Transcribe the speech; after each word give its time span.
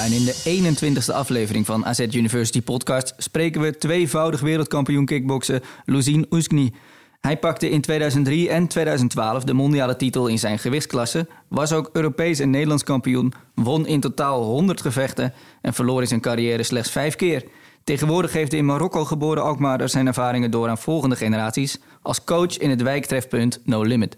En 0.00 0.12
in 0.12 0.24
de 0.24 0.74
21ste 1.10 1.14
aflevering 1.14 1.66
van 1.66 1.86
AZ 1.86 2.00
University 2.00 2.62
Podcast 2.62 3.14
spreken 3.16 3.60
we 3.60 3.78
tweevoudig 3.78 4.40
wereldkampioen 4.40 5.04
kickboksen 5.04 5.60
Luzin 5.84 6.26
Oeskni. 6.30 6.74
Hij 7.20 7.38
pakte 7.38 7.70
in 7.70 7.80
2003 7.80 8.48
en 8.48 8.66
2012 8.66 9.44
de 9.44 9.52
mondiale 9.52 9.96
titel 9.96 10.26
in 10.26 10.38
zijn 10.38 10.58
gewichtsklasse, 10.58 11.26
was 11.48 11.72
ook 11.72 11.90
Europees 11.92 12.38
en 12.38 12.50
Nederlands 12.50 12.84
kampioen, 12.84 13.32
won 13.54 13.86
in 13.86 14.00
totaal 14.00 14.42
100 14.42 14.80
gevechten 14.80 15.32
en 15.62 15.74
verloor 15.74 16.00
in 16.00 16.08
zijn 16.08 16.20
carrière 16.20 16.62
slechts 16.62 16.90
vijf 16.90 17.16
keer. 17.16 17.44
Tegenwoordig 17.84 18.30
geeft 18.30 18.50
de 18.50 18.56
in 18.56 18.64
Marokko 18.64 19.04
geboren 19.04 19.42
Alkmaarder 19.42 19.88
zijn 19.88 20.06
ervaringen 20.06 20.50
door 20.50 20.68
aan 20.68 20.78
volgende 20.78 21.16
generaties 21.16 21.78
als 22.02 22.24
coach 22.24 22.56
in 22.58 22.70
het 22.70 22.82
wijktrefpunt 22.82 23.60
No 23.64 23.82
Limit. 23.82 24.16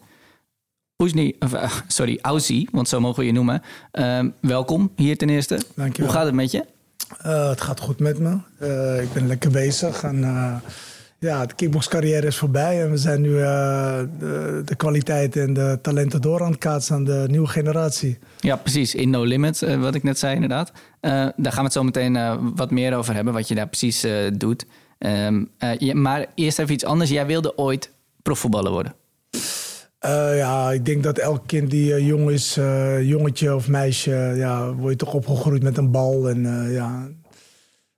Oesni, 1.02 1.34
uh, 1.41 1.70
sorry, 1.87 2.19
Aussie, 2.20 2.69
want 2.73 2.88
zo 2.88 3.01
mogen 3.01 3.20
we 3.20 3.27
je 3.27 3.33
noemen. 3.33 3.62
Uh, 3.93 4.24
welkom 4.41 4.91
hier 4.97 5.16
ten 5.16 5.29
eerste. 5.29 5.60
Dankjewel. 5.74 6.10
Hoe 6.10 6.18
gaat 6.18 6.27
het 6.27 6.35
met 6.35 6.51
je? 6.51 6.65
Uh, 7.27 7.49
het 7.49 7.60
gaat 7.60 7.80
goed 7.80 7.99
met 7.99 8.18
me. 8.18 8.38
Uh, 8.60 9.02
ik 9.02 9.12
ben 9.12 9.27
lekker 9.27 9.51
bezig. 9.51 10.02
En, 10.02 10.21
ja, 11.18 11.46
de 11.46 11.54
kickboxcarrière 11.54 12.27
is 12.27 12.37
voorbij. 12.37 12.82
En 12.82 12.90
we 12.90 12.96
zijn 12.96 13.21
nu 13.21 13.30
de, 13.32 14.62
de 14.65 14.74
kwaliteit 14.77 15.37
en 15.37 15.52
de 15.52 15.79
talenten 15.82 16.21
door 16.21 16.43
aan 16.43 16.51
het 16.51 16.59
kaatsen 16.59 16.95
aan 16.95 17.05
de 17.05 17.24
nieuwe 17.29 17.49
generatie. 17.49 18.18
Ja, 18.38 18.57
precies. 18.57 18.95
In 18.95 19.10
No 19.10 19.23
Limit, 19.23 19.77
wat 19.79 19.95
ik 19.95 20.02
net 20.02 20.18
zei 20.18 20.34
inderdaad. 20.34 20.73
daar 21.01 21.32
gaan 21.37 21.55
we 21.55 21.62
het 21.62 21.73
zo 21.73 21.82
meteen 21.82 22.40
wat 22.55 22.71
meer 22.71 22.96
over 22.96 23.15
hebben, 23.15 23.32
wat 23.32 23.49
je 23.49 23.55
daar 23.55 23.68
precies 23.68 24.07
doet. 24.32 24.66
Um, 24.99 25.51
ja, 25.79 25.95
maar 25.95 26.27
eerst 26.34 26.59
even 26.59 26.74
iets 26.74 26.84
anders. 26.84 27.10
Jij 27.10 27.27
wilde 27.27 27.59
ooit 27.59 27.90
profvoetballer 28.23 28.73
worden. 28.73 28.95
Uh, 30.05 30.37
ja, 30.37 30.71
ik 30.71 30.85
denk 30.85 31.03
dat 31.03 31.19
elk 31.19 31.47
kind 31.47 31.71
die 31.71 31.91
uh, 31.91 32.07
jong 32.07 32.31
is, 32.31 32.57
uh, 32.59 33.03
jongetje 33.03 33.55
of 33.55 33.69
meisje, 33.69 34.33
ja, 34.37 34.75
word 34.75 34.91
je 34.91 34.97
toch 34.97 35.15
opgegroeid 35.15 35.63
met 35.63 35.77
een 35.77 35.91
bal. 35.91 36.29
En 36.29 36.71
ja, 36.71 37.09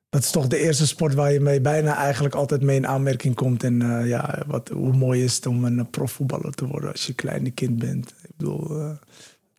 dat 0.09 0.23
is 0.23 0.31
toch 0.31 0.47
de 0.47 0.59
eerste 0.59 0.87
sport 0.87 1.15
waar 1.15 1.33
je 1.33 1.41
mee 1.41 1.61
bijna 1.61 1.97
eigenlijk 1.97 2.35
altijd 2.35 2.63
mee 2.63 2.77
in 2.77 2.87
aanmerking 2.87 3.35
komt. 3.35 3.63
En 3.63 4.07
ja, 4.07 4.43
wat, 4.47 4.69
hoe 4.69 4.93
mooi 4.93 5.25
is 5.25 5.35
het 5.35 5.47
om 5.47 5.65
een 5.65 5.91
profvoetballer 5.91 6.53
te 6.53 6.67
worden 6.67 6.91
als 6.91 7.03
je 7.03 7.09
een 7.09 7.15
kleine 7.15 7.51
kind 7.51 7.79
bent. 7.79 8.15
Ik 8.23 8.37
bedoel, 8.37 8.69
dat 8.69 8.99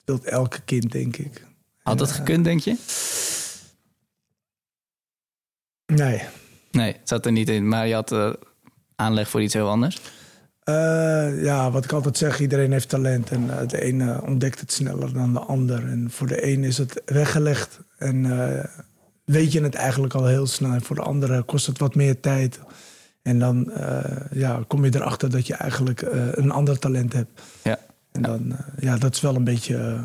wilt 0.05 0.23
elke 0.23 0.61
kind, 0.61 0.91
denk 0.91 1.17
ik. 1.17 1.47
Had 1.81 1.97
dat 1.97 2.11
gekund, 2.11 2.43
denk 2.43 2.59
je? 2.59 2.77
Nee. 5.85 6.21
Nee, 6.71 6.93
het 6.93 7.09
zat 7.09 7.25
er 7.25 7.31
niet 7.31 7.49
in. 7.49 7.67
Maar 7.67 7.87
je 7.87 7.93
had 7.93 8.37
aanleg 8.95 9.29
voor 9.29 9.41
iets 9.41 9.53
heel 9.53 9.69
anders? 9.69 10.01
Uh, 10.69 11.43
ja, 11.43 11.71
wat 11.71 11.83
ik 11.83 11.91
altijd 11.91 12.17
zeg, 12.17 12.39
iedereen 12.39 12.71
heeft 12.71 12.89
talent. 12.89 13.29
En 13.29 13.43
uh, 13.43 13.67
de 13.67 13.81
ene 13.81 14.21
ontdekt 14.21 14.59
het 14.59 14.71
sneller 14.71 15.13
dan 15.13 15.33
de 15.33 15.39
ander. 15.39 15.87
En 15.87 16.11
voor 16.11 16.27
de 16.27 16.41
ene 16.41 16.67
is 16.67 16.77
het 16.77 17.01
weggelegd 17.05 17.79
en 17.97 18.23
uh, 18.23 18.63
weet 19.23 19.51
je 19.51 19.61
het 19.61 19.75
eigenlijk 19.75 20.13
al 20.13 20.25
heel 20.25 20.47
snel. 20.47 20.71
En 20.71 20.81
voor 20.81 20.95
de 20.95 21.01
andere 21.01 21.43
kost 21.43 21.67
het 21.67 21.79
wat 21.79 21.95
meer 21.95 22.19
tijd. 22.19 22.59
En 23.21 23.39
dan 23.39 23.71
ja, 24.31 24.63
kom 24.67 24.85
je 24.85 24.95
erachter 24.95 25.29
dat 25.29 25.47
je 25.47 25.53
eigenlijk 25.53 26.01
een 26.31 26.51
ander 26.51 26.79
talent 26.79 27.13
hebt. 27.13 27.41
Ja. 27.63 27.79
En 28.11 28.21
dan, 28.21 28.55
ja, 28.79 28.97
dat 28.97 29.13
is 29.13 29.21
wel 29.21 29.35
een 29.35 29.43
beetje 29.43 30.03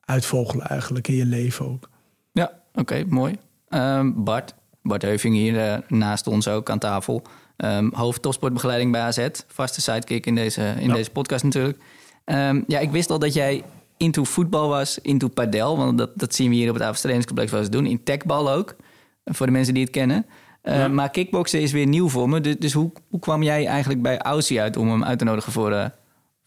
uitvogelen 0.00 0.66
eigenlijk 0.66 1.08
in 1.08 1.14
je 1.14 1.26
leven 1.26 1.66
ook. 1.66 1.88
Ja, 2.32 2.52
oké, 2.74 3.04
mooi. 3.08 3.36
Ehm, 3.68 4.12
Bart, 4.14 4.54
Bart 4.82 5.02
Heuving 5.02 5.34
hier 5.34 5.84
naast 5.88 6.26
ons 6.26 6.48
ook 6.48 6.70
aan 6.70 6.78
tafel. 6.78 7.22
Um, 7.56 7.90
hoofd 7.94 8.22
topsportbegeleiding 8.22 8.92
bij 8.92 9.00
AZ. 9.00 9.28
Vaste 9.46 9.80
sidekick 9.80 10.26
in 10.26 10.34
deze, 10.34 10.74
in 10.78 10.92
deze 10.92 11.10
podcast 11.10 11.44
natuurlijk. 11.44 11.78
Um, 12.24 12.64
ja, 12.66 12.78
ik 12.78 12.90
wist 12.90 13.10
al 13.10 13.18
dat 13.18 13.34
jij 13.34 13.64
into 13.96 14.24
voetbal 14.24 14.68
was, 14.68 14.98
into 14.98 15.28
padel. 15.28 15.76
Want 15.76 15.98
dat, 15.98 16.10
dat 16.14 16.34
zien 16.34 16.48
we 16.48 16.54
hier 16.54 16.68
op 16.68 16.74
het 16.74 16.82
Averstrainingscomplex 16.82 17.50
wel 17.50 17.60
eens 17.60 17.70
doen. 17.70 17.86
In 17.86 18.02
techbal 18.02 18.50
ook, 18.50 18.76
voor 19.24 19.46
de 19.46 19.52
mensen 19.52 19.74
die 19.74 19.82
het 19.82 19.92
kennen. 19.92 20.26
Uh, 20.62 20.78
ja. 20.78 20.88
Maar 20.88 21.10
kickboksen 21.10 21.60
is 21.60 21.72
weer 21.72 21.86
nieuw 21.86 22.08
voor 22.08 22.28
me. 22.28 22.40
Dus, 22.40 22.56
dus 22.58 22.72
hoe, 22.72 22.92
hoe 23.10 23.20
kwam 23.20 23.42
jij 23.42 23.66
eigenlijk 23.66 24.02
bij 24.02 24.18
Aussie 24.18 24.60
uit 24.60 24.76
om 24.76 24.90
hem 24.90 25.04
uit 25.04 25.18
te 25.18 25.24
nodigen 25.24 25.52
voor, 25.52 25.70
uh, 25.70 25.84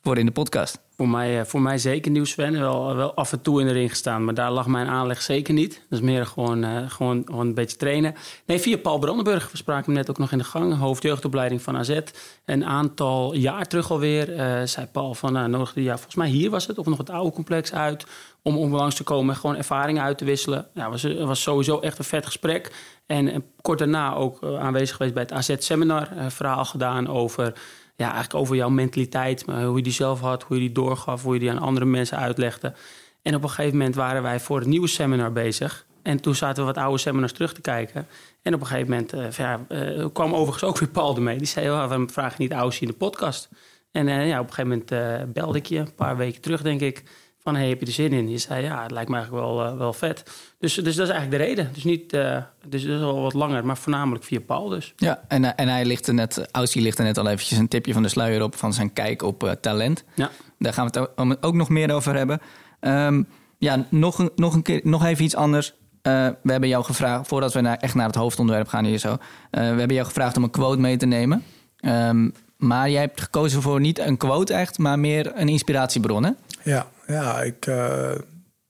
voor 0.01 0.17
in 0.17 0.25
de 0.25 0.31
podcast? 0.31 0.79
Voor 0.97 1.09
mij, 1.09 1.45
voor 1.45 1.61
mij 1.61 1.77
zeker 1.77 2.11
nieuw, 2.11 2.25
Sven. 2.25 2.59
Wel, 2.59 2.95
wel 2.95 3.13
af 3.13 3.31
en 3.31 3.41
toe 3.41 3.61
in 3.61 3.67
de 3.67 3.73
ring 3.73 3.89
gestaan, 3.89 4.25
maar 4.25 4.33
daar 4.33 4.51
lag 4.51 4.67
mijn 4.67 4.87
aanleg 4.87 5.21
zeker 5.21 5.53
niet. 5.53 5.73
Dat 5.89 5.99
is 5.99 6.05
meer 6.05 6.25
gewoon, 6.25 6.63
uh, 6.63 6.89
gewoon, 6.89 7.21
gewoon 7.25 7.47
een 7.47 7.53
beetje 7.53 7.77
trainen. 7.77 8.15
Nee, 8.45 8.59
via 8.59 8.77
Paul 8.77 8.99
Brandenburg. 8.99 9.51
We 9.51 9.57
spraken 9.57 9.85
hem 9.85 9.93
net 9.93 10.09
ook 10.09 10.17
nog 10.17 10.31
in 10.31 10.37
de 10.37 10.43
gang. 10.43 10.77
Hoofdjeugdopleiding 10.77 11.61
van 11.61 11.77
AZ. 11.77 11.99
Een 12.45 12.65
aantal 12.65 13.33
jaar 13.33 13.67
terug 13.67 13.91
alweer 13.91 14.29
uh, 14.29 14.61
zei 14.63 14.85
Paul 14.91 15.13
van... 15.13 15.37
Uh, 15.37 15.45
nodigde 15.45 15.83
volgens 15.87 16.15
mij 16.15 16.29
hier 16.29 16.49
was 16.49 16.67
het, 16.67 16.77
of 16.77 16.85
nog 16.85 16.97
het 16.97 17.09
oude 17.09 17.31
complex 17.31 17.73
uit... 17.73 18.05
om, 18.41 18.57
om 18.57 18.89
te 18.89 19.03
komen 19.03 19.33
en 19.33 19.39
gewoon 19.39 19.55
ervaringen 19.55 20.03
uit 20.03 20.17
te 20.17 20.25
wisselen. 20.25 20.67
Ja, 20.73 20.89
was, 20.89 21.03
was 21.03 21.41
sowieso 21.41 21.79
echt 21.79 21.97
een 21.97 22.05
vet 22.05 22.25
gesprek. 22.25 22.71
En, 23.05 23.31
en 23.31 23.43
kort 23.61 23.79
daarna 23.79 24.15
ook 24.15 24.43
aanwezig 24.43 24.95
geweest 24.95 25.13
bij 25.13 25.23
het 25.23 25.33
AZ-seminar. 25.33 26.09
verhaal 26.27 26.65
gedaan 26.65 27.07
over 27.07 27.53
ja, 27.97 28.05
eigenlijk 28.05 28.33
over 28.33 28.55
jouw 28.55 28.69
mentaliteit, 28.69 29.45
hoe 29.45 29.77
je 29.77 29.83
die 29.83 29.93
zelf 29.93 30.19
had, 30.19 30.43
hoe 30.43 30.55
je 30.55 30.61
die 30.61 30.71
doorgaf, 30.71 31.23
hoe 31.23 31.33
je 31.33 31.39
die 31.39 31.51
aan 31.51 31.59
andere 31.59 31.85
mensen 31.85 32.17
uitlegde. 32.17 32.73
En 33.21 33.35
op 33.35 33.43
een 33.43 33.49
gegeven 33.49 33.77
moment 33.77 33.95
waren 33.95 34.21
wij 34.21 34.39
voor 34.39 34.59
het 34.59 34.67
nieuwe 34.67 34.87
seminar 34.87 35.31
bezig. 35.31 35.85
En 36.01 36.21
toen 36.21 36.35
zaten 36.35 36.65
we 36.65 36.73
wat 36.73 36.83
oude 36.83 36.97
seminars 36.97 37.33
terug 37.33 37.53
te 37.53 37.61
kijken. 37.61 38.07
En 38.41 38.53
op 38.53 38.59
een 38.59 38.67
gegeven 38.67 38.89
moment 38.89 39.13
uh, 39.13 39.31
ja, 39.31 39.65
uh, 39.69 40.05
kwam 40.13 40.33
overigens 40.33 40.63
ook 40.63 40.77
weer 40.77 40.89
Paul 40.89 41.15
ermee. 41.15 41.37
Die 41.37 41.47
zei, 41.47 41.69
oh, 41.69 41.75
waarom 41.75 42.09
vraag 42.09 42.37
je 42.37 42.43
niet 42.43 42.51
Aussie 42.51 42.87
in 42.87 42.91
de 42.91 42.97
podcast? 42.97 43.49
En 43.91 44.07
uh, 44.07 44.27
ja, 44.27 44.39
op 44.39 44.47
een 44.47 44.53
gegeven 44.53 44.83
moment 44.89 45.33
belde 45.33 45.57
ik 45.57 45.65
je, 45.65 45.77
een 45.77 45.95
paar 45.95 46.17
weken 46.17 46.41
terug 46.41 46.61
denk 46.61 46.81
ik 46.81 47.03
van 47.47 47.55
hey, 47.55 47.69
heb 47.69 47.79
je 47.79 47.85
er 47.85 47.91
zin 47.91 48.11
in? 48.11 48.29
Je 48.29 48.37
zei 48.37 48.63
ja, 48.63 48.81
het 48.81 48.91
lijkt 48.91 49.09
me 49.09 49.15
eigenlijk 49.15 49.45
wel, 49.45 49.65
uh, 49.65 49.77
wel 49.77 49.93
vet. 49.93 50.23
Dus, 50.59 50.73
dus 50.73 50.95
dat 50.95 51.07
is 51.07 51.13
eigenlijk 51.13 51.31
de 51.31 51.47
reden. 51.47 51.69
Dus 51.73 51.83
niet, 51.83 52.13
uh, 52.13 52.37
dus 52.67 52.85
dat 52.85 52.97
is 52.97 53.01
al 53.01 53.21
wat 53.21 53.33
langer, 53.33 53.65
maar 53.65 53.77
voornamelijk 53.77 54.23
via 54.23 54.39
Paul 54.39 54.69
dus. 54.69 54.93
Ja, 54.95 55.23
en, 55.27 55.43
uh, 55.43 55.49
en 55.55 55.67
hij 55.67 55.85
ligt 55.85 56.07
er 56.07 56.13
net, 56.13 56.51
Aussie 56.51 56.81
ligt 56.81 56.97
er 56.97 57.03
net 57.03 57.17
al 57.17 57.27
eventjes 57.27 57.57
een 57.57 57.67
tipje 57.67 57.93
van 57.93 58.01
de 58.01 58.09
sluier 58.09 58.43
op 58.43 58.55
van 58.55 58.73
zijn 58.73 58.93
kijk 58.93 59.21
op 59.21 59.57
talent. 59.61 60.03
Ja. 60.13 60.29
Daar 60.59 60.73
gaan 60.73 60.89
we 60.89 60.99
het 61.15 61.43
ook 61.43 61.53
nog 61.53 61.69
meer 61.69 61.93
over 61.93 62.15
hebben. 62.15 62.39
Um, 62.81 63.27
ja, 63.57 63.85
nog 63.89 64.19
een, 64.19 64.31
nog 64.35 64.53
een 64.53 64.61
keer, 64.61 64.81
nog 64.83 65.05
even 65.05 65.23
iets 65.23 65.35
anders. 65.35 65.73
we 66.01 66.37
hebben 66.43 66.69
jou 66.69 66.83
gevraagd, 66.83 67.27
voordat 67.27 67.53
we 67.53 67.61
naar, 67.61 67.77
echt 67.77 67.95
naar 67.95 68.07
het 68.07 68.15
hoofdonderwerp 68.15 68.67
gaan 68.67 68.85
hier 68.85 68.97
zo. 68.97 69.17
we 69.51 69.59
hebben 69.59 69.93
jou 69.93 70.05
gevraagd 70.05 70.37
om 70.37 70.43
een 70.43 70.49
quote 70.49 70.79
mee 70.79 70.97
te 70.97 71.05
nemen. 71.05 71.43
Um, 71.81 72.33
maar 72.57 72.89
jij 72.89 73.01
hebt 73.01 73.21
gekozen 73.21 73.61
voor 73.61 73.79
niet 73.79 73.99
een 73.99 74.17
quote 74.17 74.53
echt, 74.53 74.77
maar 74.77 74.99
meer 74.99 75.31
een 75.35 75.49
inspiratiebron, 75.49 76.23
hè? 76.23 76.31
Ja, 76.63 76.87
ja, 77.07 77.41
ik, 77.41 77.65
uh, 77.65 78.11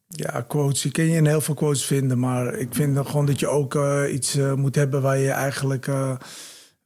ja, 0.08 0.42
quotes, 0.42 0.84
je 0.84 0.92
kan 0.92 1.06
je 1.06 1.16
in 1.16 1.26
heel 1.26 1.42
veel 1.42 1.54
quotes 1.54 1.86
vinden, 1.86 2.20
maar 2.20 2.54
ik 2.54 2.76
vind 2.76 2.98
gewoon 2.98 3.26
dat 3.26 3.40
je 3.40 3.48
ook 3.48 3.76
uh, 3.76 4.14
iets 4.14 4.36
uh, 4.36 4.54
moet 4.54 4.76
hebben 4.76 5.02
waar 5.02 5.18
je 5.18 5.32
eigenlijk, 5.32 5.86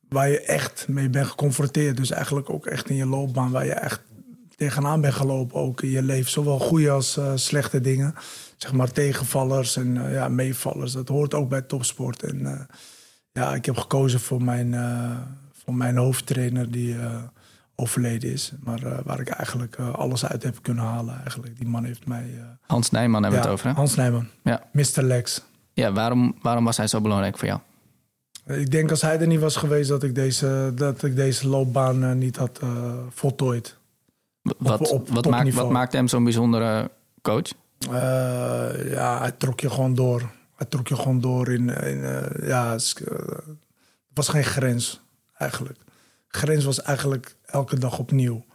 waar 0.09 0.29
je 0.29 0.41
echt 0.41 0.87
mee 0.87 1.09
bent 1.09 1.27
geconfronteerd. 1.27 1.97
Dus 1.97 2.11
eigenlijk 2.11 2.49
ook 2.49 2.65
echt 2.65 2.89
in 2.89 2.95
je 2.95 3.05
loopbaan, 3.05 3.51
waar 3.51 3.65
je 3.65 3.73
echt 3.73 4.01
tegenaan 4.55 5.01
bent 5.01 5.13
gelopen 5.13 5.59
ook 5.59 5.81
in 5.81 5.89
je 5.89 6.03
leven. 6.03 6.31
Zowel 6.31 6.59
goede 6.59 6.89
als 6.89 7.19
slechte 7.35 7.81
dingen. 7.81 8.15
Zeg 8.57 8.73
maar 8.73 8.91
tegenvallers 8.91 9.75
en 9.75 10.11
ja, 10.11 10.27
meevallers. 10.27 10.91
Dat 10.91 11.07
hoort 11.07 11.33
ook 11.33 11.49
bij 11.49 11.61
topsport. 11.61 12.23
En 12.23 12.67
ja, 13.31 13.55
ik 13.55 13.65
heb 13.65 13.77
gekozen 13.77 14.19
voor 14.19 14.43
mijn, 14.43 14.75
voor 15.51 15.73
mijn 15.73 15.97
hoofdtrainer 15.97 16.71
die 16.71 16.95
overleden 17.81 18.31
is. 18.31 18.51
Maar 18.63 18.83
uh, 18.83 18.97
waar 19.03 19.19
ik 19.19 19.27
eigenlijk 19.27 19.77
uh, 19.77 19.93
alles 19.93 20.25
uit 20.25 20.43
heb 20.43 20.57
kunnen 20.61 20.83
halen. 20.83 21.19
Eigenlijk. 21.21 21.57
Die 21.57 21.67
man 21.67 21.83
heeft 21.83 22.07
mij... 22.07 22.29
Uh, 22.37 22.43
Hans 22.67 22.89
Nijman 22.89 23.23
hebben 23.23 23.41
we 23.41 23.45
ja, 23.45 23.51
het 23.51 23.59
over, 23.59 23.69
hè? 23.69 23.75
Hans 23.75 23.95
Nijman. 23.95 24.27
Ja. 24.43 24.63
Mr. 24.71 25.01
Lex. 25.01 25.43
Ja, 25.73 25.91
waarom, 25.91 26.35
waarom 26.41 26.63
was 26.63 26.77
hij 26.77 26.87
zo 26.87 27.01
belangrijk 27.01 27.37
voor 27.37 27.47
jou? 27.47 27.59
Ik 28.45 28.71
denk 28.71 28.89
als 28.89 29.01
hij 29.01 29.19
er 29.19 29.27
niet 29.27 29.39
was 29.39 29.55
geweest... 29.55 29.89
dat 29.89 30.03
ik 30.03 30.15
deze, 30.15 30.71
dat 30.75 31.03
ik 31.03 31.15
deze 31.15 31.47
loopbaan 31.47 32.17
niet 32.17 32.35
had 32.35 32.59
voltooid. 33.09 33.77
Wat, 34.41 34.79
op, 34.79 34.99
op 34.99 35.09
wat, 35.09 35.29
maakt, 35.29 35.53
wat 35.53 35.69
maakt 35.69 35.93
hem 35.93 36.07
zo'n 36.07 36.23
bijzondere 36.23 36.91
coach? 37.21 37.49
ja, 38.89 39.19
hij 39.19 39.31
trok 39.37 39.59
je 39.59 39.69
gewoon 39.69 39.95
door. 39.95 40.29
Hij 40.55 40.67
trok 40.69 40.87
je 40.87 40.95
gewoon 40.95 41.21
door 41.21 41.49
in... 41.49 41.69
in 41.69 41.99
ja, 42.41 42.71
het 42.71 43.03
was 44.13 44.27
geen 44.27 44.43
grens, 44.43 45.01
eigenlijk 45.37 45.77
grens 46.31 46.63
was 46.63 46.81
eigenlijk 46.81 47.35
elke 47.51 47.79
dag 47.79 47.99
opnieuw. 47.99 48.45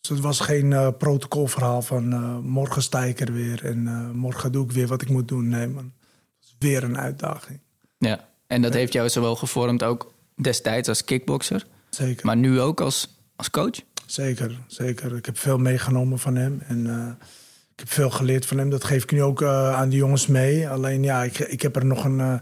Dus 0.00 0.10
het 0.10 0.20
was 0.20 0.40
geen 0.40 0.70
uh, 0.70 0.88
protocolverhaal 0.98 1.82
van 1.82 2.12
uh, 2.12 2.38
morgen 2.38 2.82
sta 2.82 3.04
ik 3.04 3.20
er 3.20 3.32
weer 3.32 3.64
en 3.64 3.86
uh, 3.86 4.10
morgen 4.10 4.52
doe 4.52 4.64
ik 4.64 4.72
weer 4.72 4.86
wat 4.86 5.02
ik 5.02 5.08
moet 5.08 5.28
doen. 5.28 5.48
Nee, 5.48 5.66
man. 5.66 5.92
Het 6.40 6.48
is 6.48 6.56
weer 6.58 6.84
een 6.84 6.98
uitdaging. 6.98 7.60
Ja, 7.98 8.28
en 8.46 8.62
dat 8.62 8.74
heeft 8.74 8.92
jou 8.92 9.08
zowel 9.08 9.36
gevormd 9.36 9.82
ook 9.82 10.12
destijds 10.34 10.88
als 10.88 11.04
kickbokser, 11.04 11.66
Zeker. 11.90 12.26
maar 12.26 12.36
nu 12.36 12.60
ook 12.60 12.80
als, 12.80 13.18
als 13.36 13.50
coach? 13.50 13.80
Zeker, 14.06 14.58
zeker. 14.66 15.16
Ik 15.16 15.26
heb 15.26 15.38
veel 15.38 15.58
meegenomen 15.58 16.18
van 16.18 16.36
hem. 16.36 16.62
En 16.66 16.86
eh, 16.86 17.26
ik 17.72 17.78
heb 17.78 17.88
veel 17.90 18.10
geleerd 18.10 18.46
van 18.46 18.58
hem. 18.58 18.70
Dat 18.70 18.84
geef 18.84 19.02
ik 19.02 19.12
nu 19.12 19.22
ook 19.22 19.42
eh, 19.42 19.74
aan 19.74 19.88
de 19.88 19.96
jongens 19.96 20.26
mee. 20.26 20.68
Alleen 20.68 21.02
ja, 21.02 21.22
ik, 21.22 21.38
ik 21.38 21.62
heb 21.62 21.76
er 21.76 21.86
nog 21.86 22.04
een, 22.04 22.20
eh, 22.20 22.34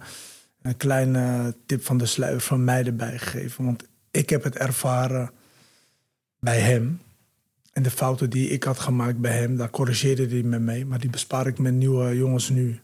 een 0.62 0.76
kleine 0.76 1.54
tip 1.66 1.84
van 1.84 1.98
de 1.98 2.06
sluier 2.06 2.40
van 2.40 2.64
mij 2.64 2.84
erbij 2.84 3.18
gegeven. 3.18 3.64
Want 3.64 3.84
ik 4.10 4.30
heb 4.30 4.42
het 4.42 4.56
ervaren 4.56 5.30
bij 6.40 6.60
hem. 6.60 7.00
En 7.72 7.82
de 7.82 7.90
fouten 7.90 8.30
die 8.30 8.48
ik 8.48 8.64
had 8.64 8.78
gemaakt 8.78 9.18
bij 9.18 9.36
hem, 9.38 9.56
daar 9.56 9.70
corrigeerde 9.70 10.26
hij 10.28 10.42
me 10.42 10.58
mee. 10.58 10.86
Maar 10.86 11.00
die 11.00 11.10
bespaar 11.10 11.46
ik 11.46 11.58
met 11.58 11.74
nieuwe 11.74 12.16
jongens 12.16 12.48
nu. 12.48 12.80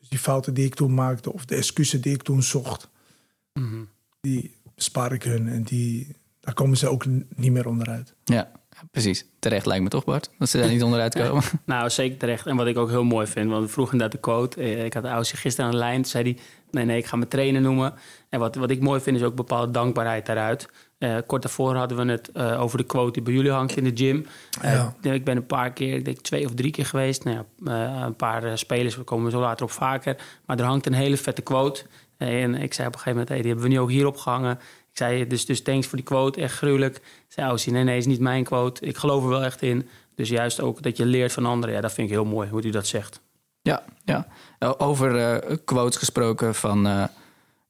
Dus 0.00 0.08
die 0.08 0.18
fouten 0.18 0.54
die 0.54 0.64
ik 0.64 0.74
toen 0.74 0.94
maakte, 0.94 1.32
of 1.32 1.44
de 1.44 1.54
excuses 1.56 2.00
die 2.00 2.14
ik 2.14 2.22
toen 2.22 2.42
zocht, 2.42 2.88
die 4.20 4.54
bespaar 4.74 5.12
ik 5.12 5.22
hun. 5.22 5.48
En 5.48 5.62
die, 5.62 6.16
daar 6.40 6.54
komen 6.54 6.76
ze 6.76 6.88
ook 6.88 7.04
niet 7.36 7.52
meer 7.52 7.68
onderuit. 7.68 8.14
Ja, 8.24 8.50
precies. 8.90 9.24
Terecht 9.38 9.66
lijkt 9.66 9.82
me 9.82 9.88
toch, 9.88 10.04
Bart? 10.04 10.30
Dat 10.38 10.48
ze 10.48 10.58
daar 10.58 10.68
niet 10.68 10.82
onderuit 10.88 11.14
komen. 11.14 11.42
Nou, 11.66 11.90
zeker 11.90 12.18
terecht. 12.18 12.46
En 12.46 12.56
wat 12.56 12.66
ik 12.66 12.76
ook 12.78 12.88
heel 12.88 13.04
mooi 13.04 13.26
vind, 13.26 13.50
want 13.50 13.64
we 13.66 13.72
vroegen 13.72 13.92
inderdaad 13.94 14.16
de 14.22 14.28
quote. 14.30 14.60
Eh, 14.60 14.84
Ik 14.84 14.94
had 14.94 15.04
Aussie 15.04 15.38
gisteren 15.38 15.66
aan 15.66 15.76
de 15.76 15.82
lijn. 15.82 16.02
Toen 16.02 16.10
zei 16.10 16.24
hij, 16.24 16.38
nee, 16.70 16.84
nee, 16.84 16.98
ik 16.98 17.06
ga 17.06 17.16
me 17.16 17.28
trainer 17.28 17.60
noemen. 17.60 17.94
En 18.28 18.40
wat, 18.40 18.54
wat 18.54 18.70
ik 18.70 18.80
mooi 18.80 19.00
vind, 19.00 19.16
is 19.16 19.22
ook 19.22 19.34
bepaalde 19.34 19.72
dankbaarheid 19.72 20.26
daaruit. 20.26 20.68
Eh, 21.04 21.16
kort 21.26 21.42
daarvoor 21.42 21.74
hadden 21.76 22.06
we 22.06 22.12
het 22.12 22.30
eh, 22.32 22.60
over 22.60 22.78
de 22.78 22.84
quote 22.84 23.12
die 23.12 23.22
bij 23.22 23.32
jullie 23.32 23.50
hangt 23.50 23.76
in 23.76 23.84
de 23.84 23.90
gym. 23.94 24.26
Eh, 24.60 24.72
Ja. 24.72 25.12
Ik 25.12 25.24
ben 25.24 25.36
een 25.36 25.46
paar 25.46 25.72
keer, 25.72 25.94
ik 25.94 26.04
denk 26.04 26.18
twee 26.18 26.44
of 26.44 26.54
drie 26.54 26.70
keer 26.70 26.86
geweest. 26.86 27.24
Nou 27.24 27.36
ja, 27.36 27.44
eh, 27.96 28.04
een 28.06 28.16
paar 28.16 28.58
spelers, 28.58 28.96
we 28.96 29.02
komen 29.02 29.30
zo 29.30 29.40
later 29.40 29.64
op 29.64 29.70
vaker. 29.70 30.16
Maar 30.46 30.58
er 30.58 30.64
hangt 30.64 30.86
een 30.86 30.92
hele 30.92 31.16
vette 31.16 31.42
quote. 31.42 31.82
En 32.16 32.54
ik 32.54 32.74
zei 32.74 32.86
op 32.86 32.92
een 32.94 32.98
gegeven 33.00 33.10
moment, 33.10 33.28
hey, 33.28 33.38
die 33.38 33.46
hebben 33.46 33.64
we 33.68 33.74
nu 33.74 33.80
ook 33.80 33.90
hier 33.90 34.06
opgehangen. 34.06 34.52
Ik 34.90 35.00
zei, 35.00 35.26
dus, 35.26 35.46
dus 35.46 35.62
thanks 35.62 35.86
voor 35.86 35.96
die 35.96 36.06
quote, 36.06 36.40
echt 36.40 36.56
gruwelijk. 36.56 36.96
Ik 36.96 37.02
zei 37.28 37.46
Aussie, 37.46 37.72
nee, 37.72 37.84
nee, 37.84 37.96
is 37.98 38.06
niet 38.06 38.20
mijn 38.20 38.44
quote. 38.44 38.86
Ik 38.86 38.96
geloof 38.96 39.22
er 39.22 39.28
wel 39.28 39.42
echt 39.44 39.62
in. 39.62 39.88
Dus 40.14 40.28
juist 40.28 40.60
ook 40.60 40.82
dat 40.82 40.96
je 40.96 41.06
leert 41.06 41.32
van 41.32 41.46
anderen. 41.46 41.74
Ja, 41.74 41.80
dat 41.80 41.92
vind 41.92 42.08
ik 42.08 42.14
heel 42.14 42.24
mooi, 42.24 42.48
hoe 42.48 42.62
u 42.64 42.70
dat 42.70 42.86
zegt. 42.86 43.20
Ja, 43.62 43.82
ja. 44.04 44.26
Over 44.78 45.16
eh, 45.16 45.56
quotes 45.64 45.96
gesproken 45.96 46.54
van, 46.54 46.86
eh 46.86 47.04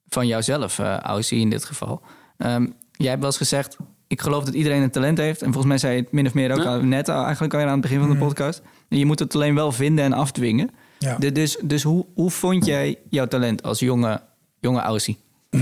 van 0.09 0.27
jouzelf, 0.27 0.79
eh 0.79 0.99
Aussie 0.99 1.41
in 1.41 1.51
dit 1.51 1.65
geval. 1.65 2.03
Ehm, 2.37 2.67
jij 2.97 3.09
hebt 3.09 3.19
wel 3.21 3.29
eens 3.31 3.37
gezegd, 3.37 3.77
ik 4.07 4.21
geloof 4.21 4.45
dat 4.45 4.55
iedereen 4.55 4.83
een 4.83 4.91
talent 4.91 5.19
heeft. 5.19 5.41
En 5.43 5.47
volgens 5.47 5.67
mij 5.67 5.79
zei 5.79 5.97
je 5.97 6.03
het 6.03 6.13
min 6.13 6.27
of 6.27 6.35
meer 6.35 6.53
ook 6.53 6.59
Ja. 6.63 6.65
al- 6.75 6.83
net 6.83 7.09
eigenlijk 7.09 7.55
al 7.55 7.61
aan 7.61 7.69
het 7.69 7.81
begin 7.81 7.99
van 8.01 8.11
de 8.11 8.17
podcast. 8.17 8.63
En 8.89 8.99
je 8.99 9.07
moet 9.07 9.19
het 9.19 9.35
alleen 9.35 9.55
wel 9.55 9.73
vinden 9.73 10.05
en 10.05 10.13
afdwingen. 10.13 10.71
Ja. 10.99 11.17
De- 11.19 11.33
dus 11.33 11.57
dus 11.63 11.83
hoe, 11.83 12.07
hoe 12.15 12.31
vond 12.31 12.65
jij 12.67 12.99
jouw 13.11 13.27
talent 13.27 13.63
als 13.63 13.79
jonge, 13.79 14.21
jonge 14.61 14.81
Aussie? 14.81 15.19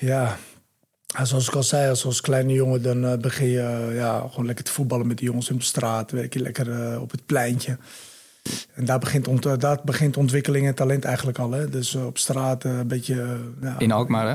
Ja, 0.00 0.36
zoals 1.22 1.48
ik 1.48 1.54
al 1.54 1.62
zei, 1.62 1.88
als, 1.90 2.04
als 2.04 2.20
kleine 2.20 2.52
jongen, 2.52 2.82
dan 2.82 3.04
eh, 3.04 3.18
begin 3.18 3.48
je 3.48 3.60
eh, 3.60 3.94
ja, 3.96 4.26
gewoon 4.30 4.46
lekker 4.46 4.64
te 4.64 4.72
voetballen 4.72 5.06
met 5.06 5.18
de 5.18 5.24
jongens 5.24 5.50
in 5.50 5.56
de 5.56 5.62
straat. 5.64 6.10
Werk 6.10 6.32
je 6.32 6.40
lekker 6.40 6.70
eh, 6.92 7.00
op 7.02 7.10
het 7.10 7.26
pleintje. 7.26 7.78
En 8.74 8.84
daar 8.84 8.98
begint, 8.98 9.28
ont 9.28 9.60
daar 9.60 9.78
begint 9.84 10.16
ontwikkeling 10.16 10.66
en 10.66 10.74
talent 10.74 11.04
eigenlijk 11.04 11.38
al. 11.38 11.50
Hè? 11.50 11.68
Dus 11.68 11.94
op 11.94 12.18
straat 12.18 12.64
een 12.64 12.86
beetje... 12.86 13.38
ja, 13.62 13.78
In 13.78 13.92
Alkmaar, 13.92 14.28
hè? 14.28 14.34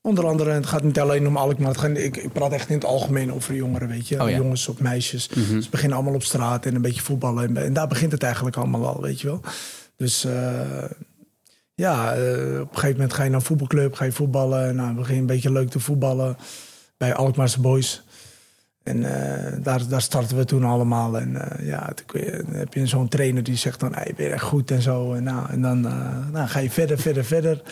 Onder 0.00 0.26
andere, 0.26 0.50
het 0.50 0.66
gaat 0.66 0.82
niet 0.82 1.00
alleen 1.00 1.26
om 1.26 1.36
Alkmaar. 1.36 1.68
Het 1.68 1.78
gaat, 1.78 1.96
ik, 1.96 2.16
ik 2.16 2.32
praat 2.32 2.52
echt 2.52 2.68
in 2.68 2.74
het 2.74 2.84
algemeen 2.84 3.32
over 3.32 3.54
jongeren, 3.54 3.88
weet 3.88 4.08
je. 4.08 4.22
Oh 4.22 4.30
ja. 4.30 4.36
Jongens 4.36 4.68
of 4.68 4.80
meisjes. 4.80 5.28
Mhm. 5.28 5.60
Ze 5.60 5.70
beginnen 5.70 5.96
allemaal 5.96 6.14
op 6.14 6.22
straat 6.22 6.66
en 6.66 6.74
een 6.74 6.82
beetje 6.82 7.02
voetballen. 7.02 7.44
En, 7.44 7.64
en 7.64 7.72
daar 7.72 7.86
begint 7.88 8.12
het 8.12 8.22
eigenlijk 8.22 8.56
allemaal 8.56 8.86
al, 8.86 9.00
weet 9.02 9.20
je 9.20 9.26
wel. 9.26 9.40
Dus 9.96 10.24
eh, 10.24 10.84
ja, 11.74 12.14
eh, 12.14 12.60
op 12.60 12.68
een 12.70 12.74
gegeven 12.74 12.90
moment 12.96 13.12
ga 13.12 13.22
je 13.22 13.30
naar 13.30 13.38
een 13.38 13.44
voetbalclub, 13.46 13.94
ga 13.94 14.04
je 14.04 14.12
voetballen. 14.12 14.76
Nou, 14.76 14.94
begin 14.94 15.14
je 15.14 15.20
een 15.20 15.26
beetje 15.26 15.52
leuk 15.52 15.70
te 15.70 15.80
voetballen 15.80 16.36
bij 16.96 17.14
Alkmaarse 17.14 17.60
Boys. 17.60 18.02
En 18.82 19.04
eh, 19.04 19.52
daar, 19.62 19.88
daar 19.88 20.02
starten 20.02 20.36
we 20.36 20.44
toen 20.44 20.64
allemaal. 20.64 21.18
En 21.18 21.56
ja, 21.60 21.92
toen 21.94 22.06
kun 22.06 22.24
je- 22.24 22.42
dan 22.46 22.54
heb 22.54 22.74
je 22.74 22.86
zo'n 22.86 23.08
trainer 23.08 23.42
die 23.42 23.56
zegt 23.56 23.80
dan... 23.80 23.94
Hey, 23.94 24.12
ben 24.16 24.26
je 24.26 24.32
echt 24.32 24.42
goed 24.42 24.70
en 24.70 24.82
zo. 24.82 25.12
En, 25.14 25.22
nou, 25.22 25.50
en 25.50 25.62
dan 25.62 25.80
nou, 26.32 26.46
ga 26.48 26.58
je 26.58 26.70
verder, 26.70 26.98
verder, 26.98 27.24
verder. 27.24 27.62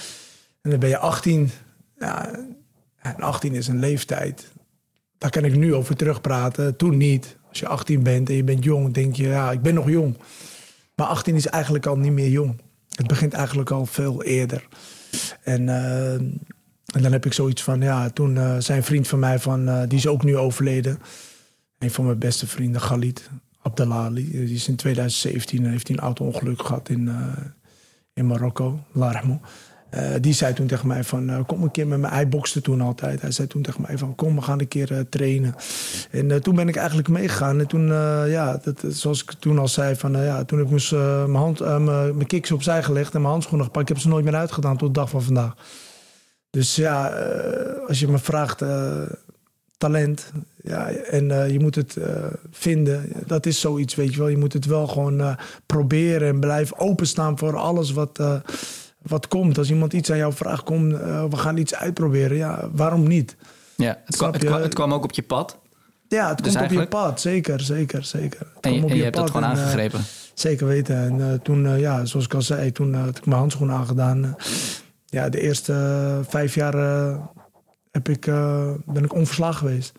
En 0.63 0.71
dan 0.71 0.79
ben 0.81 0.89
je 0.89 0.99
18. 0.99 1.51
Ja, 1.99 2.31
en 2.97 3.21
18 3.21 3.55
is 3.55 3.69
een 3.69 3.79
leeftijd. 3.79 4.53
Daar 5.19 5.31
kan 5.31 5.45
ik 5.45 5.57
nu 5.57 5.75
over 5.75 5.97
terugpraten. 5.97 6.77
Toen 6.77 6.97
niet. 6.97 7.37
Als 7.49 7.59
je 7.59 7.69
18 7.69 8.03
bent 8.03 8.29
en 8.29 8.35
je 8.35 8.45
bent 8.45 8.65
jong, 8.65 8.95
denk 8.95 9.17
je... 9.17 9.27
Ja, 9.27 9.51
ik 9.51 9.63
ben 9.63 9.75
nog 9.75 9.89
jong. 9.89 10.17
Maar 10.95 11.07
18 11.07 11.35
is 11.35 11.47
eigenlijk 11.47 11.87
al 11.87 11.97
niet 11.97 12.13
meer 12.13 12.29
jong. 12.29 12.61
Het 12.95 13.07
begint 13.07 13.33
eigenlijk 13.33 13.71
al 13.71 13.87
veel 13.87 14.23
eerder. 14.23 14.69
En, 15.43 15.69
eh, 15.69 16.13
en 16.13 17.03
dan 17.03 17.13
heb 17.13 17.27
ik 17.27 17.33
zoiets 17.33 17.63
van, 17.63 17.81
ja, 17.81 18.11
toen 18.11 18.37
eh 18.37 18.57
zijn 18.59 18.83
vriend 18.83 19.09
van 19.09 19.19
mij, 19.19 19.39
van, 19.39 19.69
eh, 19.69 19.83
die 19.89 19.99
is 19.99 20.07
ook 20.07 20.25
nu 20.25 20.37
overleden. 20.37 20.99
Een 21.79 21.91
van 21.91 22.05
mijn 22.05 22.19
beste 22.19 22.47
vrienden, 22.47 22.81
Galit 22.81 23.31
Abdelali. 23.63 24.31
Die 24.31 24.55
is 24.55 24.69
in 24.69 24.77
2017 24.77 25.67
heeft 25.67 25.89
een 25.89 25.99
auto-ongeluk 25.99 26.63
gehad 26.63 26.89
in, 26.89 27.11
in 28.15 28.27
Marokko, 28.27 28.81
Larmo. 28.93 29.41
Eh, 29.91 30.15
die 30.21 30.33
zei 30.33 30.55
toen 30.55 30.67
tegen 30.67 30.87
mij 30.87 31.05
van, 31.05 31.31
eh, 31.31 31.41
kom 31.47 31.63
een 31.63 31.71
keer 31.71 31.87
met 31.87 31.99
me. 31.99 32.09
Hij 32.09 32.29
bokste 32.29 32.61
toen 32.61 32.81
altijd. 32.81 33.21
Hij 33.21 33.31
zei 33.31 33.49
toen 33.49 33.63
tegen 33.63 33.83
mij 33.87 33.99
van, 33.99 34.15
kom, 34.15 34.35
we 34.35 34.43
gaan 34.43 34.61
een 34.61 34.69
keer 34.69 34.93
eh, 34.93 35.01
trainen. 35.09 35.55
En 36.11 36.43
toen 36.43 36.55
ben 36.55 36.69
ik 36.69 36.77
eigenlijk 36.77 37.09
meegegaan. 37.09 37.61
En 37.61 37.67
toen, 37.67 37.87
ja, 38.29 38.61
dat, 38.63 38.85
zoals 38.89 39.23
ik 39.23 39.33
toen 39.33 39.59
al 39.59 39.69
zei, 39.69 39.97
van, 39.97 40.13
ja, 40.13 40.45
toen 40.45 40.59
heb 40.59 40.71
ik 40.71 40.91
mijn, 40.91 41.35
hand, 41.35 41.59
mijn, 41.59 41.85
mijn 41.85 42.27
kicks 42.27 42.53
opzij 42.53 42.83
gelegd 42.83 43.15
en 43.15 43.21
mijn 43.21 43.33
handschoenen 43.33 43.67
gepakt. 43.67 43.89
Ik 43.89 43.95
heb 43.95 44.03
ze 44.03 44.09
nooit 44.09 44.25
meer 44.25 44.35
uitgedaan 44.35 44.77
tot 44.77 44.95
de 44.95 45.01
dag 45.01 45.11
van 45.11 45.23
vandaag. 45.23 45.55
Dus 46.51 46.77
ja, 46.77 47.09
als 47.89 48.01
je 48.01 48.09
me 48.09 48.19
vraagt, 48.19 48.63
talent, 49.77 50.33
ja, 50.63 50.89
en 50.91 51.53
je 51.53 51.61
moet 51.61 51.75
het 51.75 51.97
vinden, 52.51 53.13
dat 53.27 53.47
is 53.47 53.61
zoiets, 53.61 53.95
weet 53.95 54.13
je 54.13 54.19
wel. 54.19 54.29
Je 54.29 54.39
moet 54.39 54.53
het 54.53 54.67
wel 54.67 54.87
gewoon 54.87 55.37
proberen 55.67 56.29
en 56.29 56.41
blijven 56.41 56.79
openstaan 56.79 57.39
voor 57.39 57.57
alles 57.57 57.93
wat, 57.93 58.21
wat 59.07 59.29
komt. 59.29 59.59
Als 59.59 59.71
iemand 59.71 59.93
iets 59.93 60.11
aan 60.11 60.17
jou 60.17 60.33
vraagt, 60.33 60.63
kom, 60.63 60.95
eh, 60.95 61.25
we 61.25 61.37
gaan 61.37 61.57
iets 61.57 61.75
uitproberen. 61.75 62.37
Ja, 62.37 62.69
waarom 62.73 63.09
niet? 63.09 63.37
Ja, 63.77 64.01
het 64.05 64.17
kwam, 64.17 64.33
het, 64.33 64.43
je? 64.43 64.49
kwam, 64.49 64.61
het 64.63 64.75
kwam 64.75 64.93
ook 64.93 65.05
op 65.05 65.13
je 65.13 65.23
pad. 65.23 65.59
Ja, 66.09 66.29
het 66.29 66.45
Dus 66.45 66.57
komt 66.57 66.73
op 66.73 66.79
je 66.79 66.87
pad, 66.87 67.21
zeker, 67.21 67.61
zeker, 67.61 68.05
zeker. 68.05 68.39
Het 68.55 68.65
En, 68.65 68.75
je- 68.75 68.83
op 68.83 68.91
en 68.91 68.97
je 68.97 69.03
hebt 69.03 69.17
dat 69.17 69.31
gewoon 69.31 69.45
en, 69.51 69.57
eh, 69.57 69.59
aangegrepen. 69.63 70.01
Zeker 70.35 70.67
weten. 70.67 70.97
En 70.97 71.21
eh, 71.33 71.39
toen, 71.39 71.79
ja, 71.79 72.05
zoals 72.05 72.25
ik 72.25 72.35
al 72.35 72.43
zei, 72.43 72.73
toen 72.73 72.95
had 72.95 73.17
ik 73.19 73.27
mijn 73.27 73.39
handschoenen 73.39 73.77
aangedaan. 73.77 74.37
ja, 75.07 75.29
de 75.29 75.41
eerste 75.41 76.21
vijf 76.29 76.55
jaar 76.55 76.75
heb 77.91 78.09
ik, 78.09 78.25
ben 78.85 79.05
ik 79.05 79.15
onverslagen 79.15 79.57
geweest. 79.59 79.93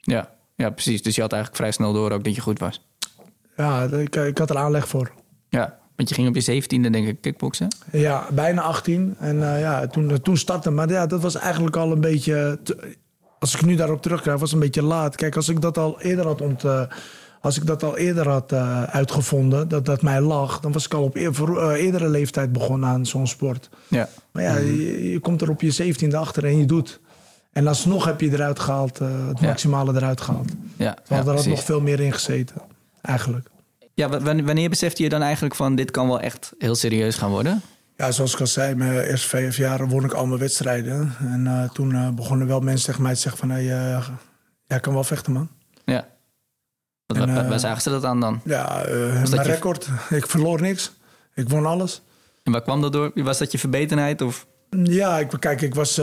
Ja, 0.00 0.30
ja, 0.54 0.70
precies. 0.70 1.02
Dus 1.02 1.14
je 1.14 1.20
had 1.20 1.32
eigenlijk 1.32 1.62
vrij 1.62 1.72
snel 1.72 1.92
door 1.92 2.10
ook 2.12 2.24
dat 2.24 2.34
je 2.34 2.40
goed 2.40 2.58
was. 2.58 2.86
Ja, 3.56 3.82
ik, 3.82 4.16
ik 4.16 4.38
had 4.38 4.50
er 4.50 4.56
aanleg 4.56 4.88
voor. 4.88 5.12
Ja, 5.48 5.78
want 5.96 6.08
je 6.08 6.14
ging 6.14 6.28
op 6.28 6.34
je 6.34 6.40
zeventiende 6.40 6.90
denk 6.90 7.06
ik 7.06 7.20
kickboksen. 7.20 7.68
Ja, 7.92 8.26
bijna 8.32 8.60
18. 8.62 9.14
En 9.18 9.54
eh, 9.54 9.60
ja, 9.60 9.86
toen, 9.86 10.20
toen 10.22 10.36
startte. 10.36 10.70
Maar 10.70 10.88
ja, 10.88 11.06
dat 11.06 11.20
was 11.22 11.34
eigenlijk 11.36 11.76
al 11.76 11.92
een 11.92 12.00
beetje. 12.00 12.58
te- 12.62 12.96
als 13.38 13.54
ik 13.54 13.64
nu 13.64 13.74
daarop 13.74 14.02
terugkrijg, 14.02 14.38
was 14.38 14.50
het 14.50 14.60
een 14.60 14.64
beetje 14.66 14.82
laat. 14.82 15.16
Kijk, 15.16 15.36
als 15.36 15.48
ik 15.48 15.60
dat 15.60 15.78
al 15.78 16.00
eerder 16.00 16.26
had 16.26 16.40
ont, 16.40 16.64
eh, 16.64 16.80
als 17.40 17.56
ik 17.56 17.66
dat 17.66 17.82
al 17.82 17.96
eerder 17.96 18.28
had 18.28 18.52
eh, 18.52 18.82
uitgevonden, 18.82 19.68
dat 19.68 19.84
dat 19.86 20.02
mij 20.02 20.20
lag, 20.20 20.60
dan 20.60 20.72
was 20.72 20.84
ik 20.84 20.94
al 20.94 21.02
op 21.02 21.16
eer, 21.16 21.58
eh, 21.58 21.84
eerdere 21.84 22.08
leeftijd 22.08 22.52
begonnen 22.52 22.88
aan 22.88 23.06
zo'n 23.06 23.26
sport. 23.26 23.68
Ja, 23.88 24.08
Maar 24.32 24.42
ja, 24.42 24.56
je, 24.56 25.10
je 25.12 25.18
komt 25.20 25.42
er 25.42 25.50
op 25.50 25.60
je 25.60 25.70
zeventiende 25.70 26.16
achter 26.16 26.44
en 26.44 26.58
je 26.58 26.64
doet. 26.64 27.00
En 27.52 27.66
alsnog 27.66 28.04
heb 28.04 28.20
je 28.20 28.32
eruit 28.32 28.58
gehaald, 28.58 29.00
eh, 29.00 29.08
het 29.28 29.40
Ja. 29.40 29.46
maximale 29.46 29.94
eruit 29.94 30.20
gehaald. 30.20 30.50
ja, 30.76 30.96
ja 31.08 31.16
er 31.18 31.30
had 31.34 31.46
nog 31.46 31.64
veel 31.64 31.80
meer 31.80 32.00
in 32.00 32.12
gezeten, 32.12 32.56
eigenlijk. 33.02 33.48
Ja, 33.94 34.08
wa- 34.08 34.42
wanneer, 34.42 34.68
besefte 34.70 35.02
je 35.02 35.08
dan 35.08 35.22
eigenlijk 35.22 35.54
van 35.54 35.74
dit 35.74 35.90
kan 35.90 36.06
wel 36.06 36.20
echt 36.20 36.52
heel 36.58 36.74
serieus 36.74 37.16
gaan 37.16 37.30
worden? 37.30 37.62
Ja, 37.96 38.10
zoals 38.10 38.32
ik 38.34 38.40
al 38.40 38.46
zei, 38.46 38.74
mijn 38.74 39.00
eerste 39.00 39.28
vijf 39.28 39.56
jaar 39.56 39.88
won 39.88 40.04
ik 40.04 40.12
al 40.12 40.26
mijn 40.26 40.40
wedstrijden. 40.40 41.14
En 41.18 41.46
eh, 41.46 41.70
toen 41.70 41.94
eh, 41.94 42.08
begonnen 42.10 42.46
wel 42.46 42.60
mensen 42.60 42.86
tegen 42.86 43.02
mij 43.02 43.14
te 43.14 43.20
zeggen 43.20 43.40
van... 43.40 43.50
Hey, 43.50 43.62
eh, 43.94 44.08
jij 44.66 44.80
kan 44.80 44.92
wel 44.94 45.04
vechten, 45.04 45.32
man. 45.32 45.48
Ja. 45.84 46.06
Wat, 47.06 47.16
En, 47.16 47.26
wa- 47.34 47.42
wa- 47.42 47.48
waar 47.48 47.60
zagen 47.60 47.82
ze 47.82 47.90
dat 47.90 48.04
aan 48.04 48.20
dan? 48.20 48.40
Ja, 48.44 48.82
mijn 48.86 49.30
je- 49.30 49.42
record. 49.42 49.88
Ik 50.10 50.26
verloor 50.26 50.60
niks. 50.60 50.92
Ik 51.34 51.48
won 51.48 51.66
alles. 51.66 52.02
En 52.42 52.52
waar 52.52 52.62
kwam 52.62 52.80
dat 52.80 52.92
door? 52.92 53.10
Was 53.14 53.38
dat 53.38 53.52
je 53.52 53.58
verbetenheid? 53.58 54.20
Of? 54.22 54.46
Ja, 54.82 55.18
ik, 55.18 55.28
kijk, 55.38 55.60
ik 55.60 55.74
was 55.74 55.98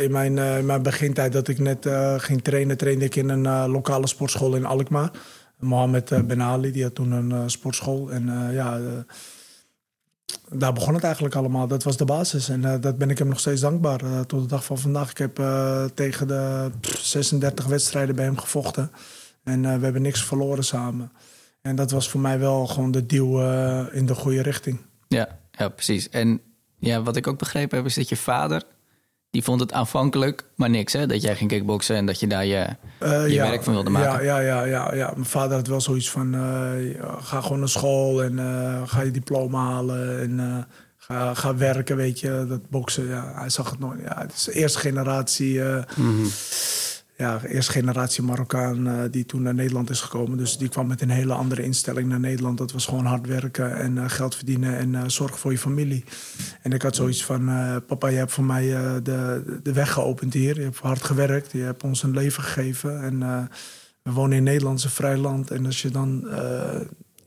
in, 0.00 0.10
mijn, 0.12 0.34
mijn 0.66 0.82
begintijd 0.82 1.32
dat 1.32 1.48
ik 1.48 1.58
net 1.58 1.88
ging 2.16 2.42
trainen... 2.42 2.76
trainde 2.76 3.04
ik 3.04 3.16
in 3.16 3.28
een 3.28 3.68
lokale 3.70 4.06
sportschool 4.06 4.54
in 4.54 4.64
Alkmaar. 4.64 5.10
Mohamed 5.60 6.10
eh, 6.10 6.20
Ben 6.20 6.42
Ali, 6.42 6.72
die 6.72 6.82
had 6.82 6.94
toen 6.94 7.10
een 7.10 7.32
eh, 7.32 7.42
sportschool. 7.46 8.10
En 8.10 8.28
eh, 8.28 8.54
ja, 8.54 8.80
daar 10.48 10.72
begon 10.72 10.94
het 10.94 11.04
eigenlijk 11.04 11.34
allemaal. 11.34 11.66
Dat 11.66 11.82
was 11.82 11.96
de 11.96 12.04
basis. 12.04 12.48
En 12.48 12.64
eh, 12.64 12.80
dat 12.80 12.98
ben 12.98 13.10
ik 13.10 13.18
hem 13.18 13.28
nog 13.28 13.40
steeds 13.40 13.60
dankbaar 13.60 14.26
tot 14.26 14.42
de 14.42 14.46
dag 14.46 14.64
van 14.64 14.78
vandaag. 14.78 15.10
Ik 15.10 15.18
heb 15.18 15.34
tegen 15.94 16.28
de 16.28 16.70
pff, 16.80 17.04
36 17.04 17.66
wedstrijden 17.66 18.14
bij 18.14 18.24
hem 18.24 18.38
gevochten. 18.38 18.90
En 19.44 19.62
we 19.62 19.84
hebben 19.84 20.02
niks 20.02 20.24
verloren 20.24 20.64
samen. 20.64 21.12
En 21.62 21.76
dat 21.76 21.90
was 21.90 22.08
voor 22.08 22.20
mij 22.20 22.38
wel 22.38 22.66
gewoon 22.66 22.90
de 22.90 23.06
duw 23.06 23.40
in 23.90 24.06
de 24.06 24.14
goede 24.14 24.42
richting. 24.42 24.80
Ja, 25.08 25.38
ja, 25.50 25.68
precies. 25.68 26.08
En 26.08 26.40
ja, 26.78 27.02
wat 27.02 27.16
ik 27.16 27.26
ook 27.26 27.38
begrepen 27.38 27.76
heb 27.76 27.86
is 27.86 27.94
dat 27.94 28.08
je 28.08 28.16
vader 28.16 28.62
die 29.30 29.42
vond 29.42 29.60
het 29.60 29.72
aanvankelijk 29.72 30.44
maar 30.54 30.70
niks, 30.70 30.92
hè? 30.92 31.06
Dat 31.06 31.22
jij 31.22 31.36
ging 31.36 31.50
kickboksen 31.50 31.96
en 31.96 32.06
dat 32.06 32.20
je 32.20 32.26
daar 32.26 32.46
je, 32.46 32.66
Eh, 32.98 33.26
je 33.26 33.32
ja, 33.32 33.48
werk 33.48 33.62
van 33.62 33.72
wilde 33.72 33.90
maken. 33.90 34.24
Ja, 34.24 34.38
ja, 34.38 34.64
ja, 34.64 34.64
ja, 34.64 34.94
ja. 34.94 35.10
Mijn 35.14 35.26
vader 35.26 35.56
had 35.56 35.66
wel 35.66 35.80
zoiets 35.80 36.10
van... 36.10 36.34
eh, 36.34 37.04
ga 37.20 37.40
gewoon 37.40 37.58
naar 37.58 37.68
school 37.68 38.22
en 38.22 38.38
eh, 38.38 38.82
ga 38.84 39.00
je 39.02 39.10
diploma 39.10 39.64
halen. 39.64 40.20
En 40.20 40.66
ga, 40.96 41.34
ga 41.34 41.56
werken, 41.56 41.96
weet 41.96 42.20
je. 42.20 42.44
Dat 42.48 42.68
boksen, 42.70 43.06
ja, 43.08 43.32
hij 43.34 43.48
zag 43.50 43.70
het 43.70 43.78
nooit. 43.78 44.00
Ja, 44.00 44.18
het 44.20 44.32
is 44.32 44.44
de 44.44 44.52
eerste 44.52 44.78
generatie... 44.78 45.62
eh, 45.62 45.82
ja, 47.20 47.44
eerste 47.44 47.72
generatie 47.72 48.22
Marokkaan 48.22 48.86
eh, 48.86 49.02
die 49.10 49.26
toen 49.26 49.42
naar 49.42 49.54
Nederland 49.54 49.90
is 49.90 50.00
gekomen. 50.00 50.38
Dus 50.38 50.58
die 50.58 50.68
kwam 50.68 50.86
met 50.86 51.00
een 51.00 51.10
hele 51.10 51.32
andere 51.32 51.62
instelling 51.62 52.08
naar 52.08 52.20
Nederland. 52.20 52.58
Dat 52.58 52.72
was 52.72 52.86
gewoon 52.86 53.04
hard 53.04 53.26
werken 53.26 53.76
en 53.76 53.98
eh, 53.98 54.04
geld 54.08 54.34
verdienen 54.34 54.78
en 54.78 54.94
eh 54.94 55.02
zorgen 55.06 55.38
voor 55.38 55.52
je 55.52 55.58
familie. 55.58 56.04
En 56.62 56.72
ik 56.72 56.82
had 56.82 56.96
zoiets 56.96 57.24
van, 57.24 57.44
papa, 57.86 58.08
je 58.08 58.16
hebt 58.16 58.32
voor 58.32 58.44
mij 58.44 58.66
de, 59.02 59.60
de 59.62 59.72
weg 59.72 59.92
geopend 59.92 60.32
hier. 60.32 60.56
Je 60.56 60.62
hebt 60.62 60.78
hard 60.78 61.02
gewerkt, 61.02 61.52
je 61.52 61.58
hebt 61.58 61.82
ons 61.82 62.02
een 62.02 62.10
leven 62.10 62.42
gegeven. 62.42 63.02
En 63.02 63.48
we 64.02 64.12
wonen 64.12 64.36
in 64.36 64.42
Nederland, 64.42 64.84
een 64.84 64.90
vrij 64.90 65.16
land. 65.16 65.50
En 65.50 65.66
als 65.66 65.82
je 65.82 65.90
dan 65.90 66.28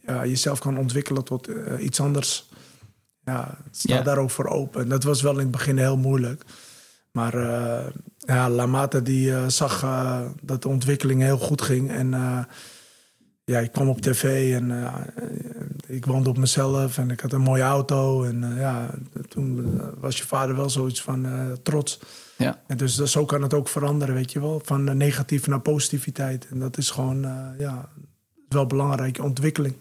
ja, 0.05 0.25
jezelf 0.25 0.59
kan 0.59 0.77
ontwikkelen 0.77 1.23
tot 1.23 1.49
iets 1.79 1.99
anders... 1.99 2.49
Ja, 3.25 3.57
sta 3.71 4.01
daar 4.01 4.17
ook 4.17 4.31
voor 4.31 4.47
open. 4.47 4.89
Dat 4.89 5.03
was 5.03 5.21
wel 5.21 5.33
in 5.33 5.39
het 5.39 5.51
begin 5.51 5.77
heel 5.77 5.97
moeilijk. 5.97 6.43
Maar 7.11 7.33
ja, 8.25 8.49
Lamata 8.49 8.99
die 8.99 9.33
eh, 9.35 9.47
zag 9.47 9.83
eh, 9.83 10.21
dat 10.41 10.61
de 10.61 10.67
ontwikkeling 10.67 11.21
heel 11.21 11.37
goed 11.37 11.61
ging. 11.61 11.91
En 11.91 12.13
eh, 12.13 12.39
ja, 13.45 13.59
ik 13.59 13.71
kwam 13.71 13.89
op 13.89 14.01
tv 14.01 14.53
en 14.55 14.71
ik 15.87 16.05
woonde 16.05 16.29
op 16.29 16.37
mezelf 16.37 16.97
en 16.97 17.11
ik 17.11 17.19
had 17.19 17.31
een 17.33 17.41
mooie 17.41 17.61
auto. 17.63 18.23
En 18.23 18.55
ja, 18.57 18.89
toen 19.29 19.81
was 19.99 20.17
je 20.17 20.23
vader 20.25 20.55
wel 20.55 20.69
zoiets 20.69 21.01
van 21.01 21.27
trots. 21.63 21.99
Ja. 22.37 22.61
En 22.67 22.77
dus 22.77 22.95
dat- 22.95 23.09
zo 23.09 23.25
kan 23.25 23.41
het 23.41 23.53
ook 23.53 23.67
veranderen, 23.67 24.15
weet 24.15 24.31
je 24.31 24.39
wel. 24.39 24.61
Van 24.65 24.97
negatief 24.97 25.47
naar 25.47 25.59
positiviteit. 25.59 26.47
En 26.51 26.59
dat 26.59 26.77
is 26.77 26.89
gewoon, 26.89 27.21
ja, 27.57 27.89
wel 28.49 28.65
belangrijke 28.67 29.23
ontwikkeling. 29.23 29.75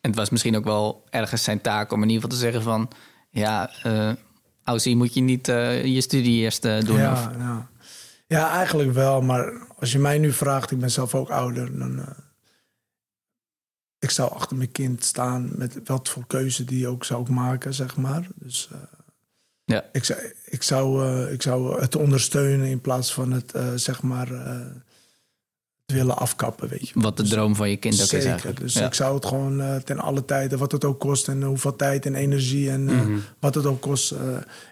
En 0.00 0.10
het 0.10 0.14
was 0.18 0.30
misschien 0.30 0.56
ook 0.56 0.64
wel 0.64 1.04
ergens 1.10 1.42
zijn 1.44 1.60
taak 1.60 1.92
om 1.92 2.02
in 2.02 2.08
ieder 2.08 2.22
geval 2.22 2.38
te 2.38 2.44
zeggen 2.44 2.62
van... 2.62 2.88
ja, 3.30 3.70
Aussie, 4.64 4.96
moet 4.96 5.14
je 5.14 5.20
niet 5.20 5.46
je 5.46 6.00
studie 6.00 6.40
eerst 6.42 6.62
doen? 6.62 6.96
Ja, 6.96 7.12
Of, 7.12 7.28
ja. 7.38 7.68
Ja, 8.28 8.50
eigenlijk 8.50 8.92
wel. 8.92 9.20
Maar 9.22 9.66
als 9.78 9.92
je 9.92 9.98
mij 9.98 10.18
nu 10.18 10.32
vraagt, 10.32 10.70
ik 10.70 10.78
ben 10.78 10.90
zelf 10.90 11.14
ook 11.14 11.30
ouder, 11.30 11.78
dan. 11.78 11.98
eh, 11.98 12.08
ik 13.98 14.10
zou 14.10 14.32
achter 14.32 14.56
mijn 14.56 14.72
kind 14.72 15.04
staan 15.04 15.50
met 15.56 15.80
wat 15.84 16.08
voor 16.08 16.26
keuze 16.26 16.64
die 16.64 16.88
ook 16.88 17.04
zou 17.04 17.30
maken, 17.32 17.74
zeg 17.74 17.96
maar. 17.96 18.28
Dus 18.34 18.68
eh, 18.72 18.78
Ja. 19.64 19.84
ik, 19.92 20.04
zou, 20.04 20.32
ik, 20.44 20.62
zou, 20.62 21.04
eh, 21.06 21.32
ik 21.32 21.42
zou 21.42 21.80
het 21.80 21.96
ondersteunen 21.96 22.66
in 22.66 22.80
plaats 22.80 23.14
van 23.14 23.32
het, 23.32 23.52
zeg 23.74 24.02
maar, 24.02 24.28
willen 25.92 26.16
afkappen, 26.16 26.68
weet 26.68 26.88
je. 26.88 27.00
wat 27.00 27.16
de 27.16 27.22
Dus- 27.22 27.32
droom 27.32 27.54
van 27.56 27.70
je 27.70 27.76
kind 27.76 27.94
ook 27.94 28.00
is 28.00 28.08
Zeker. 28.08 28.28
eigenlijk. 28.28 28.60
Dus 28.60 28.74
Ja. 28.74 28.86
ik 28.86 28.94
zou 28.94 29.14
het 29.14 29.26
gewoon 29.26 29.60
eh, 29.60 29.76
ten 29.76 29.98
alle 29.98 30.24
tijden, 30.24 30.58
wat 30.58 30.72
het 30.72 30.84
ook 30.84 31.00
kost 31.00 31.28
en 31.28 31.42
hoeveel 31.42 31.76
tijd 31.76 32.06
en 32.06 32.14
energie 32.14 32.70
en 32.70 32.88
eh, 32.88 32.94
Mhm. 32.94 33.18
wat 33.40 33.54
het 33.54 33.66
ook 33.66 33.80
kost. 33.80 34.10
eh, 34.10 34.18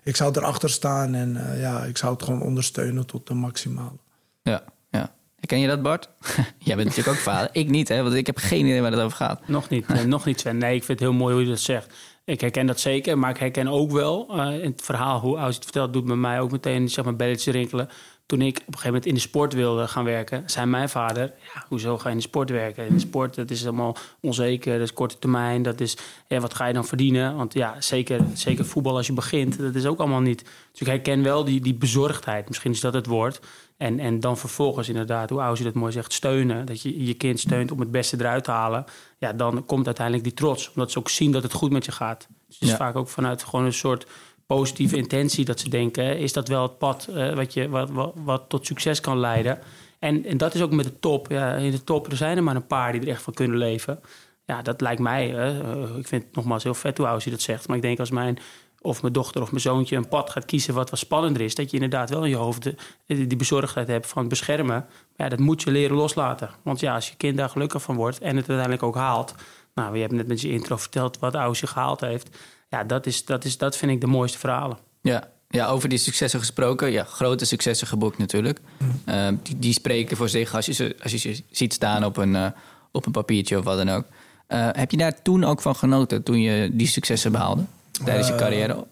ik 0.05 0.17
zou 0.17 0.33
erachter 0.37 0.71
staan 0.71 1.15
en 1.15 1.37
eh, 1.53 1.61
ja, 1.61 1.85
ik 1.85 1.97
zou 1.97 2.13
het 2.13 2.23
gewoon 2.23 2.43
ondersteunen 2.43 3.07
tot 3.07 3.27
de 3.27 3.35
maximale. 3.35 3.97
Ja, 4.43 4.63
ja. 4.91 5.15
Ken 5.41 5.61
je 5.61 5.67
dat, 5.67 5.83
Bart? 5.83 6.09
Jij 6.59 6.77
bent 6.77 6.89
natuurlijk 6.89 7.17
ook 7.17 7.23
vader. 7.23 7.49
Ik 7.53 7.69
niet, 7.71 7.89
hè? 7.89 8.03
Want 8.03 8.15
ik 8.15 8.27
heb 8.27 8.37
geen 8.39 8.67
idee 8.67 8.81
waar 8.81 8.93
het 8.93 9.01
over 9.01 9.17
gaat. 9.17 9.49
Nog 9.49 9.69
niet, 9.69 10.07
nog 10.07 10.25
niet 10.25 10.41
Sven. 10.41 10.59
Nee, 10.59 10.75
ik 10.75 10.85
vind 10.85 10.99
het 11.01 11.09
heel 11.09 11.19
mooi 11.19 11.35
hoe 11.35 11.43
je 11.43 11.49
dat 11.49 11.61
zegt. 11.61 11.93
Ik 12.25 12.41
herken 12.41 12.67
dat 12.67 12.81
zeker, 12.81 13.19
maar 13.19 13.31
ik 13.31 13.37
herken 13.39 13.69
ook 13.69 13.91
wel 13.93 14.29
eh, 14.31 14.63
in 14.63 14.71
het 14.71 14.83
verhaal 14.83 15.21
hoe 15.21 15.37
Aus 15.39 15.55
het 15.55 15.65
vertelt, 15.65 15.93
doet 15.93 16.05
bij 16.05 16.17
mij 16.17 16.41
ook 16.41 16.51
meteen 16.51 16.89
zeg 16.89 17.05
maar 17.05 17.17
belletjes 17.17 17.55
rinkelen. 17.55 17.89
Toen 18.27 18.41
ik 18.41 18.57
op 18.57 18.61
een 18.61 18.65
gegeven 18.67 18.87
moment 18.87 19.07
in 19.07 19.15
de 19.15 19.21
sport 19.21 19.53
wilde 19.55 19.89
gaan 19.89 20.05
werken, 20.05 20.43
zei 20.47 20.67
mijn 20.67 20.89
vader: 20.89 21.33
ja, 21.55 21.65
hoezo 21.69 21.99
ga 21.99 22.05
je 22.05 22.11
in 22.11 22.17
de 22.17 22.23
sport 22.27 22.51
werken? 22.51 22.87
In 22.87 22.93
de 22.95 22.99
sport, 23.01 23.35
dat 23.35 23.51
is 23.51 23.65
allemaal 23.65 23.97
onzeker, 24.21 24.73
dat 24.73 24.83
is 24.83 24.93
korte 24.93 25.19
termijn, 25.19 25.63
dat 25.63 25.81
is 25.81 25.97
ja, 26.29 26.41
wat 26.41 26.55
ga 26.55 26.67
je 26.67 26.73
dan 26.75 26.85
verdienen? 26.85 27.37
Want 27.37 27.55
ja, 27.55 27.81
zeker, 27.81 28.21
zeker 28.35 28.65
voetbal 28.65 28.97
als 28.97 29.07
je 29.07 29.13
begint, 29.13 29.59
dat 29.59 29.75
is 29.75 29.87
ook 29.87 29.99
allemaal 29.99 30.21
niet. 30.21 30.45
Dus 30.71 30.81
ik 30.81 30.87
herken 30.87 31.23
wel 31.23 31.45
die, 31.45 31.61
die 31.61 31.75
bezorgdheid, 31.75 32.49
misschien 32.49 32.71
is 32.71 32.81
dat 32.81 32.95
het 32.95 33.07
woord. 33.07 33.41
En, 33.77 33.99
en 33.99 34.21
dan 34.21 34.39
vervolgens 34.39 34.89
inderdaad, 34.89 35.31
hoe 35.31 35.41
Aus 35.41 35.61
dat 35.61 35.75
mooi 35.75 35.93
zegt, 35.93 36.13
steunen. 36.13 36.67
Dat 36.67 36.83
je 36.83 37.05
je 37.05 37.15
kind 37.15 37.41
steunt 37.41 37.71
om 37.73 37.81
het 37.81 37.91
beste 37.91 38.17
eruit 38.19 38.45
te 38.45 38.51
halen. 38.51 38.85
Ja, 39.19 39.33
dan 39.33 39.67
komt 39.67 39.87
uiteindelijk 39.87 40.25
die 40.27 40.35
trots. 40.35 40.69
Omdat 40.75 40.91
ze 40.91 40.99
ook 40.99 41.09
zien 41.09 41.33
dat 41.33 41.43
het 41.43 41.53
goed 41.53 41.71
met 41.71 41.85
je 41.85 41.93
gaat. 41.93 42.27
Dus 42.47 42.55
het 42.55 42.63
is 42.65 42.71
Ja. 42.71 42.77
vaak 42.77 42.97
ook 42.97 43.09
vanuit 43.09 43.43
gewoon 43.45 43.65
een 43.65 43.73
soort 43.73 44.07
positieve 44.47 44.97
intentie 44.97 45.45
dat 45.45 45.61
ze 45.61 45.69
denken... 45.69 46.19
is 46.19 46.33
dat 46.33 46.49
wel 46.49 46.63
het 46.63 46.79
pad 46.79 47.07
eh, 47.15 47.35
wat, 47.35 47.53
je, 47.55 47.69
wat, 47.69 47.91
wat, 48.15 48.45
tot 48.49 48.67
succes 48.67 49.01
kan 49.01 49.19
leiden? 49.19 49.59
En, 49.99 50.25
en 50.25 50.37
dat 50.37 50.55
is 50.55 50.63
ook 50.63 50.73
met 50.73 50.85
de 50.85 50.99
top. 50.99 51.31
Ja, 51.31 51.55
in 51.55 51.71
de 51.71 51.85
top 51.85 52.11
er 52.11 52.17
zijn 52.17 52.37
er 52.37 52.43
maar 52.43 52.57
een 52.57 52.67
paar 52.67 52.93
die 52.93 53.01
er 53.01 53.09
echt 53.09 53.23
van 53.23 53.35
kunnen 53.35 53.59
leven. 53.59 54.01
Ja, 54.45 54.63
dat 54.63 54.81
lijkt 54.81 55.01
mij... 55.01 55.35
eh, 55.35 55.97
ik 55.97 56.07
vind 56.09 56.23
het 56.23 56.35
nogmaals 56.35 56.63
heel 56.63 56.75
vet 56.75 56.99
hoe 56.99 57.07
Aus 57.07 57.25
dat 57.25 57.41
zegt. 57.41 57.67
Maar 57.69 57.77
ik 57.77 57.83
denk 57.83 57.99
als 57.99 58.11
mijn 58.11 58.39
of 58.81 59.01
mijn 59.03 59.13
dochter 59.13 59.43
of 59.43 59.51
mijn 59.51 59.63
zoontje 59.63 59.97
een 59.97 60.09
pad 60.09 60.31
gaat 60.31 60.45
kiezen 60.45 60.75
wat 60.75 60.91
wat 60.91 60.99
spannender 60.99 61.43
is, 61.43 61.55
dat 61.55 61.71
je 61.71 61.75
inderdaad 61.75 62.11
wel 62.11 62.25
in 62.25 62.31
je 62.31 62.37
hoofd 62.37 62.63
de- 62.63 62.77
die 63.07 63.37
bezorgdheid 63.37 63.89
hebt 63.89 64.07
van 64.07 64.29
beschermen. 64.29 64.67
Maar 64.67 64.87
ja, 65.17 65.29
dat 65.29 65.39
moet 65.39 65.63
je 65.63 65.71
leren 65.71 65.97
loslaten. 65.97 66.51
Want 66.63 66.81
ja, 66.81 66.95
als 66.95 67.09
je 67.09 67.17
kind 67.17 67.37
daar 67.37 67.49
gelukkig 67.49 67.83
van 67.83 67.97
wordt 67.97 68.19
en 68.19 68.37
het 68.37 68.49
uiteindelijk 68.49 68.83
ook 68.83 68.95
haalt. 68.95 69.35
Nou, 69.75 69.95
je 69.95 70.01
hebt 70.01 70.13
net 70.13 70.27
met 70.27 70.41
je 70.41 70.51
intro 70.51 70.77
verteld 70.77 71.19
wat 71.19 71.35
Ausje 71.35 71.67
gehaald 71.67 72.01
heeft. 72.01 72.39
Ja, 72.69 72.85
dat, 72.85 73.07
is, 73.07 73.25
dat, 73.25 73.45
is, 73.45 73.59
dat 73.59 73.77
vind 73.77 73.93
ik 73.93 74.01
de 74.01 74.07
mooiste 74.07 74.39
verhalen. 74.39 74.79
Ja. 75.03 75.29
ja, 75.49 75.67
over 75.67 75.89
die 75.89 75.99
successen 75.99 76.41
gesproken. 76.41 76.91
Ja, 76.91 77.05
grote 77.05 77.45
successen 77.45 77.87
geboekt 77.87 78.19
natuurlijk. 78.19 78.61
Eh, 79.05 79.29
die, 79.43 79.59
die 79.59 79.73
spreken 79.73 80.17
voor 80.17 80.29
zich 80.29 80.55
als 80.55 80.67
je 80.67 80.73
ze, 80.73 80.97
als 81.03 81.13
je 81.13 81.19
ze 81.19 81.43
ziet 81.51 81.73
staan 81.73 82.05
op 82.05 82.17
een, 82.17 82.37
eh, 82.37 82.47
op 82.93 83.07
een 83.07 83.13
papiertje 83.13 83.59
of 83.59 83.65
wat 83.65 83.77
dan 83.77 83.89
ook. 83.89 84.05
Eh, 84.47 84.69
heb 84.73 84.91
je 84.91 84.97
daar 84.97 85.23
toen 85.23 85.45
ook 85.45 85.61
van 85.61 85.77
genoten, 85.77 86.23
toen 86.23 86.41
je 86.41 86.71
die 86.73 86.87
successen 86.87 87.33
behaalde? 87.33 87.65
Tijdens 88.05 88.29
je 88.29 88.35
carrière? 88.35 88.87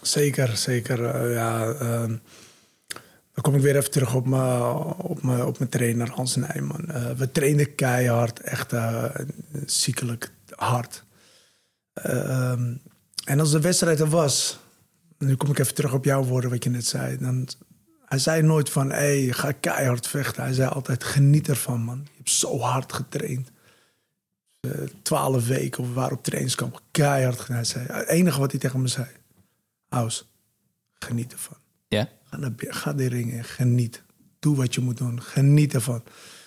Zeker, 0.00 0.56
zeker. 0.56 1.30
ja, 1.30 1.70
ehm, 1.72 2.16
dan 3.34 3.42
kom 3.42 3.54
ik 3.54 3.60
weer 3.60 3.76
even 3.76 3.90
terug 3.90 4.14
op 4.14 4.26
mijn, 4.26 4.72
op 4.96 5.22
mijn, 5.22 5.44
op 5.44 5.58
mijn 5.58 5.70
trainer 5.70 6.10
Hans 6.10 6.36
Nijman. 6.36 6.90
Eh, 6.90 7.10
we 7.10 7.30
trainden 7.30 7.74
keihard, 7.74 8.40
echt 8.40 8.72
ziekelijk 9.66 10.32
hard. 10.56 11.04
Eh, 11.92 12.50
ehm, 12.50 12.74
en 13.24 13.40
als 13.40 13.50
de 13.50 13.60
wedstrijd 13.60 14.00
er 14.00 14.08
was, 14.08 14.58
nu 15.18 15.36
kom 15.36 15.50
ik 15.50 15.58
even 15.58 15.74
terug 15.74 15.92
op 15.92 16.04
jouw 16.04 16.24
woorden 16.24 16.50
wat 16.50 16.64
je 16.64 16.70
net 16.70 16.86
zei. 16.86 17.18
Dan, 17.18 17.48
hij 18.04 18.18
zei 18.18 18.42
nooit 18.42 18.70
van, 18.70 18.90
hé, 18.90 19.24
hey, 19.24 19.32
ga 19.32 19.52
keihard 19.52 20.06
vechten. 20.06 20.42
Hij 20.42 20.52
zei 20.52 20.68
altijd, 20.68 21.04
geniet 21.04 21.48
ervan, 21.48 21.80
man. 21.80 22.00
Je 22.04 22.10
hebt 22.16 22.30
zo 22.30 22.58
hard 22.58 22.92
getraind. 22.92 23.50
Eh, 24.60 24.70
Twaalf 25.02 25.46
weken 25.46 25.82
of 25.82 25.88
we 25.88 25.94
waren 25.94 26.16
op 26.16 26.24
trainingskamp, 26.24 26.80
keihard. 26.90 27.46
Hij 27.46 27.64
zei, 27.64 27.86
het 27.86 28.08
enige 28.08 28.40
wat 28.40 28.50
hij 28.50 28.60
tegen 28.60 28.80
me 28.80 28.88
zei, 28.88 29.06
Aus, 29.88 30.28
geniet 30.92 31.32
ervan. 31.32 31.56
Ja? 31.88 32.08
Ga, 32.24 32.36
naar, 32.36 32.52
ga 32.56 32.92
die 32.92 33.08
ring 33.08 33.32
in, 33.32 33.44
geniet. 33.44 34.02
Doe 34.38 34.56
wat 34.56 34.74
je 34.74 34.80
moet 34.80 34.96
doen, 34.96 35.22
geniet 35.22 35.74
ervan. 35.74 36.02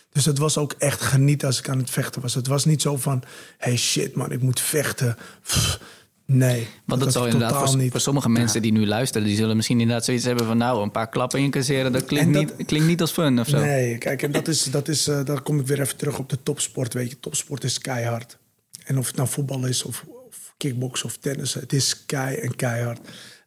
Dus 0.09 0.25
het 0.25 0.37
was 0.37 0.57
ook 0.57 0.71
echt 0.71 1.01
genieten 1.01 1.47
als 1.47 1.59
ik 1.59 1.69
aan 1.69 1.77
het 1.77 1.89
vechten 1.89 2.21
was. 2.21 2.33
Het 2.33 2.47
was 2.47 2.65
niet 2.65 2.81
zo 2.81 2.97
van, 2.97 3.23
hey 3.57 3.77
shit 3.77 4.15
man, 4.15 4.31
ik 4.31 4.41
moet 4.41 4.59
vechten. 4.59 5.17
Pff, 5.41 5.79
nee, 6.25 6.67
Want 6.85 7.01
dat 7.01 7.11
zal 7.13 7.25
inderdaad 7.25 7.69
voor, 7.69 7.77
niet. 7.77 7.91
voor 7.91 7.99
sommige 7.99 8.29
mensen 8.29 8.61
die 8.61 8.71
nu 8.71 8.85
luisteren, 8.87 9.27
die 9.27 9.35
zullen 9.35 9.55
misschien 9.55 9.79
inderdaad 9.79 10.05
zoiets 10.05 10.23
hebben 10.25 10.45
van 10.45 10.57
nou, 10.57 10.81
een 10.83 10.91
paar 10.91 11.09
klappen 11.09 11.39
incasseren, 11.39 11.91
dat 11.91 12.05
klinkt, 12.05 12.33
dat- 12.33 12.57
niet, 12.57 12.67
klinkt 12.67 12.87
niet 12.87 13.01
als 13.01 13.11
fun 13.11 13.39
of 13.39 13.47
zo. 13.47 13.59
Nee, 13.59 13.97
kijk, 13.97 14.21
en 14.21 14.31
dat 14.31 14.47
is, 14.47 14.63
dat 14.63 14.87
is, 14.87 15.07
eh, 15.07 15.25
daar 15.25 15.41
kom 15.41 15.59
ik 15.59 15.67
weer 15.67 15.81
even 15.81 15.97
terug 15.97 16.19
op 16.19 16.29
de 16.29 16.43
topsport. 16.43 16.93
Weet 16.93 17.09
je, 17.09 17.19
topsport 17.19 17.63
is 17.63 17.79
keihard. 17.79 18.37
En 18.85 18.97
of 18.97 19.07
het 19.07 19.15
nou 19.15 19.27
voetbal 19.29 19.65
is, 19.65 19.83
of, 19.83 20.05
of 20.27 20.53
kickboksen 20.57 21.05
of 21.05 21.17
tennis, 21.17 21.53
het 21.53 21.73
is 21.73 22.05
kei 22.05 22.35
en 22.35 22.55
keihard. 22.55 22.99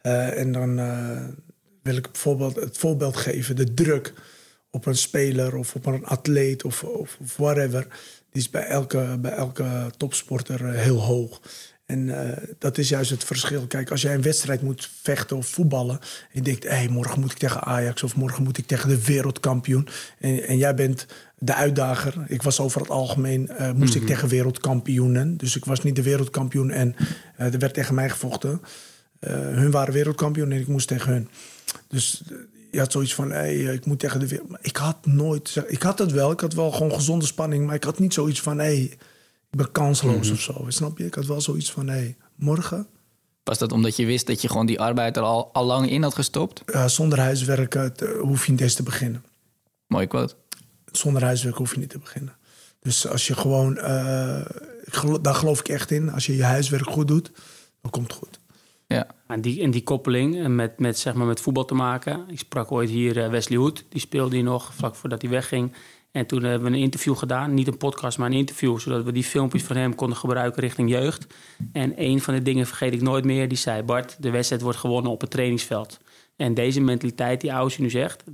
Eh, 0.03 0.39
en 0.39 0.53
dan 0.53 0.79
eh, 0.79 1.25
wil 1.83 1.97
ik 1.97 2.11
bijvoorbeeld 2.13 2.57
het 2.57 2.79
voorbeeld 2.79 3.17
geven: 3.17 3.57
de 3.57 3.75
druk 3.75 4.13
op 4.71 4.87
een 4.87 4.97
speler 4.97 5.57
of 5.57 5.75
op 5.75 5.87
een 5.87 6.05
atleet 6.07 6.65
of, 6.65 6.83
of, 6.85 7.17
of 7.21 7.37
whatever. 7.37 7.87
Die 8.31 8.43
is 8.43 8.51
bij 8.51 8.65
elke, 8.65 9.17
bij 9.21 9.31
elke 9.31 9.91
topsporter 9.97 10.65
heel 10.73 11.01
hoog. 11.01 11.41
En 11.89 12.21
eh, 12.21 12.37
dat 12.59 12.79
is 12.79 12.89
juist 12.89 13.11
het 13.11 13.25
verschil. 13.25 13.67
Kijk, 13.67 13.91
als 13.91 14.03
jij 14.03 14.15
een 14.15 14.23
wedstrijd 14.23 14.63
moet 14.63 14.91
vechten 15.03 15.37
of 15.37 15.47
voetballen. 15.47 16.01
En 16.01 16.07
je 16.33 16.43
denkt, 16.43 16.63
hé, 16.65 16.71
hey, 16.71 16.89
morgen 16.89 17.21
moet 17.21 17.33
ik 17.33 17.39
tegen 17.39 17.63
Ajax 17.63 18.03
of 18.03 18.17
morgen 18.17 18.43
moet 18.43 18.59
ik 18.59 18.67
tegen 18.67 18.89
de 18.89 19.05
wereldkampioen. 19.05 19.89
En, 20.19 20.43
en 20.43 20.57
jij 20.59 20.75
bent 20.75 21.07
de 21.39 21.55
uitdager. 21.55 22.25
Ik 22.27 22.43
was 22.43 22.61
over 22.61 22.81
het 22.81 22.91
algemeen, 22.91 23.49
eh, 23.49 23.73
moest 23.73 23.95
ik 23.95 24.07
tegen 24.07 24.29
wereldkampioenen. 24.29 25.37
Dus 25.37 25.57
ik 25.57 25.65
was 25.65 25.83
niet 25.83 25.97
de 25.97 26.03
wereldkampioen 26.03 26.71
en 26.71 26.97
eh, 27.37 27.53
er 27.53 27.59
werd 27.59 27.75
tegen 27.75 27.95
mij 27.95 28.11
gevochten. 28.11 28.61
Hun 29.21 29.71
waren 29.71 29.95
wereldkampioen 29.95 30.51
en 30.53 30.61
ik 30.61 30.67
moest 30.67 30.89
tegen 30.89 31.13
hun. 31.13 31.29
Dus 31.89 32.23
je 32.71 32.79
had 32.79 32.93
zoiets 32.93 33.15
van, 33.15 33.31
hey, 33.31 33.57
ik 33.57 33.87
moet 33.87 33.99
tegen 33.99 34.21
de 34.21 34.29
wereld. 34.29 34.49
Maar 34.49 34.61
ik 34.63 34.77
had 34.77 35.07
nooit, 35.07 35.63
ik 35.67 35.83
had 35.83 35.99
het 35.99 36.13
wel, 36.13 36.31
ik 36.31 36.41
had 36.41 36.55
wel 36.55 36.71
gewoon 36.71 36.93
gezonde 36.93 37.27
spanning, 37.27 37.67
maar 37.67 37.75
ik 37.75 37.85
had 37.85 37.99
niet 37.99 38.15
zoiets 38.15 38.41
van, 38.41 38.59
hey, 38.59 38.99
ik 39.51 39.59
ben 39.59 39.73
kansloos 39.73 40.31
of 40.31 40.41
zo. 40.41 40.65
Snap 40.69 40.99
je? 40.99 41.05
Ik 41.05 41.15
had 41.15 41.27
wel 41.27 41.41
zoiets 41.41 41.73
van, 41.73 41.89
hey, 41.89 42.17
morgen 42.35 42.87
Was 43.45 43.59
dat 43.59 43.73
omdat 43.73 43.97
je 43.97 44.07
wist 44.07 44.27
dat 44.27 44.43
je 44.43 44.49
gewoon 44.49 44.67
die 44.67 44.81
arbeid 44.81 45.17
er 45.17 45.23
al, 45.23 45.53
al 45.53 45.65
lang 45.65 45.91
in 45.91 46.03
had 46.03 46.15
gestopt? 46.15 46.63
Uh, 46.67 46.87
zonder 46.87 47.19
huiswerk 47.19 47.75
uh, 47.75 47.89
hoef 48.21 48.47
je 48.47 48.53
niet 48.53 48.61
eens 48.61 48.75
te 48.75 48.83
beginnen. 48.83 49.25
Mooi 49.87 50.07
quote. 50.07 50.35
Zonder 50.93 51.23
huiswerk 51.23 51.57
hoef 51.57 51.73
je 51.75 51.79
niet 51.79 51.91
te 51.91 51.99
beginnen. 51.99 52.37
Dus 52.81 53.07
als 53.09 53.27
je 53.27 53.35
gewoon, 53.35 53.77
uh, 53.77 54.45
daar 55.21 55.35
geloof 55.35 55.61
ik 55.61 55.69
echt 55.69 55.91
in, 55.91 56.13
als 56.13 56.27
je 56.27 56.37
je 56.37 56.45
huiswerk 56.45 56.91
goed 56.91 57.09
doet, 57.09 57.31
dan 57.81 57.91
komt 57.91 58.07
het 58.07 58.17
goed. 58.17 58.39
Ja. 58.87 59.07
En 59.27 59.41
die, 59.41 59.63
en 59.63 59.71
die 59.71 59.83
koppeling 59.83 60.49
met, 60.49 60.79
met, 60.79 60.99
zeg 60.99 61.15
maar 61.15 61.27
met 61.27 61.41
voetbal 61.41 61.65
te 61.65 61.75
maken. 61.75 62.25
Ik 62.29 62.39
sprak 62.39 62.73
ooit 62.73 62.89
hier 62.91 63.31
Wesley 63.31 63.59
Hoed, 63.59 63.85
die 63.89 64.01
speelde 64.01 64.35
hier 64.35 64.45
nog 64.45 64.75
vlak 64.75 64.95
voordat 64.95 65.23
hij 65.23 65.31
wegging. 65.31 65.73
En 66.11 66.27
toen 66.27 66.43
hebben 66.43 66.71
we 66.71 66.77
een 66.77 66.83
interview 66.83 67.17
gedaan, 67.17 67.55
niet 67.55 67.67
een 67.67 67.77
podcast, 67.77 68.19
maar 68.19 68.31
een 68.31 68.37
interview, 68.37 68.79
zodat 68.79 69.05
we 69.05 69.13
die 69.13 69.25
filmpjes 69.25 69.63
van 69.63 69.77
hem 69.77 69.95
konden 69.95 70.19
gebruiken 70.19 70.63
richting 70.63 70.91
jeugd. 70.91 71.27
En 71.73 71.93
een 71.97 72.21
van 72.21 72.35
de 72.35 72.43
dingen 72.43 72.67
vergeet 72.67 72.93
ik 72.93 73.03
nooit 73.03 73.25
meer, 73.25 73.49
die 73.49 73.59
zei: 73.59 73.83
Bart, 73.83 74.17
de 74.23 74.31
wedstrijd 74.31 74.63
wordt 74.63 74.79
gewonnen 74.79 75.13
op 75.13 75.21
het 75.21 75.31
trainingsveld. 75.31 75.99
En 76.37 76.55
deze 76.55 76.81
mentaliteit 76.81 77.41
die 77.41 77.51
Ausje 77.51 77.83
nu 77.83 77.91
zegt, 77.91 78.25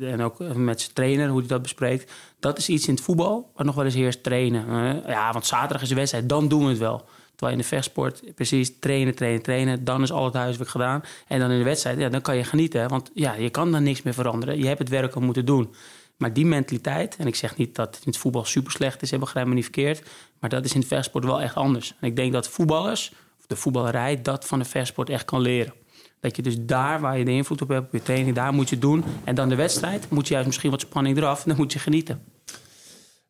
en 0.00 0.22
ook 0.22 0.38
met 0.54 0.80
zijn 0.80 0.92
trainer, 0.92 1.28
hoe 1.28 1.38
hij 1.38 1.48
dat 1.48 1.62
bespreekt, 1.62 2.12
dat 2.40 2.58
is 2.58 2.68
iets 2.68 2.88
in 2.88 2.94
het 2.94 3.02
voetbal 3.02 3.50
waar 3.54 3.66
nog 3.66 3.74
wel 3.74 3.84
eens 3.84 3.94
heerst 3.94 4.22
trainen. 4.22 5.02
Ja, 5.06 5.32
want 5.32 5.46
zaterdag 5.46 5.82
is 5.82 5.88
de 5.88 5.94
wedstrijd, 5.94 6.28
dan 6.28 6.48
doen 6.48 6.62
we 6.62 6.68
het 6.68 6.78
wel. 6.78 7.04
Terwijl 7.30 7.52
in 7.52 7.58
de 7.62 7.76
vechtsport 7.76 8.22
precies 8.34 8.78
trainen, 8.78 9.14
trainen, 9.14 9.42
trainen. 9.42 9.84
Dan 9.84 10.02
is 10.02 10.12
al 10.12 10.24
het 10.24 10.34
huiswerk 10.34 10.68
gedaan. 10.68 11.02
En 11.26 11.38
dan 11.38 11.50
in 11.50 11.58
de 11.58 11.64
wedstrijd, 11.64 11.98
ja, 11.98 12.08
dan 12.08 12.20
kan 12.20 12.36
je 12.36 12.44
genieten. 12.44 12.88
Want 12.88 13.10
ja, 13.14 13.34
je 13.34 13.50
kan 13.50 13.72
dan 13.72 13.82
niks 13.82 14.02
meer 14.02 14.14
veranderen. 14.14 14.58
Je 14.58 14.66
hebt 14.66 14.78
het 14.78 14.88
werk 14.88 15.14
al 15.14 15.20
moeten 15.20 15.44
doen. 15.44 15.74
Maar 16.16 16.32
die 16.32 16.46
mentaliteit, 16.46 17.16
en 17.16 17.26
ik 17.26 17.34
zeg 17.34 17.56
niet 17.56 17.74
dat 17.74 17.86
het 17.94 18.04
in 18.04 18.10
het 18.10 18.20
voetbal 18.20 18.44
super 18.44 18.72
slecht 18.72 19.02
is, 19.02 19.10
begrijp 19.10 19.46
me 19.46 19.54
niet 19.54 19.62
verkeerd. 19.62 20.02
Maar 20.40 20.50
dat 20.50 20.64
is 20.64 20.72
in 20.72 20.80
het 20.80 20.88
vechtsport 20.88 21.24
wel 21.24 21.40
echt 21.40 21.54
anders. 21.54 21.94
En 22.00 22.08
ik 22.08 22.16
denk 22.16 22.32
dat 22.32 22.48
voetballers, 22.48 23.12
of 23.38 23.46
de 23.46 23.56
voetballerij, 23.56 24.22
dat 24.22 24.46
van 24.46 24.58
de 24.58 24.64
vechtsport 24.64 25.10
echt 25.10 25.24
kan 25.24 25.40
leren. 25.40 25.72
Dat 26.20 26.36
je 26.36 26.42
dus 26.42 26.56
daar 26.58 27.00
waar 27.00 27.18
je 27.18 27.24
de 27.24 27.30
invloed 27.30 27.62
op 27.62 27.68
hebt, 27.68 27.86
op 27.86 27.92
je 27.92 28.02
training, 28.02 28.34
daar 28.34 28.52
moet 28.52 28.68
je 28.68 28.78
doen. 28.78 29.04
En 29.24 29.34
dan 29.34 29.48
de 29.48 29.54
wedstrijd, 29.54 30.10
moet 30.10 30.26
je 30.26 30.32
juist 30.32 30.46
misschien 30.46 30.70
wat 30.70 30.80
spanning 30.80 31.16
eraf, 31.16 31.42
dan 31.42 31.56
moet 31.56 31.72
je 31.72 31.78
genieten. 31.78 32.22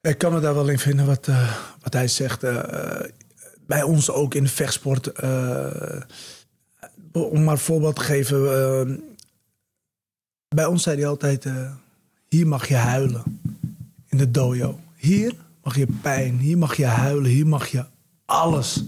Ik 0.00 0.18
kan 0.18 0.32
me 0.32 0.40
daar 0.40 0.54
wel 0.54 0.68
in 0.68 0.78
vinden 0.78 1.06
wat, 1.06 1.26
uh, 1.26 1.56
wat 1.80 1.92
hij 1.92 2.08
zegt. 2.08 2.44
Uh, 2.44 3.00
bij 3.66 3.82
ons 3.82 4.10
ook 4.10 4.34
in 4.34 4.42
de 4.42 4.50
vechtsport. 4.50 5.12
Om 7.12 7.44
maar 7.44 7.52
een 7.52 7.58
voorbeeld 7.58 7.96
te 7.96 8.02
geven. 8.02 9.04
bij 10.48 10.64
ons 10.64 10.82
zei 10.82 10.96
hij 10.96 11.06
altijd: 11.06 11.46
hier 12.32 12.46
mag 12.46 12.68
je 12.68 12.74
huilen. 12.74 13.40
In 14.08 14.18
de 14.18 14.30
dojo. 14.30 14.78
Hier 14.96 15.34
mag 15.62 15.76
je 15.76 15.86
pijn. 16.02 16.38
Hier 16.38 16.58
mag 16.58 16.76
je 16.76 16.84
huilen. 16.84 17.30
Hier 17.30 17.46
mag 17.46 17.66
je 17.66 17.84
alles. 18.24 18.84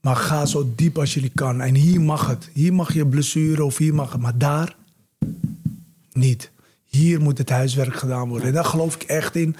Maar 0.00 0.16
ga 0.16 0.46
zo 0.46 0.72
diep 0.76 0.98
als 0.98 1.14
jullie 1.14 1.32
kan. 1.34 1.60
En 1.60 1.74
hier 1.74 2.00
mag 2.00 2.26
het. 2.26 2.50
Hier 2.52 2.74
mag 2.74 2.94
je 2.94 3.06
blessure 3.06 3.64
of 3.64 3.76
hier 3.76 3.94
mag 3.94 4.12
het. 4.12 4.20
Maar 4.20 4.38
daar 4.38 4.76
niet. 6.12 6.50
Hier 6.84 7.20
moet 7.20 7.38
het 7.38 7.50
huiswerk 7.50 7.96
gedaan 7.96 8.28
worden. 8.28 8.48
En 8.48 8.54
daar 8.54 8.64
geloof 8.64 8.94
ik 8.94 9.02
echt 9.02 9.36
in. 9.36 9.56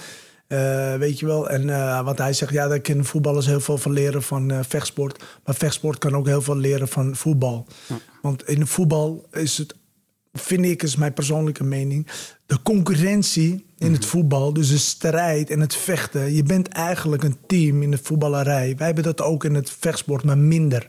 Uh, 0.49 0.95
weet 0.95 1.19
je 1.19 1.27
wel. 1.27 1.51
En 1.51 1.69
uh, 1.69 2.05
wat 2.05 2.19
hij 2.19 2.33
zegt, 2.33 2.53
ja, 2.53 2.69
daar 2.69 2.81
kunnen 2.81 3.05
voetballers 3.05 3.47
heel 3.47 3.61
veel 3.61 3.79
van 3.79 3.93
leren 3.93 4.23
van 4.23 4.53
uh, 4.53 4.59
vechtsport. 4.69 5.25
Maar 5.45 5.55
vechtsport 5.55 5.99
kan 5.99 6.17
ook 6.17 6.27
heel 6.27 6.43
veel 6.43 6.57
leren 6.57 6.89
van 6.89 7.17
voetbal. 7.17 7.67
Want 8.23 8.49
in 8.49 8.67
voetbal 8.67 9.27
is 9.33 9.59
het, 9.59 9.75
vind 10.35 10.65
ik, 10.65 10.83
is 10.83 10.97
mijn 10.97 11.13
persoonlijke 11.13 11.65
mening, 11.65 12.07
de 12.47 12.63
concurrentie 12.63 13.65
in 13.79 13.93
het 13.93 14.05
voetbal, 14.05 14.53
dus 14.53 14.69
de 14.69 14.79
strijd 14.79 15.51
en 15.51 15.61
het 15.61 15.77
vechten. 15.77 16.35
Je 16.35 16.43
bent 16.43 16.69
eigenlijk 16.69 17.23
een 17.23 17.37
team 17.47 17.83
in 17.83 17.91
de 17.91 17.99
voetballerij. 18.03 18.75
Wij 18.77 18.87
hebben 18.87 19.05
dat 19.05 19.23
ook 19.23 19.45
in 19.45 19.55
het 19.55 19.71
vechtsport, 19.71 20.25
maar 20.25 20.39
minder 20.39 20.89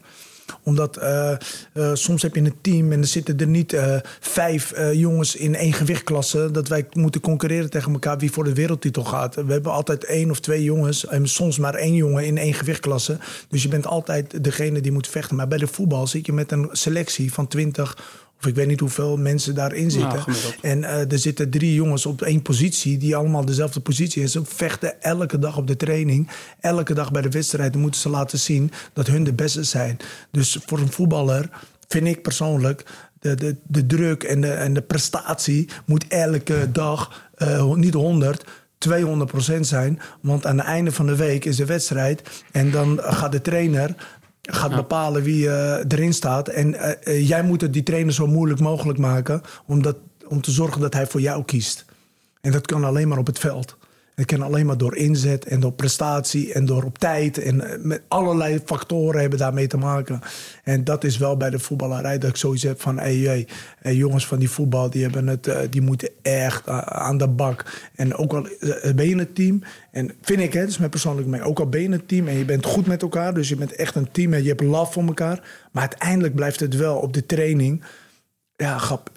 omdat 0.64 0.98
uh, 0.98 1.32
uh, 1.74 1.90
soms 1.94 2.22
heb 2.22 2.36
je 2.36 2.42
een 2.42 2.62
team 2.62 2.92
en 2.92 3.00
er 3.00 3.08
zitten 3.08 3.40
er 3.40 3.48
niet 3.48 3.74
uh, 3.74 3.96
vijf 4.20 4.74
jongens 4.94 5.36
in 5.36 5.56
één 5.56 5.74
gewichtklasse. 5.74 6.52
Dat 6.52 6.68
wij 6.68 6.86
moeten 6.94 7.22
concurreren 7.22 7.70
tegen 7.70 7.94
elkaar 7.94 8.18
wie 8.18 8.32
voor 8.32 8.44
de 8.44 8.54
wereldtitel 8.54 9.04
gaat. 9.04 9.36
We 9.36 9.52
hebben 9.52 9.72
altijd 9.72 10.04
één 10.04 10.32
of 10.32 10.40
twee 10.40 10.64
jongens 10.64 11.08
en 11.08 11.28
soms 11.28 11.58
maar 11.58 11.74
één 11.74 11.94
jongen 11.94 12.26
in 12.26 12.38
één 12.38 12.54
gewichtklasse. 12.54 13.18
Dus 13.50 13.64
je 13.64 13.68
bent 13.68 13.88
altijd 13.88 14.44
degene 14.44 14.82
die 14.82 14.92
moet 14.92 15.08
vechten. 15.08 15.36
Maar 15.36 15.48
bij 15.48 15.58
de 15.58 15.68
voetbal 15.68 16.08
zit 16.08 16.26
je 16.26 16.34
met 16.34 16.52
een 16.52 16.70
selectie 16.72 17.34
van 17.34 17.48
20 17.48 17.98
of 17.98 18.25
ik 18.46 18.56
weet 18.56 18.68
niet 18.68 18.80
hoeveel 18.80 19.18
mensen 19.18 19.56
daarin 19.56 19.92
zitten. 19.92 20.24
en 20.62 20.80
uh, 20.80 21.12
er 21.12 21.20
zitten 21.20 21.50
drie 21.50 21.74
jongens 21.74 22.06
op 22.06 22.22
één 22.22 22.42
positie 22.42 22.98
die 22.98 23.16
allemaal 23.16 23.46
dezelfde 23.46 23.80
positie 23.80 24.22
hebben. 24.24 24.42
Ze 24.42 24.56
vechten 24.56 25.02
elke 25.02 25.40
dag 25.40 25.58
op 25.58 25.68
de 25.68 25.76
training. 25.76 26.30
Elke 26.60 26.94
dag 26.94 27.12
bij 27.12 27.22
de 27.22 27.30
wedstrijd 27.30 27.76
moeten 27.76 28.02
ze 28.02 28.10
laten 28.10 28.40
zien 28.40 28.72
dat 28.94 29.08
hun 29.08 29.24
de 29.24 29.34
beste 29.34 29.64
zijn. 29.64 29.98
Dus 30.32 30.60
voor 30.66 30.80
een 30.80 30.92
voetballer 30.92 31.50
vind 31.88 32.08
ik 32.08 32.22
persoonlijk 32.22 32.86
de, 33.20 33.36
de, 33.36 33.56
de 33.68 33.86
druk 33.86 34.24
en 34.24 34.42
de, 34.42 34.52
en 34.52 34.74
de 34.74 34.82
prestatie 34.82 35.70
moet 35.86 36.08
elke 36.08 36.70
dag 36.72 37.30
uh, 37.38 37.74
niet 37.74 37.94
100. 37.94 38.46
200% 38.90 39.60
zijn. 39.60 40.00
Want 40.22 40.46
aan 40.46 40.58
het 40.58 40.68
einde 40.68 40.92
van 40.92 41.06
de 41.06 41.16
week 41.16 41.46
is 41.46 41.56
de 41.56 41.66
wedstrijd. 41.66 42.44
En 42.52 42.72
dan 42.72 43.00
gaat 43.04 43.32
de 43.32 43.42
trainer 43.42 43.96
gaat 44.46 44.76
bepalen 44.76 45.24
wie 45.24 45.46
uh, 45.46 45.78
erin 45.88 46.14
staat. 46.14 46.48
En 46.48 46.74
uh, 46.74 47.28
jij 47.28 47.44
moet 47.44 47.62
het 47.62 47.74
die 47.74 47.84
trainer 47.84 48.14
zo 48.14 48.28
moeilijk 48.28 48.60
mogelijk 48.60 49.00
maken 49.00 49.42
om, 49.66 49.82
dat, 49.82 49.98
om 50.28 50.42
te 50.42 50.52
zorgen 50.52 50.82
dat 50.82 50.94
hij 50.94 51.08
voor 51.08 51.22
jou 51.22 51.44
kiest. 51.44 51.86
En 52.42 52.52
dat 52.52 52.66
kan 52.66 52.84
alleen 52.84 53.08
maar 53.08 53.18
op 53.18 53.28
het 53.28 53.40
veld. 53.40 53.78
Dat 54.16 54.26
kan 54.26 54.42
alleen 54.42 54.66
maar 54.66 54.78
door 54.78 54.96
inzet 54.96 55.46
en 55.46 55.60
door 55.60 55.72
prestatie 55.72 56.54
en 56.54 56.66
door 56.66 56.84
op 56.84 56.98
tijd. 56.98 57.38
En 57.38 57.80
met 57.82 58.02
allerlei 58.08 58.60
factoren 58.66 59.22
hebben 59.22 59.40
daarmee 59.40 59.68
te 59.68 59.78
maken. 59.78 60.20
En 60.64 60.84
dat 60.84 61.04
is 61.04 61.18
wel 61.18 61.38
bij 61.38 61.50
de 61.50 61.60
voetballerij 61.60 62.18
dat 62.18 62.30
ik 62.30 62.36
zoiets 62.36 62.64
heb 62.64 62.82
van... 62.82 63.00
Hey, 63.00 63.48
jongens 63.82 64.28
van 64.28 64.40
die 64.40 64.50
voetbal, 64.50 64.90
die, 64.90 65.02
hebben 65.02 65.28
het, 65.28 65.50
die 65.70 65.82
moeten 65.82 66.10
echt 66.22 66.68
aan 66.86 67.18
de 67.18 67.28
bak. 67.28 67.90
En 67.96 68.16
ook 68.16 68.34
al 68.34 68.48
ben 68.96 69.10
je 69.10 69.16
een 69.16 69.34
team... 69.34 69.62
En 69.92 70.12
vind 70.22 70.40
ik, 70.40 70.54
hè, 70.54 70.60
dat 70.60 70.70
is 70.70 70.78
mijn 70.78 70.90
persoonlijk 70.90 71.28
mee. 71.28 71.42
Ook 71.42 71.60
al 71.60 71.70
ben 71.70 71.82
je 71.82 71.90
een 71.90 72.06
team 72.06 72.28
en 72.28 72.38
je 72.38 72.46
bent 72.46 72.66
goed 72.66 72.88
met 72.88 73.02
elkaar... 73.02 73.34
dus 73.34 73.50
je 73.50 73.56
bent 73.56 73.76
echt 73.76 73.96
een 73.96 74.12
team 74.12 74.34
en 74.34 74.44
je 74.44 74.50
hebt 74.50 74.62
love 74.62 74.92
voor 74.92 75.04
elkaar... 75.04 75.68
maar 75.72 75.82
uiteindelijk 75.82 76.36
blijft 76.36 76.60
het 76.60 76.76
wel 76.76 76.98
op 76.98 77.14
de 77.14 77.26
training... 77.26 77.84
ja, 78.56 78.78
grap, 78.78 79.12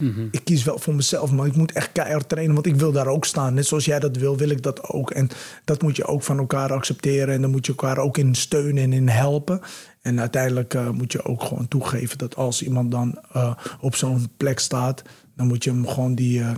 Mhm. 0.00 0.26
Ik 0.30 0.40
kies 0.44 0.64
wel 0.64 0.78
voor 0.78 0.94
mezelf, 0.94 1.32
maar 1.32 1.46
ik 1.46 1.56
moet 1.56 1.72
echt 1.72 1.92
keihard 1.92 2.28
trainen, 2.28 2.54
want 2.54 2.66
ik 2.66 2.76
wil 2.76 2.92
daar 2.92 3.06
ook 3.06 3.24
staan. 3.24 3.54
Net 3.54 3.66
zoals 3.66 3.84
jij 3.84 3.98
dat 3.98 4.16
wil, 4.16 4.36
wil 4.36 4.50
ik 4.50 4.62
dat 4.62 4.82
ook. 4.82 5.10
En 5.10 5.28
dat 5.64 5.82
moet 5.82 5.96
je 5.96 6.06
ook 6.06 6.22
van 6.22 6.38
elkaar 6.38 6.72
accepteren 6.72 7.34
en 7.34 7.40
dan 7.40 7.50
moet 7.50 7.66
je 7.66 7.72
elkaar 7.72 7.98
ook 7.98 8.18
in 8.18 8.34
steunen 8.34 8.82
en 8.82 8.92
in 8.92 9.08
helpen. 9.08 9.60
En 10.02 10.20
uiteindelijk 10.20 10.74
uh, 10.74 10.90
moet 10.90 11.12
je 11.12 11.24
ook 11.24 11.42
gewoon 11.42 11.68
toegeven 11.68 12.18
dat 12.18 12.36
als 12.36 12.62
iemand 12.62 12.90
dan 12.90 13.18
uh, 13.36 13.54
op 13.80 13.94
zo'n 13.94 14.28
plek 14.36 14.58
staat, 14.58 15.02
dan 15.36 15.46
moet 15.46 15.64
je 15.64 15.70
hem 15.70 15.86
gewoon 15.86 16.14
die, 16.14 16.38
uh, 16.38 16.50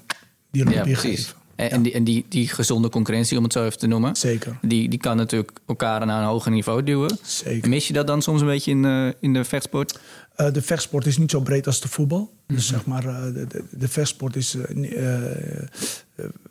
die 0.51 0.71
ja, 0.71 0.85
geven. 0.85 1.35
En, 1.71 1.77
ja. 1.77 1.83
die, 1.83 1.93
en 1.93 2.05
die, 2.05 2.25
die 2.29 2.49
gezonde 2.49 2.89
concurrentie, 2.89 3.37
om 3.37 3.45
het 3.45 3.53
zo 3.53 3.65
even 3.65 3.79
te 3.79 3.87
noemen. 3.87 4.17
Zeker. 4.17 4.59
Die, 4.63 4.89
die 4.89 4.99
kan 4.99 5.17
natuurlijk 5.17 5.51
elkaar 5.67 6.07
naar 6.07 6.23
een 6.23 6.29
hoger 6.29 6.51
niveau 6.51 6.83
duwen. 6.83 7.19
Zeker. 7.23 7.69
Mis 7.69 7.87
je 7.87 7.93
dat 7.93 8.07
dan 8.07 8.23
soms 8.23 8.41
een 8.41 8.47
beetje 8.47 8.71
in, 8.71 8.85
uh, 8.85 9.09
in 9.21 9.33
de 9.33 9.45
vechtsport? 9.45 10.01
Uh, 10.37 10.53
de 10.53 10.63
vechtsport 10.63 11.07
is 11.07 11.19
niet 11.19 11.31
zo 11.31 11.41
breed 11.41 11.67
als 11.67 11.81
de 11.81 11.89
voetbal. 11.89 12.19
Mm 12.19 12.29
-hmm. 12.47 12.57
Dus 12.57 12.67
zeg 12.67 12.87
maar, 12.87 13.05
uh, 13.05 13.23
de, 13.23 13.47
de, 13.47 13.65
de, 13.71 13.89
vechtsport 13.89 14.37
is. 14.37 14.57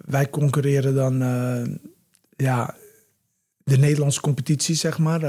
wij 0.05 0.29
concurreren 0.29 0.95
dan. 0.95 1.17
ja, 2.35 2.75
de 3.63 3.77
Nederlandse 3.77 4.21
competitie, 4.21 4.75
zeg 4.75 4.97
maar. 4.97 5.19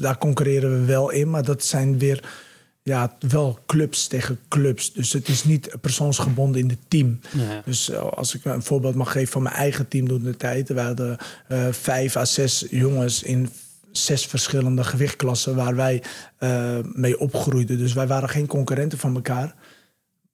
daar 0.00 0.18
concurreren 0.18 0.80
we 0.80 0.84
wel 0.84 1.10
in, 1.10 1.30
maar 1.30 1.44
dat 1.44 1.64
zijn 1.64 1.98
weer 1.98 2.24
ja, 2.82 3.16
wel 3.28 3.58
clubs 3.66 4.06
tegen 4.06 4.38
clubs. 4.48 4.92
Dus 4.92 5.12
het 5.12 5.28
is 5.28 5.44
niet 5.44 5.76
persoonsgebonden 5.80 6.60
in 6.60 6.68
het 6.68 6.78
team. 6.88 7.20
Dus 7.64 7.90
uh, 7.90 8.02
als 8.02 8.34
ik 8.34 8.44
een 8.44 8.62
voorbeeld 8.62 8.94
mag 8.94 9.12
geven 9.12 9.32
van 9.32 9.42
mijn 9.42 9.54
eigen 9.54 9.88
team 9.88 10.08
toen 10.08 10.22
de 10.22 10.36
tijd. 10.36 10.68
We 10.68 10.80
hadden 10.80 11.16
uh, 11.48 11.66
vijf 11.70 12.16
à 12.16 12.24
zes 12.24 12.66
jongens 12.70 13.22
in 13.22 13.50
zes 13.90 14.26
verschillende 14.26 14.84
gewichtklassen 14.84 15.56
waar 15.56 15.76
wij 15.76 16.02
uh, 16.40 16.78
mee 16.92 17.18
opgroeiden. 17.18 17.78
Dus 17.78 17.92
wij 17.92 18.06
waren 18.06 18.28
geen 18.28 18.46
concurrenten 18.46 18.98
van 18.98 19.14
elkaar. 19.14 19.54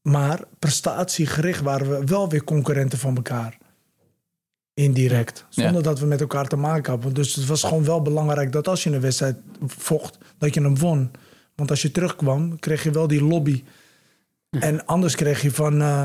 Maar 0.02 0.40
prestatiegericht 0.58 1.60
waren 1.60 1.90
we 1.90 2.04
wel 2.04 2.28
weer 2.28 2.44
concurrenten 2.44 2.98
van 2.98 3.16
elkaar. 3.16 3.58
Indirect. 4.74 5.44
Zonder 5.48 5.74
ja. 5.74 5.80
dat 5.80 5.98
we 5.98 6.06
met 6.06 6.20
elkaar 6.20 6.48
te 6.48 6.56
maken 6.56 6.92
hadden. 6.92 7.14
Dus 7.14 7.34
het 7.34 7.46
was 7.46 7.62
gewoon 7.62 7.84
wel 7.84 8.02
belangrijk 8.02 8.52
dat 8.52 8.68
als 8.68 8.82
je 8.82 8.90
een 8.90 9.00
wedstrijd 9.00 9.36
vocht, 9.66 10.18
dat 10.38 10.54
je 10.54 10.60
hem 10.60 10.78
won. 10.78 11.10
Want 11.58 11.70
als 11.70 11.82
je 11.82 11.90
terugkwam, 11.90 12.58
kreeg 12.58 12.82
je 12.82 12.90
wel 12.90 13.06
die 13.06 13.24
lobby. 13.24 13.64
En 14.50 14.86
anders 14.86 15.14
kreeg 15.14 15.42
je 15.42 15.50
van... 15.50 15.80
Uh, 15.80 16.04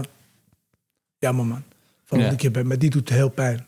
ja, 1.18 1.32
maar 1.32 1.46
man. 1.46 1.63
Van 2.04 2.20
ja. 2.20 2.36
keer 2.36 2.52
bij, 2.52 2.63
maar 2.63 2.80
die 2.80 2.89
doet 2.89 3.10
heel 3.10 3.30
pijn. 3.30 3.66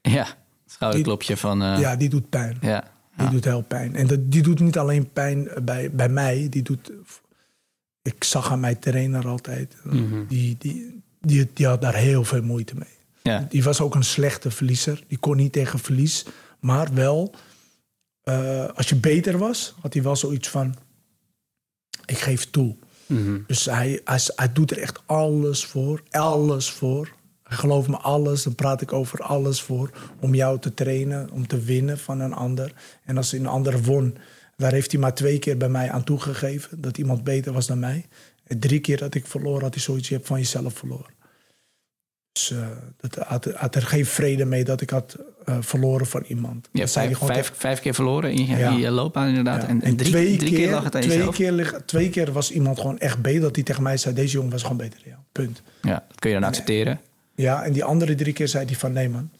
Ja, 0.00 0.26
schouderklopje 0.66 1.36
van... 1.36 1.62
Uh... 1.62 1.78
Ja, 1.80 1.96
die 1.96 2.08
doet 2.08 2.28
pijn. 2.28 2.58
Ja. 2.60 2.84
Die 3.16 3.30
doet 3.30 3.44
heel 3.44 3.62
pijn. 3.62 3.96
En 3.96 4.06
dat, 4.06 4.30
die 4.30 4.42
doet 4.42 4.60
niet 4.60 4.78
alleen 4.78 5.12
pijn 5.12 5.48
bij, 5.62 5.90
bij 5.90 6.08
mij. 6.08 6.46
Die 6.50 6.62
doet... 6.62 6.92
Ik 8.02 8.24
zag 8.24 8.50
aan 8.50 8.60
mijn 8.60 8.78
trainer 8.78 9.28
altijd. 9.28 9.76
Mm 9.82 10.10
-hmm. 10.10 10.26
die, 10.26 10.56
die, 10.58 11.02
die, 11.20 11.50
die 11.54 11.66
had 11.66 11.80
daar 11.80 11.94
heel 11.94 12.24
veel 12.24 12.42
moeite 12.42 12.74
mee. 12.74 12.96
Ja. 13.22 13.46
Die 13.48 13.62
was 13.62 13.80
ook 13.80 13.94
een 13.94 14.04
slechte 14.04 14.50
verliezer. 14.50 15.04
Die 15.06 15.18
kon 15.18 15.36
niet 15.36 15.52
tegen 15.52 15.78
verlies. 15.78 16.26
Maar 16.60 16.94
wel... 16.94 17.34
Uh, 18.24 18.68
als 18.74 18.88
je 18.88 18.96
beter 18.96 19.38
was, 19.38 19.74
had 19.80 19.92
hij 19.94 20.02
wel 20.02 20.16
zoiets 20.16 20.48
van 20.48 20.74
ik 22.06 22.18
geef 22.18 22.50
toe. 22.50 22.76
Dus 23.46 23.64
hij, 23.64 24.00
hij, 24.04 24.20
hij 24.36 24.52
doet 24.52 24.70
er 24.70 24.78
echt 24.78 25.02
alles 25.06 25.64
voor. 25.64 26.02
Alles 26.10 26.70
voor. 26.70 27.12
Hij 27.42 27.56
gelooft 27.56 27.88
me 27.88 27.96
alles. 27.96 28.42
Dan 28.42 28.54
praat 28.54 28.80
ik 28.80 28.92
over 28.92 29.22
alles 29.22 29.62
voor. 29.62 29.90
Om 30.20 30.34
jou 30.34 30.58
te 30.58 30.74
trainen. 30.74 31.30
Om 31.30 31.46
te 31.46 31.60
winnen 31.60 31.98
van 31.98 32.20
een 32.20 32.32
ander. 32.32 32.72
En 33.04 33.16
als 33.16 33.32
een 33.32 33.46
ander 33.46 33.82
won. 33.82 34.16
Daar 34.56 34.72
heeft 34.72 34.92
hij 34.92 35.00
maar 35.00 35.14
twee 35.14 35.38
keer 35.38 35.56
bij 35.56 35.68
mij 35.68 35.90
aan 35.90 36.04
toegegeven. 36.04 36.80
Dat 36.80 36.98
iemand 36.98 37.24
beter 37.24 37.52
was 37.52 37.66
dan 37.66 37.78
mij. 37.78 38.06
En 38.44 38.58
drie 38.58 38.80
keer 38.80 38.98
dat 38.98 39.14
ik 39.14 39.26
verloor 39.26 39.60
had 39.60 39.74
hij 39.74 39.82
zoiets. 39.82 40.08
Je 40.08 40.14
hebt 40.14 40.26
van 40.26 40.38
jezelf 40.38 40.74
verloren. 40.74 41.12
Dus 42.32 42.50
uh, 42.50 42.68
dat 42.96 43.14
had, 43.14 43.44
had, 43.44 43.74
er 43.74 43.82
geen 43.82 44.06
vrede 44.06 44.44
mee 44.44 44.64
dat 44.64 44.80
ik 44.80 44.90
had 44.90 45.18
uh, 45.48 45.56
verloren 45.60 46.06
van 46.06 46.22
iemand. 46.26 46.68
Hebt 46.72 46.92
vijf, 46.92 47.18
vijf, 47.18 47.52
vijf, 47.54 47.80
keer 47.80 47.94
verloren 47.94 48.32
in 48.32 48.46
je, 48.46 48.56
ja. 48.56 48.70
in 48.70 48.78
je 48.78 48.90
loopbaan 48.90 49.28
inderdaad. 49.28 49.62
Ja. 49.62 49.68
En, 49.68 49.82
en, 49.82 49.96
drie, 49.96 50.10
twee, 50.10 50.36
drie 50.36 50.50
keer, 50.50 50.58
keer 50.58 50.70
lag 50.70 50.84
het 50.84 50.94
aan 50.94 51.00
twee 51.00 51.16
jezelf. 51.16 51.34
keer, 51.34 51.82
twee 51.86 52.10
keer 52.10 52.32
was 52.32 52.50
iemand 52.50 52.80
gewoon 52.80 52.98
echt 52.98 53.22
beter. 53.22 53.40
Dat 53.40 53.54
hij 53.54 53.64
tegen 53.64 53.82
mij 53.82 53.96
zei, 53.96 54.14
deze 54.14 54.32
jongen 54.32 54.50
was 54.50 54.62
gewoon 54.62 54.76
beter 54.76 54.98
dan 54.98 55.08
jou. 55.08 55.20
Punt. 55.32 55.62
Ja, 55.82 56.04
dat 56.08 56.18
kun 56.18 56.30
je 56.30 56.38
dan 56.38 56.48
accepteren. 56.48 57.00
Ja, 57.34 57.64
en 57.64 57.72
die 57.72 57.84
andere 57.84 58.14
drie 58.14 58.32
keer 58.32 58.48
zei 58.48 58.64
hij 58.64 58.74
van... 58.74 58.92
nee 58.92 59.08
man, 59.08 59.30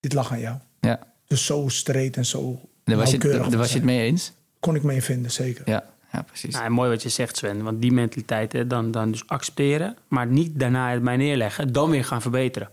dit 0.00 0.12
lag 0.12 0.32
aan 0.32 0.40
jou. 0.40 0.56
Ja. 0.80 0.98
Dus 1.26 1.44
zo 1.44 1.68
streed 1.68 2.16
en 2.16 2.26
zo 2.26 2.60
Daar 2.84 2.96
was, 2.96 3.10
je, 3.10 3.18
nauwkeurig 3.18 3.48
daar 3.48 3.58
was 3.58 3.68
je 3.68 3.74
het 3.74 3.84
mee 3.84 4.06
eens? 4.06 4.32
Kon 4.60 4.74
ik 4.74 4.82
mee 4.82 5.02
vinden, 5.02 5.30
zeker. 5.30 5.62
Ja, 5.68 5.84
ja 6.12 6.22
precies. 6.22 6.54
Nou, 6.54 6.70
mooi 6.70 6.90
wat 6.90 7.02
je 7.02 7.08
zegt, 7.08 7.36
Sven. 7.36 7.62
Want 7.62 7.80
die 7.80 7.92
mentaliteit, 7.92 8.52
hè, 8.52 8.66
dan, 8.66 8.90
dan 8.90 9.10
dus 9.10 9.26
accepteren, 9.26 9.96
maar 10.08 10.26
niet 10.26 10.58
daarna 10.58 10.92
het 10.92 11.02
mij 11.02 11.16
neerleggen, 11.16 11.72
dan 11.72 11.90
weer 11.90 12.04
gaan 12.04 12.22
verbeteren. 12.22 12.70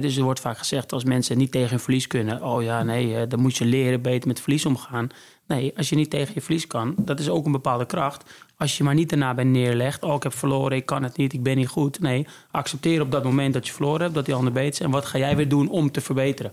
Dus 0.00 0.16
er 0.16 0.22
wordt 0.22 0.40
vaak 0.40 0.58
gezegd 0.58 0.92
als 0.92 1.04
mensen 1.04 1.38
niet 1.38 1.50
tegen 1.50 1.70
hun 1.70 1.80
verlies 1.80 2.06
kunnen, 2.06 2.42
oh 2.42 2.62
ja, 2.62 2.82
nee, 2.82 3.16
eh, 3.16 3.28
dan 3.28 3.40
moet 3.40 3.56
je 3.56 3.64
leren 3.64 4.02
beter 4.02 4.28
met 4.28 4.40
verlies 4.40 4.66
omgaan. 4.66 5.08
Nee, 5.46 5.72
als 5.76 5.88
je 5.88 5.96
niet 5.96 6.10
tegen 6.10 6.34
je 6.34 6.40
verlies 6.40 6.66
kan, 6.66 6.94
dat 6.98 7.20
is 7.20 7.28
ook 7.28 7.46
een 7.46 7.52
bepaalde 7.52 7.86
kracht. 7.86 8.30
Als 8.56 8.76
je 8.76 8.84
maar 8.84 8.94
niet 8.94 9.08
daarna 9.08 9.34
bent 9.34 9.50
neerlegt, 9.50 10.02
oh 10.02 10.14
ik 10.14 10.22
heb 10.22 10.34
verloren, 10.34 10.76
ik 10.76 10.86
kan 10.86 11.02
het 11.02 11.16
niet, 11.16 11.32
ik 11.32 11.42
ben 11.42 11.56
niet 11.56 11.68
goed. 11.68 12.00
Nee, 12.00 12.26
accepteer 12.50 13.00
op 13.00 13.10
dat 13.10 13.24
moment 13.24 13.54
dat 13.54 13.66
je 13.66 13.72
verloren 13.72 14.00
hebt, 14.00 14.14
dat 14.14 14.24
die 14.24 14.34
ander 14.34 14.52
beter 14.52 14.72
is. 14.72 14.80
En 14.80 14.90
wat 14.90 15.04
ga 15.04 15.18
jij 15.18 15.36
weer 15.36 15.48
doen 15.48 15.68
om 15.68 15.90
te 15.90 16.00
verbeteren? 16.00 16.52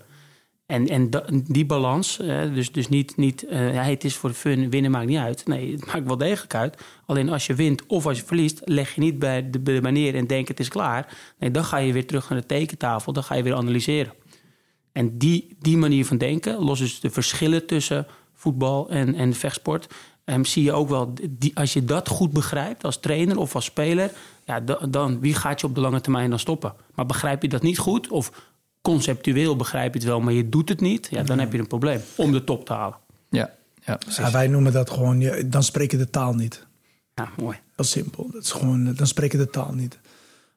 En, 0.70 0.88
en 0.88 1.10
die 1.48 1.66
balans, 1.66 2.18
dus, 2.54 2.72
dus 2.72 2.90
niet, 2.90 3.18
niet 3.18 3.46
uh, 3.50 3.86
het 3.86 4.04
is 4.04 4.16
voor 4.16 4.34
fun, 4.34 4.70
winnen 4.70 4.92
maakt 4.92 5.08
niet 5.08 5.18
uit. 5.18 5.48
Nee, 5.48 5.72
het 5.72 5.86
maakt 5.86 6.06
wel 6.06 6.18
degelijk 6.18 6.56
uit. 6.56 6.84
Alleen 7.06 7.30
als 7.30 7.48
je 7.48 7.56
wint 7.56 7.86
of 7.86 8.06
als 8.06 8.18
je 8.18 8.26
verliest, 8.26 8.62
leg 8.64 8.96
je 8.96 9.02
niet 9.02 9.20
bij 9.20 9.50
de, 9.50 9.82
manier 9.82 10.16
en 10.16 10.28
denk 10.28 10.48
het 10.48 10.60
is 10.60 10.68
klaar. 10.68 11.18
Nee, 11.40 11.52
dan 11.52 11.64
ga 11.64 11.78
je 11.78 11.94
weer 11.94 12.08
terug 12.08 12.30
naar 12.30 12.40
de 12.40 12.46
tekentafel, 12.46 13.14
dan 13.14 13.24
ga 13.24 13.36
je 13.36 13.44
weer 13.44 13.56
analyseren. 13.56 14.14
En 14.92 15.18
die, 15.18 15.56
die 15.60 15.78
manier 15.78 16.06
van 16.06 16.18
denken, 16.18 16.64
los 16.64 16.80
dus 16.80 17.00
de 17.00 17.10
verschillen 17.10 17.66
tussen 17.66 18.08
voetbal 18.34 18.90
en, 18.90 19.16
en 19.16 19.34
vechtsport, 19.34 19.88
um, 20.26 20.46
zie 20.46 20.64
je 20.64 20.74
ook 20.74 20.90
wel, 20.90 21.14
die, 21.30 21.56
als 21.56 21.74
je 21.74 21.86
dat 21.86 22.08
goed 22.08 22.32
begrijpt 22.32 22.84
als 22.84 23.00
trainer 23.00 23.38
of 23.38 23.56
als 23.56 23.66
speler, 23.66 24.12
ja, 24.46 24.60
dan 24.90 25.20
wie 25.20 25.34
gaat 25.34 25.62
je 25.62 25.68
op 25.68 25.76
de 25.76 25.82
lange 25.82 26.02
termijn 26.02 26.30
dan 26.30 26.40
stoppen? 26.40 26.74
Maar 26.96 27.06
begrijp 27.06 27.42
je 27.42 27.50
dat 27.50 27.62
niet 27.62 27.78
goed 27.78 28.08
of 28.08 28.32
conceptueel 28.82 29.56
begrijp 29.56 29.94
je 29.94 30.00
het 30.00 30.08
wel, 30.08 30.22
maar 30.22 30.34
je 30.34 30.50
doet 30.50 30.70
het 30.70 30.82
niet, 30.82 31.08
ja, 31.12 31.24
dan 31.24 31.40
heb 31.40 31.52
je 31.52 31.60
een 31.60 31.68
probleem 31.68 32.02
om 32.16 32.32
de 32.32 32.44
top 32.44 32.66
te 32.66 32.74
halen. 32.74 32.98
Ja, 33.30 33.54
ja 33.86 33.96
precies. 33.96 34.18
Ja, 34.18 34.32
wij 34.32 34.48
noemen 34.48 34.72
dat 34.72 34.90
gewoon, 34.90 35.20
ja, 35.20 35.44
dan 35.46 35.64
spreken 35.64 35.98
de 35.98 36.10
taal 36.10 36.34
niet. 36.34 36.68
Ja, 37.14 37.30
mooi. 37.38 37.58
Dat 37.76 37.86
is 37.86 37.92
simpel. 37.92 38.30
Dat 38.32 38.44
is 38.44 38.52
gewoon, 38.52 38.94
dan 38.94 39.08
spreken 39.08 39.40
de 39.40 39.50
taal 39.50 39.74
niet. 39.74 40.00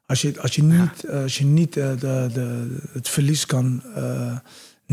Als 0.07 0.23
je, 0.23 0.41
als 0.41 0.55
je 0.55 0.63
niet, 0.63 1.05
ja. 1.09 1.23
als 1.23 1.39
je 1.39 1.45
niet 1.45 1.77
uh, 1.77 1.91
de, 1.91 2.31
de, 2.33 2.77
het 2.93 3.09
verlies 3.09 3.47
kan 3.47 3.83
uh, 3.97 4.37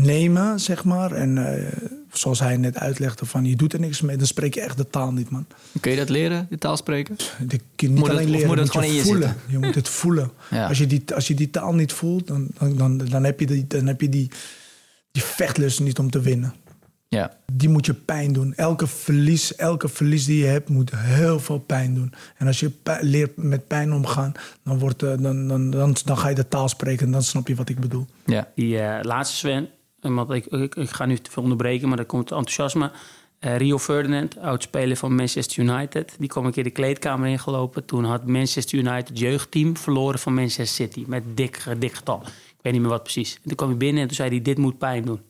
nemen, 0.02 0.60
zeg 0.60 0.84
maar, 0.84 1.12
en 1.12 1.36
uh, 1.36 1.46
zoals 2.12 2.40
hij 2.40 2.56
net 2.56 2.78
uitlegde, 2.78 3.26
van 3.26 3.44
je 3.44 3.56
doet 3.56 3.72
er 3.72 3.80
niks 3.80 4.00
mee, 4.00 4.16
dan 4.16 4.26
spreek 4.26 4.54
je 4.54 4.60
echt 4.60 4.76
de 4.76 4.86
taal 4.86 5.12
niet, 5.12 5.30
man. 5.30 5.46
Kun 5.80 5.90
je 5.90 5.96
dat 5.96 6.08
leren, 6.08 6.46
de 6.50 6.58
taal 6.58 6.76
spreken? 6.76 7.16
De, 7.46 7.60
niet 7.76 7.94
moet 7.94 8.08
alleen 8.08 8.20
het, 8.20 8.28
leren, 8.28 8.46
moet 8.46 8.56
het 8.56 8.64
moet 8.64 8.74
gewoon 8.74 8.86
je 8.86 8.92
in 8.92 8.98
je 8.98 9.04
voelen. 9.04 9.28
zitten? 9.28 9.52
Je 9.52 9.58
moet 9.58 9.74
het 9.74 9.88
voelen. 9.88 10.30
Ja. 10.50 10.66
Als, 10.66 10.78
je 10.78 10.86
die, 10.86 11.02
als 11.14 11.28
je 11.28 11.34
die 11.34 11.50
taal 11.50 11.74
niet 11.74 11.92
voelt, 11.92 12.26
dan, 12.26 12.46
dan, 12.58 12.76
dan, 12.76 12.98
dan 12.98 13.24
heb 13.24 13.40
je, 13.40 13.46
die, 13.46 13.66
dan 13.66 13.86
heb 13.86 14.00
je 14.00 14.08
die, 14.08 14.30
die 15.12 15.22
vechtlust 15.22 15.80
niet 15.80 15.98
om 15.98 16.10
te 16.10 16.20
winnen. 16.20 16.54
Ja. 17.10 17.36
Die 17.52 17.68
moet 17.68 17.86
je 17.86 17.94
pijn 17.94 18.32
doen. 18.32 18.54
Elke 18.54 18.86
verlies, 18.86 19.54
elke 19.54 19.88
verlies 19.88 20.24
die 20.24 20.38
je 20.38 20.46
hebt, 20.46 20.68
moet 20.68 20.90
heel 20.96 21.40
veel 21.40 21.58
pijn 21.58 21.94
doen. 21.94 22.12
En 22.36 22.46
als 22.46 22.60
je 22.60 22.72
leert 23.00 23.36
met 23.36 23.66
pijn 23.66 23.92
omgaan, 23.92 24.32
dan, 24.64 24.78
wordt, 24.78 25.02
uh, 25.02 25.12
dan, 25.18 25.48
dan, 25.48 25.70
dan, 25.70 25.96
dan 26.04 26.18
ga 26.18 26.28
je 26.28 26.34
de 26.34 26.48
taal 26.48 26.68
spreken 26.68 27.06
en 27.06 27.12
dan 27.12 27.22
snap 27.22 27.48
je 27.48 27.54
wat 27.54 27.68
ik 27.68 27.80
bedoel. 27.80 28.06
Ja. 28.26 28.48
Die 28.54 28.76
uh, 28.76 28.98
laatste 29.02 29.36
Sven, 29.36 29.68
ik, 30.28 30.46
ik, 30.46 30.74
ik, 30.74 30.90
ga 30.90 31.06
nu 31.06 31.16
te 31.16 31.30
veel 31.30 31.42
onderbreken, 31.42 31.88
maar 31.88 31.96
dan 31.96 32.06
komt 32.06 32.30
enthousiasme. 32.30 32.90
Uh, 33.40 33.56
Rio 33.56 33.78
Ferdinand, 33.78 34.38
oud-speler 34.38 34.96
van 34.96 35.14
Manchester 35.14 35.62
United, 35.62 36.14
die 36.18 36.28
kwam 36.28 36.46
een 36.46 36.52
keer 36.52 36.64
de 36.64 36.70
kleedkamer 36.70 37.28
ingelopen. 37.28 37.84
Toen 37.84 38.04
had 38.04 38.26
Manchester 38.26 38.78
United 38.78 39.08
het 39.08 39.18
jeugdteam 39.18 39.76
verloren 39.76 40.18
van 40.18 40.34
Manchester 40.34 40.86
City 40.86 41.04
met 41.06 41.22
dik, 41.34 41.64
dik 41.78 41.92
getal. 41.92 42.22
Ik 42.24 42.60
weet 42.62 42.72
niet 42.72 42.82
meer 42.82 42.90
wat 42.90 43.02
precies. 43.02 43.34
En 43.34 43.40
toen 43.44 43.56
kwam 43.56 43.68
hij 43.68 43.78
binnen 43.78 44.02
en 44.02 44.06
toen 44.06 44.16
zei 44.16 44.28
hij, 44.28 44.42
dit 44.42 44.58
moet 44.58 44.78
pijn 44.78 45.04
doen. 45.04 45.20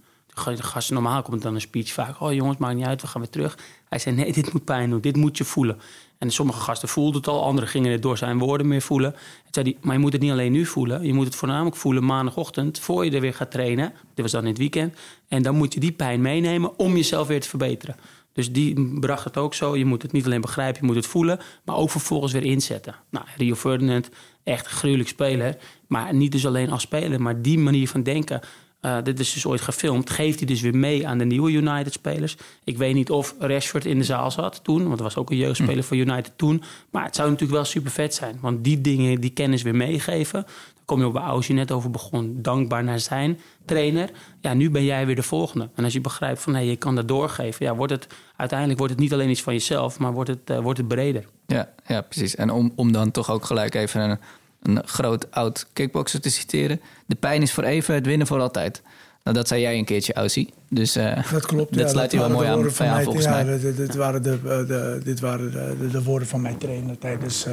De 0.45 0.63
gasten 0.63 0.95
normaal 0.95 1.23
komt 1.23 1.43
dan 1.43 1.55
een 1.55 1.61
speech 1.61 1.93
vaak. 1.93 2.21
Oh 2.21 2.33
jongens, 2.33 2.59
maakt 2.59 2.75
niet 2.75 2.87
uit, 2.87 3.01
we 3.01 3.07
gaan 3.07 3.21
weer 3.21 3.31
terug. 3.31 3.59
Hij 3.89 3.99
zei, 3.99 4.15
nee, 4.15 4.33
dit 4.33 4.53
moet 4.53 4.65
pijn 4.65 4.91
doen, 4.91 5.01
dit 5.01 5.17
moet 5.17 5.39
je 5.39 5.45
voelen. 5.45 5.79
En 6.21 6.31
sommige 6.31 6.61
gasten 6.61 6.89
voelden 6.89 7.21
het 7.21 7.29
al, 7.29 7.45
anderen 7.45 7.69
gingen 7.69 7.93
het 7.93 8.03
door 8.03 8.19
zijn 8.19 8.39
woorden 8.39 8.69
meer 8.69 8.83
voelen. 8.83 9.13
Toen 9.13 9.21
zei 9.51 9.67
hij, 9.71 9.77
maar 9.81 9.95
je 9.95 10.01
moet 10.01 10.13
het 10.13 10.23
niet 10.23 10.31
alleen 10.31 10.53
nu 10.53 10.67
voelen. 10.67 11.07
Je 11.07 11.13
moet 11.13 11.25
het 11.25 11.35
voornamelijk 11.35 11.77
voelen 11.77 12.05
maandagochtend, 12.05 12.79
voor 12.79 13.05
je 13.05 13.11
er 13.11 13.21
weer 13.21 13.35
gaat 13.35 13.51
trainen. 13.51 13.93
Dit 14.15 14.25
was 14.25 14.31
dan 14.31 14.43
in 14.43 14.49
het 14.49 14.59
weekend. 14.59 14.95
En 15.29 15.43
dan 15.43 15.55
moet 15.57 15.75
je 15.75 15.81
die 15.81 15.93
pijn 15.93 16.21
meenemen 16.21 16.79
om 16.79 16.97
jezelf 16.97 17.27
weer 17.27 17.41
te 17.41 17.49
verbeteren. 17.49 17.97
Dus 18.33 18.53
die 18.53 18.99
bracht 18.99 19.25
het 19.25 19.37
ook 19.37 19.55
zo. 19.55 19.77
Je 19.77 19.85
moet 19.85 20.03
het 20.03 20.13
niet 20.13 20.25
alleen 20.25 20.41
begrijpen, 20.41 20.81
je 20.81 20.87
moet 20.87 20.97
het 20.97 21.07
voelen. 21.07 21.41
Maar 21.65 21.77
ook 21.77 21.91
vervolgens 21.91 22.33
weer 22.33 22.45
inzetten. 22.45 22.95
Nou, 23.11 23.25
Rio 23.37 23.55
Ferdinand, 23.55 24.11
echt 24.45 24.65
een 24.65 24.71
gruwelijk 24.71 25.09
speler. 25.09 25.57
Maar 25.87 26.15
niet 26.15 26.33
dus 26.33 26.47
alleen 26.47 26.71
als 26.71 26.83
speler, 26.83 27.23
maar 27.23 27.43
die 27.43 27.59
manier 27.59 27.89
van 27.89 28.03
denken... 28.03 28.41
Uh, 28.83 28.97
dit 29.03 29.21
is 29.21 29.33
dus 29.33 29.47
ooit 29.47 29.61
gefilmd. 29.61 30.11
Geeft 30.11 30.39
hij 30.39 30.47
dus 30.47 30.61
weer 30.61 30.77
mee 30.77 31.09
aan 31.09 31.19
de 31.19 31.25
nieuwe 31.25 31.51
United-spelers. 31.51 32.37
Ik 32.65 32.79
weet 32.79 32.95
niet 32.95 33.11
of 33.11 33.35
Rashford 33.39 33.85
in 33.85 33.99
de 33.99 34.05
zaal 34.05 34.31
zat 34.31 34.65
toen. 34.65 34.85
Want 34.85 34.97
er 34.97 35.03
was 35.03 35.17
ook 35.17 35.31
een 35.31 35.37
jeugdspeler 35.37 35.77
mm. 35.77 35.83
voor 35.83 35.97
United 35.97 36.33
toen. 36.37 36.63
Maar 36.91 37.05
het 37.05 37.17
zou 37.17 37.29
natuurlijk 37.31 37.59
wel 37.59 37.69
super 37.69 37.91
vet 37.91 38.15
zijn. 38.15 38.39
Want 38.41 38.65
die 38.65 38.81
dingen, 38.81 39.21
die 39.21 39.31
kennis 39.31 39.63
weer 39.63 39.75
meegeven. 39.75 40.43
Dan 40.75 40.85
kom 40.85 40.99
je 40.99 41.07
op 41.07 41.13
waar 41.13 41.45
je 41.47 41.53
net 41.53 41.73
over 41.73 41.91
begon. 41.91 42.39
Dankbaar 42.43 42.85
naar 42.85 43.01
zijn 43.01 43.39
trainer. 43.65 44.11
Ja, 44.41 44.55
nu 44.55 44.71
ben 44.71 44.85
jij 44.85 45.07
weer 45.07 45.17
de 45.17 45.23
volgende. 45.23 45.69
En 45.75 45.85
als 45.85 45.93
je 45.93 46.01
begrijpt 46.01 46.41
van, 46.41 46.53
hé, 46.53 46.59
hey, 46.59 46.69
je 46.69 46.77
kan 46.77 46.95
dat 46.95 47.09
doorgeven. 47.09 47.67
Ja, 47.67 47.75
wordt 47.75 47.93
het, 47.93 48.07
uiteindelijk 48.37 48.79
wordt 48.79 48.95
het 48.95 49.03
niet 49.03 49.13
alleen 49.13 49.31
iets 49.31 49.43
van 49.43 49.53
jezelf. 49.53 49.99
Maar 49.99 50.13
wordt 50.13 50.31
het, 50.31 50.51
uh, 50.51 50.59
wordt 50.59 50.79
het 50.79 50.89
breder. 50.89 51.25
Ja, 51.47 51.69
ja, 51.87 52.01
precies. 52.01 52.35
En 52.35 52.51
om, 52.51 52.73
om 52.77 52.93
dan 52.93 53.11
toch 53.11 53.31
ook 53.31 53.45
gelijk 53.45 53.75
even... 53.75 54.01
Een 54.01 54.19
een 54.63 54.83
groot 54.89 55.31
oud 55.31 55.67
kickboxer 55.73 56.21
te 56.21 56.31
citeren. 56.31 56.81
De 57.07 57.15
pijn 57.15 57.43
is 57.43 57.53
voor 57.53 57.65
even, 57.65 57.95
het 57.95 58.07
winnen 58.07 58.27
voor 58.27 58.41
altijd. 58.41 58.83
Nou, 59.23 59.37
dat 59.37 59.49
zei 59.49 59.61
jij 59.61 59.79
een 59.79 59.85
keerje, 59.85 60.15
Aussie. 60.15 60.53
Dus 60.69 60.97
uh, 60.97 61.31
dat 61.33 61.47
klopt. 61.47 61.75
dat 61.75 61.83
ja, 61.83 61.89
sluit 61.89 62.11
dat 62.11 62.21
je 62.21 62.27
wel 62.27 62.37
mooi 62.37 62.49
aan, 62.49 62.71
van 62.71 62.87
aan 62.87 62.95
mij, 62.95 63.05
volgens 63.05 63.25
ja, 63.25 63.43
mij. 63.43 63.59
Dit, 63.59 63.77
dit 63.77 63.95
waren, 63.95 64.23
de, 64.23 64.41
de, 64.43 65.01
dit 65.05 65.21
waren 65.21 65.53
de, 65.53 65.77
de, 65.79 65.89
de, 65.89 66.03
woorden 66.03 66.29
van 66.29 66.41
mijn 66.41 66.59
trainer 66.59 66.99
tijdens 66.99 67.47
uh, 67.47 67.53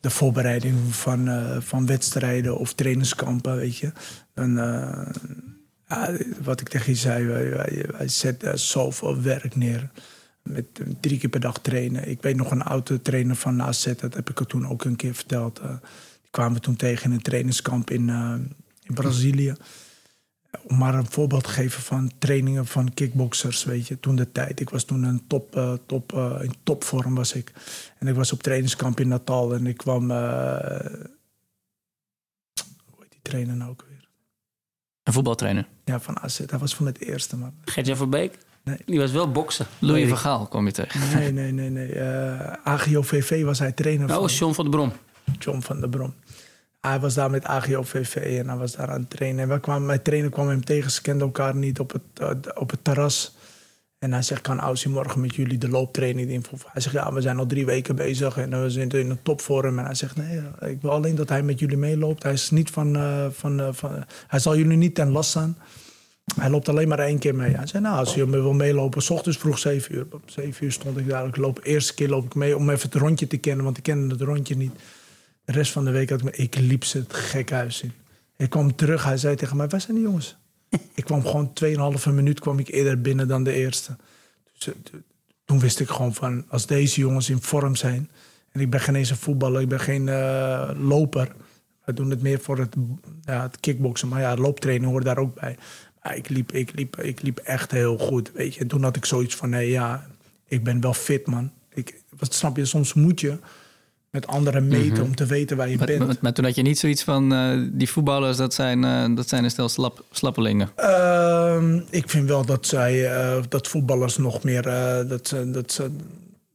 de 0.00 0.10
voorbereiding 0.10 0.94
van, 0.94 1.28
uh, 1.28 1.56
van 1.60 1.86
wedstrijden 1.86 2.58
of 2.58 2.72
trainingskampen, 2.72 3.56
weet 3.56 3.76
je. 3.76 3.92
En, 4.34 4.54
ja, 5.88 6.16
wat 6.42 6.60
ik 6.60 6.68
tegen 6.68 6.92
je 6.92 6.98
zei, 6.98 7.26
wij, 7.26 7.50
wij, 7.50 7.84
wij 7.98 8.08
zetten 8.08 8.58
zoveel 8.58 9.22
werk 9.22 9.56
neer. 9.56 9.90
Met 10.42 10.66
drie 11.00 11.18
keer 11.18 11.30
per 11.30 11.40
dag 11.40 11.58
trainen. 11.58 12.08
Ik 12.08 12.22
weet 12.22 12.36
nog 12.36 12.50
een 12.50 12.62
oude 12.62 13.02
trainer 13.02 13.36
van 13.36 13.62
AZ, 13.62 13.84
dat 13.84 14.14
heb 14.14 14.30
ik 14.30 14.38
er 14.38 14.46
toen 14.46 14.68
ook 14.68 14.84
een 14.84 14.96
keer 14.96 15.14
verteld 15.14 15.60
kwamen 16.32 16.54
we 16.54 16.60
toen 16.60 16.76
tegen 16.76 17.04
in 17.04 17.16
een 17.16 17.22
trainingskamp 17.22 17.90
in, 17.90 18.08
uh, 18.08 18.34
in 18.82 18.94
Brazilië. 18.94 19.54
Om 20.62 20.78
maar 20.78 20.94
een 20.94 21.10
voorbeeld 21.10 21.44
te 21.44 21.50
geven 21.50 21.82
van 21.82 22.12
trainingen 22.18 22.66
van 22.66 22.94
kickboxers, 22.94 23.64
weet 23.64 23.86
je, 23.86 24.00
toen 24.00 24.16
de 24.16 24.32
tijd. 24.32 24.60
Ik 24.60 24.70
was 24.70 24.84
toen 24.84 25.02
een 25.02 25.26
top, 25.26 25.56
uh, 25.56 25.72
top, 25.86 26.12
uh, 26.12 26.38
in 26.42 26.54
topvorm 26.62 27.14
was 27.14 27.32
ik. 27.32 27.52
En 27.98 28.06
ik 28.08 28.14
was 28.14 28.32
op 28.32 28.42
trainingskamp 28.42 29.00
in 29.00 29.08
Natal 29.08 29.54
en 29.54 29.66
ik 29.66 29.76
kwam... 29.76 30.10
hoe 30.10 30.18
heet 32.98 33.10
die 33.10 33.22
trainer 33.22 33.56
nou 33.56 33.70
ook 33.70 33.84
weer? 33.88 34.08
Een 35.02 35.12
voetbaltrainer? 35.12 35.68
Ja, 35.84 36.00
van 36.00 36.20
AZ. 36.20 36.38
Hij 36.46 36.58
was 36.58 36.74
van 36.74 36.86
het 36.86 37.00
eerste, 37.00 37.36
man. 37.36 37.54
Gertjan 37.64 37.96
Verbeek? 37.96 38.38
Nee. 38.64 38.76
Die 38.86 38.98
was 38.98 39.10
wel 39.10 39.30
boksen. 39.30 39.66
Louis 39.78 40.08
van 40.08 40.18
Gaal 40.18 40.46
kwam 40.46 40.66
je 40.66 40.72
tegen. 40.72 41.18
Nee, 41.18 41.32
nee, 41.32 41.52
nee. 41.52 41.70
nee. 41.70 41.94
Uh, 41.94 42.52
AGOVV 42.64 43.44
was 43.44 43.58
hij 43.58 43.72
trainer 43.72 44.08
oh, 44.10 44.14
van. 44.14 44.26
John 44.26 44.52
van 44.52 44.64
der 44.64 44.74
Brom. 44.74 44.92
John 45.38 45.60
van 45.60 45.80
der 45.80 45.88
Brom. 45.88 46.14
Hij 46.80 47.00
was 47.00 47.14
daar 47.14 47.30
met 47.30 47.44
AGOVV 47.44 48.16
en 48.16 48.48
hij 48.48 48.56
was 48.56 48.72
daar 48.72 48.90
aan 48.90 49.00
het 49.00 49.10
trainen. 49.10 49.50
En 49.50 49.60
kwamen, 49.60 49.86
mijn 49.86 50.02
trainer 50.02 50.30
kwam 50.30 50.48
hem 50.48 50.64
tegen, 50.64 50.90
ze 50.90 51.02
kenden 51.02 51.26
elkaar 51.26 51.56
niet 51.56 51.80
op 51.80 51.92
het, 51.92 52.02
uh, 52.20 52.28
op 52.54 52.70
het 52.70 52.84
terras. 52.84 53.36
En 53.98 54.12
hij 54.12 54.22
zegt, 54.22 54.40
kan 54.40 54.60
Aussie 54.60 54.90
morgen 54.90 55.20
met 55.20 55.34
jullie 55.34 55.58
de 55.58 55.68
looptraining 55.68 56.30
invoeren? 56.30 56.68
Hij 56.72 56.82
zegt, 56.82 56.94
ja, 56.94 57.12
we 57.12 57.20
zijn 57.20 57.38
al 57.38 57.46
drie 57.46 57.66
weken 57.66 57.96
bezig 57.96 58.36
en 58.36 58.62
we 58.62 58.70
zitten 58.70 59.00
in 59.00 59.10
een 59.10 59.22
topvorm. 59.22 59.78
En 59.78 59.84
hij 59.84 59.94
zegt, 59.94 60.16
nee, 60.16 60.40
ik 60.60 60.80
wil 60.80 60.90
alleen 60.90 61.14
dat 61.14 61.28
hij 61.28 61.42
met 61.42 61.58
jullie 61.58 61.76
meeloopt. 61.76 62.22
Hij 62.22 62.32
is 62.32 62.50
niet 62.50 62.70
van, 62.70 62.96
van, 63.32 63.74
van 63.74 64.04
hij 64.26 64.38
zal 64.38 64.56
jullie 64.56 64.76
niet 64.76 64.94
ten 64.94 65.10
last 65.10 65.30
staan. 65.30 65.56
Hij 66.34 66.50
loopt 66.50 66.68
alleen 66.68 66.88
maar 66.88 66.98
één 66.98 67.18
keer 67.18 67.34
mee. 67.34 67.56
Hij 67.56 67.66
zei, 67.66 67.82
nou, 67.82 67.96
als 67.96 68.14
je 68.14 68.26
me 68.26 68.40
wil 68.40 68.52
meelopen, 68.52 69.02
s 69.02 69.10
ochtends 69.10 69.38
vroeg 69.38 69.58
7 69.58 69.94
uur. 69.94 70.06
Om 70.10 70.20
7 70.26 70.64
uur 70.64 70.72
stond 70.72 70.98
ik 70.98 71.08
daar. 71.08 71.26
Ik 71.26 71.36
loop, 71.36 71.60
eerste 71.62 71.94
keer 71.94 72.08
loop 72.08 72.24
ik 72.24 72.34
mee 72.34 72.56
om 72.56 72.70
even 72.70 72.90
het 72.90 73.00
rondje 73.00 73.26
te 73.26 73.36
kennen, 73.36 73.64
want 73.64 73.76
ik 73.76 73.82
kende 73.82 74.14
het 74.14 74.22
rondje 74.22 74.56
niet. 74.56 74.72
De 75.44 75.52
rest 75.52 75.72
van 75.72 75.84
de 75.84 75.90
week 75.90 76.10
had 76.10 76.18
ik 76.18 76.24
me, 76.24 76.30
ik 76.30 76.56
liep 76.56 76.84
ze 76.84 76.98
het 76.98 77.14
gekhuis 77.14 77.82
in. 77.82 77.92
Ik 78.36 78.50
kwam 78.50 78.74
terug, 78.74 79.04
hij 79.04 79.16
zei 79.16 79.36
tegen 79.36 79.56
mij, 79.56 79.68
waar 79.68 79.80
zijn 79.80 79.96
die 79.96 80.04
jongens? 80.04 80.36
ik 80.94 81.04
kwam 81.04 81.24
gewoon 81.26 81.52
2,5 82.06 82.12
minuut 82.12 82.40
kwam 82.40 82.58
ik 82.58 82.68
eerder 82.68 83.00
binnen 83.00 83.28
dan 83.28 83.44
de 83.44 83.52
eerste. 83.52 83.96
Dus, 84.52 84.66
eh, 84.66 84.74
toen 85.44 85.60
wist 85.60 85.80
ik 85.80 85.88
gewoon 85.88 86.14
van, 86.14 86.44
als 86.48 86.66
deze 86.66 87.00
jongens 87.00 87.30
in 87.30 87.42
vorm 87.42 87.76
zijn... 87.76 88.10
en 88.52 88.60
ik 88.60 88.70
ben 88.70 88.80
geen 88.80 88.94
eens 88.94 89.10
een 89.10 89.16
voetballer, 89.16 89.60
ik 89.60 89.68
ben 89.68 89.80
geen 89.80 90.08
eh, 90.08 90.70
loper... 90.78 91.32
we 91.84 91.92
doen 91.92 92.10
het 92.10 92.22
meer 92.22 92.40
voor 92.40 92.58
het, 92.58 92.74
ja, 93.22 93.42
het 93.42 93.60
kickboksen, 93.60 94.08
maar 94.08 94.20
ja, 94.20 94.36
looptraining 94.36 94.90
hoort 94.90 95.04
daar 95.04 95.18
ook 95.18 95.34
bij. 95.34 95.56
Maar 96.02 96.16
ik 96.16 96.28
liep, 96.28 96.52
ik, 96.52 96.72
liep, 96.74 97.00
ik 97.00 97.22
liep 97.22 97.38
echt 97.38 97.70
heel 97.70 97.98
goed, 97.98 98.32
weet 98.32 98.54
je. 98.54 98.60
En 98.60 98.68
toen 98.68 98.82
had 98.82 98.96
ik 98.96 99.04
zoiets 99.04 99.34
van, 99.34 99.50
nee, 99.50 99.70
ja, 99.70 100.06
ik 100.46 100.64
ben 100.64 100.80
wel 100.80 100.94
fit, 100.94 101.26
man. 101.26 101.52
Ik, 101.74 102.02
wat 102.18 102.34
snap 102.34 102.56
je, 102.56 102.64
soms 102.64 102.94
moet 102.94 103.20
je 103.20 103.38
met 104.12 104.26
anderen 104.26 104.68
meten 104.68 105.02
om 105.04 105.14
te 105.14 105.26
weten 105.26 105.56
waar 105.56 105.68
je 105.68 105.76
Maar, 105.76 105.86
bent. 105.86 106.06
maar, 106.06 106.16
maar 106.20 106.32
toen 106.32 106.44
had 106.44 106.54
je 106.54 106.62
niet 106.62 106.78
zoiets 106.78 107.02
van, 107.02 107.32
eh, 107.32 107.58
die 107.72 107.88
voetballers, 107.88 108.36
dat 108.36 108.54
zijn, 108.54 108.84
eh, 108.84 109.04
dat 109.14 109.28
zijn 109.28 109.44
een 109.44 109.50
stel 109.50 109.68
slap, 109.68 110.04
slappelingen. 110.10 110.70
Ehm, 110.76 111.80
ik 111.90 112.10
vind 112.10 112.28
wel 112.28 112.44
dat 112.44 112.66
zij, 112.66 113.10
eh, 113.12 113.42
dat 113.48 113.68
voetballers 113.68 114.16
nog 114.16 114.42
meer, 114.42 114.66
eh, 114.66 115.08
dat, 115.08 115.28
ze, 115.28 115.50
dat, 115.50 115.72
ze, 115.72 115.90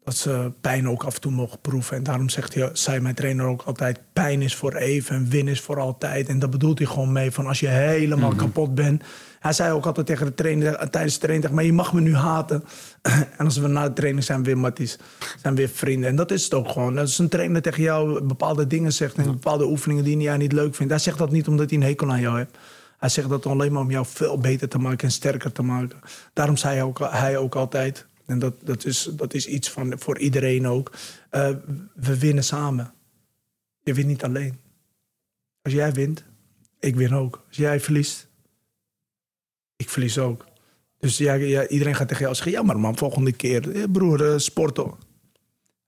dat 0.03 0.15
ze 0.15 0.51
pijn 0.61 0.89
ook 0.89 1.03
af 1.03 1.15
en 1.15 1.21
toe 1.21 1.31
mogen 1.31 1.59
proeven. 1.61 1.97
En 1.97 2.03
daarom 2.03 2.29
zegt 2.29 2.53
hij, 2.53 2.69
zei 2.73 2.99
mijn 2.99 3.15
trainer 3.15 3.45
ook 3.45 3.61
altijd, 3.61 3.99
pijn 4.13 4.41
is 4.41 4.55
voor 4.55 4.75
even 4.75 5.15
en 5.15 5.29
win 5.29 5.47
is 5.47 5.61
voor 5.61 5.79
altijd. 5.79 6.27
En 6.27 6.39
dat 6.39 6.49
bedoelt 6.49 6.77
hij 6.77 6.87
gewoon 6.87 7.11
mee 7.11 7.31
van 7.31 7.45
als 7.47 7.59
je 7.59 7.67
helemaal 7.67 8.35
kapot 8.35 8.75
bent. 8.75 9.03
Hij 9.39 9.53
zei 9.53 9.71
ook 9.71 9.85
altijd 9.85 10.05
tegen 10.05 10.25
de 10.25 10.33
trainer, 10.33 10.89
tijdens 10.89 11.13
de 11.13 11.19
training, 11.19 11.53
maar 11.53 11.63
je 11.63 11.73
mag 11.73 11.93
me 11.93 12.01
nu 12.01 12.15
haten. 12.15 12.63
En 13.37 13.45
als 13.45 13.57
we 13.57 13.67
na 13.67 13.87
de 13.87 13.93
training 13.93 14.23
zijn 14.23 14.39
we 14.39 14.45
weer 14.45 14.57
matties, 14.57 14.97
zijn 15.41 15.55
we 15.55 15.59
weer 15.59 15.69
vrienden. 15.69 16.09
En 16.09 16.15
dat 16.15 16.31
is 16.31 16.43
het 16.43 16.53
ook 16.53 16.69
gewoon. 16.69 16.97
Als 16.97 17.19
een 17.19 17.29
trainer 17.29 17.61
tegen 17.61 17.83
jou 17.83 18.21
bepaalde 18.21 18.67
dingen 18.67 18.93
zegt 18.93 19.17
en 19.17 19.23
bepaalde 19.23 19.65
oefeningen 19.65 20.03
die 20.03 20.17
jij 20.17 20.37
niet 20.37 20.51
leuk 20.51 20.75
vindt. 20.75 20.91
Hij 20.91 21.01
zegt 21.01 21.17
dat 21.17 21.31
niet 21.31 21.47
omdat 21.47 21.69
hij 21.69 21.79
een 21.79 21.85
hekel 21.85 22.11
aan 22.11 22.21
jou 22.21 22.37
heeft. 22.37 22.57
Hij 22.97 23.09
zegt 23.09 23.29
dat 23.29 23.45
alleen 23.45 23.71
maar 23.71 23.81
om 23.81 23.91
jou 23.91 24.05
veel 24.05 24.37
beter 24.37 24.69
te 24.69 24.77
maken 24.77 25.07
en 25.07 25.11
sterker 25.11 25.51
te 25.51 25.61
maken. 25.61 25.99
Daarom 26.33 26.57
zei 26.57 26.73
hij 26.73 26.83
ook, 26.83 26.99
hij 26.99 27.37
ook 27.37 27.55
altijd, 27.55 28.05
en 28.25 28.39
dat, 28.39 28.53
dat, 28.63 28.85
is, 28.85 29.09
dat 29.11 29.33
is 29.33 29.47
iets 29.47 29.69
van, 29.69 29.99
voor 29.99 30.19
iedereen 30.19 30.67
ook, 30.67 30.91
eh, 31.29 31.49
we 31.95 32.19
winnen 32.19 32.43
samen. 32.43 32.93
Je 33.83 33.93
wint 33.93 34.07
niet 34.07 34.23
alleen. 34.23 34.59
Als 35.61 35.73
jij 35.73 35.93
wint, 35.93 36.23
ik 36.79 36.95
win 36.95 37.13
ook. 37.13 37.43
Als 37.47 37.57
jij 37.57 37.79
verliest, 37.79 38.27
ik 39.75 39.89
verlies 39.89 40.17
ook. 40.17 40.45
Dus 40.99 41.17
ja, 41.17 41.33
ja, 41.33 41.67
iedereen 41.67 41.95
gaat 41.95 42.07
tegen 42.07 42.23
jou 42.23 42.35
zeggen, 42.35 42.53
ja 42.53 42.61
maar 42.61 42.79
man, 42.79 42.97
volgende 42.97 43.31
keer, 43.31 43.75
eh, 43.75 43.83
broer, 43.91 44.31
eh, 44.31 44.37
sport 44.37 44.75
toch. 44.75 44.97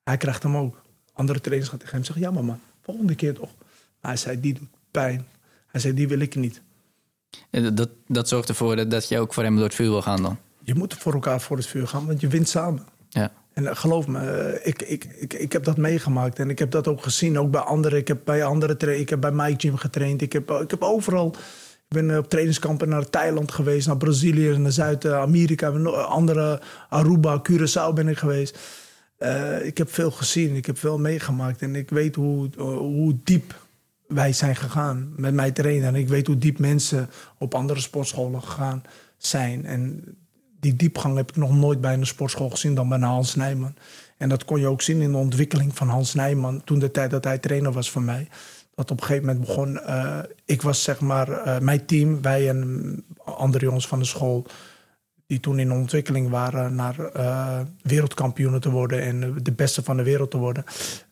Hij 0.03 0.17
krijgt 0.17 0.43
hem 0.43 0.57
ook. 0.57 0.81
Andere 1.13 1.41
trainers 1.41 1.69
gaan 1.69 1.79
tegen 1.79 1.95
hem 1.95 2.03
zeggen, 2.03 2.23
ja 2.23 2.31
maar 2.31 2.45
man, 2.45 2.59
volgende 2.81 3.15
keer 3.15 3.33
toch. 3.33 3.49
Maar 4.01 4.11
hij 4.11 4.17
zei, 4.17 4.39
die 4.39 4.53
doet 4.53 4.67
pijn. 4.91 5.27
Hij 5.67 5.81
zei, 5.81 5.93
die 5.93 6.07
wil 6.07 6.19
ik 6.19 6.35
niet. 6.35 6.61
Dat, 7.49 7.77
dat, 7.77 7.89
dat 8.07 8.27
zorgt 8.27 8.49
ervoor 8.49 8.75
dat, 8.75 8.91
dat 8.91 9.07
je 9.07 9.19
ook 9.19 9.33
voor 9.33 9.43
hem 9.43 9.55
door 9.55 9.63
het 9.63 9.75
vuur 9.75 9.89
wil 9.89 10.01
gaan 10.01 10.21
dan. 10.21 10.37
Je 10.63 10.75
moet 10.75 10.93
voor 10.93 11.13
elkaar 11.13 11.41
voor 11.41 11.57
het 11.57 11.67
vuur 11.67 11.87
gaan, 11.87 12.05
want 12.05 12.21
je 12.21 12.27
wint 12.27 12.49
samen. 12.49 12.85
Ja. 13.09 13.31
En 13.53 13.67
eh, 13.67 13.75
geloof 13.75 14.07
me, 14.07 14.19
eh, 14.19 14.67
ik, 14.67 14.81
ik, 14.81 15.05
ik, 15.17 15.33
ik 15.33 15.51
heb 15.51 15.63
dat 15.63 15.77
meegemaakt. 15.77 16.39
En 16.39 16.49
ik 16.49 16.59
heb 16.59 16.71
dat 16.71 16.87
ook 16.87 17.03
gezien, 17.03 17.39
ook 17.39 17.51
bij 17.51 17.61
anderen. 17.61 17.99
Ik 17.99 18.07
heb 18.07 18.19
bij 18.23 18.43
andere 18.43 18.99
ik 18.99 19.09
heb 19.09 19.21
bij 19.21 19.31
Mike 19.31 19.59
Gym 19.59 19.77
getraind. 19.77 20.21
Ik 20.21 20.33
heb, 20.33 20.51
ik 20.51 20.71
heb 20.71 20.81
overal... 20.81 21.35
Ik 21.89 21.95
ben 21.95 22.11
eh, 22.11 22.17
op 22.17 22.29
trainingskampen 22.29 22.89
naar 22.89 23.09
Thailand 23.09 23.51
geweest, 23.51 23.87
naar 23.87 23.97
Brazilië, 23.97 24.57
naar 24.57 24.71
Zuid-Amerika, 24.71 25.69
andere 25.91 26.61
Aruba, 26.89 27.41
Curaçao 27.49 27.93
ben 27.93 28.07
ik 28.07 28.17
geweest. 28.17 28.57
Eh, 29.17 29.65
ik 29.65 29.77
heb 29.77 29.93
veel 29.93 30.11
gezien, 30.11 30.55
ik 30.55 30.65
heb 30.65 30.77
veel 30.77 30.99
meegemaakt 30.99 31.61
en 31.61 31.75
ik 31.75 31.89
weet 31.89 32.15
hoe, 32.15 32.49
hoe 32.57 33.17
diep 33.23 33.67
wij 34.07 34.33
zijn 34.33 34.55
gegaan 34.55 35.13
met 35.15 35.33
mijn 35.33 35.53
trainer. 35.53 35.87
En 35.87 35.95
ik 35.95 36.07
weet 36.07 36.27
hoe 36.27 36.37
diep 36.37 36.59
mensen 36.59 37.09
op 37.37 37.53
andere 37.53 37.79
sportscholen 37.79 38.43
gegaan 38.43 38.83
zijn. 39.17 39.65
En 39.65 40.03
die 40.59 40.75
diepgang 40.75 41.15
heb 41.15 41.29
ik 41.29 41.35
nog 41.35 41.55
nooit 41.55 41.81
bij 41.81 41.93
een 41.93 42.07
sportschool 42.07 42.49
gezien 42.49 42.75
dan 42.75 42.89
bij 42.89 42.99
Hans 42.99 43.35
Nijman. 43.35 43.75
En 44.17 44.29
dat 44.29 44.45
kon 44.45 44.59
je 44.59 44.67
ook 44.67 44.81
zien 44.81 45.01
in 45.01 45.11
de 45.11 45.17
ontwikkeling 45.17 45.77
van 45.77 45.89
Hans 45.89 46.13
Nijman 46.13 46.63
toen 46.63 46.79
de 46.79 46.91
tijd 46.91 47.11
dat 47.11 47.23
hij 47.23 47.37
trainer 47.37 47.71
was 47.71 47.91
van 47.91 48.05
mij. 48.05 48.27
Dat 48.79 48.91
op 48.91 48.99
een 48.99 49.05
gegeven 49.05 49.27
moment 49.27 49.45
begon. 49.45 49.79
eh, 49.79 50.19
ik 50.45 50.61
was 50.61 50.83
zeg 50.83 50.99
maar 50.99 51.31
eh, 51.31 51.59
mijn 51.59 51.85
team, 51.85 52.21
wij 52.21 52.49
en 52.49 53.05
andere 53.23 53.65
jongens 53.65 53.87
van 53.87 53.99
de 53.99 54.05
school. 54.05 54.45
Die 55.27 55.39
toen 55.39 55.59
in 55.59 55.71
ontwikkeling 55.71 56.29
waren 56.29 56.75
naar 56.75 56.99
eh, 56.99 57.59
wereldkampioenen 57.81 58.61
te 58.61 58.69
worden 58.69 59.01
en 59.01 59.39
de 59.43 59.51
beste 59.51 59.83
van 59.83 59.97
de 59.97 60.03
wereld 60.03 60.31
te 60.31 60.37
worden. 60.37 60.63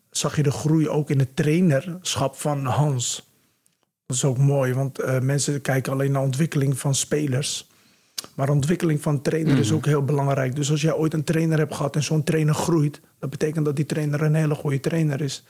Zag 0.09 0.35
je 0.35 0.43
de 0.43 0.51
groei 0.51 0.89
ook 0.89 1.09
in 1.09 1.19
het 1.19 1.35
trainerschap 1.35 2.35
van 2.35 2.65
Hans. 2.65 3.31
Dat 4.05 4.17
is 4.17 4.25
ook 4.25 4.37
mooi, 4.37 4.73
want 4.73 5.21
mensen 5.21 5.61
kijken 5.61 5.91
alleen 5.91 6.11
naar 6.11 6.21
ontwikkeling 6.21 6.79
van 6.79 6.95
spelers. 6.95 7.69
Maar 8.35 8.49
ontwikkeling 8.49 9.01
van 9.01 9.21
trainer 9.21 9.57
is 9.57 9.71
ook 9.71 9.85
heel 9.85 10.03
belangrijk. 10.03 10.55
Dus 10.55 10.71
als 10.71 10.81
jij 10.81 10.93
ooit 10.93 11.13
een 11.13 11.23
trainer 11.23 11.57
hebt 11.57 11.75
gehad 11.75 11.95
en 11.95 12.03
zo'n 12.03 12.23
trainer 12.23 12.53
groeit, 12.53 13.01
dat 13.19 13.29
betekent 13.29 13.65
dat 13.65 13.75
die 13.75 13.85
trainer 13.85 14.21
een 14.21 14.35
hele 14.35 14.55
goede 14.55 14.79
trainer 14.79 15.21
is. 15.21 15.45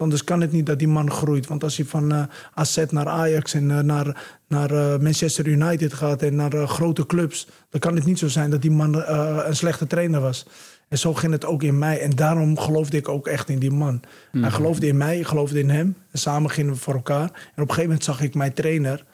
Anders 0.00 0.24
kan 0.24 0.40
het 0.40 0.52
niet 0.52 0.66
dat 0.66 0.78
die 0.78 0.88
man 0.88 1.10
groeit. 1.10 1.46
Want 1.46 1.62
als 1.62 1.76
hij 1.76 1.86
van 1.86 2.12
eh 2.12 2.22
AZ 2.54 2.84
naar 2.90 3.08
Ajax 3.08 3.54
en 3.54 3.70
eh, 3.70 3.78
naar, 3.78 4.38
naar 4.48 4.70
eh, 4.70 4.98
Manchester 4.98 5.46
United 5.46 5.92
gaat 5.92 6.22
en 6.22 6.34
naar 6.34 6.68
grote 6.68 7.06
clubs, 7.06 7.48
dan 7.68 7.80
kan 7.80 7.94
het 7.94 8.04
niet 8.04 8.18
zo 8.18 8.28
zijn 8.28 8.50
dat 8.50 8.62
die 8.62 8.70
man 8.70 8.94
een 8.94 9.56
slechte 9.56 9.86
trainer 9.86 10.20
was. 10.20 10.46
En 10.88 10.98
zo 10.98 11.14
ging 11.14 11.32
het 11.32 11.44
ook 11.44 11.62
in 11.62 11.78
mij. 11.78 12.00
En 12.00 12.10
daarom 12.10 12.58
geloofde 12.58 12.96
ik 12.96 13.08
ook 13.08 13.26
echt 13.26 13.48
in 13.48 13.58
die 13.58 13.70
man. 13.70 14.00
Hij 14.32 14.50
geloofde 14.50 14.86
in 14.86 14.96
mij, 14.96 15.18
ik 15.18 15.26
geloofde 15.26 15.58
in 15.58 15.70
hem. 15.70 15.96
En 16.10 16.18
samen 16.18 16.50
gingen 16.50 16.72
we 16.72 16.78
voor 16.78 16.94
elkaar. 16.94 17.22
En 17.22 17.28
op 17.30 17.68
een 17.68 17.68
gegeven 17.68 17.82
moment 17.82 18.04
zag 18.04 18.20
ik 18.20 18.34
mijn 18.34 18.52
trainer. 18.52 19.04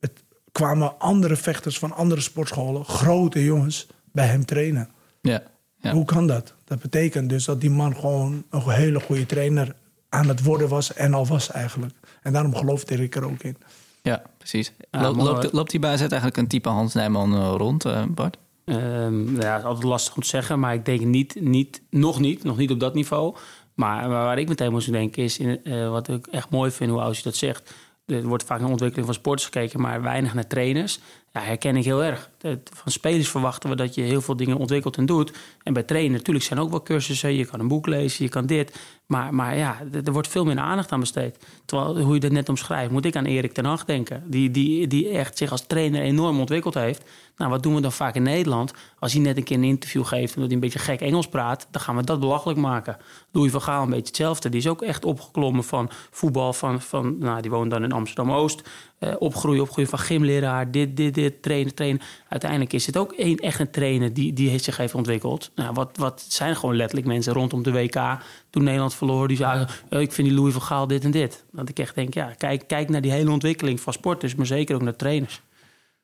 Het 0.00 0.24
kwamen 0.52 0.98
andere 0.98 1.36
vechters 1.36 1.78
van 1.78 1.92
andere 1.92 2.20
sportscholen, 2.20 2.84
grote 2.84 3.44
jongens, 3.44 3.86
bij 4.12 4.26
hem 4.26 4.44
trainen. 4.44 4.88
Ja. 5.20 5.42
Ja. 5.76 5.92
Hoe 5.92 6.04
kan 6.04 6.26
dat? 6.26 6.54
Dat 6.64 6.80
betekent 6.80 7.28
dus 7.28 7.44
dat 7.44 7.60
die 7.60 7.70
man 7.70 7.96
gewoon 7.96 8.44
een 8.50 8.70
hele 8.70 9.00
goede 9.00 9.26
trainer 9.26 9.74
aan 10.14 10.28
het 10.28 10.42
worden 10.42 10.68
was 10.68 10.92
en 10.94 11.14
al 11.14 11.26
was 11.26 11.50
eigenlijk. 11.50 11.92
En 12.22 12.32
daarom 12.32 12.54
geloofde 12.54 12.94
ik 13.02 13.16
er 13.16 13.24
ook 13.24 13.42
in. 13.42 13.56
ja, 14.02 14.22
precies. 14.38 14.72
Ja, 14.90 15.00
Lo- 15.00 15.14
mooi. 15.14 15.30
loopt, 15.30 15.52
loopt 15.52 15.70
die 15.70 15.80
eigenlijk 15.82 16.36
een 16.36 16.46
type 16.46 16.68
Hans 16.68 16.94
Nijman 16.94 17.34
eh, 17.34 17.54
rond, 17.56 17.84
eh, 17.84 18.02
Bart? 18.08 18.36
Ehm, 18.64 19.24
nou 19.24 19.40
ja, 19.40 19.50
het 19.52 19.58
is 19.60 19.64
altijd 19.64 19.84
lastig 19.84 20.14
om 20.16 20.22
te 20.22 20.28
zeggen, 20.28 20.60
maar 20.60 20.74
ik 20.74 20.84
denk 20.84 21.00
niet, 21.00 21.36
niet 21.40 21.82
nog 21.90 22.20
niet, 22.20 22.44
nog 22.44 22.56
niet 22.56 22.70
op 22.70 22.80
dat 22.80 22.94
niveau. 22.94 23.36
Maar 23.74 24.08
waar 24.08 24.24
waar 24.24 24.38
ik 24.38 24.48
meteen 24.48 24.70
moest 24.72 24.92
denken 24.92 25.22
is, 25.22 25.38
in, 25.38 25.64
eh, 25.64 25.90
wat 25.90 26.08
ik 26.08 26.26
echt 26.26 26.50
mooi 26.50 26.70
vind, 26.70 26.90
hoe 26.90 27.00
als 27.00 27.16
je 27.16 27.22
dat 27.22 27.34
zegt. 27.36 27.74
Er 28.06 28.26
wordt 28.26 28.44
vaak 28.44 28.60
naar 28.60 28.70
ontwikkeling 28.70 29.06
van 29.06 29.14
sporters 29.14 29.44
gekeken, 29.44 29.80
maar 29.80 30.02
weinig 30.02 30.34
naar 30.34 30.46
trainers. 30.46 31.00
Ja, 31.32 31.40
herken 31.40 31.76
ik 31.76 31.84
heel 31.84 32.02
erg. 32.04 32.30
Het- 32.48 32.70
Van 32.74 32.92
spelers 32.92 33.28
verwachten 33.28 33.70
we 33.70 33.76
dat 33.76 33.94
je 33.94 34.02
heel 34.02 34.20
veel 34.20 34.36
dingen 34.36 34.56
ontwikkelt 34.56 34.96
en 34.96 35.06
doet. 35.06 35.32
En 35.62 35.72
bij 35.72 35.82
trainen 35.82 36.12
natuurlijk 36.12 36.44
zijn 36.44 36.58
ook 36.60 36.70
wel 36.70 36.82
cursussen. 36.82 37.34
Je 37.34 37.44
kan 37.46 37.60
een 37.60 37.68
boek 37.68 37.86
lezen, 37.86 38.24
je 38.24 38.30
kan 38.30 38.46
dit. 38.46 38.78
Maar, 39.06 39.34
maar 39.34 39.56
ja, 39.56 39.76
er 40.04 40.12
wordt 40.12 40.28
veel 40.28 40.44
meer 40.44 40.58
aandacht 40.58 40.92
aan 40.92 41.00
besteed. 41.00 41.38
Terwijl, 41.64 41.98
hoe 42.00 42.14
je 42.14 42.20
dat 42.20 42.30
net 42.30 42.48
omschrijft, 42.48 42.90
moet 42.90 43.04
ik 43.04 43.16
aan 43.16 43.24
Erik 43.24 43.52
ten 43.52 43.64
Hag 43.64 43.84
denken. 43.84 44.22
Die, 44.26 44.50
die, 44.50 44.86
die 44.86 45.08
echt 45.08 45.38
zich 45.38 45.50
als 45.50 45.66
trainer 45.66 46.00
enorm 46.02 46.38
ontwikkeld 46.40 46.74
heeft. 46.74 47.04
Nou, 47.36 47.50
wat 47.50 47.62
doen 47.62 47.74
we 47.74 47.80
dan 47.80 47.92
vaak 47.92 48.14
in 48.14 48.22
Nederland? 48.22 48.72
Als 48.98 49.12
hij 49.12 49.22
net 49.22 49.36
een 49.36 49.42
keer 49.44 49.56
een 49.56 49.64
interview 49.64 50.04
geeft 50.04 50.34
en 50.34 50.40
dat 50.40 50.44
hij 50.44 50.54
een 50.54 50.60
beetje 50.60 50.78
gek 50.78 51.00
Engels 51.00 51.28
praat... 51.28 51.66
dan 51.70 51.80
gaan 51.82 51.96
we 51.96 52.02
dat 52.04 52.20
belachelijk 52.20 52.58
maken. 52.58 52.96
Louis 53.32 53.50
van 53.52 53.62
Gaal 53.62 53.82
een 53.82 53.88
beetje 53.90 54.06
hetzelfde. 54.06 54.48
Die 54.48 54.60
is 54.60 54.68
ook 54.68 54.82
echt 54.82 55.04
opgeklommen 55.04 55.64
van 55.64 55.90
voetbal. 56.10 56.52
Van, 56.52 56.80
van, 56.80 57.18
nou, 57.18 57.40
die 57.42 57.50
woont 57.50 57.70
dan 57.70 57.82
in 57.82 57.92
Amsterdam-Oost. 57.92 58.62
Eh, 58.98 59.14
opgroeien, 59.18 59.62
opgroeien 59.62 59.90
van 59.90 59.98
gymleraar, 59.98 60.70
dit, 60.70 60.96
dit, 60.96 61.14
dit, 61.14 61.42
trainen, 61.42 61.74
trainen. 61.74 62.00
Uiteindelijk 62.34 62.72
is 62.72 62.86
het 62.86 62.96
ook 62.96 63.14
een, 63.16 63.38
echt 63.38 63.60
een 63.60 63.70
trainer 63.70 64.14
die, 64.14 64.32
die 64.32 64.48
heeft 64.48 64.64
zich 64.64 64.76
heeft 64.76 64.94
ontwikkeld. 64.94 65.50
Nou, 65.54 65.74
wat, 65.74 65.96
wat 65.96 66.24
zijn 66.28 66.56
gewoon 66.56 66.76
letterlijk 66.76 67.06
mensen 67.08 67.32
rondom 67.32 67.62
de 67.62 67.72
WK 67.72 68.18
toen 68.50 68.64
Nederland 68.64 68.94
verloor... 68.94 69.28
die 69.28 69.36
zagen, 69.36 69.68
eh, 69.88 70.00
ik 70.00 70.12
vind 70.12 70.28
die 70.28 70.36
Louis 70.36 70.52
van 70.52 70.62
Gaal 70.62 70.86
dit 70.86 71.04
en 71.04 71.10
dit. 71.10 71.44
Dat 71.52 71.68
ik 71.68 71.78
echt 71.78 71.94
denk, 71.94 72.14
ja, 72.14 72.32
kijk, 72.38 72.66
kijk 72.66 72.88
naar 72.88 73.00
die 73.00 73.10
hele 73.10 73.30
ontwikkeling 73.30 73.80
van 73.80 73.92
sporters... 73.92 74.34
maar 74.34 74.46
zeker 74.46 74.74
ook 74.74 74.82
naar 74.82 74.96
trainers. 74.96 75.40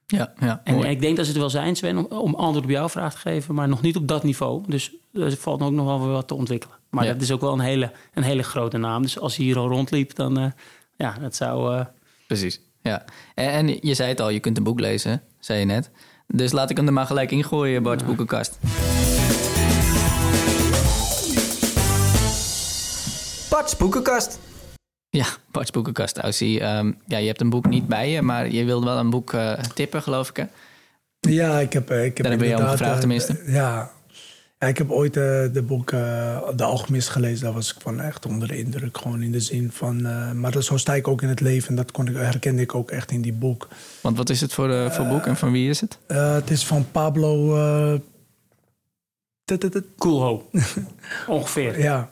Ja, 0.06 0.32
ja. 0.40 0.60
En, 0.64 0.78
ik 0.84 1.00
denk 1.00 1.16
dat 1.16 1.24
ze 1.24 1.30
het 1.30 1.40
wel 1.40 1.50
zijn, 1.50 1.76
Sven, 1.76 1.96
om, 1.98 2.18
om 2.18 2.34
antwoord 2.34 2.64
op 2.64 2.70
jouw 2.70 2.88
vraag 2.88 3.12
te 3.14 3.18
geven... 3.20 3.54
maar 3.54 3.68
nog 3.68 3.82
niet 3.82 3.96
op 3.96 4.08
dat 4.08 4.22
niveau. 4.22 4.62
Dus 4.66 4.92
er 5.12 5.36
valt 5.36 5.62
ook 5.62 5.72
nog 5.72 5.86
wel 5.86 6.08
wat 6.08 6.28
te 6.28 6.34
ontwikkelen. 6.34 6.76
Maar 6.90 7.04
Ja. 7.04 7.12
dat 7.12 7.22
is 7.22 7.30
ook 7.30 7.40
wel 7.40 7.52
een 7.52 7.60
hele, 7.60 7.92
een 8.14 8.22
hele 8.22 8.42
grote 8.42 8.78
naam. 8.78 9.02
Dus 9.02 9.18
als 9.18 9.36
hij 9.36 9.44
hier 9.44 9.58
al 9.58 9.68
rondliep, 9.68 10.14
dan... 10.14 10.38
eh, 10.38 10.50
ja, 10.96 11.16
dat 11.20 11.34
zou... 11.36 11.76
eh, 11.76 11.84
Precies. 12.26 12.60
Ja. 12.82 13.04
En, 13.34 13.50
en 13.50 13.78
je 13.80 13.94
zei 13.94 14.08
het 14.08 14.20
al, 14.20 14.30
je 14.30 14.40
kunt 14.40 14.56
een 14.56 14.64
boek 14.64 14.80
lezen, 14.80 15.22
zei 15.38 15.58
je 15.58 15.64
net. 15.64 15.90
Dus 16.32 16.52
laat 16.52 16.70
ik 16.70 16.76
hem 16.76 16.86
er 16.86 16.92
maar 16.92 17.06
gelijk 17.06 17.30
ingooien, 17.30 17.82
Bart's 17.82 18.04
boekenkast. 18.04 18.58
Bart's 23.50 23.76
boekenkast. 23.76 24.38
Ja, 25.08 25.26
Bart's 25.50 25.70
boekenkast, 25.70 26.18
Aussie. 26.18 26.60
Ehm, 26.60 26.92
ja, 27.06 27.18
je 27.18 27.26
hebt 27.26 27.40
een 27.40 27.50
boek 27.50 27.68
niet 27.68 27.86
bij 27.86 28.10
je, 28.10 28.22
maar 28.22 28.50
je 28.50 28.64
wilde 28.64 28.86
wel 28.86 28.98
een 28.98 29.10
boek 29.10 29.32
eh, 29.32 29.52
tippen, 29.52 30.02
geloof 30.02 30.28
ik. 30.28 30.36
Hè? 30.36 30.44
Ja, 31.20 31.58
ik 31.58 31.72
heb, 31.72 31.90
eh, 31.90 32.04
ik 32.04 32.16
heb 32.16 32.26
Daar 32.26 32.36
jou 32.36 32.44
om 32.44 32.50
inderdaad, 32.50 32.70
gevraagd, 32.70 32.94
eh, 32.94 33.00
tenminste. 33.00 33.42
Ja. 33.46 33.90
Ja, 34.60 34.66
ik 34.66 34.78
heb 34.78 34.90
ooit 34.90 35.16
eh, 35.16 35.22
de 35.52 35.62
boek 35.66 35.90
eh, 35.92 36.48
De 36.56 36.64
Alchemist 36.64 37.08
gelezen. 37.08 37.44
Daar 37.44 37.52
was 37.52 37.74
ik 37.74 37.80
van 37.80 38.00
echt 38.00 38.26
onder 38.26 38.48
de 38.48 38.58
indruk. 38.58 38.98
Gewoon 38.98 39.22
in 39.22 39.32
de 39.32 39.40
zin 39.40 39.70
van... 39.72 40.06
eh, 40.06 40.32
maar 40.32 40.50
dat, 40.52 40.64
zo 40.64 40.76
sta 40.76 40.94
ik 40.94 41.08
ook 41.08 41.22
in 41.22 41.28
het 41.28 41.40
leven. 41.40 41.68
En 41.68 41.74
dat 41.76 41.90
kon 41.90 42.06
ik, 42.08 42.14
herkende 42.16 42.62
ik 42.62 42.74
ook 42.74 42.90
echt 42.90 43.10
in 43.10 43.20
die 43.22 43.32
boek. 43.32 43.68
Want 44.00 44.16
wat 44.16 44.30
is 44.30 44.40
het 44.40 44.52
voor, 44.52 44.92
voor 44.92 45.06
boek 45.06 45.26
en 45.26 45.36
van 45.36 45.52
wie 45.52 45.68
is 45.68 45.80
het? 45.80 45.98
Eh, 46.06 46.34
het 46.34 46.50
is 46.50 46.66
van 46.66 46.86
Pablo... 46.90 47.56
eh. 47.56 48.00
Coolho. 49.98 50.48
Ongeveer. 51.26 51.80
ja, 51.80 52.10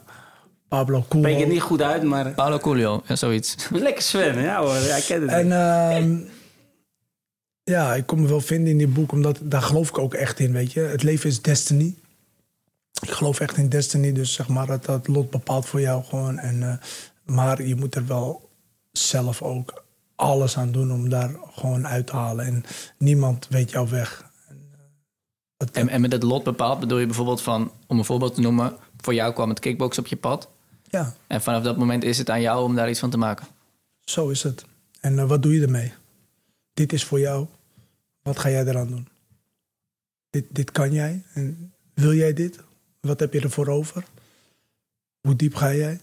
Pablo 0.67 1.01
Spreek 1.05 1.23
het 1.23 1.33
Coelho. 1.33 1.47
niet 1.53 1.61
goed 1.61 1.81
uit, 1.81 2.03
maar 2.03 2.31
Paolo 2.31 2.57
Coelho, 2.57 3.01
ja, 3.07 3.15
zoiets. 3.15 3.55
lekker 3.71 4.03
Sven. 4.03 4.41
Ja 4.41 4.59
hoor, 4.61 4.73
hij 4.73 5.01
kent 5.01 5.21
het. 5.21 5.31
En 5.31 5.51
ehm, 5.51 6.17
ja, 7.63 7.93
ik 7.95 8.05
kon 8.05 8.21
me 8.21 8.27
wel 8.27 8.41
vinden 8.41 8.71
in 8.71 8.77
die 8.77 8.87
boek, 8.87 9.11
omdat 9.11 9.39
daar 9.43 9.61
geloof 9.61 9.89
ik 9.89 9.97
ook 9.97 10.13
echt 10.13 10.39
in, 10.39 10.51
weet 10.51 10.71
je. 10.71 10.79
Het 10.79 11.03
leven 11.03 11.29
is 11.29 11.41
destiny. 11.41 11.95
Ik 13.01 13.09
geloof 13.09 13.39
echt 13.39 13.57
in 13.57 13.69
destiny, 13.69 14.13
dus 14.13 14.33
zeg 14.33 14.47
maar 14.47 14.67
dat 14.67 14.85
dat 14.85 15.07
lot 15.07 15.29
bepaalt 15.29 15.65
voor 15.65 15.81
jou 15.81 16.03
gewoon. 16.03 16.37
En, 16.37 16.63
eh, 16.63 16.77
maar 17.35 17.63
je 17.63 17.75
moet 17.75 17.95
er 17.95 18.05
wel 18.07 18.49
zelf 18.91 19.41
ook 19.41 19.83
alles 20.15 20.57
aan 20.57 20.71
doen 20.71 20.91
om 20.91 21.09
daar 21.09 21.35
gewoon 21.51 21.87
uit 21.87 22.07
te 22.07 22.15
halen. 22.15 22.45
En 22.45 22.63
niemand 22.97 23.47
weet 23.49 23.71
jouw 23.71 23.87
weg. 23.87 24.31
En, 24.47 24.57
eh, 24.71 24.77
dat- 25.57 25.69
En, 25.71 25.89
en 25.89 26.01
met 26.01 26.11
het 26.11 26.23
lot 26.23 26.43
bepaald 26.43 26.79
bedoel 26.79 26.97
je 26.97 27.05
bijvoorbeeld 27.05 27.41
van, 27.41 27.71
om 27.87 27.97
een 27.97 28.05
voorbeeld 28.05 28.35
te 28.35 28.41
noemen, 28.41 28.77
voor 28.97 29.13
jou 29.13 29.33
kwam 29.33 29.49
het 29.49 29.59
kickbox 29.59 29.97
op 29.97 30.07
je 30.07 30.15
pad. 30.15 30.49
ja, 30.83 31.13
En 31.27 31.41
vanaf 31.41 31.63
dat 31.63 31.77
moment 31.77 32.03
is 32.03 32.17
het 32.17 32.29
aan 32.29 32.41
jou 32.41 32.63
om 32.63 32.75
daar 32.75 32.89
iets 32.89 32.99
van 32.99 33.09
te 33.09 33.17
maken. 33.17 33.47
zo 34.03 34.29
is 34.29 34.43
het. 34.43 34.65
En 34.99 35.19
eh, 35.19 35.27
wat 35.27 35.41
doe 35.43 35.53
je 35.55 35.61
ermee? 35.61 35.93
Dit 36.73 36.93
is 36.93 37.03
voor 37.03 37.19
jou. 37.19 37.47
Wat 38.21 38.39
ga 38.39 38.49
jij 38.49 38.65
eraan 38.65 38.87
doen? 38.87 39.07
Dit, 40.29 40.45
dit 40.49 40.71
kan 40.71 40.91
jij. 40.91 41.23
En 41.33 41.73
wil 41.93 42.13
jij 42.13 42.33
dit? 42.33 42.59
Wat 42.99 43.19
heb 43.19 43.33
je 43.33 43.41
ervoor 43.41 43.67
over? 43.67 44.03
Hoe 45.21 45.35
diep 45.35 45.55
ga 45.55 45.73
jij? 45.73 45.99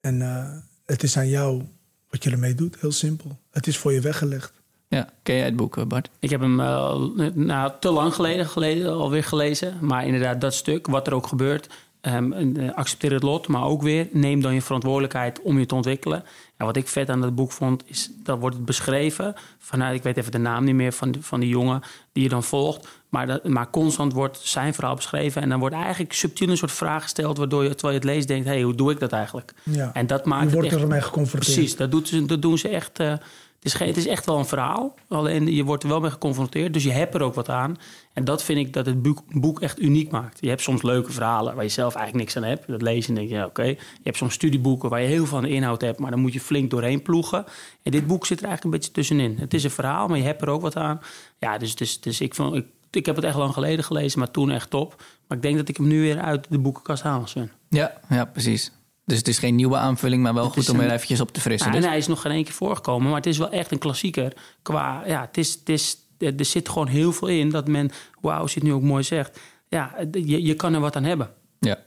En 0.00 0.22
eh, 0.22 0.56
het 0.84 1.02
is 1.02 1.16
aan 1.16 1.28
jou 1.28 1.62
wat 2.10 2.24
je 2.24 2.30
ermee 2.30 2.54
doet. 2.54 2.80
Heel 2.80 2.92
simpel. 2.92 3.38
Het 3.50 3.66
is 3.66 3.78
voor 3.78 3.92
je 3.92 4.00
weggelegd. 4.00 4.52
Ja, 4.88 5.08
ken 5.22 5.34
jij 5.36 5.44
het 5.44 5.56
boek, 5.56 5.76
eh, 5.76 5.84
Bart? 5.84 6.10
Ik 6.18 6.30
heb 6.30 6.40
hem 6.40 6.60
eh, 6.60 6.96
nou, 7.34 7.72
te 7.80 7.90
lang 7.90 8.14
geleden, 8.14 8.46
geleden 8.46 8.92
alweer 8.92 9.24
gelezen. 9.24 9.78
Maar 9.80 10.06
inderdaad, 10.06 10.40
dat 10.40 10.54
stuk, 10.54 10.86
wat 10.86 11.06
er 11.06 11.14
ook 11.14 11.26
gebeurt. 11.26 11.68
ehm, 12.00 12.56
eh, 12.56 12.72
accepteer 12.74 13.12
het 13.12 13.22
lot, 13.22 13.48
maar 13.48 13.64
ook 13.64 13.82
weer 13.82 14.08
neem 14.12 14.40
dan 14.40 14.54
je 14.54 14.62
verantwoordelijkheid 14.62 15.40
om 15.42 15.58
je 15.58 15.66
te 15.66 15.74
ontwikkelen. 15.74 16.24
En 16.56 16.66
wat 16.66 16.76
ik 16.76 16.88
vet 16.88 17.08
aan 17.08 17.20
dat 17.20 17.34
boek 17.34 17.52
vond, 17.52 17.82
is 17.86 18.10
dat 18.22 18.38
wordt 18.38 18.56
het 18.56 18.64
beschreven 18.64 19.34
vanuit, 19.58 19.96
ik 19.96 20.02
weet 20.02 20.16
even 20.16 20.32
de 20.32 20.38
naam 20.38 20.64
niet 20.64 20.74
meer 20.74 20.92
van, 20.92 21.14
van 21.20 21.40
die 21.40 21.48
jongen 21.48 21.82
die 22.12 22.22
je 22.22 22.28
dan 22.28 22.42
volgt. 22.42 22.88
Maar, 23.10 23.26
dat, 23.26 23.48
maar 23.48 23.70
constant 23.70 24.12
wordt 24.12 24.38
zijn 24.42 24.74
verhaal 24.74 24.94
beschreven. 24.94 25.42
En 25.42 25.48
dan 25.48 25.58
wordt 25.60 25.74
eigenlijk 25.74 26.12
subtiel 26.12 26.48
een 26.48 26.56
soort 26.56 26.72
vraag 26.72 27.02
gesteld, 27.02 27.38
waardoor 27.38 27.62
je 27.62 27.74
terwijl 27.74 27.92
je 27.94 28.06
het 28.06 28.16
leest 28.16 28.28
denkt: 28.28 28.46
hé, 28.46 28.52
hey, 28.52 28.62
hoe 28.62 28.74
doe 28.74 28.90
ik 28.92 29.00
dat 29.00 29.12
eigenlijk? 29.12 29.52
Ja. 29.62 29.90
En 29.94 30.06
dat 30.06 30.24
maakt 30.24 30.48
je 30.50 30.54
wordt 30.54 30.72
echt- 30.72 30.80
ermee 30.80 31.00
geconfronteerd. 31.00 31.54
Precies, 31.54 31.76
dat, 31.76 31.90
doet 31.90 32.08
ze, 32.08 32.26
dat 32.26 32.42
doen 32.42 32.58
ze 32.58 32.68
echt. 32.68 32.98
eh, 32.98 33.10
het, 33.10 33.72
is 33.72 33.78
het 33.78 33.96
is 33.96 34.06
echt 34.06 34.26
wel 34.26 34.38
een 34.38 34.46
verhaal. 34.46 34.94
Alleen 35.08 35.54
je 35.54 35.64
wordt 35.64 35.82
er 35.82 35.88
wel 35.88 36.00
mee 36.00 36.10
geconfronteerd. 36.10 36.72
Dus 36.72 36.82
je 36.84 36.90
hebt 36.92 37.14
er 37.14 37.22
ook 37.22 37.34
wat 37.34 37.48
aan. 37.48 37.76
En 38.12 38.24
dat 38.24 38.42
vind 38.44 38.58
ik 38.58 38.72
dat 38.72 38.86
het 38.86 39.02
boek, 39.02 39.22
boek 39.28 39.60
echt 39.60 39.80
uniek 39.80 40.10
maakt. 40.10 40.38
Je 40.40 40.48
hebt 40.48 40.60
soms 40.60 40.82
leuke 40.82 41.12
verhalen 41.12 41.54
waar 41.54 41.64
je 41.64 41.70
zelf 41.70 41.94
eigenlijk 41.94 42.24
niks 42.24 42.36
aan 42.36 42.50
hebt. 42.50 42.68
Dat 42.68 42.82
lees 42.82 43.02
je 43.02 43.08
en 43.08 43.14
denk 43.14 43.28
je, 43.28 43.34
ja, 43.34 43.44
oké. 43.44 43.62
Je 43.62 43.76
hebt 44.02 44.16
soms 44.16 44.34
studieboeken 44.34 44.88
waar 44.88 45.00
je 45.00 45.06
heel 45.08 45.26
veel 45.26 45.36
aan 45.36 45.42
de 45.42 45.48
inhoud 45.50 45.80
hebt. 45.80 45.98
Maar 45.98 46.10
dan 46.10 46.20
moet 46.20 46.32
je 46.32 46.40
flink 46.40 46.70
doorheen 46.70 47.02
ploegen. 47.02 47.44
En 47.82 47.90
dit 47.90 48.06
boek 48.06 48.26
zit 48.26 48.38
er 48.40 48.44
eigenlijk 48.46 48.74
een 48.74 48.80
beetje 48.80 48.94
tussenin. 48.94 49.36
Het 49.38 49.54
is 49.54 49.64
een 49.64 49.70
verhaal, 49.70 50.08
maar 50.08 50.18
je 50.18 50.24
hebt 50.24 50.42
er 50.42 50.48
ook 50.48 50.62
wat 50.62 50.76
aan. 50.76 51.00
Ja, 51.38 51.58
dus, 51.58 51.74
dus, 51.74 52.00
dus 52.00 52.20
ik, 52.20 52.34
vond, 52.34 52.54
ik, 52.54 52.66
ik 52.90 53.06
heb 53.06 53.16
het 53.16 53.24
echt 53.24 53.36
lang 53.36 53.52
geleden 53.52 53.84
gelezen, 53.84 54.18
maar 54.18 54.30
toen 54.30 54.50
echt 54.50 54.70
top. 54.70 55.02
Maar 55.26 55.36
ik 55.36 55.42
denk 55.42 55.56
dat 55.56 55.68
ik 55.68 55.76
hem 55.76 55.86
nu 55.86 56.00
weer 56.00 56.18
uit 56.20 56.46
de 56.50 56.58
boekenkast 56.58 57.02
haal, 57.02 57.26
Sven. 57.26 57.50
Ja, 57.68 57.92
ja, 58.08 58.24
precies. 58.24 58.72
Dus 59.04 59.18
het 59.18 59.28
is 59.28 59.38
geen 59.38 59.54
nieuwe 59.54 59.76
aanvulling, 59.76 60.22
maar 60.22 60.34
wel 60.34 60.44
Het 60.44 60.52
goed 60.52 60.68
om 60.68 60.74
een- 60.74 60.80
weer 60.80 60.90
eventjes 60.92 61.20
op 61.20 61.30
te 61.32 61.40
frissen. 61.40 61.68
Ja, 61.70 61.74
dus. 61.76 61.84
en 61.84 61.88
hij 61.90 61.98
is 61.98 62.06
nog 62.06 62.20
geen 62.20 62.32
één 62.32 62.44
keer 62.44 62.52
voorgekomen, 62.52 63.06
maar 63.06 63.16
het 63.16 63.26
is 63.26 63.38
wel 63.38 63.50
echt 63.50 63.70
een 63.72 63.78
klassieker. 63.78 64.32
Qua, 64.62 65.02
ja, 65.06 65.20
het 65.20 65.38
is, 65.38 65.52
het 65.52 65.68
is, 65.68 65.96
er 66.18 66.44
zit 66.44 66.68
gewoon 66.68 66.86
heel 66.88 67.12
veel 67.12 67.28
in 67.28 67.50
dat 67.50 67.68
men, 67.68 67.90
wauw, 68.20 68.40
als 68.40 68.54
je 68.54 68.60
het 68.60 68.68
nu 68.68 68.74
ook 68.74 68.82
mooi 68.82 69.02
zegt, 69.02 69.40
ja, 69.68 69.94
je, 70.12 70.42
je 70.42 70.54
kan 70.54 70.74
er 70.74 70.80
wat 70.80 70.96
aan 70.96 71.04
hebben. 71.04 71.30
Ja. 71.60 71.78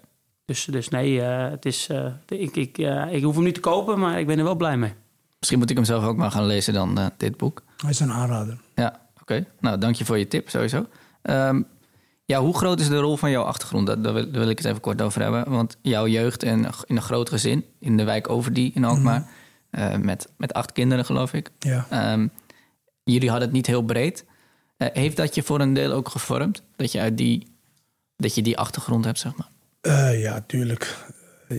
Dus, 0.46 0.66
dus 0.66 0.90
nee, 0.90 1.22
eh, 1.22 1.50
het 1.50 1.66
is, 1.66 1.88
eh, 1.90 2.06
ik, 2.28 2.56
ik, 2.56 2.78
eh, 2.78 3.14
ik 3.14 3.24
hoef 3.24 3.36
hem 3.36 3.44
niet 3.44 3.54
te 3.54 3.60
kopen, 3.60 4.00
maar 4.00 4.20
ik 4.20 4.28
ben 4.28 4.38
er 4.38 4.44
wel 4.44 4.56
blij 4.56 4.78
mee. 4.78 4.94
Misschien 5.40 5.60
moet 5.60 5.70
ik 5.70 5.76
hem 5.76 5.86
zelf 5.86 6.04
ook 6.04 6.18
maar 6.18 6.32
gaan 6.32 6.46
lezen 6.46 6.74
dan, 6.74 7.12
dit 7.18 7.38
boek. 7.38 7.64
Hij 7.78 7.90
is 7.90 8.00
een 8.00 8.12
aanrader. 8.12 8.58
Ja, 8.76 9.00
oké. 9.24 9.46
Nou, 9.60 9.78
dank 9.78 9.96
je 9.96 10.06
voor 10.06 10.18
je 10.18 10.28
tip 10.28 10.50
sowieso. 10.50 10.86
Ehm, 11.22 11.62
ja, 12.26 12.40
hoe 12.40 12.58
groot 12.58 12.80
is 12.80 12.88
de 12.88 13.00
rol 13.00 13.18
van 13.18 13.32
jouw 13.32 13.44
achtergrond? 13.44 13.88
Daar, 13.88 14.02
daar 14.02 14.14
wil, 14.14 14.32
daar 14.32 14.40
wil 14.40 14.50
ik 14.50 14.58
het 14.58 14.68
even 14.68 14.82
kort 14.82 15.02
over 15.02 15.22
hebben. 15.22 15.50
Want 15.50 15.78
jouw 15.82 16.08
jeugd 16.08 16.44
en 16.44 16.66
in 16.86 16.96
een 16.96 17.02
groot 17.02 17.30
gezin 17.30 17.66
in 17.80 17.98
de 17.98 18.04
wijk 18.04 18.30
Overdie 18.30 18.72
in 18.74 18.84
Alkmaar... 18.84 19.28
eh, 19.70 19.96
met, 19.96 20.28
met 20.38 20.54
acht 20.54 20.72
kinderen, 20.72 21.06
geloof 21.06 21.34
ik. 21.34 21.50
Ja. 21.60 21.86
Ehm, 21.90 22.28
jullie 23.04 23.30
hadden 23.30 23.48
het 23.48 23.58
niet 23.58 23.68
heel 23.68 23.82
breed. 23.82 24.26
Eh, 24.78 24.88
heeft 24.94 25.18
dat 25.18 25.36
je 25.36 25.44
voor 25.44 25.60
een 25.60 25.74
deel 25.74 25.92
ook 25.92 26.10
gevormd? 26.10 26.64
Dat 26.76 26.92
je, 26.92 27.00
uit 27.00 27.18
die, 27.18 27.48
dat 28.16 28.36
je 28.36 28.42
die 28.42 28.58
achtergrond 28.58 29.06
hebt, 29.06 29.20
zeg 29.20 29.32
maar? 29.36 29.50
Eh, 29.82 30.22
ja, 30.22 30.44
tuurlijk. 30.48 30.98
Je, 31.50 31.56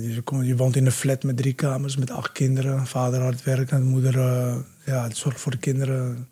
je, 0.00 0.46
je 0.46 0.56
woont 0.56 0.76
in 0.76 0.86
een 0.86 0.92
flat 0.92 1.22
met 1.22 1.36
drie 1.36 1.52
kamers, 1.52 1.96
met 1.96 2.10
acht 2.10 2.32
kinderen. 2.32 2.86
Vader 2.86 3.20
hard 3.20 3.42
werken, 3.42 3.82
moeder 3.82 4.14
ja, 4.84 5.10
zorgt 5.10 5.40
voor 5.40 5.52
de 5.52 5.58
kinderen. 5.58 6.28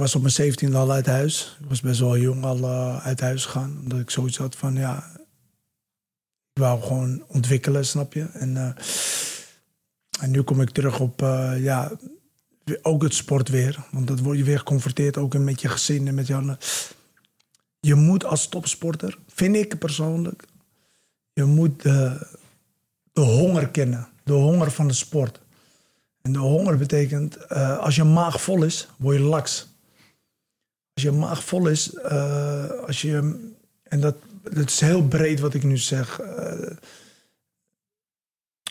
Was 0.00 0.14
op 0.14 0.20
mijn 0.20 0.32
zeventiende 0.32 0.76
al 0.76 0.92
uit 0.92 1.06
huis. 1.06 1.56
Ik 1.60 1.68
was 1.68 1.80
best 1.80 2.00
wel 2.00 2.18
jong 2.18 2.44
al 2.44 2.58
uh, 2.58 3.06
uit 3.06 3.20
huis 3.20 3.44
gegaan. 3.44 3.78
Omdat 3.82 3.98
ik 3.98 4.10
zoiets 4.10 4.36
had 4.36 4.56
van, 4.56 4.74
ja... 4.74 5.10
Ik 6.52 6.62
wou 6.62 6.82
gewoon 6.82 7.22
ontwikkelen, 7.26 7.86
snap 7.86 8.12
je? 8.12 8.22
En, 8.32 8.50
uh, 8.50 8.70
en 10.20 10.30
nu 10.30 10.42
kom 10.42 10.60
ik 10.60 10.70
terug 10.70 11.00
op, 11.00 11.22
uh, 11.22 11.52
ja... 11.58 11.92
Ook 12.82 13.02
het 13.02 13.14
sport 13.14 13.48
weer. 13.48 13.84
Want 13.90 14.06
dat 14.06 14.20
word 14.20 14.38
je 14.38 14.44
weer 14.44 14.58
geconfronteerd 14.58 15.16
ook 15.16 15.38
met 15.38 15.60
je 15.60 15.68
gezin 15.68 16.08
en 16.08 16.14
met 16.14 16.26
jouw... 16.26 16.56
Je 17.80 17.94
moet 17.94 18.24
als 18.24 18.48
topsporter, 18.48 19.18
vind 19.26 19.56
ik 19.56 19.78
persoonlijk, 19.78 20.44
je 21.32 21.44
moet 21.44 21.82
de, 21.82 22.26
de 23.12 23.20
honger 23.20 23.68
kennen. 23.68 24.08
De 24.24 24.32
honger 24.32 24.70
van 24.70 24.88
de 24.88 24.94
sport. 24.94 25.40
En 26.22 26.32
de 26.32 26.38
honger 26.38 26.76
betekent, 26.76 27.48
als 27.78 27.96
je 27.96 28.04
maag 28.04 28.42
vol 28.42 28.62
is, 28.62 28.88
word 28.98 29.16
je 29.16 29.22
laks. 29.22 29.68
Als 31.00 31.08
je 31.08 31.18
maag 31.18 31.44
vol 31.44 31.66
is, 31.66 31.94
uh, 31.94 32.70
als 32.70 33.02
je, 33.02 33.48
en 33.82 34.00
dat, 34.00 34.16
dat 34.42 34.68
is 34.68 34.80
heel 34.80 35.02
breed 35.02 35.40
wat 35.40 35.54
ik 35.54 35.62
nu 35.62 35.76
zeg. 35.76 36.20
Uh, 36.20 36.76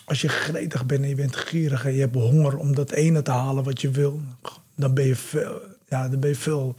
als 0.05 0.21
je 0.21 0.27
gretig 0.27 0.85
bent 0.85 1.03
en 1.03 1.09
je 1.09 1.15
bent 1.15 1.35
gierig 1.35 1.85
en 1.85 1.93
je 1.93 1.99
hebt 1.99 2.15
honger 2.15 2.57
om 2.57 2.75
dat 2.75 2.91
ene 2.91 3.21
te 3.21 3.31
halen 3.31 3.63
wat 3.63 3.81
je 3.81 3.91
wil, 3.91 4.21
dan 4.75 4.93
ben 4.93 5.05
je 5.05 5.15
veel, 5.15 5.61
ja, 5.87 6.09
dan 6.09 6.19
ben 6.19 6.29
je 6.29 6.35
veel, 6.35 6.75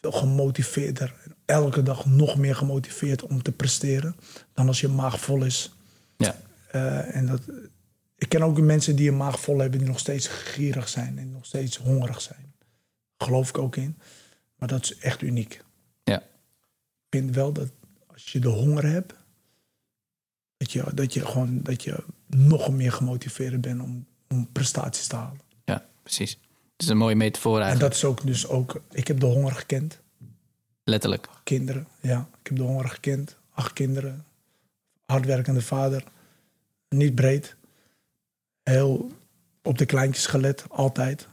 veel 0.00 0.12
gemotiveerder. 0.12 1.14
Elke 1.44 1.82
dag 1.82 2.06
nog 2.06 2.36
meer 2.36 2.56
gemotiveerd 2.56 3.22
om 3.22 3.42
te 3.42 3.52
presteren 3.52 4.16
dan 4.52 4.66
als 4.66 4.80
je 4.80 4.88
maag 4.88 5.20
vol 5.20 5.44
is. 5.44 5.74
Ja. 6.16 6.36
Uh, 6.74 7.16
en 7.16 7.26
dat, 7.26 7.40
ik 8.16 8.28
ken 8.28 8.42
ook 8.42 8.60
mensen 8.60 8.96
die 8.96 9.08
een 9.08 9.16
maag 9.16 9.40
vol 9.40 9.58
hebben 9.58 9.78
die 9.78 9.88
nog 9.88 9.98
steeds 9.98 10.26
gierig 10.26 10.88
zijn 10.88 11.18
en 11.18 11.32
nog 11.32 11.46
steeds 11.46 11.76
hongerig 11.76 12.20
zijn. 12.20 12.54
Geloof 13.18 13.48
ik 13.48 13.58
ook 13.58 13.76
in. 13.76 13.96
Maar 14.64 14.72
dat 14.72 14.82
is 14.82 14.98
echt 14.98 15.22
uniek. 15.22 15.64
Ja. 16.04 16.20
Ik 16.20 17.10
vind 17.10 17.34
wel 17.34 17.52
dat 17.52 17.68
als 18.06 18.32
je 18.32 18.38
de 18.38 18.48
honger 18.48 18.86
hebt, 18.86 19.14
dat 20.56 20.72
je, 20.72 20.84
dat 20.94 21.14
je 21.14 21.26
gewoon 21.26 21.62
dat 21.62 21.82
je 21.82 22.04
nog 22.26 22.70
meer 22.70 22.92
gemotiveerd 22.92 23.60
bent 23.60 23.80
om, 23.80 24.06
om 24.28 24.52
prestaties 24.52 25.06
te 25.06 25.16
halen. 25.16 25.40
Ja, 25.64 25.86
precies. 26.02 26.30
Het 26.72 26.82
is 26.82 26.88
een 26.88 26.96
mooie 26.96 27.14
metafoor 27.14 27.60
eigenlijk. 27.60 27.82
En 27.82 27.88
dat 27.88 27.96
is 27.96 28.04
ook 28.04 28.26
dus 28.26 28.48
ook, 28.48 28.82
ik 28.90 29.06
heb 29.06 29.20
de 29.20 29.26
honger 29.26 29.52
gekend. 29.52 30.00
Letterlijk. 30.84 31.28
Kinderen, 31.42 31.86
ja. 32.00 32.28
Ik 32.40 32.46
heb 32.46 32.56
de 32.56 32.62
honger 32.62 32.88
gekend. 32.88 33.36
Acht 33.50 33.72
kinderen. 33.72 34.24
Hardwerkende 35.06 35.62
vader. 35.62 36.04
Niet 36.88 37.14
breed. 37.14 37.56
Heel 38.62 39.12
op 39.62 39.78
de 39.78 39.86
kleintjes 39.86 40.26
gelet, 40.26 40.64
altijd. 40.68 41.28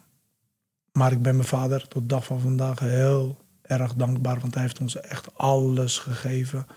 Maar 0.92 1.12
ik 1.12 1.22
ben 1.22 1.36
mijn 1.36 1.48
vader 1.48 1.88
tot 1.88 2.10
dag 2.10 2.26
van 2.26 2.40
vandaag 2.40 2.80
heel 2.80 3.38
erg 3.62 3.94
dankbaar. 3.94 4.40
Want 4.40 4.54
hij 4.54 4.64
heeft 4.64 4.80
ons 4.80 5.00
echt 5.00 5.38
alles 5.38 5.98
gegeven. 5.98 6.68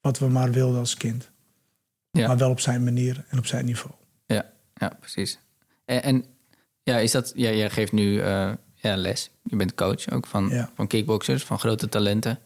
Wat 0.00 0.18
we 0.18 0.28
maar 0.28 0.50
wilden 0.50 0.78
als 0.78 0.96
kind. 0.96 1.30
Ja. 2.10 2.26
Maar 2.26 2.36
wel 2.36 2.50
op 2.50 2.60
zijn 2.60 2.84
manier 2.84 3.24
en 3.28 3.38
op 3.38 3.46
zijn 3.46 3.64
niveau. 3.64 3.94
Ja, 4.26 4.50
ja 4.74 4.96
precies. 5.00 5.38
En, 5.84 6.02
en 6.02 6.24
ja, 6.82 6.98
is 6.98 7.10
dat, 7.10 7.32
ja, 7.34 7.50
jij 7.50 7.70
geeft 7.70 7.92
nu 7.92 8.12
uh, 8.12 8.52
ja, 8.74 8.96
les. 8.96 9.30
Je 9.42 9.56
bent 9.56 9.74
coach 9.74 10.10
ook 10.10 10.26
van, 10.26 10.48
ja. 10.48 10.70
van 10.74 10.86
kickboxers, 10.86 11.44
van 11.44 11.58
grote 11.58 11.88
talenten. 11.88 12.38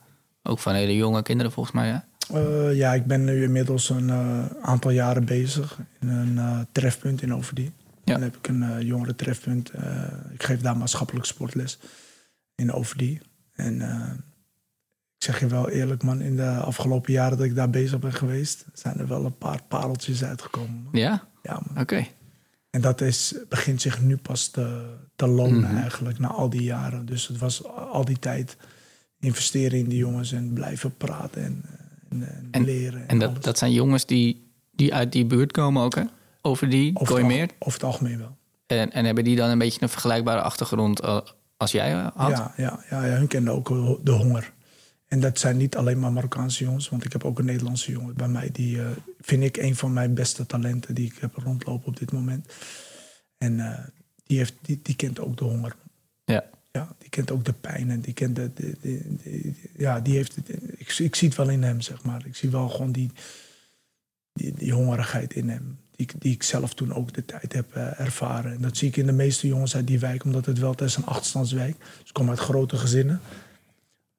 Ook 0.43 0.59
van 0.59 0.75
hele 0.75 0.97
jonge 0.97 1.23
kinderen 1.23 1.53
volgens 1.53 1.75
mij, 1.75 1.89
ja? 1.89 2.07
Uh, 2.35 2.77
ja, 2.77 2.95
ik 2.95 3.07
ben 3.07 3.25
nu 3.25 3.43
inmiddels 3.43 3.91
een 3.91 4.09
uh, 4.09 4.45
aantal 4.63 4.91
jaren 4.91 5.25
bezig 5.25 5.79
in 6.01 6.09
een 6.09 6.67
trefpunt 6.73 7.23
in 7.23 7.35
Overdie. 7.35 7.73
Ja. 8.09 8.15
Dan 8.15 8.23
heb 8.23 8.37
ik 8.37 8.49
een 8.49 8.87
jongere 8.87 9.15
trefpunt. 9.15 9.73
ik 10.33 10.43
geef 10.43 10.61
daar 10.61 10.77
maatschappelijk 10.77 11.27
sportles. 11.27 11.79
in 12.55 12.73
Overdie. 12.73 13.21
En 13.59 13.75
uh, 13.75 14.11
ik 15.19 15.25
zeg 15.25 15.41
je 15.41 15.47
wel 15.47 15.69
eerlijk, 15.69 16.03
man, 16.03 16.21
in 16.21 16.37
de 16.37 16.51
afgelopen 16.51 17.13
jaren 17.13 17.37
dat 17.37 17.47
ik 17.47 17.55
daar 17.55 17.71
bezig 17.71 17.99
ben 17.99 18.13
geweest, 18.13 18.65
zijn 18.73 18.99
er 18.99 19.09
wel 19.09 19.25
een 19.25 19.39
paar 19.39 19.63
pareltjes 19.69 20.25
uitgekomen. 20.25 20.83
Man. 20.83 21.01
Ja? 21.01 21.29
Ja, 21.43 21.61
man. 21.67 21.83
Oké. 21.83 22.07
En 22.71 22.81
dat 22.81 23.01
is, 23.01 23.35
begint 23.49 23.81
zich 23.81 24.01
nu 24.01 24.17
pas 24.17 24.49
te, 24.49 24.97
te 25.17 25.27
lonen 25.27 25.71
mhm. 25.71 25.77
eigenlijk, 25.77 26.19
na 26.19 26.29
al 26.29 26.51
die 26.51 26.63
jaren. 26.63 27.07
Dus 27.07 27.27
het 27.27 27.39
was 27.39 27.65
al 27.65 28.05
die 28.05 28.19
tijd 28.19 28.57
investeren 29.21 29.79
in 29.79 29.89
die 29.89 29.99
jongens 29.99 30.33
en 30.33 30.53
blijven 30.53 30.97
praten 30.97 31.45
en, 31.45 31.65
en, 32.11 32.49
en, 32.51 32.65
leren. 32.65 33.01
En, 33.01 33.09
en 33.09 33.19
dat, 33.19 33.45
dat 33.45 33.59
zijn 33.59 33.73
jongens 33.73 34.07
die, 34.07 34.53
die 34.71 34.95
uit 34.95 35.13
die 35.13 35.27
buurt 35.27 35.53
komen 35.53 35.83
ook, 35.83 35.95
hè? 35.95 36.05
Over 36.49 36.69
die, 36.69 36.97
over 36.97 37.27
meer? 37.27 37.51
Over 37.59 37.81
het 37.81 37.89
algemeen 37.89 38.19
wel. 38.19 38.37
En, 38.67 38.93
en 38.93 39.05
hebben 39.05 39.25
die 39.25 39.37
dan 39.37 39.51
een 39.51 39.59
beetje 39.59 39.83
een 39.83 39.89
vergelijkbare 39.89 40.41
achtergrond 40.41 41.01
eh, 41.01 41.21
als 41.57 41.73
jij 41.73 41.93
eh, 41.93 42.07
had? 42.15 42.31
Ja, 42.31 42.53
ja, 42.57 42.85
ja, 42.91 43.05
ja, 43.07 43.17
hun 43.17 43.27
kennen 43.27 43.53
ook 43.53 43.69
de 44.05 44.13
honger. 44.13 44.53
En 45.09 45.21
dat 45.21 45.39
zijn 45.39 45.57
niet 45.57 45.77
alleen 45.77 45.99
maar 45.99 46.13
Marokkaanse 46.13 46.65
jongens, 46.65 46.89
want 46.89 47.05
ik 47.05 47.13
heb 47.13 47.25
ook 47.25 47.39
een 47.39 47.45
Nederlandse 47.45 47.93
jongen 47.93 48.15
bij 48.15 48.29
mij. 48.29 48.51
Die 48.53 48.77
uh, 48.77 48.87
vind 49.21 49.43
ik 49.43 49.57
een 49.57 49.77
van 49.77 49.93
mijn 49.93 50.15
beste 50.15 50.47
talenten 50.47 50.95
die 50.95 51.07
ik 51.07 51.19
heb 51.21 51.35
rondlopen 51.35 51.87
op 51.89 51.99
dit 51.99 52.13
moment. 52.13 52.53
En 53.39 53.53
uh, 53.53 53.79
die, 54.27 54.39
heeft, 54.39 54.55
die, 54.63 54.81
die 54.83 54.97
kent 54.97 55.21
ook 55.21 55.37
de 55.37 55.45
honger. 55.45 55.77
Ja. 56.25 56.45
Ja, 56.73 56.95
die 56.99 57.09
kent 57.09 57.31
ook 57.31 57.45
de 57.45 57.53
pijn 57.53 57.91
en 57.91 58.01
die 58.01 58.15
kent 58.15 58.37
de. 58.37 59.55
ja, 59.77 60.01
die 60.01 60.15
heeft. 60.15 60.37
Ik, 60.77 60.99
ik 60.99 61.15
zie 61.15 61.29
het 61.29 61.37
wel 61.37 61.49
in 61.49 61.63
hem, 61.63 61.81
zeg 61.81 62.03
maar. 62.03 62.27
Ik 62.27 62.37
zie 62.37 62.51
wel 62.51 62.69
gewoon 62.69 62.93
die, 62.93 63.11
die, 64.33 64.55
die 64.55 64.73
hongerigheid 64.73 65.35
in 65.35 65.49
hem. 65.49 65.79
Die, 65.99 66.09
die 66.19 66.33
ik 66.33 66.43
zelf 66.43 66.75
toen 66.75 66.95
ook 66.95 67.13
de 67.13 67.25
tijd 67.25 67.53
heb 67.53 67.77
uh, 67.77 68.01
ervaren. 68.01 68.53
En 68.53 68.63
dat 68.63 68.77
zie 68.77 68.89
ik 68.89 68.97
in 68.97 69.07
de 69.07 69.13
meeste 69.13 69.47
jongens 69.47 69.77
uit 69.77 69.87
die 69.87 69.99
wijk, 69.99 70.25
omdat 70.25 70.47
het 70.47 70.59
wel 70.59 70.71
het 70.71 70.81
is 70.81 70.97
een 70.97 71.07
achterstandswijk. 71.07 71.77
Dus 71.79 72.09
ik 72.09 72.13
kom 72.13 72.29
uit 72.29 72.39
grote 72.39 72.77
gezinnen. 72.77 73.21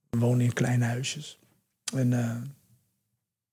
We 0.10 0.18
wonen 0.18 0.46
in 0.46 0.54
kleine 0.54 0.86
huisjes. 0.86 1.40
En 1.94 2.12
uh, 2.12 2.36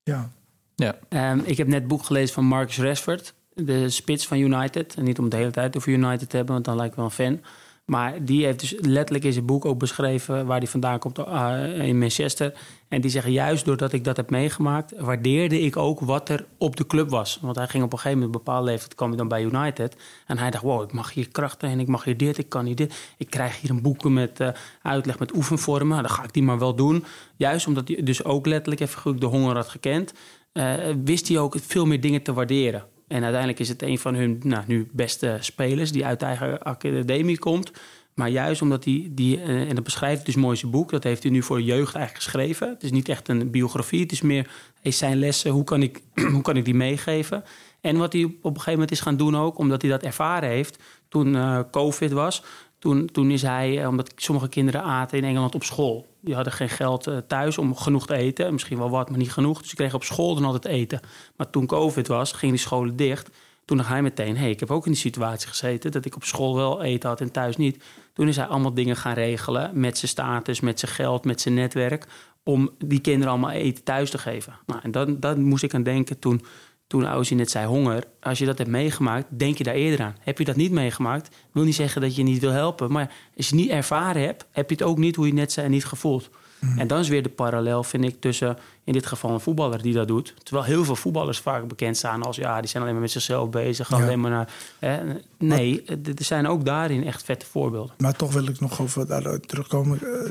ja. 0.02 0.30
ja. 0.74 0.98
Um, 1.32 1.42
ik 1.44 1.56
heb 1.56 1.66
net 1.66 1.78
het 1.78 1.88
boek 1.88 2.04
gelezen 2.04 2.34
van 2.34 2.44
Marcus 2.44 2.78
Rashford, 2.78 3.34
de 3.54 3.90
spits 3.90 4.26
van 4.26 4.38
United. 4.38 4.94
En 4.94 5.04
niet 5.04 5.18
om 5.18 5.28
de 5.28 5.36
hele 5.36 5.50
tijd 5.50 5.76
over 5.76 5.92
United 5.92 6.30
te 6.30 6.36
hebben, 6.36 6.54
want 6.54 6.66
dan 6.66 6.76
lijkt 6.76 6.90
ik 6.90 6.96
wel 6.96 7.04
een 7.04 7.10
fan. 7.10 7.40
Maar 7.86 8.24
die 8.24 8.44
heeft 8.44 8.60
dus 8.60 8.74
letterlijk 8.80 9.24
in 9.24 9.32
zijn 9.32 9.46
boek 9.46 9.64
ook 9.64 9.78
beschreven 9.78 10.46
waar 10.46 10.58
hij 10.58 10.66
vandaan 10.66 10.98
komt 10.98 11.18
uh, 11.18 11.78
in 11.78 11.98
Manchester. 11.98 12.52
En 12.88 13.00
die 13.00 13.10
zeggen 13.10 13.32
juist 13.32 13.64
doordat 13.64 13.92
ik 13.92 14.04
dat 14.04 14.16
heb 14.16 14.30
meegemaakt, 14.30 14.92
waardeerde 14.98 15.60
ik 15.60 15.76
ook 15.76 16.00
wat 16.00 16.28
er 16.28 16.46
op 16.58 16.76
de 16.76 16.86
club 16.86 17.10
was. 17.10 17.38
Want 17.42 17.56
hij 17.56 17.66
ging 17.66 17.84
op 17.84 17.92
een 17.92 17.98
gegeven 17.98 18.18
moment, 18.18 18.44
bepaalde 18.44 18.70
leeftijd, 18.70 18.94
kwam 18.94 19.08
hij 19.08 19.16
dan 19.16 19.28
bij 19.28 19.42
United. 19.42 19.96
En 20.26 20.38
hij 20.38 20.50
dacht, 20.50 20.64
wow, 20.64 20.82
ik 20.82 20.92
mag 20.92 21.12
hier 21.12 21.28
krachten 21.28 21.68
en 21.68 21.80
ik 21.80 21.88
mag 21.88 22.04
hier 22.04 22.16
dit, 22.16 22.38
ik 22.38 22.48
kan 22.48 22.66
hier 22.66 22.76
dit. 22.76 23.14
Ik 23.18 23.30
krijg 23.30 23.60
hier 23.60 23.70
een 23.70 23.82
boek 23.82 24.04
met 24.04 24.40
uh, 24.40 24.48
uitleg 24.82 25.18
met 25.18 25.34
oefenvormen. 25.34 25.88
Nou, 25.88 26.02
dan 26.02 26.10
ga 26.10 26.24
ik 26.24 26.32
die 26.32 26.42
maar 26.42 26.58
wel 26.58 26.74
doen. 26.74 27.04
Juist 27.36 27.66
omdat 27.66 27.88
hij 27.88 28.02
dus 28.02 28.24
ook 28.24 28.46
letterlijk 28.46 28.80
even 28.80 29.20
de 29.20 29.26
honger 29.26 29.54
had 29.54 29.68
gekend, 29.68 30.12
uh, 30.52 30.74
wist 31.04 31.28
hij 31.28 31.38
ook 31.38 31.56
veel 31.60 31.86
meer 31.86 32.00
dingen 32.00 32.22
te 32.22 32.32
waarderen. 32.32 32.84
En 33.08 33.22
uiteindelijk 33.22 33.60
is 33.60 33.68
het 33.68 33.82
een 33.82 33.98
van 33.98 34.14
hun 34.14 34.40
nou, 34.42 34.64
nu 34.66 34.88
beste 34.92 35.36
spelers 35.40 35.92
die 35.92 36.06
uit 36.06 36.20
de 36.20 36.26
eigen 36.26 36.62
academie 36.62 37.38
komt. 37.38 37.70
Maar 38.14 38.28
juist 38.28 38.62
omdat 38.62 38.84
hij, 38.84 39.08
die, 39.10 39.40
eh, 39.40 39.68
en 39.68 39.74
dat 39.74 39.84
beschrijft 39.84 40.26
dus 40.26 40.34
mooi 40.34 40.56
zijn 40.56 40.70
boek, 40.70 40.90
dat 40.90 41.04
heeft 41.04 41.22
hij 41.22 41.32
nu 41.32 41.42
voor 41.42 41.62
jeugd 41.62 41.94
eigenlijk 41.94 42.24
geschreven. 42.24 42.68
Het 42.68 42.82
is 42.82 42.90
niet 42.90 43.08
echt 43.08 43.28
een 43.28 43.50
biografie, 43.50 44.00
het 44.00 44.12
is 44.12 44.20
meer 44.20 44.50
is 44.82 44.98
zijn 44.98 45.18
lessen, 45.18 45.50
hoe 45.50 45.64
kan, 45.64 45.82
ik, 45.82 46.02
hoe 46.32 46.42
kan 46.42 46.56
ik 46.56 46.64
die 46.64 46.74
meegeven? 46.74 47.44
En 47.80 47.96
wat 47.96 48.12
hij 48.12 48.24
op 48.24 48.34
een 48.42 48.50
gegeven 48.50 48.72
moment 48.72 48.90
is 48.90 49.00
gaan 49.00 49.16
doen 49.16 49.36
ook, 49.36 49.58
omdat 49.58 49.82
hij 49.82 49.90
dat 49.90 50.02
ervaren 50.02 50.48
heeft 50.48 50.78
toen 51.08 51.34
uh, 51.34 51.60
COVID 51.70 52.12
was. 52.12 52.42
Toen, 52.78 53.06
toen 53.06 53.30
is 53.30 53.42
hij, 53.42 53.82
eh, 53.82 53.88
omdat 53.88 54.12
sommige 54.16 54.48
kinderen 54.48 54.82
aten 54.82 55.18
in 55.18 55.24
Engeland 55.24 55.54
op 55.54 55.64
school. 55.64 56.06
Die 56.26 56.34
hadden 56.34 56.52
geen 56.52 56.68
geld 56.68 57.08
uh, 57.08 57.16
thuis 57.16 57.58
om 57.58 57.76
genoeg 57.76 58.06
te 58.06 58.16
eten. 58.16 58.52
Misschien 58.52 58.78
wel 58.78 58.90
wat, 58.90 59.08
maar 59.10 59.18
niet 59.18 59.32
genoeg. 59.32 59.58
Dus 59.58 59.68
ze 59.68 59.76
kregen 59.76 59.94
op 59.94 60.04
school 60.04 60.34
dan 60.34 60.44
altijd 60.44 60.64
eten. 60.64 61.00
Maar 61.36 61.50
toen 61.50 61.66
COVID 61.66 62.06
was, 62.06 62.32
gingen 62.32 62.54
die 62.54 62.64
scholen 62.64 62.96
dicht. 62.96 63.30
Toen 63.64 63.76
dacht 63.76 63.88
hij 63.88 64.02
meteen, 64.02 64.36
hey, 64.36 64.50
ik 64.50 64.60
heb 64.60 64.70
ook 64.70 64.86
in 64.86 64.92
die 64.92 65.00
situatie 65.00 65.48
gezeten... 65.48 65.92
dat 65.92 66.04
ik 66.04 66.16
op 66.16 66.24
school 66.24 66.54
wel 66.54 66.82
eten 66.82 67.08
had 67.08 67.20
en 67.20 67.30
thuis 67.30 67.56
niet. 67.56 67.84
Toen 68.12 68.28
is 68.28 68.36
hij 68.36 68.46
allemaal 68.46 68.74
dingen 68.74 68.96
gaan 68.96 69.14
regelen 69.14 69.80
met 69.80 69.98
zijn 69.98 70.10
status, 70.10 70.60
met 70.60 70.80
zijn 70.80 70.92
geld, 70.92 71.24
met 71.24 71.40
zijn 71.40 71.54
netwerk... 71.54 72.06
om 72.42 72.70
die 72.78 73.00
kinderen 73.00 73.32
allemaal 73.32 73.50
eten 73.50 73.84
thuis 73.84 74.10
te 74.10 74.18
geven. 74.18 74.58
Nou, 74.66 74.80
en 74.82 74.90
dan, 74.90 75.20
dan 75.20 75.42
moest 75.42 75.62
ik 75.62 75.74
aan 75.74 75.82
denken 75.82 76.18
toen 76.18 76.42
toen 76.86 77.06
Auzi 77.06 77.34
net 77.34 77.50
zei 77.50 77.66
honger. 77.66 78.04
Als 78.20 78.38
je 78.38 78.44
dat 78.44 78.58
hebt 78.58 78.70
meegemaakt, 78.70 79.26
denk 79.38 79.58
je 79.58 79.64
daar 79.64 79.74
eerder 79.74 80.06
aan. 80.06 80.16
Heb 80.20 80.38
je 80.38 80.44
dat 80.44 80.56
niet 80.56 80.72
meegemaakt, 80.72 81.36
wil 81.52 81.64
niet 81.64 81.74
zeggen 81.74 82.00
dat 82.00 82.16
je 82.16 82.22
niet 82.22 82.40
wil 82.40 82.50
helpen. 82.50 82.92
Maar 82.92 83.12
als 83.36 83.48
je 83.48 83.54
niet 83.54 83.70
ervaren 83.70 84.22
hebt, 84.22 84.46
heb 84.50 84.70
je 84.70 84.76
het 84.76 84.84
ook 84.84 84.98
niet, 84.98 85.16
hoe 85.16 85.26
je 85.26 85.32
net 85.32 85.52
zei, 85.52 85.68
niet 85.68 85.84
gevoeld. 85.84 86.30
Mhm. 86.58 86.78
En 86.78 86.86
dan 86.86 86.98
is 86.98 87.08
weer 87.08 87.22
de 87.22 87.28
parallel, 87.28 87.82
vind 87.82 88.04
ik, 88.04 88.20
tussen 88.20 88.58
in 88.84 88.92
dit 88.92 89.06
geval 89.06 89.30
een 89.30 89.40
voetballer 89.40 89.82
die 89.82 89.94
dat 89.94 90.08
doet. 90.08 90.34
Terwijl 90.42 90.66
heel 90.66 90.84
veel 90.84 90.96
voetballers 90.96 91.38
vaak 91.38 91.68
bekend 91.68 91.96
staan 91.96 92.22
als 92.22 92.36
ja, 92.36 92.60
die 92.60 92.68
zijn 92.68 92.82
alleen 92.82 92.94
maar 92.94 93.02
met 93.02 93.12
zichzelf 93.12 93.50
bezig. 93.50 93.92
Alleen 93.92 94.20
maar 94.20 94.30
naar. 94.30 94.52
Hè. 94.78 94.98
Nee, 95.38 95.84
er 95.84 96.24
zijn 96.24 96.46
ook 96.46 96.64
daarin 96.64 97.04
echt 97.04 97.24
vette 97.24 97.46
voorbeelden. 97.46 97.94
Maar 97.98 98.16
toch 98.16 98.32
wil 98.32 98.46
ik 98.46 98.60
nog 98.60 98.80
over 98.80 99.06
daar 99.06 99.40
terugkomen. 99.40 100.00
Eh, 100.02 100.30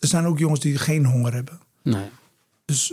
er 0.00 0.08
zijn 0.08 0.26
ook 0.26 0.38
jongens 0.38 0.60
die 0.60 0.78
geen 0.78 1.04
honger 1.04 1.32
hebben. 1.32 1.60
Nee. 1.82 2.08
Dus 2.72 2.92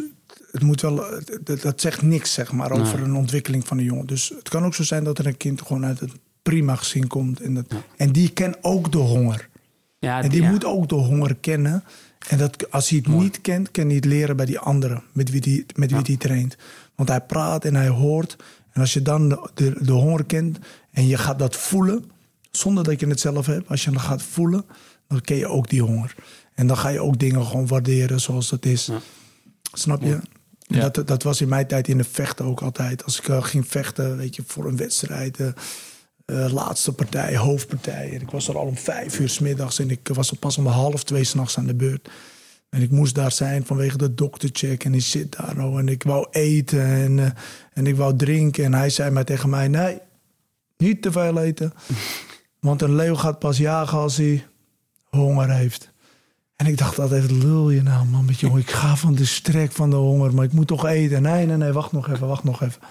het 0.51 0.63
moet 0.63 0.81
wel, 0.81 1.03
dat, 1.43 1.81
zegt 1.81 2.01
niks 2.01 2.33
zeg 2.33 2.51
maar, 2.51 2.71
over 2.71 3.01
een 3.01 3.15
ontwikkeling 3.15 3.67
van 3.67 3.77
een 3.77 3.83
jongen. 3.83 4.07
Dus 4.07 4.29
het 4.29 4.49
kan 4.49 4.65
ook 4.65 4.73
zo 4.73 4.83
zijn 4.83 5.03
dat 5.03 5.19
er 5.19 5.27
een 5.27 5.37
kind 5.37 5.61
gewoon 5.61 5.85
uit 5.85 5.99
het 5.99 6.11
prima 6.41 6.75
gezin 6.75 7.07
komt. 7.07 7.41
En, 7.41 7.53
dat, 7.53 7.65
en 7.97 8.11
die 8.11 8.29
kent 8.29 8.57
ook 8.61 8.91
de 8.91 8.97
honger. 8.97 9.49
Ja, 9.99 10.21
en 10.21 10.29
die 10.29 10.41
moet 10.41 10.65
ook 10.65 10.89
de 10.89 10.95
honger 10.95 11.35
kennen. 11.35 11.83
En 12.27 12.37
dat, 12.37 12.71
als 12.71 12.89
hij 12.89 12.97
het 12.97 13.07
niet 13.07 13.41
kent, 13.41 13.71
kan 13.71 13.85
hij 13.85 13.95
het 13.95 14.05
leren 14.05 14.35
bij 14.35 14.45
die 14.45 14.59
anderen 14.59 15.03
met 15.11 15.29
wie 15.29 15.41
die, 15.41 15.65
met 15.75 15.91
wie 15.91 16.03
die 16.03 16.17
traint. 16.17 16.57
Want 16.95 17.09
hij 17.09 17.21
praat 17.21 17.65
en 17.65 17.75
hij 17.75 17.87
hoort. 17.87 18.35
En 18.71 18.81
als 18.81 18.93
je 18.93 19.01
dan 19.01 19.29
de, 19.29 19.49
de, 19.53 19.75
de, 19.81 19.91
honger 19.91 20.25
kent 20.25 20.59
en 20.91 21.07
je 21.07 21.17
gaat 21.17 21.39
dat 21.39 21.55
voelen, 21.55 22.11
zonder 22.51 22.83
dat 22.83 22.99
je 22.99 23.07
het 23.07 23.19
zelf 23.19 23.45
hebt, 23.45 23.69
als 23.69 23.83
je 23.83 23.91
dat 23.91 24.01
gaat 24.01 24.21
voelen, 24.21 24.65
dan 25.07 25.21
ken 25.21 25.37
je 25.37 25.47
ook 25.47 25.69
die 25.69 25.81
honger. 25.81 26.15
En 26.55 26.67
dan 26.67 26.77
ga 26.77 26.89
je 26.89 27.01
ook 27.01 27.19
dingen 27.19 27.45
gewoon 27.45 27.67
waarderen 27.67 28.19
zoals 28.19 28.49
dat 28.49 28.65
is. 28.65 28.89
Snap 29.73 30.01
je? 30.01 30.19
Ja. 30.59 30.89
Dat, 30.89 31.07
dat 31.07 31.23
was 31.23 31.41
in 31.41 31.47
mijn 31.47 31.67
tijd 31.67 31.87
in 31.87 31.97
de 31.97 32.03
vechten 32.03 32.45
ook 32.45 32.61
altijd. 32.61 33.03
Als 33.03 33.19
ik 33.19 33.27
uh, 33.27 33.43
ging 33.43 33.67
vechten, 33.67 34.17
weet 34.17 34.35
je, 34.35 34.43
voor 34.45 34.65
een 34.65 34.77
wedstrijd. 34.77 35.39
Uh, 35.39 35.53
laatste 36.51 36.93
partij, 36.93 37.37
hoofdpartij. 37.37 38.13
En 38.13 38.21
ik 38.21 38.29
was 38.29 38.47
er 38.47 38.57
al 38.57 38.65
om 38.65 38.77
vijf 38.77 39.19
uur 39.19 39.29
s 39.29 39.39
middags. 39.39 39.79
En 39.79 39.89
ik 39.89 40.07
was 40.13 40.31
er 40.31 40.37
pas 40.37 40.57
om 40.57 40.65
half 40.65 41.03
twee 41.03 41.23
s'nachts 41.23 41.57
aan 41.57 41.65
de 41.65 41.75
beurt. 41.75 42.09
En 42.69 42.81
ik 42.81 42.91
moest 42.91 43.15
daar 43.15 43.31
zijn 43.31 43.65
vanwege 43.65 43.97
de 43.97 44.13
doktercheck. 44.13 44.83
En 44.83 44.93
ik 44.93 45.01
zit 45.01 45.37
daar 45.37 45.65
oh, 45.65 45.79
En 45.79 45.87
ik 45.87 46.03
wou 46.03 46.27
eten 46.31 46.83
en, 46.83 47.33
en 47.73 47.87
ik 47.87 47.95
wou 47.95 48.15
drinken. 48.15 48.63
En 48.63 48.73
hij 48.73 48.89
zei 48.89 49.09
maar 49.11 49.25
tegen 49.25 49.49
mij: 49.49 49.67
Nee, 49.67 49.99
niet 50.77 51.01
te 51.01 51.11
veel 51.11 51.41
eten. 51.41 51.73
Want 52.59 52.81
een 52.81 52.95
leeuw 52.95 53.15
gaat 53.15 53.39
pas 53.39 53.57
jagen 53.57 53.97
als 53.97 54.17
hij 54.17 54.45
honger 55.09 55.49
heeft. 55.49 55.88
En 56.59 56.65
ik 56.65 56.77
dacht 56.77 56.99
altijd, 56.99 57.31
lul 57.31 57.69
je 57.69 57.81
nou 57.81 58.05
man 58.05 58.25
met 58.25 58.39
jongen. 58.39 58.61
Ik 58.61 58.69
ga 58.69 58.95
van 58.95 59.15
de 59.15 59.25
strek 59.25 59.71
van 59.71 59.89
de 59.89 59.95
honger, 59.95 60.33
maar 60.33 60.45
ik 60.45 60.53
moet 60.53 60.67
toch 60.67 60.85
eten. 60.85 61.21
Nee, 61.21 61.45
nee, 61.45 61.57
nee, 61.57 61.71
wacht 61.71 61.91
nog 61.91 62.09
even, 62.09 62.27
wacht 62.27 62.43
nog 62.43 62.61
even. 62.63 62.81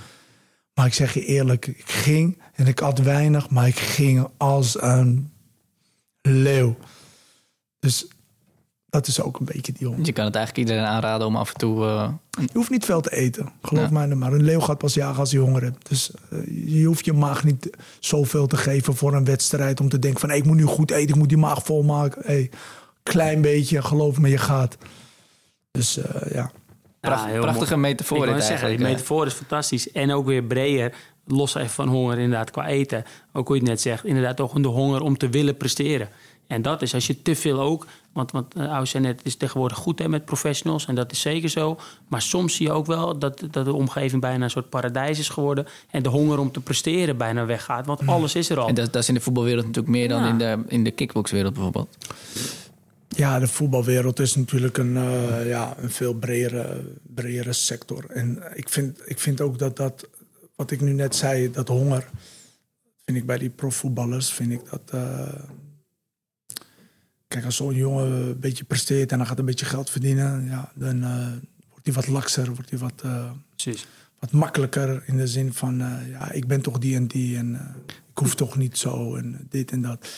Maar 0.75 0.87
ik 0.87 0.95
zeg 0.95 1.15
je 1.15 1.25
eerlijk, 1.25 1.67
ik 1.67 1.91
ging 1.91 2.43
en 2.55 2.67
ik 2.67 2.79
had 2.79 2.99
weinig, 2.99 3.51
maar 3.51 3.67
ik 3.67 3.79
ging 3.79 4.27
als 4.37 4.83
een 4.83 5.33
leeuw. 6.23 6.77
Dus 7.79 8.07
dat 8.87 9.07
is 9.07 9.21
ook 9.21 9.39
een 9.39 9.45
beetje 9.45 9.73
die 9.73 9.87
honger. 9.87 10.07
Je 10.07 10.13
kan 10.13 10.25
het 10.25 10.35
eigenlijk 10.35 10.69
iedereen 10.69 10.91
aanraden 10.91 11.27
om 11.27 11.37
af 11.37 11.53
en 11.53 11.59
toe... 11.59 11.85
Uh... 11.85 12.09
Je 12.41 12.49
hoeft 12.53 12.71
niet 12.71 12.85
veel 12.85 13.01
te 13.01 13.17
eten, 13.17 13.53
geloof 13.63 13.91
mij. 13.91 14.09
Maar 14.09 14.33
een 14.33 14.43
leeuw 14.43 14.61
gaat 14.61 14.79
pas 14.79 14.95
jagen 14.95 15.19
als 15.19 15.33
hij 15.33 15.41
honger 15.41 15.63
hebt. 15.63 15.89
Dus 15.89 16.11
uh, 16.33 16.75
je 16.79 16.85
hoeft 16.85 17.05
je 17.05 17.13
maag 17.13 17.45
niet 17.45 17.71
zoveel 17.99 18.47
te 18.47 18.57
geven 18.57 18.97
voor 18.97 19.15
een 19.15 19.25
wedstrijd... 19.25 19.81
om 19.81 19.89
te 19.89 19.99
denken 19.99 20.21
van, 20.21 20.29
hey, 20.29 20.39
ik 20.39 20.45
moet 20.45 20.57
nu 20.57 20.65
goed 20.65 20.91
eten, 20.91 21.09
ik 21.09 21.15
moet 21.15 21.29
die 21.29 21.39
maag 21.39 21.65
volmaken. 21.65 22.23
Hey, 22.25 22.51
klein 23.09 23.41
beetje, 23.41 23.83
geloof 23.83 24.19
me, 24.19 24.29
je 24.29 24.39
gaat. 24.39 24.77
Dus 25.71 25.99
uh, 25.99 26.05
ja. 26.33 26.51
ja 27.01 27.41
prachtige 27.41 27.77
metafoor. 27.77 28.27
Ik 28.27 28.33
wil 28.33 28.43
zeggen, 28.43 28.69
die 28.69 28.79
metafoor 28.79 29.27
is 29.27 29.33
fantastisch. 29.33 29.93
En 29.93 30.13
ook 30.13 30.27
weer 30.27 30.43
breder, 30.43 30.95
los 31.27 31.55
even 31.55 31.71
van 31.71 31.89
honger 31.89 32.19
inderdaad 32.19 32.51
qua 32.51 32.67
eten. 32.67 33.05
Ook 33.33 33.47
hoe 33.47 33.57
je 33.57 33.63
het 33.63 33.71
net 33.71 33.81
zegt, 33.81 34.05
inderdaad 34.05 34.37
toch 34.37 34.53
de 34.53 34.69
honger 34.69 35.01
om 35.01 35.17
te 35.17 35.29
willen 35.29 35.57
presteren. 35.57 36.09
En 36.49 36.63
dat 36.63 36.83
is 36.83 36.95
als 36.95 37.07
je 37.07 37.23
te 37.23 37.37
veel 37.37 37.61
ook, 37.61 37.87
want, 38.13 38.31
want 38.31 38.57
uh, 38.57 38.81
net, 38.93 39.19
het 39.19 39.27
is 39.27 39.37
tegenwoordig 39.37 39.79
goed 39.79 39.99
hè, 39.99 40.09
met 40.09 40.25
professionals 40.25 40.87
en 40.87 40.95
dat 40.95 41.13
is 41.13 41.21
zeker 41.21 41.49
zo. 41.49 41.79
Maar 42.09 42.23
soms 42.23 42.57
zie 42.57 42.67
je 42.67 42.73
ook 42.73 42.87
wel 42.87 43.19
dat, 43.19 43.43
dat 43.51 43.65
de 43.65 43.73
omgeving 43.73 44.21
bijna 44.21 44.45
een 44.45 44.51
soort 44.51 44.69
paradijs 44.69 45.19
is 45.19 45.29
geworden 45.29 45.67
en 45.91 46.03
de 46.03 46.09
honger 46.09 46.39
om 46.39 46.53
te 46.53 46.61
presteren 46.61 47.17
bijna 47.17 47.47
weggaat, 47.47 47.87
want 47.87 48.07
alles 48.07 48.35
is 48.35 48.51
er 48.51 48.59
al. 48.59 48.69
En 48.69 48.75
dat, 48.75 48.93
dat 48.93 49.03
is 49.03 49.09
in 49.09 49.15
de 49.15 49.21
voetbalwereld 49.21 49.67
natuurlijk 49.67 49.95
meer 49.95 50.09
dan 50.09 50.25
in 50.25 50.39
de, 50.39 50.59
in 50.69 50.85
de 50.85 50.91
kickboxwereld 50.91 51.55
bijvoorbeeld. 51.55 51.97
Ja, 53.09 53.39
de 53.39 53.47
voetbalwereld 53.47 54.19
is 54.19 54.35
natuurlijk 54.35 54.79
een, 54.79 54.95
uh, 54.95 55.49
ja, 55.49 55.77
een 55.79 55.91
veel 55.91 56.15
bredere, 56.15 56.85
bredere 57.03 57.53
sector. 57.53 58.11
En 58.11 58.43
ik 58.55 58.69
vind, 58.69 59.01
ik 59.05 59.19
vind 59.19 59.41
ook 59.41 59.59
dat 59.59 59.77
dat, 59.77 60.09
wat 60.57 60.71
ik 60.71 60.81
nu 60.81 60.93
net 60.93 61.17
zei, 61.17 61.51
dat 61.51 61.69
honger, 61.69 62.09
vind 63.05 63.19
ik 63.19 63.27
bij 63.27 63.39
die 63.39 63.51
profvoetballers, 63.51 64.33
vind 64.33 64.53
ik 64.53 64.61
dat, 64.71 64.91
uh, 64.95 65.33
kijk, 67.29 67.45
als 67.45 67.57
zo'n 67.57 67.75
jongen 67.75 68.13
een 68.13 68.41
beetje 68.41 68.65
presteert 68.65 69.13
en 69.13 69.19
dan 69.19 69.27
gaat 69.27 69.39
een 69.39 69.45
beetje 69.45 69.67
geld 69.67 69.91
verdienen, 69.91 70.45
ja, 70.45 70.73
dan 70.75 71.03
eh, 71.03 71.29
wordt 71.69 71.85
hij 71.85 71.95
wat 71.95 72.07
lakser, 72.07 72.55
wordt 72.55 72.71
hij 72.71 72.79
wat, 72.79 73.03
wat 74.19 74.31
makkelijker 74.31 75.03
in 75.07 75.17
de 75.17 75.27
zin 75.27 75.53
van, 75.53 75.77
ja, 76.11 76.33
ik 76.33 76.47
ben 76.47 76.61
toch 76.61 76.79
die 76.79 76.95
en 76.95 77.07
die 77.07 77.37
en 77.37 77.55
ik 78.11 78.19
hoef 78.19 78.35
toch 78.35 78.57
niet 78.57 78.79
zo 78.79 79.17
en 79.17 79.47
dit 79.51 79.71
en 79.71 79.83
dat. 79.83 80.09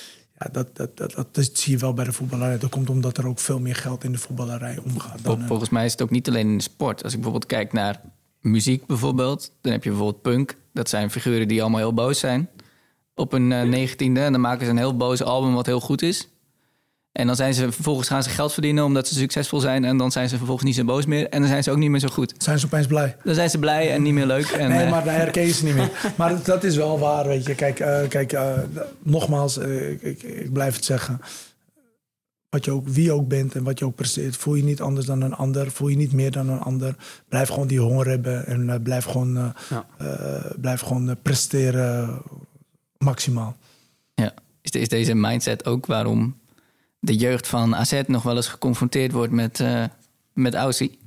Ja, 0.41 0.49
dat, 0.53 0.77
dat, 0.77 0.97
dat, 0.97 1.15
dat, 1.15 1.51
zie 1.53 1.73
je 1.73 1.79
wel 1.79 1.95
bij 1.95 2.05
de 2.05 2.13
voetballerij. 2.13 2.59
Dat 2.59 2.71
komt 2.71 2.91
omdat 2.91 3.19
er 3.19 3.27
ook 3.27 3.39
veel 3.39 3.61
meer 3.61 3.75
geld 3.75 4.05
in 4.05 4.13
de 4.13 4.19
voetballerij 4.19 4.79
omgaat. 4.85 5.23
Dan, 5.23 5.47
Volgens 5.47 5.71
mij 5.71 5.85
is 5.85 5.93
het 5.93 6.03
ook 6.03 6.11
niet 6.11 6.29
alleen 6.29 6.49
in 6.49 6.57
de 6.57 6.63
sport. 6.63 7.03
Als 7.03 7.13
ik 7.13 7.21
bijvoorbeeld 7.21 7.51
kijk 7.51 7.73
naar 7.73 8.01
muziek 8.41 8.87
bijvoorbeeld, 8.87 9.53
dan 9.61 9.73
heb 9.73 9.85
je 9.85 9.91
bijvoorbeeld 9.91 10.23
punk. 10.23 10.57
Dat 10.73 10.89
zijn 10.89 11.11
figuren 11.11 11.49
die 11.49 11.61
allemaal 11.61 11.81
heel 11.81 11.95
boos 11.95 12.19
zijn 12.19 12.49
op 13.15 13.33
een 13.33 13.49
negentiende. 13.49 14.21
en 14.21 14.33
dan 14.33 14.41
maken 14.41 14.65
ze 14.65 14.71
een 14.71 14.77
heel 14.77 14.97
boos 14.97 15.23
album 15.23 15.55
wat 15.55 15.67
heel 15.67 15.81
goed 15.81 16.03
is. 16.03 16.29
En 17.13 17.27
dan 17.27 17.37
zijn 17.37 17.55
ze 17.55 17.73
vervolgens 17.73 18.09
gaan 18.09 18.23
ze 18.23 18.31
geld 18.31 18.53
verdienen 18.53 18.85
omdat 18.85 19.09
ze 19.09 19.15
succesvol 19.15 19.61
zijn. 19.61 19.85
En 19.85 19.97
dan 19.97 20.13
zijn 20.13 20.29
ze 20.29 20.37
vervolgens 20.37 20.67
niet 20.67 20.77
zo 20.77 20.85
boos 20.85 21.07
meer. 21.07 21.29
En 21.29 21.41
dan 21.41 21.49
zijn 21.49 21.63
ze 21.63 21.71
ook 21.71 21.77
niet 21.77 21.91
meer 21.91 22.01
zo 22.01 22.09
goed. 22.09 22.35
Zijn 22.39 22.59
ze 22.59 22.67
opeens 22.67 22.87
blij? 22.87 23.17
Dan 23.25 23.35
zijn 23.35 23.51
ze 23.51 23.59
blij 23.59 23.93
en 23.93 24.03
niet 24.03 24.13
meer 24.13 24.27
leuk. 24.27 24.47
En, 24.47 24.69
nee, 24.69 24.89
maar 24.89 25.05
dan 25.05 25.15
herken 25.15 25.43
je 25.43 25.53
ze 25.53 25.65
niet 25.65 25.75
meer. 25.75 25.91
Maar 26.17 26.43
dat 26.43 26.65
is 26.65 26.77
wel 26.77 26.99
waar, 26.99 27.27
weet 27.27 27.47
je. 27.47 27.55
Kijk, 27.55 27.81
uh, 27.81 28.09
kijk 28.09 28.33
uh, 28.33 28.59
nogmaals, 29.03 29.59
uh, 29.59 29.91
ik, 29.91 30.03
ik, 30.03 30.23
ik, 30.23 30.53
blijf 30.53 30.75
het 30.75 30.85
zeggen. 30.85 31.21
Wat 32.49 32.65
je 32.65 32.71
ook, 32.71 32.89
wie 32.89 33.13
ook 33.13 33.29
bent 33.29 33.55
en 33.55 33.63
wat 33.63 33.79
je 33.79 33.85
ook 33.85 33.95
presteert, 33.95 34.37
voel 34.37 34.55
je 34.55 34.65
niet 34.65 34.81
anders 34.81 35.07
dan 35.07 35.21
een 35.21 35.35
ander. 35.35 35.71
Voel 35.71 35.89
je 35.89 35.97
niet 35.97 36.13
meer 36.13 36.31
dan 36.31 36.49
een 36.49 36.61
ander. 36.61 36.95
Blijf 37.29 37.49
gewoon 37.49 37.67
die 37.67 37.81
honger 37.81 38.09
hebben 38.09 38.47
en 38.47 38.83
blijf 38.83 39.05
gewoon, 39.05 39.55
ja. 39.71 39.87
blijf 40.61 40.81
gewoon 40.81 41.17
presteren 41.23 42.23
maximaal. 42.99 43.57
Ja, 44.15 44.35
is, 44.61 44.71
is 44.71 44.89
deze 44.89 45.15
mindset 45.15 45.67
ook 45.67 45.87
waarom 45.87 46.40
de 47.01 47.17
jeugd 47.17 47.49
van 47.49 47.77
AZ 47.77 48.03
nog 48.07 48.23
wel 48.23 48.37
eens 48.37 48.49
geconfronteerd 48.49 49.13
wordt 49.13 49.33
met, 49.33 49.59
uh, 49.59 49.85
met 50.33 50.55
Aussie. 50.55 50.99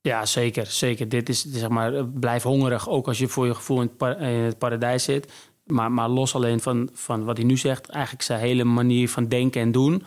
Ja, 0.00 0.26
zeker. 0.26 0.66
zeker. 0.66 1.08
Dit 1.08 1.28
is, 1.28 1.44
zeg 1.44 1.68
maar, 1.68 2.06
blijf 2.06 2.42
hongerig. 2.42 2.88
Ook 2.88 3.06
als 3.06 3.18
je 3.18 3.28
voor 3.28 3.46
je 3.46 3.54
gevoel 3.54 3.80
in 3.80 3.90
het, 3.98 4.58
paradijs 4.58 5.04
zit. 5.04 5.32
Maar, 5.64 5.92
maar 5.92 6.08
los 6.08 6.34
alleen 6.34 6.60
van, 6.60 6.88
van 6.92 7.24
wat 7.24 7.36
hij 7.36 7.46
nu 7.46 7.56
zegt, 7.56 7.88
eigenlijk 7.88 8.24
zijn 8.24 8.40
hele 8.40 8.64
manier 8.64 9.08
van 9.08 9.28
denken 9.28 9.60
en 9.60 9.72
doen. 9.72 10.02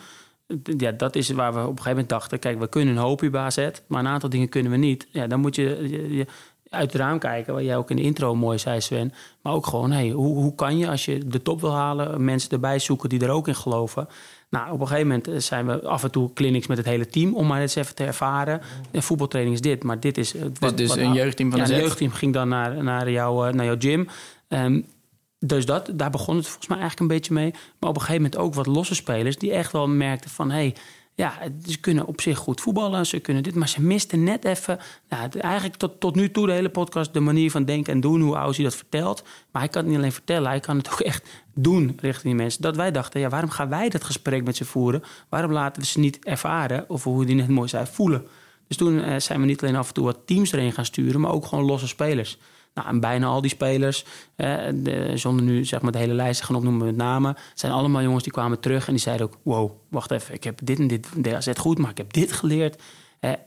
Ja, 0.62 0.92
dat 0.92 1.16
is 1.16 1.30
waar 1.30 1.52
we 1.52 1.58
op 1.58 1.64
een 1.64 1.68
gegeven 1.68 1.90
moment 1.90 2.08
dachten: 2.08 2.38
kijk, 2.38 2.58
we 2.58 2.68
kunnen 2.68 2.96
een 2.96 3.02
hoop 3.02 3.28
bij 3.30 3.40
AZ, 3.40 3.68
maar 3.86 4.00
een 4.00 4.06
aantal 4.06 4.28
dingen 4.28 4.48
kunnen 4.48 4.72
we 4.72 4.78
niet. 4.78 5.08
Ja, 5.10 5.26
dan 5.26 5.40
moet 5.40 5.54
je, 5.54 5.88
je, 5.88 6.14
je 6.14 6.26
uit 6.68 6.92
het 6.92 7.00
raam 7.00 7.18
kijken, 7.18 7.54
wat 7.54 7.64
jij 7.64 7.76
ook 7.76 7.90
in 7.90 7.96
de 7.96 8.02
intro 8.02 8.34
mooi 8.34 8.58
zei, 8.58 8.80
Sven. 8.80 9.12
Maar 9.42 9.52
ook 9.52 9.66
gewoon, 9.66 9.90
hey, 9.90 10.10
hoe, 10.10 10.36
hoe 10.36 10.54
kan 10.54 10.78
je 10.78 10.88
als 10.88 11.04
je 11.04 11.26
de 11.26 11.42
top 11.42 11.60
wil 11.60 11.74
halen, 11.74 12.24
mensen 12.24 12.50
erbij 12.50 12.78
zoeken 12.78 13.08
die 13.08 13.20
er 13.20 13.30
ook 13.30 13.48
in 13.48 13.54
geloven? 13.54 14.08
Nou, 14.50 14.72
op 14.72 14.80
een 14.80 14.86
gegeven 14.86 15.08
moment 15.08 15.44
zijn 15.44 15.66
we 15.66 15.82
af 15.82 16.02
en 16.02 16.10
toe 16.10 16.32
clinics 16.32 16.66
met 16.66 16.76
het 16.76 16.86
hele 16.86 17.06
team 17.06 17.34
om 17.34 17.46
maar 17.46 17.60
eens 17.60 17.74
even 17.74 17.94
te 17.94 18.04
ervaren. 18.04 18.60
En 18.90 19.02
voetbaltraining 19.02 19.56
is 19.56 19.62
dit, 19.62 19.82
maar 19.84 20.00
dit 20.00 20.18
is. 20.18 20.32
Wat, 20.32 20.58
dus, 20.58 20.74
dus 20.74 20.88
wat, 20.88 20.98
een 20.98 21.12
jeugdteam 21.12 21.50
van 21.50 21.58
ja, 21.58 21.66
de 21.66 21.74
een 21.74 21.80
jeugdteam 21.80 22.10
ging 22.10 22.32
dan 22.32 22.48
naar, 22.48 22.84
naar, 22.84 23.10
jou, 23.10 23.52
naar 23.52 23.64
jouw 23.64 23.76
gym. 23.78 24.08
Um, 24.48 24.86
dus 25.38 25.66
dat, 25.66 25.90
daar 25.94 26.10
begon 26.10 26.36
het 26.36 26.46
volgens 26.46 26.68
mij 26.68 26.78
eigenlijk 26.78 27.10
een 27.10 27.16
beetje 27.16 27.34
mee. 27.34 27.50
Maar 27.50 27.90
op 27.90 27.96
een 27.96 28.02
gegeven 28.02 28.22
moment 28.22 28.40
ook 28.40 28.54
wat 28.54 28.66
losse 28.66 28.94
spelers 28.94 29.36
die 29.36 29.52
echt 29.52 29.72
wel 29.72 29.88
merkten 29.88 30.30
van 30.30 30.50
hé. 30.50 30.56
Hey, 30.56 30.74
ja, 31.18 31.38
ze 31.66 31.80
kunnen 31.80 32.06
op 32.06 32.20
zich 32.20 32.38
goed 32.38 32.60
voetballen, 32.60 33.06
ze 33.06 33.18
kunnen 33.18 33.42
dit, 33.42 33.54
maar 33.54 33.68
ze 33.68 33.82
misten 33.82 34.22
net 34.22 34.44
even. 34.44 34.78
Nou, 35.08 35.38
eigenlijk 35.38 35.76
tot, 35.76 36.00
tot 36.00 36.14
nu 36.14 36.30
toe, 36.30 36.46
de 36.46 36.52
hele 36.52 36.68
podcast, 36.68 37.12
de 37.12 37.20
manier 37.20 37.50
van 37.50 37.64
denken 37.64 37.92
en 37.92 38.00
doen, 38.00 38.20
hoe 38.20 38.36
Ausie 38.36 38.64
dat 38.64 38.74
vertelt. 38.74 39.22
Maar 39.50 39.62
hij 39.62 39.70
kan 39.70 39.80
het 39.82 39.90
niet 39.90 39.98
alleen 39.98 40.12
vertellen, 40.12 40.48
hij 40.48 40.60
kan 40.60 40.76
het 40.76 40.92
ook 40.92 41.00
echt 41.00 41.28
doen 41.54 41.98
richting 42.00 42.24
die 42.24 42.34
mensen. 42.34 42.62
Dat 42.62 42.76
wij 42.76 42.90
dachten, 42.90 43.20
ja, 43.20 43.28
waarom 43.28 43.50
gaan 43.50 43.68
wij 43.68 43.88
dat 43.88 44.04
gesprek 44.04 44.44
met 44.44 44.56
ze 44.56 44.64
voeren? 44.64 45.02
Waarom 45.28 45.52
laten 45.52 45.82
we 45.82 45.88
ze 45.88 45.98
niet 45.98 46.24
ervaren, 46.24 46.84
of 46.88 47.04
hoe 47.04 47.24
die 47.24 47.34
net 47.34 47.48
mooi 47.48 47.68
zei, 47.68 47.86
voelen? 47.86 48.26
Dus 48.66 48.76
toen 48.76 49.02
eh, 49.02 49.20
zijn 49.20 49.40
we 49.40 49.46
niet 49.46 49.62
alleen 49.62 49.76
af 49.76 49.88
en 49.88 49.94
toe 49.94 50.04
wat 50.04 50.26
teams 50.26 50.52
erin 50.52 50.72
gaan 50.72 50.84
sturen, 50.84 51.20
maar 51.20 51.32
ook 51.32 51.46
gewoon 51.46 51.64
losse 51.64 51.88
spelers. 51.88 52.38
Nou, 52.78 52.90
en 52.90 53.00
bijna 53.00 53.26
al 53.26 53.40
die 53.40 53.50
spelers, 53.50 54.04
de, 54.36 55.12
zonder 55.14 55.44
nu 55.44 55.64
zeg 55.64 55.80
maar 55.80 55.92
de 55.92 55.98
hele 55.98 56.14
lijst 56.14 56.40
te 56.40 56.46
gaan 56.46 56.56
opnoemen 56.56 56.86
met 56.86 56.96
namen, 56.96 57.36
zijn 57.54 57.72
allemaal 57.72 58.02
jongens 58.02 58.22
die 58.22 58.32
kwamen 58.32 58.60
terug 58.60 58.86
en 58.86 58.92
die 58.92 59.02
zeiden 59.02 59.26
ook: 59.26 59.36
Wow, 59.42 59.70
wacht 59.88 60.10
even, 60.10 60.34
ik 60.34 60.44
heb 60.44 60.60
dit 60.62 60.78
en 60.78 60.86
dit, 60.86 61.24
DAZ 61.24 61.48
goed, 61.56 61.78
maar 61.78 61.90
ik 61.90 61.96
heb 61.96 62.12
dit 62.12 62.32
geleerd. 62.32 62.82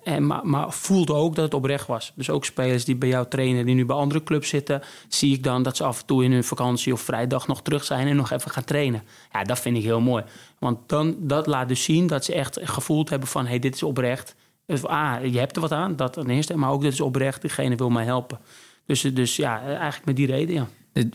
En, 0.03 0.27
maar, 0.27 0.47
maar 0.47 0.71
voelde 0.73 1.13
ook 1.13 1.35
dat 1.35 1.43
het 1.43 1.53
oprecht 1.53 1.87
was. 1.87 2.13
Dus 2.15 2.29
ook 2.29 2.45
spelers 2.45 2.85
die 2.85 2.95
bij 2.95 3.09
jou 3.09 3.27
trainen, 3.27 3.65
die 3.65 3.75
nu 3.75 3.85
bij 3.85 3.95
andere 3.95 4.23
clubs 4.23 4.49
zitten, 4.49 4.81
zie 5.07 5.33
ik 5.33 5.43
dan 5.43 5.63
dat 5.63 5.77
ze 5.77 5.83
af 5.83 5.99
en 5.99 6.05
toe 6.05 6.23
in 6.23 6.31
hun 6.31 6.43
vakantie 6.43 6.93
of 6.93 7.01
vrijdag 7.01 7.47
nog 7.47 7.61
terug 7.61 7.83
zijn 7.83 8.07
en 8.07 8.15
nog 8.15 8.31
even 8.31 8.51
gaan 8.51 8.63
trainen. 8.63 9.03
Ja, 9.31 9.43
dat 9.43 9.59
vind 9.59 9.77
ik 9.77 9.83
heel 9.83 10.01
mooi. 10.01 10.23
Want 10.59 10.77
dan, 10.85 11.15
dat 11.19 11.47
laat 11.47 11.67
dus 11.67 11.83
zien 11.83 12.07
dat 12.07 12.25
ze 12.25 12.33
echt 12.33 12.59
gevoeld 12.61 13.09
hebben 13.09 13.27
van: 13.27 13.45
hey, 13.45 13.59
dit 13.59 13.75
is 13.75 13.83
oprecht. 13.83 14.35
Dus, 14.65 14.85
ah, 14.85 15.25
je 15.25 15.39
hebt 15.39 15.55
er 15.55 15.61
wat 15.61 15.71
aan, 15.71 15.95
dat 15.95 16.13
ten 16.13 16.29
eerste, 16.29 16.57
maar 16.57 16.71
ook 16.71 16.81
dit 16.81 16.93
is 16.93 17.01
oprecht, 17.01 17.41
diegene 17.41 17.75
wil 17.75 17.89
mij 17.89 18.05
helpen. 18.05 18.39
Dus, 18.85 19.01
dus 19.01 19.35
ja, 19.35 19.61
eigenlijk 19.63 20.05
met 20.05 20.15
die 20.15 20.27
reden, 20.27 20.55
ja. 20.55 20.67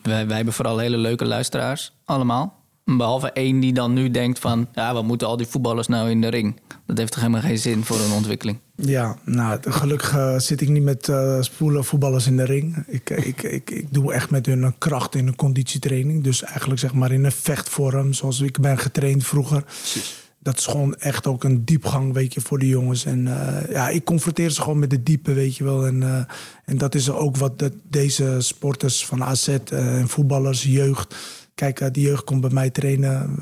Wij, 0.02 0.26
wij 0.26 0.36
hebben 0.36 0.54
vooral 0.54 0.78
hele 0.78 0.96
leuke 0.96 1.24
luisteraars, 1.24 1.92
allemaal. 2.04 2.64
Behalve 2.84 3.32
één 3.32 3.60
die 3.60 3.72
dan 3.72 3.92
nu 3.92 4.10
denkt 4.10 4.38
van... 4.38 4.68
ja, 4.72 4.92
wat 4.92 5.04
moeten 5.04 5.26
al 5.26 5.36
die 5.36 5.46
voetballers 5.46 5.86
nou 5.86 6.10
in 6.10 6.20
de 6.20 6.28
ring? 6.28 6.60
Dat 6.86 6.98
heeft 6.98 7.12
toch 7.12 7.20
helemaal 7.20 7.40
geen 7.40 7.58
zin 7.58 7.84
voor 7.84 8.00
een 8.00 8.12
ontwikkeling? 8.12 8.58
Ja, 8.74 9.16
nou, 9.24 9.58
gelukkig 9.62 10.14
uh, 10.14 10.38
zit 10.38 10.60
ik 10.60 10.68
niet 10.68 10.82
met 10.82 11.08
uh, 11.08 11.42
voetballers 11.80 12.26
in 12.26 12.36
de 12.36 12.44
ring. 12.44 12.84
Ik, 12.86 13.10
ik, 13.10 13.42
ik, 13.42 13.70
ik 13.70 13.94
doe 13.94 14.12
echt 14.12 14.30
met 14.30 14.46
hun 14.46 14.62
een 14.62 14.78
kracht 14.78 15.14
in 15.14 15.26
een 15.26 15.36
conditietraining. 15.36 16.22
Dus 16.24 16.42
eigenlijk 16.42 16.80
zeg 16.80 16.94
maar 16.94 17.12
in 17.12 17.24
een 17.24 17.32
vechtvorm, 17.32 18.12
zoals 18.12 18.40
ik 18.40 18.60
ben 18.60 18.78
getraind 18.78 19.26
vroeger. 19.26 19.62
Precies 19.62 20.24
dat 20.46 20.58
is 20.58 20.66
gewoon 20.66 20.94
echt 20.94 21.26
ook 21.26 21.44
een 21.44 21.64
diepgang, 21.64 22.12
weet 22.12 22.34
je, 22.34 22.40
voor 22.40 22.58
de 22.58 22.68
jongens. 22.68 23.04
En 23.04 23.26
uh, 23.26 23.58
ja, 23.70 23.88
ik 23.88 24.04
confronteer 24.04 24.50
ze 24.50 24.62
gewoon 24.62 24.78
met 24.78 24.90
de 24.90 25.02
diepe, 25.02 25.32
weet 25.32 25.56
je 25.56 25.64
wel. 25.64 25.86
En, 25.86 26.00
uh, 26.00 26.18
en 26.64 26.78
dat 26.78 26.94
is 26.94 27.10
ook 27.10 27.36
wat 27.36 27.58
de, 27.58 27.72
deze 27.90 28.36
sporters 28.38 29.06
van 29.06 29.24
AZ 29.24 29.48
uh, 29.48 29.98
en 29.98 30.08
voetballers, 30.08 30.62
jeugd. 30.62 31.14
Kijk, 31.54 31.94
die 31.94 32.06
jeugd 32.06 32.24
komt 32.24 32.40
bij 32.40 32.50
mij 32.50 32.70
trainen 32.70 33.38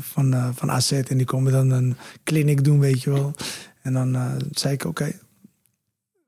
van, 0.00 0.54
van 0.54 0.70
AZ 0.70 0.92
en 0.92 1.16
die 1.16 1.26
komen 1.26 1.52
dan 1.52 1.70
een 1.70 1.96
clinic 2.24 2.64
doen, 2.64 2.78
weet 2.78 3.02
je 3.02 3.10
wel. 3.10 3.34
En 3.82 3.92
dan 3.92 4.16
zei 4.50 4.74
ik, 4.74 4.84
oké, 4.84 5.12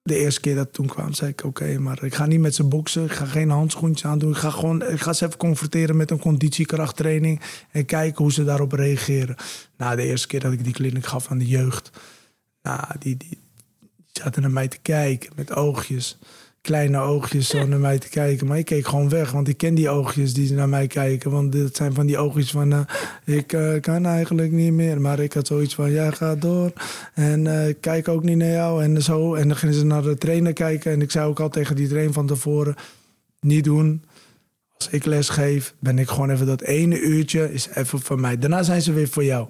de 0.03 0.19
eerste 0.19 0.41
keer 0.41 0.55
dat 0.55 0.73
toen 0.73 0.87
kwam, 0.87 1.13
zei 1.13 1.31
ik: 1.31 1.45
Oké, 1.45 1.79
maar 1.79 2.05
ik 2.05 2.15
ga 2.15 2.27
niet 2.27 2.41
met 2.41 2.55
ze 2.55 2.65
boksen. 2.65 3.05
Ik 3.05 3.13
ga 3.13 3.25
geen 3.25 3.51
handschoentjes 3.51 4.11
aandoen. 4.11 4.31
Ik 4.31 4.37
ga, 4.37 4.51
gewoon, 4.51 4.89
ik 4.89 5.01
ga 5.01 5.13
ze 5.13 5.27
even 5.27 5.39
confronteren 5.39 5.97
met 5.97 6.11
een 6.11 6.19
conditiekrachttraining. 6.19 7.41
En 7.71 7.85
kijken 7.85 8.23
hoe 8.23 8.33
ze 8.33 8.45
daarop 8.45 8.73
reageren. 8.73 9.37
Nou, 9.77 9.97
de 9.97 10.03
eerste 10.03 10.27
keer 10.27 10.41
dat 10.41 10.53
ik 10.53 10.65
die 10.65 10.73
kliniek 10.73 11.07
gaf 11.07 11.31
aan 11.31 11.39
de 11.39 11.47
jeugd. 11.47 11.91
Nou, 12.63 12.85
die, 12.99 13.17
die, 13.17 13.29
die 13.29 14.23
zaten 14.23 14.43
naar 14.43 14.51
mij 14.51 14.69
te 14.69 14.79
kijken 14.79 15.33
met 15.37 15.55
oogjes 15.55 16.19
kleine 16.61 16.99
oogjes 16.99 17.49
zo 17.49 17.67
naar 17.67 17.79
mij 17.79 17.99
te 17.99 18.09
kijken. 18.09 18.47
Maar 18.47 18.59
ik 18.59 18.65
keek 18.65 18.87
gewoon 18.87 19.09
weg, 19.09 19.31
want 19.31 19.49
ik 19.49 19.57
ken 19.57 19.75
die 19.75 19.89
oogjes 19.89 20.35
die 20.35 20.53
naar 20.53 20.69
mij 20.69 20.87
kijken. 20.87 21.31
Want 21.31 21.53
dit 21.53 21.77
zijn 21.77 21.95
van 21.95 22.07
die 22.07 22.19
oogjes 22.19 22.51
van, 22.51 22.73
uh, 22.73 22.81
ik 23.25 23.53
uh, 23.53 23.81
kan 23.81 24.07
eigenlijk 24.07 24.53
niet 24.53 24.73
meer. 24.73 25.01
Maar 25.01 25.19
ik 25.19 25.33
had 25.33 25.47
zoiets 25.47 25.75
van, 25.75 25.91
jij 25.91 26.13
gaat 26.13 26.43
door. 26.43 26.73
En 27.15 27.47
ik 27.69 27.81
kijk 27.81 28.09
ook 28.09 28.23
niet 28.23 28.37
naar 28.37 28.51
jou 28.51 28.83
en 28.83 29.03
zo. 29.03 29.35
En 29.35 29.49
dan 29.49 29.57
gingen 29.57 29.75
ze 29.75 29.85
naar 29.85 30.03
de 30.03 30.19
trainer 30.19 30.53
kijken. 30.53 30.93
En 30.93 31.03
ik 31.03 31.11
zei 31.11 31.27
ook 31.29 31.41
al 31.41 31.49
tegen 31.49 31.77
die 31.77 31.89
trainer 31.89 32.13
van 32.13 32.27
tevoren, 32.27 32.75
niet 33.41 33.65
doen. 33.65 34.03
Als 34.77 34.89
ik 34.89 35.05
les 35.05 35.29
geef, 35.29 35.75
ben 35.79 35.99
ik 35.99 36.09
gewoon 36.09 36.31
even 36.31 36.47
dat 36.47 36.61
ene 36.61 37.01
uurtje, 37.01 37.53
is 37.53 37.69
even 37.75 38.01
voor 38.01 38.21
mij. 38.21 38.39
Daarna 38.39 38.63
zijn 38.63 38.83
ze 38.83 38.93
weer 38.93 39.09
voor 39.09 39.25
jou. 39.25 39.49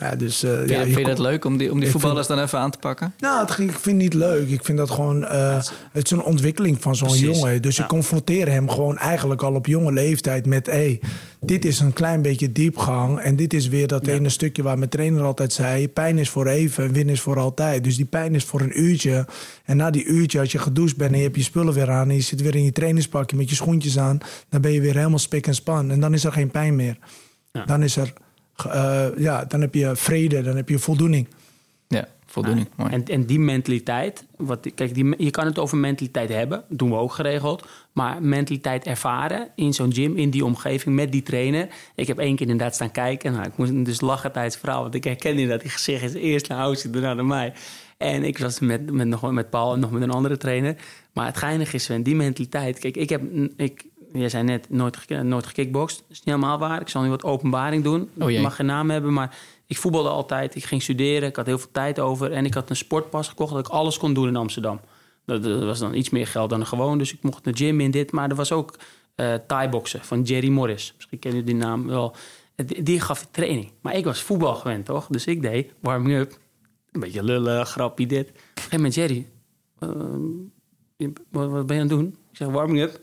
Ja, 0.00 0.16
dus, 0.16 0.44
uh, 0.44 0.66
ja, 0.66 0.82
vind 0.82 0.96
je 0.96 1.04
dat 1.04 1.18
leuk 1.18 1.44
om 1.44 1.56
die, 1.56 1.72
om 1.72 1.80
die 1.80 1.90
voetballers 1.90 2.26
dan 2.26 2.40
even 2.40 2.58
aan 2.58 2.70
te 2.70 2.78
pakken? 2.78 3.14
Nou, 3.18 3.40
het, 3.40 3.50
ik 3.50 3.56
vind 3.56 3.84
het 3.84 3.94
niet 3.94 4.14
leuk. 4.14 4.48
Ik 4.48 4.64
vind 4.64 4.78
dat 4.78 4.90
gewoon... 4.90 5.22
Uh, 5.22 5.62
het 5.92 6.04
is 6.04 6.10
een 6.10 6.22
ontwikkeling 6.22 6.82
van 6.82 6.96
zo'n 6.96 7.18
jongen. 7.18 7.62
Dus 7.62 7.76
je 7.76 7.86
confronteert 7.86 8.48
hem 8.48 8.70
gewoon 8.70 8.98
eigenlijk 8.98 9.42
al 9.42 9.54
op 9.54 9.66
jonge 9.66 9.92
leeftijd 9.92 10.46
met... 10.46 10.66
Hey, 10.66 11.00
dit 11.40 11.64
is 11.64 11.80
een 11.80 11.92
klein 11.92 12.22
beetje 12.22 12.52
diepgang. 12.52 13.18
En 13.18 13.36
dit 13.36 13.54
is 13.54 13.68
weer 13.68 13.86
dat 13.86 14.06
ene 14.06 14.28
stukje 14.28 14.62
waar 14.62 14.78
mijn 14.78 14.90
trainer 14.90 15.22
altijd 15.22 15.52
zei... 15.52 15.88
pijn 15.88 16.18
is 16.18 16.28
voor 16.28 16.46
even 16.46 16.84
en 16.84 16.92
win 16.92 17.08
is 17.08 17.20
voor 17.20 17.38
altijd. 17.38 17.84
Dus 17.84 17.96
die 17.96 18.06
pijn 18.06 18.34
is 18.34 18.44
voor 18.44 18.60
een 18.60 18.80
uurtje. 18.80 19.26
En 19.64 19.76
na 19.76 19.90
die 19.90 20.04
uurtje, 20.04 20.40
als 20.40 20.52
je 20.52 20.58
gedoucht 20.58 20.96
bent 20.96 21.12
en 21.12 21.18
je 21.18 21.24
hebt 21.24 21.36
je 21.36 21.42
spullen 21.42 21.74
weer 21.74 21.90
aan... 21.90 22.08
en 22.08 22.14
je 22.14 22.20
zit 22.20 22.42
weer 22.42 22.54
in 22.54 22.64
je 22.64 22.72
trainingspakje 22.72 23.36
met 23.36 23.48
je 23.48 23.54
schoentjes 23.54 23.98
aan... 23.98 24.18
dan 24.48 24.60
ben 24.60 24.72
je 24.72 24.80
weer 24.80 24.96
helemaal 24.96 25.18
spik 25.18 25.46
en 25.46 25.54
span. 25.54 25.90
En 25.90 26.00
dan 26.00 26.14
is 26.14 26.24
er 26.24 26.32
geen 26.32 26.50
pijn 26.50 26.76
meer. 26.76 26.98
Dan 27.66 27.82
is 27.82 27.96
er 27.96 28.12
uh, 28.66 29.06
ja, 29.16 29.44
dan 29.44 29.60
heb 29.60 29.74
je 29.74 29.96
vrede, 29.96 30.42
dan 30.42 30.56
heb 30.56 30.68
je 30.68 30.78
voldoening. 30.78 31.26
Ja, 31.88 32.08
voldoening. 32.26 32.68
mooi. 32.76 32.92
En, 32.92 33.04
en 33.04 33.26
die 33.26 33.38
mentaliteit, 33.38 34.24
wat, 34.36 34.70
kijk, 34.74 34.94
die, 34.94 35.14
je 35.24 35.30
kan 35.30 35.46
het 35.46 35.58
over 35.58 35.78
mentaliteit 35.78 36.28
hebben, 36.28 36.64
doen 36.68 36.90
we 36.90 36.96
ook 36.96 37.12
geregeld. 37.12 37.66
Maar 37.92 38.22
mentaliteit 38.22 38.84
ervaren 38.84 39.48
in 39.54 39.72
zo'n 39.74 39.92
gym, 39.92 40.16
in 40.16 40.30
die 40.30 40.44
omgeving, 40.44 40.94
met 40.94 41.12
die 41.12 41.22
trainer. 41.22 41.68
Ik 41.94 42.06
heb 42.06 42.18
één 42.18 42.36
keer 42.36 42.48
inderdaad 42.48 42.74
staan 42.74 42.90
kijken. 42.90 43.32
Nou, 43.32 43.46
ik 43.46 43.56
moest 43.56 43.84
dus 43.84 44.00
lachen 44.00 44.32
tijdens 44.32 44.54
het 44.54 44.64
verhaal, 44.64 44.82
want 44.82 44.94
ik 44.94 45.04
herkende 45.04 45.46
dat 45.46 45.60
die 45.60 45.70
gezicht 45.70 46.02
is 46.02 46.14
eerst 46.14 46.48
naar 46.48 46.58
Houtje, 46.58 46.90
daarna 46.90 47.14
naar 47.14 47.24
mij. 47.24 47.52
En 47.96 48.24
ik 48.24 48.38
was 48.38 48.60
met, 48.60 48.90
met, 48.92 49.06
nog 49.06 49.30
met 49.30 49.50
Paul 49.50 49.74
en 49.74 49.80
nog 49.80 49.90
met 49.90 50.02
een 50.02 50.10
andere 50.10 50.36
trainer. 50.36 50.76
Maar 51.12 51.26
het 51.26 51.36
geinige 51.36 51.76
is, 51.76 51.90
die 52.02 52.14
mentaliteit. 52.14 52.78
Kijk, 52.78 52.96
ik 52.96 53.08
heb, 53.08 53.22
ik, 53.56 53.84
jij 54.12 54.28
zei 54.28 54.42
net, 54.42 54.70
nooit, 54.70 55.08
nooit 55.22 55.46
gekickboxd. 55.46 55.96
Dat 55.96 56.10
is 56.10 56.16
niet 56.16 56.34
helemaal 56.34 56.58
waar. 56.58 56.80
Ik 56.80 56.88
zal 56.88 57.02
nu 57.02 57.08
wat 57.08 57.24
openbaring 57.24 57.84
doen. 57.84 58.10
Oh, 58.18 58.30
ik 58.30 58.40
mag 58.40 58.56
geen 58.56 58.66
naam 58.66 58.90
hebben, 58.90 59.12
maar 59.12 59.36
Ik 59.70 59.76
voetbalde 59.76 60.08
altijd, 60.08 60.54
ik 60.54 60.64
ging 60.64 60.82
studeren, 60.82 61.28
ik 61.28 61.36
had 61.36 61.46
heel 61.46 61.58
veel 61.58 61.70
tijd 61.72 61.98
over. 61.98 62.32
En 62.32 62.44
ik 62.44 62.54
had 62.54 62.70
een 62.70 62.76
sportpas 62.76 63.28
gekocht 63.28 63.52
dat 63.52 63.66
ik 63.66 63.72
alles 63.72 63.98
kon 63.98 64.14
doen 64.14 64.28
in 64.28 64.36
Amsterdam. 64.36 64.80
Dat, 65.24 65.42
dat 65.42 65.62
was 65.62 65.78
dan 65.78 65.94
iets 65.94 66.10
meer 66.10 66.26
geld 66.26 66.50
dan 66.50 66.66
gewoon, 66.66 66.98
dus 66.98 67.12
ik 67.12 67.22
mocht 67.22 67.44
naar 67.44 67.56
gym 67.56 67.80
in 67.80 67.90
dit. 67.90 68.12
Maar 68.12 68.30
er 68.30 68.34
was 68.34 68.52
ook 68.52 68.78
uh, 69.16 69.34
thai-boksen 69.46 70.04
van 70.04 70.22
Jerry 70.22 70.48
Morris. 70.48 70.92
Misschien 70.96 71.18
ken 71.18 71.34
je 71.34 71.44
die 71.44 71.54
naam 71.54 71.86
wel. 71.86 72.14
Die, 72.56 72.82
die 72.82 73.00
gaf 73.00 73.28
training. 73.30 73.72
Maar 73.80 73.96
ik 73.96 74.04
was 74.04 74.22
voetbal 74.22 74.54
gewend, 74.54 74.84
toch? 74.84 75.06
Dus 75.06 75.24
ik 75.24 75.42
deed 75.42 75.72
warming-up. 75.80 76.38
Een 76.92 77.00
beetje 77.00 77.22
lullen, 77.22 77.66
grappie, 77.66 78.06
dit. 78.06 78.28
Op 78.28 78.34
een 78.34 78.42
gegeven 78.54 78.76
moment, 78.76 78.94
Jerry, 78.94 79.26
uh, 80.98 81.08
wat, 81.30 81.66
ben 81.66 81.76
je 81.76 81.82
aan 81.82 81.88
het 81.88 81.98
doen? 81.98 82.06
Ik 82.30 82.36
zeg, 82.36 82.48
warming-up, 82.48 83.00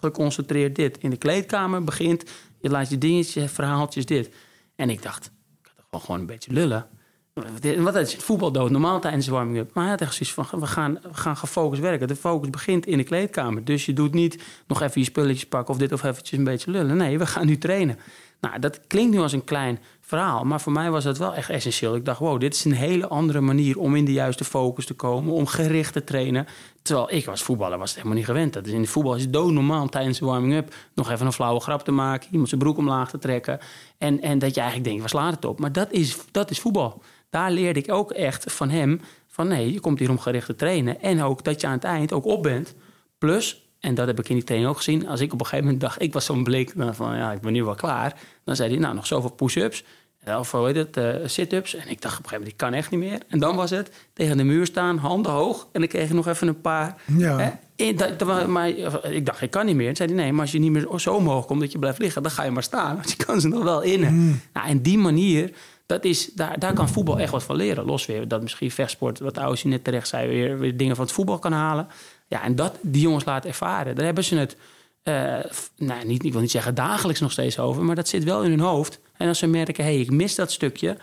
geconcentreerd 0.00 0.76
dit. 0.76 0.98
In 0.98 1.10
de 1.10 1.16
kleedkamer 1.16 1.84
begint, 1.84 2.24
je 2.60 2.70
laat 2.70 2.90
je 2.90 2.98
dingetjes, 2.98 3.52
verhaaltjes, 3.52 4.06
dit. 4.06 4.30
En 4.76 4.90
ik 4.90 5.02
dacht, 5.02 5.30
ik 5.62 5.70
had 5.76 5.86
toch 5.90 6.04
gewoon 6.04 6.20
een 6.20 6.26
beetje 6.26 6.52
lullen. 6.52 6.88
Wat 7.78 7.96
is 7.96 8.12
het 8.12 8.22
voetbal 8.22 8.52
dood 8.52 8.70
normaal 8.70 9.00
tijdens 9.00 9.26
de 9.26 9.32
warming-up. 9.32 9.74
Maar 9.74 9.84
hij 9.84 9.96
had 9.98 10.50
we 10.50 10.66
gaan, 10.66 10.98
we 11.02 11.14
gaan 11.14 11.36
gefocust 11.36 11.82
werken. 11.82 12.08
De 12.08 12.16
focus 12.16 12.50
begint 12.50 12.86
in 12.86 12.96
de 12.98 13.04
kleedkamer. 13.04 13.64
Dus 13.64 13.86
je 13.86 13.92
doet 13.92 14.14
niet 14.14 14.42
nog 14.66 14.82
even 14.82 15.00
je 15.00 15.06
spulletjes 15.06 15.46
pakken 15.46 15.74
of 15.74 15.80
dit 15.80 15.92
of 15.92 16.02
eventjes 16.02 16.38
een 16.38 16.44
beetje 16.44 16.70
lullen. 16.70 16.96
Nee, 16.96 17.18
we 17.18 17.26
gaan 17.26 17.46
nu 17.46 17.58
trainen. 17.58 17.98
Nou, 18.40 18.58
dat 18.58 18.80
klinkt 18.86 19.14
nu 19.14 19.20
als 19.20 19.32
een 19.32 19.44
klein 19.44 19.78
verhaal. 20.06 20.44
Maar 20.44 20.60
voor 20.60 20.72
mij 20.72 20.90
was 20.90 21.04
dat 21.04 21.18
wel 21.18 21.34
echt 21.34 21.50
essentieel. 21.50 21.94
Ik 21.94 22.04
dacht, 22.04 22.18
wow, 22.18 22.40
dit 22.40 22.54
is 22.54 22.64
een 22.64 22.72
hele 22.72 23.08
andere 23.08 23.40
manier 23.40 23.78
om 23.78 23.96
in 23.96 24.04
de 24.04 24.12
juiste 24.12 24.44
focus 24.44 24.86
te 24.86 24.94
komen. 24.94 25.32
Om 25.32 25.46
gericht 25.46 25.92
te 25.92 26.04
trainen. 26.04 26.46
Terwijl 26.82 27.12
ik 27.12 27.24
was 27.24 27.42
voetballer, 27.42 27.78
was 27.78 27.88
het 27.88 27.96
helemaal 27.96 28.18
niet 28.18 28.26
gewend. 28.26 28.52
Dat 28.52 28.66
is 28.66 28.72
in 28.72 28.82
de 28.82 28.88
voetbal 28.88 29.14
is 29.14 29.22
het 29.22 29.32
doodnormaal 29.32 29.88
tijdens 29.88 30.18
de 30.18 30.26
warming-up 30.26 30.74
nog 30.94 31.10
even 31.10 31.26
een 31.26 31.32
flauwe 31.32 31.60
grap 31.60 31.84
te 31.84 31.90
maken. 31.90 32.28
Iemand 32.30 32.48
zijn 32.48 32.60
broek 32.60 32.76
omlaag 32.76 33.10
te 33.10 33.18
trekken. 33.18 33.58
En, 33.98 34.20
en 34.20 34.38
dat 34.38 34.54
je 34.54 34.60
eigenlijk 34.60 34.88
denkt, 34.88 35.00
waar 35.00 35.22
slaat 35.22 35.34
het 35.34 35.44
op? 35.44 35.60
Maar 35.60 35.72
dat 35.72 35.92
is, 35.92 36.16
dat 36.30 36.50
is 36.50 36.60
voetbal. 36.60 37.02
Daar 37.30 37.50
leerde 37.50 37.80
ik 37.80 37.92
ook 37.92 38.10
echt 38.12 38.52
van 38.52 38.70
hem. 38.70 39.00
Van 39.26 39.48
nee, 39.48 39.72
je 39.72 39.80
komt 39.80 39.98
hier 39.98 40.10
om 40.10 40.18
gericht 40.18 40.46
te 40.46 40.54
trainen. 40.54 41.00
En 41.00 41.22
ook 41.22 41.44
dat 41.44 41.60
je 41.60 41.66
aan 41.66 41.72
het 41.72 41.84
eind 41.84 42.12
ook 42.12 42.24
op 42.24 42.42
bent. 42.42 42.74
Plus 43.18 43.66
en 43.80 43.94
dat 43.94 44.06
heb 44.06 44.18
ik 44.18 44.28
in 44.28 44.34
die 44.34 44.44
training 44.44 44.70
ook 44.70 44.76
gezien. 44.76 45.08
Als 45.08 45.20
ik 45.20 45.32
op 45.32 45.40
een 45.40 45.46
gegeven 45.46 45.64
moment 45.64 45.82
dacht, 45.82 46.02
ik 46.02 46.12
was 46.12 46.24
zo'n 46.24 46.44
blik 46.44 46.72
van 46.76 47.16
ja, 47.16 47.32
ik 47.32 47.40
ben 47.40 47.52
nu 47.52 47.64
wel 47.64 47.74
klaar. 47.74 48.20
Dan 48.46 48.56
zei 48.56 48.70
hij, 48.70 48.78
nou, 48.78 48.94
nog 48.94 49.06
zoveel 49.06 49.30
push-ups. 49.30 49.84
Of 50.38 50.50
hoe 50.50 50.66
heet 50.66 50.76
het, 50.76 50.96
uh, 50.96 51.14
sit-ups. 51.24 51.74
En 51.74 51.88
ik 51.88 52.00
dacht 52.02 52.18
op 52.18 52.24
een 52.24 52.28
gegeven 52.28 52.32
moment, 52.32 52.50
ik 52.50 52.56
kan 52.56 52.72
echt 52.72 52.90
niet 52.90 53.00
meer. 53.00 53.20
En 53.28 53.38
dan 53.38 53.56
was 53.56 53.70
het 53.70 53.90
tegen 54.12 54.36
de 54.36 54.44
muur 54.44 54.66
staan, 54.66 54.98
handen 54.98 55.32
hoog. 55.32 55.68
En 55.72 55.80
dan 55.80 55.88
kreeg 55.88 56.08
ik 56.08 56.14
nog 56.14 56.26
even 56.26 56.48
een 56.48 56.60
paar. 56.60 56.94
Ja. 57.16 57.60
Eh, 57.76 57.96
dat, 57.96 58.46
maar 58.46 58.68
ik 58.68 59.26
dacht, 59.26 59.42
ik 59.42 59.50
kan 59.50 59.66
niet 59.66 59.76
meer. 59.76 59.88
En 59.88 59.96
zei 59.96 60.12
hij, 60.12 60.22
nee, 60.22 60.32
maar 60.32 60.40
als 60.40 60.52
je 60.52 60.58
niet 60.58 60.70
meer 60.70 60.88
zo 60.96 61.14
omhoog 61.14 61.46
komt 61.46 61.60
dat 61.60 61.72
je 61.72 61.78
blijft 61.78 61.98
liggen, 61.98 62.22
dan 62.22 62.30
ga 62.30 62.42
je 62.42 62.50
maar 62.50 62.62
staan. 62.62 62.94
Want 62.94 63.10
je 63.16 63.24
kan 63.24 63.40
ze 63.40 63.48
nog 63.48 63.62
wel 63.62 63.82
innen. 63.82 64.14
Mm. 64.14 64.40
Nou, 64.52 64.68
en 64.68 64.82
die 64.82 64.98
manier, 64.98 65.52
dat 65.86 66.04
is, 66.04 66.32
daar, 66.34 66.58
daar 66.58 66.72
kan 66.72 66.88
voetbal 66.88 67.18
echt 67.18 67.30
wat 67.30 67.42
van 67.42 67.56
leren. 67.56 67.84
Los 67.84 68.06
weer 68.06 68.28
dat 68.28 68.42
misschien 68.42 68.70
vechtsport, 68.70 69.18
wat 69.18 69.60
je 69.60 69.68
net 69.68 69.84
terecht 69.84 70.08
zei, 70.08 70.28
weer, 70.28 70.58
weer 70.58 70.76
dingen 70.76 70.96
van 70.96 71.04
het 71.04 71.14
voetbal 71.14 71.38
kan 71.38 71.52
halen. 71.52 71.88
Ja, 72.26 72.42
en 72.42 72.54
dat 72.54 72.78
die 72.80 73.02
jongens 73.02 73.24
laten 73.24 73.50
ervaren. 73.50 73.94
Daar 73.94 74.04
hebben 74.04 74.24
ze 74.24 74.36
het, 74.36 74.56
uh, 75.08 75.38
nou, 75.76 76.04
niet, 76.06 76.24
ik 76.24 76.32
wil 76.32 76.40
niet 76.40 76.50
zeggen 76.50 76.74
dagelijks 76.74 77.20
nog 77.20 77.32
steeds 77.32 77.58
over, 77.58 77.82
maar 77.82 77.94
dat 77.94 78.08
zit 78.08 78.24
wel 78.24 78.42
in 78.42 78.50
hun 78.50 78.60
hoofd. 78.60 78.98
En 79.16 79.28
als 79.28 79.38
ze 79.38 79.46
merken, 79.46 79.84
hé, 79.84 79.90
hey, 79.90 80.00
ik 80.00 80.10
mis 80.10 80.34
dat 80.34 80.52
stukje, 80.52 80.96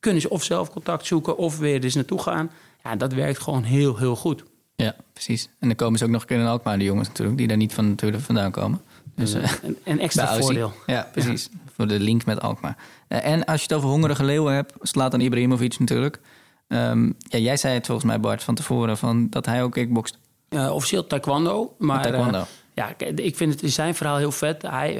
kunnen 0.00 0.22
ze 0.22 0.30
of 0.30 0.44
zelf 0.44 0.70
contact 0.70 1.06
zoeken 1.06 1.36
of 1.36 1.58
weer 1.58 1.84
eens 1.84 1.94
naartoe 1.94 2.22
gaan. 2.22 2.50
Ja, 2.84 2.96
dat 2.96 3.12
werkt 3.12 3.38
gewoon 3.38 3.62
heel, 3.62 3.96
heel 3.96 4.16
goed. 4.16 4.42
Ja, 4.76 4.96
precies. 5.12 5.48
En 5.58 5.66
dan 5.68 5.76
komen 5.76 5.98
ze 5.98 6.04
ook 6.04 6.10
nog 6.10 6.20
een 6.20 6.26
keer 6.26 6.38
in 6.38 6.46
Alkmaar, 6.46 6.78
die 6.78 6.86
jongens 6.86 7.08
natuurlijk, 7.08 7.38
die 7.38 7.46
daar 7.48 7.56
niet 7.56 7.74
van 7.74 7.88
natuurlijk 7.88 8.22
vandaan 8.22 8.50
komen. 8.50 8.80
Dus, 9.14 9.34
uh, 9.34 9.52
een, 9.62 9.76
een 9.84 10.00
extra 10.00 10.36
voordeel. 10.36 10.72
Ja, 10.86 11.08
precies. 11.12 11.48
Voor 11.74 11.88
de 11.88 12.00
link 12.00 12.24
met 12.24 12.40
Alkmaar. 12.40 12.76
Uh, 13.08 13.26
en 13.26 13.44
als 13.44 13.56
je 13.60 13.66
het 13.66 13.72
over 13.72 13.88
hongerige 13.88 14.24
leeuwen 14.24 14.54
hebt, 14.54 14.72
slaat 14.80 15.10
dan 15.10 15.20
Ibrahimovic 15.20 15.78
natuurlijk. 15.78 16.20
Um, 16.68 17.14
ja, 17.18 17.38
jij 17.38 17.56
zei 17.56 17.74
het 17.74 17.86
volgens 17.86 18.06
mij, 18.06 18.20
Bart, 18.20 18.42
van 18.42 18.54
tevoren, 18.54 18.98
van 18.98 19.26
dat 19.30 19.46
hij 19.46 19.62
ook 19.62 19.72
kickbokst. 19.72 20.18
Uh, 20.48 20.74
officieel 20.74 21.06
taekwondo. 21.06 21.74
Maar, 21.78 22.02
taekwondo. 22.02 22.44
Ja, 22.80 22.94
ik 23.14 23.36
vind 23.36 23.60
het 23.60 23.72
zijn 23.72 23.94
verhaal 23.94 24.16
heel 24.16 24.32
vet. 24.32 24.62
Hij, 24.62 24.92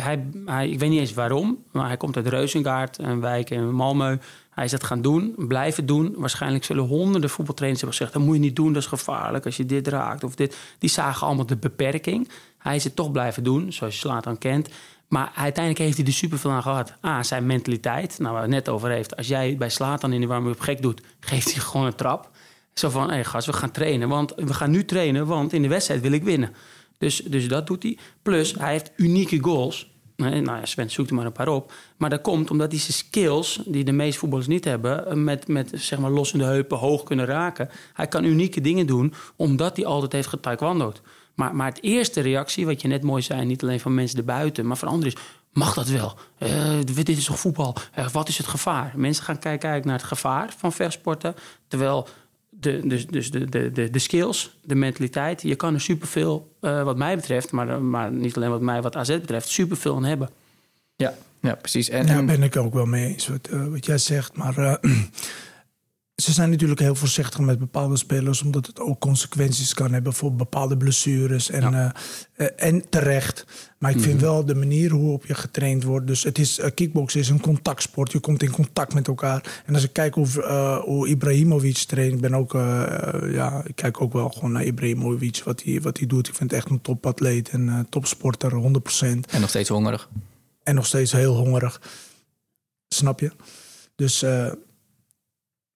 hij, 0.44 0.68
ik 0.68 0.78
weet 0.78 0.90
niet 0.90 1.00
eens 1.00 1.14
waarom, 1.14 1.64
maar 1.72 1.86
hij 1.86 1.96
komt 1.96 2.16
uit 2.16 2.26
Reuzengaard, 2.26 2.98
een 2.98 3.20
wijk 3.20 3.50
in 3.50 3.72
Malmö. 3.72 4.22
Hij 4.50 4.64
is 4.64 4.70
dat 4.70 4.84
gaan 4.84 5.02
doen, 5.02 5.34
blijven 5.36 5.86
doen. 5.86 6.14
Waarschijnlijk 6.16 6.64
zullen 6.64 6.84
honderden 6.84 7.30
voetbaltrainers 7.30 7.80
hebben 7.80 7.98
gezegd... 7.98 8.16
dat 8.16 8.26
moet 8.26 8.34
je 8.34 8.40
niet 8.40 8.56
doen, 8.56 8.72
dat 8.72 8.82
is 8.82 8.88
gevaarlijk 8.88 9.44
als 9.44 9.56
je 9.56 9.66
dit 9.66 9.88
raakt 9.88 10.24
of 10.24 10.34
dit. 10.34 10.56
Die 10.78 10.90
zagen 10.90 11.26
allemaal 11.26 11.46
de 11.46 11.56
beperking. 11.56 12.28
Hij 12.58 12.76
is 12.76 12.84
het 12.84 12.96
toch 12.96 13.10
blijven 13.10 13.42
doen, 13.42 13.72
zoals 13.72 13.94
je 13.94 14.00
Slaat 14.00 14.24
dan 14.24 14.38
kent. 14.38 14.68
Maar 15.08 15.32
uiteindelijk 15.34 15.84
heeft 15.84 15.96
hij 15.96 16.06
er 16.06 16.12
superveel 16.12 16.50
aan 16.50 16.62
gehad. 16.62 16.92
A, 17.04 17.22
zijn 17.22 17.46
mentaliteit, 17.46 18.18
nou, 18.18 18.32
waar 18.32 18.42
het 18.42 18.50
net 18.50 18.68
over 18.68 18.90
heeft. 18.90 19.16
Als 19.16 19.28
jij 19.28 19.56
bij 19.56 19.70
Slaat 19.70 20.00
dan 20.00 20.12
in 20.12 20.20
de 20.20 20.26
warming-up 20.26 20.60
gek 20.60 20.82
doet... 20.82 21.00
geeft 21.20 21.52
hij 21.52 21.62
gewoon 21.62 21.86
een 21.86 21.94
trap. 21.94 22.30
Zo 22.74 22.90
van, 22.90 23.08
hé 23.08 23.14
hey, 23.14 23.24
gast, 23.24 23.46
we 23.46 23.52
gaan 23.52 23.70
trainen. 23.70 24.08
Want 24.08 24.32
we 24.36 24.54
gaan 24.54 24.70
nu 24.70 24.84
trainen, 24.84 25.26
want 25.26 25.52
in 25.52 25.62
de 25.62 25.68
wedstrijd 25.68 26.00
wil 26.00 26.12
ik 26.12 26.22
winnen. 26.22 26.54
Dus, 27.00 27.16
dus 27.16 27.48
dat 27.48 27.66
doet 27.66 27.82
hij. 27.82 27.98
Plus, 28.22 28.54
hij 28.58 28.72
heeft 28.72 28.92
unieke 28.96 29.42
goals. 29.42 29.90
Nou 30.16 30.44
ja, 30.44 30.66
Sven 30.66 30.90
zoekt 30.90 31.10
er 31.10 31.14
maar 31.16 31.26
een 31.26 31.32
paar 31.32 31.48
op. 31.48 31.72
Maar 31.96 32.10
dat 32.10 32.20
komt 32.20 32.50
omdat 32.50 32.70
hij 32.70 32.80
zijn 32.80 32.92
skills, 32.92 33.60
die 33.66 33.84
de 33.84 33.92
meeste 33.92 34.18
voetballers 34.18 34.48
niet 34.48 34.64
hebben... 34.64 35.24
met, 35.24 35.48
met 35.48 35.70
zeg 35.74 35.98
maar 35.98 36.10
lossende 36.10 36.44
heupen 36.44 36.78
hoog 36.78 37.02
kunnen 37.02 37.26
raken. 37.26 37.68
Hij 37.92 38.06
kan 38.06 38.24
unieke 38.24 38.60
dingen 38.60 38.86
doen, 38.86 39.14
omdat 39.36 39.76
hij 39.76 39.86
altijd 39.86 40.12
heeft 40.12 40.28
getaekwondo'd. 40.28 41.02
Maar, 41.34 41.54
maar 41.54 41.66
het 41.66 41.82
eerste 41.82 42.20
reactie, 42.20 42.66
wat 42.66 42.82
je 42.82 42.88
net 42.88 43.02
mooi 43.02 43.22
zei... 43.22 43.44
niet 43.44 43.62
alleen 43.62 43.80
van 43.80 43.94
mensen 43.94 44.18
erbuiten, 44.18 44.66
maar 44.66 44.76
van 44.76 44.88
anderen 44.88 45.14
is... 45.14 45.20
Mag 45.52 45.74
dat 45.74 45.88
wel? 45.88 46.18
Uh, 46.38 46.78
dit 46.84 47.08
is 47.08 47.24
toch 47.24 47.40
voetbal? 47.40 47.76
Uh, 47.98 48.08
wat 48.08 48.28
is 48.28 48.38
het 48.38 48.46
gevaar? 48.46 48.92
Mensen 48.96 49.24
gaan 49.24 49.38
kijken 49.38 49.82
naar 49.84 49.96
het 49.96 50.06
gevaar 50.06 50.54
van 50.58 50.72
vechtsporten. 50.72 51.34
Terwijl 51.68 52.08
de, 52.60 52.80
dus, 52.86 53.06
dus 53.06 53.30
de, 53.30 53.44
de, 53.44 53.72
de, 53.72 53.90
de 53.90 53.98
skills, 53.98 54.58
de 54.62 54.74
mentaliteit. 54.74 55.42
Je 55.42 55.54
kan 55.54 55.74
er 55.74 55.80
superveel, 55.80 56.52
uh, 56.60 56.82
wat 56.82 56.96
mij 56.96 57.16
betreft, 57.16 57.50
maar, 57.50 57.82
maar 57.82 58.12
niet 58.12 58.36
alleen 58.36 58.50
wat 58.50 58.60
mij, 58.60 58.82
wat 58.82 58.96
AZ 58.96 59.08
betreft, 59.08 59.48
superveel 59.48 59.96
aan 59.96 60.04
hebben. 60.04 60.30
Ja, 60.96 61.14
ja 61.40 61.54
precies. 61.54 61.88
En, 61.88 62.06
Daar 62.06 62.24
ben 62.24 62.42
ik 62.42 62.56
ook 62.56 62.74
wel 62.74 62.86
mee 62.86 63.06
eens 63.06 63.28
wat, 63.28 63.48
uh, 63.50 63.66
wat 63.66 63.86
jij 63.86 63.98
zegt. 63.98 64.36
Maar 64.36 64.58
uh, 64.58 64.74
ze 66.20 66.32
zijn 66.32 66.50
natuurlijk 66.50 66.80
heel 66.80 66.94
voorzichtig 66.94 67.40
met 67.40 67.58
bepaalde 67.58 67.96
spelers, 67.96 68.42
omdat 68.42 68.66
het 68.66 68.80
ook 68.80 69.00
consequenties 69.00 69.74
kan 69.74 69.92
hebben 69.92 70.12
voor 70.12 70.34
bepaalde 70.34 70.76
blessures. 70.76 71.50
En, 71.50 71.70
ja. 71.70 71.94
uh, 72.36 72.46
en 72.56 72.88
terecht. 72.88 73.44
Maar 73.78 73.90
ik 73.90 74.00
vind 74.00 74.14
mhm. 74.14 74.24
wel 74.24 74.44
de 74.44 74.54
manier 74.54 74.90
hoe 74.90 75.12
op 75.12 75.26
je 75.26 75.34
getraind 75.34 75.84
wordt. 75.84 76.06
Dus 76.06 76.22
het 76.22 76.38
is, 76.38 76.58
uh, 76.58 76.66
kickboksen 76.74 77.20
is 77.20 77.28
een 77.28 77.40
contactsport. 77.40 78.12
Je 78.12 78.18
komt 78.18 78.42
in 78.42 78.50
contact 78.50 78.94
met 78.94 79.08
elkaar. 79.08 79.62
En 79.66 79.74
als 79.74 79.84
ik 79.84 79.92
kijk 79.92 80.14
hoe, 80.14 80.26
hoe 80.84 81.08
Ibrahimovic 81.08 81.76
traint, 81.76 82.14
ik 82.14 82.20
ben 82.20 82.34
ook, 82.34 82.52
ja, 83.32 83.62
ik 83.66 83.76
kijk 83.76 84.00
ook 84.00 84.12
wel 84.12 84.28
gewoon 84.28 84.52
naar 84.52 84.64
Ibrahimovic, 84.64 85.42
wat 85.44 85.62
hij, 85.62 85.80
wat 85.80 85.98
hij 85.98 86.06
doet. 86.06 86.28
Ik 86.28 86.34
vind 86.34 86.50
het 86.50 86.60
echt 86.60 86.70
een 86.70 86.80
topatleet 86.80 87.48
en 87.48 87.86
topsporter, 87.88 88.52
100%. 88.52 88.56
En 89.30 89.40
nog 89.40 89.48
steeds 89.48 89.68
hongerig. 89.68 90.08
En 90.62 90.74
nog 90.74 90.86
steeds 90.86 91.12
heel 91.12 91.36
hongerig. 91.36 91.80
Snap 92.88 93.20
je? 93.20 93.30
Dus 93.94 94.24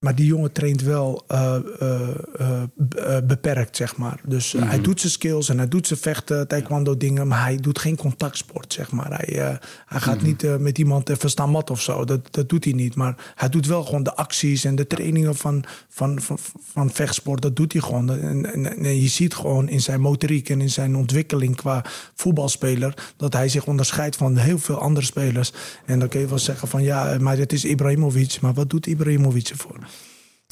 maar 0.04 0.14
die 0.14 0.26
jongen 0.26 0.52
traint 0.52 0.82
wel 0.82 1.24
uh, 1.28 1.56
uh, 1.82 2.00
uh, 2.40 3.16
beperkt, 3.24 3.76
zeg 3.76 3.96
maar. 3.96 4.20
Dus 4.24 4.52
hij 4.52 4.76
mhm. 4.76 4.82
doet 4.82 5.00
zijn 5.00 5.12
skills 5.12 5.48
en 5.48 5.58
hij 5.58 5.68
doet 5.68 5.86
zijn 5.86 6.00
vechten, 6.00 6.48
taekwondo 6.48 6.96
dingen, 6.96 7.28
maar 7.28 7.42
hij 7.42 7.56
doet 7.56 7.78
geen 7.78 7.96
contactsport, 7.96 8.72
zeg 8.72 8.90
maar. 8.90 9.08
Hij, 9.08 9.58
hij 9.86 10.00
gaat 10.00 10.16
mhm. 10.16 10.26
niet 10.26 10.58
met 10.58 10.78
iemand 10.78 11.08
even 11.08 11.30
staan 11.30 11.50
mat 11.50 11.70
of 11.70 11.82
zo. 11.82 12.04
Dat, 12.04 12.20
dat 12.30 12.48
doet 12.48 12.64
hij 12.64 12.72
niet. 12.72 12.94
Maar 12.94 13.32
hij 13.34 13.48
doet 13.48 13.66
wel 13.66 13.84
gewoon 13.84 14.02
de 14.02 14.14
acties 14.14 14.64
en 14.64 14.74
de 14.74 14.86
trainingen 14.86 15.34
van, 15.34 15.64
van, 15.88 16.20
van, 16.20 16.38
van 16.72 16.90
vechtsport. 16.90 17.42
Dat 17.42 17.56
doet 17.56 17.72
hij 17.72 17.82
gewoon. 17.82 18.10
En, 18.10 18.52
en, 18.52 18.76
en, 18.76 19.00
je 19.00 19.08
ziet 19.08 19.34
gewoon 19.34 19.68
in 19.68 19.80
zijn 19.80 20.00
motoriek 20.00 20.48
en 20.48 20.60
in 20.60 20.70
zijn 20.70 20.96
ontwikkeling 20.96 21.56
qua 21.56 21.84
voetbalspeler 22.14 23.12
dat 23.16 23.32
hij 23.32 23.48
zich 23.48 23.66
onderscheidt 23.66 24.16
van 24.16 24.36
heel 24.36 24.58
veel 24.58 24.78
andere 24.78 25.06
spelers. 25.06 25.52
En 25.86 25.98
dan 25.98 26.08
kun 26.08 26.20
je 26.20 26.26
wel 26.26 26.38
zeggen 26.38 26.68
van 26.68 26.82
ja, 26.82 27.16
maar 27.20 27.36
het 27.36 27.52
is 27.52 27.64
Ibrahimovic. 27.64 28.40
Maar 28.40 28.54
wat 28.54 28.70
doet 28.70 28.86
Ibrahimovic 28.86 29.48
ervoor? 29.48 29.78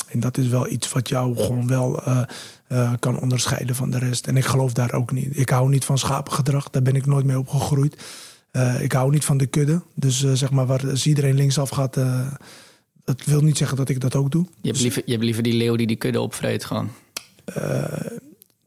En 0.09 0.21
dat 0.21 0.39
is 0.39 0.49
wel 0.49 0.71
iets 0.71 0.93
wat 0.93 1.09
jou 1.09 1.37
gewoon 1.37 1.67
wel 1.67 2.09
uh, 2.09 2.23
uh, 2.69 2.93
kan 2.99 3.21
onderscheiden 3.21 3.75
van 3.77 3.91
de 3.91 3.99
rest. 3.99 4.27
En 4.27 4.37
ik 4.37 4.45
geloof 4.45 4.73
daar 4.73 4.93
ook 4.93 5.13
niet. 5.13 5.39
Ik 5.39 5.49
hou 5.49 5.69
niet 5.69 5.85
van 5.85 5.99
schapengedrag, 5.99 6.71
daar 6.71 6.83
ben 6.83 6.97
ik 6.97 7.07
nooit 7.07 7.25
mee 7.25 7.39
opgegroeid. 7.39 8.03
Uh, 8.53 8.83
ik 8.83 8.93
hou 8.93 9.11
niet 9.11 9.25
van 9.25 9.37
de 9.37 9.47
kudde. 9.47 9.83
Dus 9.95 10.33
zeg 10.33 10.51
maar, 10.51 10.67
waar 10.67 10.91
als 10.91 11.07
iedereen 11.07 11.35
linksaf 11.35 11.69
gaat, 11.69 11.95
dat 13.05 13.25
wil 13.25 13.41
niet 13.41 13.57
zeggen 13.57 13.77
dat 13.77 13.89
ik 13.89 14.01
dat 14.01 14.15
ook 14.15 14.31
doe. 14.31 14.47
Je 14.61 14.69
hebt 14.69 14.81
liever, 14.81 15.03
je 15.05 15.13
hebt 15.13 15.25
liever 15.25 15.43
die 15.43 15.55
leeuw 15.55 15.77
die 15.77 15.87
die 15.87 15.97
kudde 15.97 16.21
opvreet 16.21 16.65
gewoon 16.65 16.91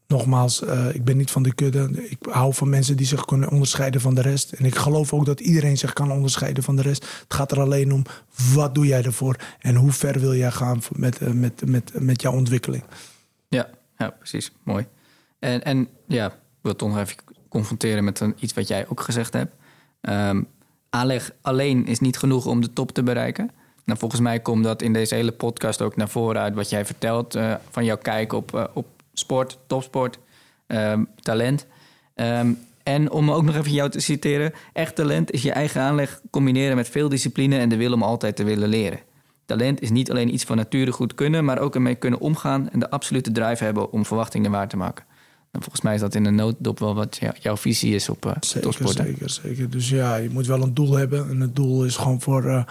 nogmaals, 0.06 0.62
uh, 0.62 0.94
ik 0.94 1.04
ben 1.04 1.16
niet 1.16 1.30
van 1.30 1.42
de 1.42 1.54
kudde. 1.54 2.06
Ik 2.08 2.18
hou 2.30 2.54
van 2.54 2.68
mensen 2.68 2.96
die 2.96 3.06
zich 3.06 3.24
kunnen 3.24 3.50
onderscheiden 3.50 4.00
van 4.00 4.14
de 4.14 4.20
rest. 4.20 4.52
En 4.52 4.64
ik 4.64 4.74
geloof 4.74 5.12
ook 5.12 5.26
dat 5.26 5.40
iedereen 5.40 5.78
zich 5.78 5.92
kan 5.92 6.12
onderscheiden 6.12 6.62
van 6.62 6.76
de 6.76 6.82
rest. 6.82 7.02
Het 7.02 7.34
gaat 7.34 7.52
er 7.52 7.60
alleen 7.60 7.92
om, 7.92 8.02
wat 8.54 8.74
doe 8.74 8.86
jij 8.86 9.02
ervoor? 9.02 9.36
En 9.58 9.74
hoe 9.74 9.92
ver 9.92 10.20
wil 10.20 10.34
jij 10.34 10.50
gaan 10.50 10.80
met, 10.92 11.20
uh, 11.20 11.30
met, 11.30 11.66
met, 11.66 11.92
met 12.00 12.22
jouw 12.22 12.32
ontwikkeling? 12.32 12.84
Ja, 13.48 13.68
ja 13.98 14.10
precies. 14.10 14.52
Mooi. 14.62 14.86
En, 15.38 15.62
en 15.62 15.88
ja, 16.06 16.26
ik 16.26 16.32
wil 16.60 16.76
toch 16.76 16.88
nog 16.88 16.98
even 16.98 17.16
confronteren 17.48 18.04
met 18.04 18.20
een, 18.20 18.34
iets 18.38 18.54
wat 18.54 18.68
jij 18.68 18.88
ook 18.88 19.00
gezegd 19.00 19.32
hebt. 19.32 19.54
Um, 20.00 20.46
aanleg 20.90 21.30
alleen 21.40 21.86
is 21.86 22.00
niet 22.00 22.18
genoeg 22.18 22.46
om 22.46 22.60
de 22.60 22.72
top 22.72 22.92
te 22.92 23.02
bereiken. 23.02 23.50
Nou, 23.84 23.98
volgens 23.98 24.20
mij 24.20 24.40
komt 24.40 24.64
dat 24.64 24.82
in 24.82 24.92
deze 24.92 25.14
hele 25.14 25.32
podcast 25.32 25.82
ook 25.82 25.96
naar 25.96 26.08
voren 26.08 26.40
uit 26.40 26.54
wat 26.54 26.70
jij 26.70 26.84
vertelt 26.84 27.36
uh, 27.36 27.54
van 27.70 27.84
jouw 27.84 27.96
kijk 27.96 28.32
op, 28.32 28.70
op 28.74 28.86
sport, 29.18 29.58
topsport, 29.66 30.18
um, 30.66 31.08
talent. 31.20 31.66
Um, 32.14 32.58
en 32.82 33.10
om 33.10 33.30
ook 33.30 33.42
nog 33.42 33.56
even 33.56 33.72
jou 33.72 33.90
te 33.90 34.00
citeren: 34.00 34.52
echt 34.72 34.94
talent 34.94 35.30
is 35.30 35.42
je 35.42 35.52
eigen 35.52 35.80
aanleg 35.80 36.20
combineren 36.30 36.76
met 36.76 36.88
veel 36.88 37.08
discipline 37.08 37.58
en 37.58 37.68
de 37.68 37.76
wil 37.76 37.92
om 37.92 38.02
altijd 38.02 38.36
te 38.36 38.44
willen 38.44 38.68
leren. 38.68 39.00
Talent 39.44 39.82
is 39.82 39.90
niet 39.90 40.10
alleen 40.10 40.34
iets 40.34 40.44
van 40.44 40.56
nature 40.56 40.92
goed 40.92 41.14
kunnen, 41.14 41.44
maar 41.44 41.58
ook 41.58 41.74
ermee 41.74 41.94
kunnen 41.94 42.20
omgaan 42.20 42.70
en 42.70 42.78
de 42.78 42.90
absolute 42.90 43.32
drive 43.32 43.64
hebben 43.64 43.92
om 43.92 44.06
verwachtingen 44.06 44.50
waar 44.50 44.68
te 44.68 44.76
maken. 44.76 45.04
En 45.50 45.62
volgens 45.62 45.82
mij 45.82 45.94
is 45.94 46.00
dat 46.00 46.14
in 46.14 46.24
een 46.24 46.34
notendop 46.34 46.78
wel 46.78 46.94
wat 46.94 47.18
jouw 47.40 47.56
visie 47.56 47.94
is 47.94 48.08
op 48.08 48.26
uh, 48.26 48.32
zeker, 48.40 48.88
Zeker, 48.88 49.30
zeker. 49.30 49.70
Dus 49.70 49.88
ja, 49.88 50.16
je 50.16 50.30
moet 50.30 50.46
wel 50.46 50.62
een 50.62 50.74
doel 50.74 50.92
hebben. 50.92 51.28
En 51.28 51.40
het 51.40 51.56
doel 51.56 51.84
is 51.84 51.96
gewoon 51.96 52.20
voor, 52.20 52.44
uh, 52.44 52.64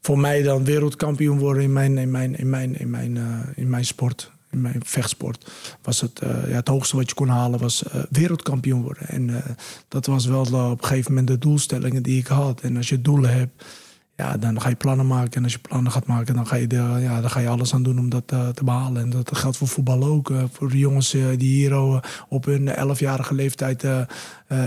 voor 0.00 0.18
mij 0.18 0.42
dan 0.42 0.64
wereldkampioen 0.64 1.38
worden 1.38 1.62
in 1.62 1.72
mijn, 1.72 1.98
in 1.98 2.10
mijn, 2.10 2.36
in 2.36 2.50
mijn, 2.50 2.78
in 2.78 2.90
mijn, 2.90 3.16
uh, 3.16 3.40
in 3.54 3.70
mijn 3.70 3.84
sport. 3.84 4.30
In 4.50 4.60
mijn 4.60 4.80
vechtsport 4.84 5.50
was 5.82 6.00
het, 6.00 6.20
ja, 6.22 6.54
het 6.54 6.68
hoogste 6.68 6.96
wat 6.96 7.08
je 7.08 7.14
kon 7.14 7.28
halen 7.28 7.60
was 7.60 7.82
wereldkampioen 8.10 8.82
worden. 8.82 9.08
En 9.08 9.44
dat 9.88 10.06
was 10.06 10.26
wel 10.26 10.40
op 10.40 10.82
een 10.82 10.88
gegeven 10.88 11.10
moment 11.10 11.28
de 11.28 11.38
doelstellingen 11.38 12.02
die 12.02 12.18
ik 12.18 12.26
had. 12.26 12.60
En 12.60 12.76
als 12.76 12.88
je 12.88 13.00
doelen 13.00 13.32
hebt, 13.32 13.64
ja, 14.20 14.36
dan 14.36 14.60
ga 14.60 14.68
je 14.68 14.74
plannen 14.74 15.06
maken. 15.06 15.32
En 15.32 15.42
als 15.42 15.52
je 15.52 15.58
plannen 15.58 15.92
gaat 15.92 16.06
maken, 16.06 16.34
dan 16.34 16.46
ga 16.46 16.56
je, 16.56 16.66
ja, 17.00 17.20
dan 17.20 17.30
ga 17.30 17.40
je 17.40 17.48
alles 17.48 17.74
aan 17.74 17.82
doen 17.82 17.98
om 17.98 18.08
dat 18.08 18.32
uh, 18.32 18.48
te 18.48 18.64
behalen. 18.64 19.02
En 19.02 19.10
dat 19.10 19.36
geldt 19.36 19.56
voor 19.56 19.68
voetbal 19.68 20.04
ook. 20.04 20.30
Uh, 20.30 20.42
voor 20.52 20.70
de 20.70 20.78
jongens 20.78 21.14
uh, 21.14 21.24
die 21.36 21.54
hier 21.54 22.00
op 22.28 22.44
hun 22.44 22.68
11-jarige 22.68 23.34
leeftijd 23.34 23.84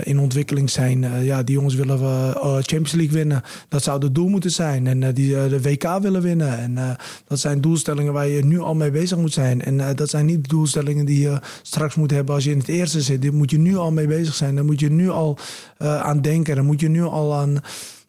in 0.03 0.19
ontwikkeling 0.19 0.69
zijn. 0.69 1.23
ja, 1.23 1.43
die 1.43 1.55
jongens 1.55 1.75
willen 1.75 1.99
Champions 2.41 2.91
League 2.91 3.13
winnen. 3.13 3.41
Dat 3.67 3.83
zou 3.83 4.03
het 4.03 4.15
doel 4.15 4.27
moeten 4.27 4.51
zijn. 4.51 4.87
En 4.87 5.13
die 5.13 5.29
de 5.29 5.61
WK 5.61 5.99
willen 6.01 6.21
winnen. 6.21 6.57
En 6.57 6.97
dat 7.27 7.39
zijn 7.39 7.61
doelstellingen 7.61 8.13
waar 8.13 8.27
je 8.27 8.45
nu 8.45 8.59
al 8.59 8.75
mee 8.75 8.91
bezig 8.91 9.17
moet 9.17 9.33
zijn. 9.33 9.61
En 9.61 9.95
dat 9.95 10.09
zijn 10.09 10.25
niet 10.25 10.49
doelstellingen 10.49 11.05
die 11.05 11.21
je 11.21 11.39
straks 11.61 11.95
moet 11.95 12.11
hebben 12.11 12.35
als 12.35 12.43
je 12.43 12.51
in 12.51 12.57
het 12.57 12.67
eerste 12.67 13.01
zit. 13.01 13.21
Daar 13.21 13.33
moet 13.33 13.51
je 13.51 13.59
nu 13.59 13.77
al 13.77 13.91
mee 13.91 14.07
bezig 14.07 14.33
zijn. 14.33 14.55
Daar 14.55 14.65
moet 14.65 14.79
je 14.79 14.91
nu 14.91 15.09
al 15.09 15.37
aan 15.77 16.21
denken. 16.21 16.55
Daar 16.55 16.63
moet 16.63 16.79
je 16.79 16.89
nu 16.89 17.03
al 17.03 17.35
aan 17.35 17.61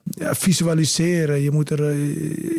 ja, 0.04 0.34
visualiseren. 0.34 1.40
Je 1.40 1.50
moet, 1.50 1.70
er, 1.70 1.88
eh, 1.88 1.96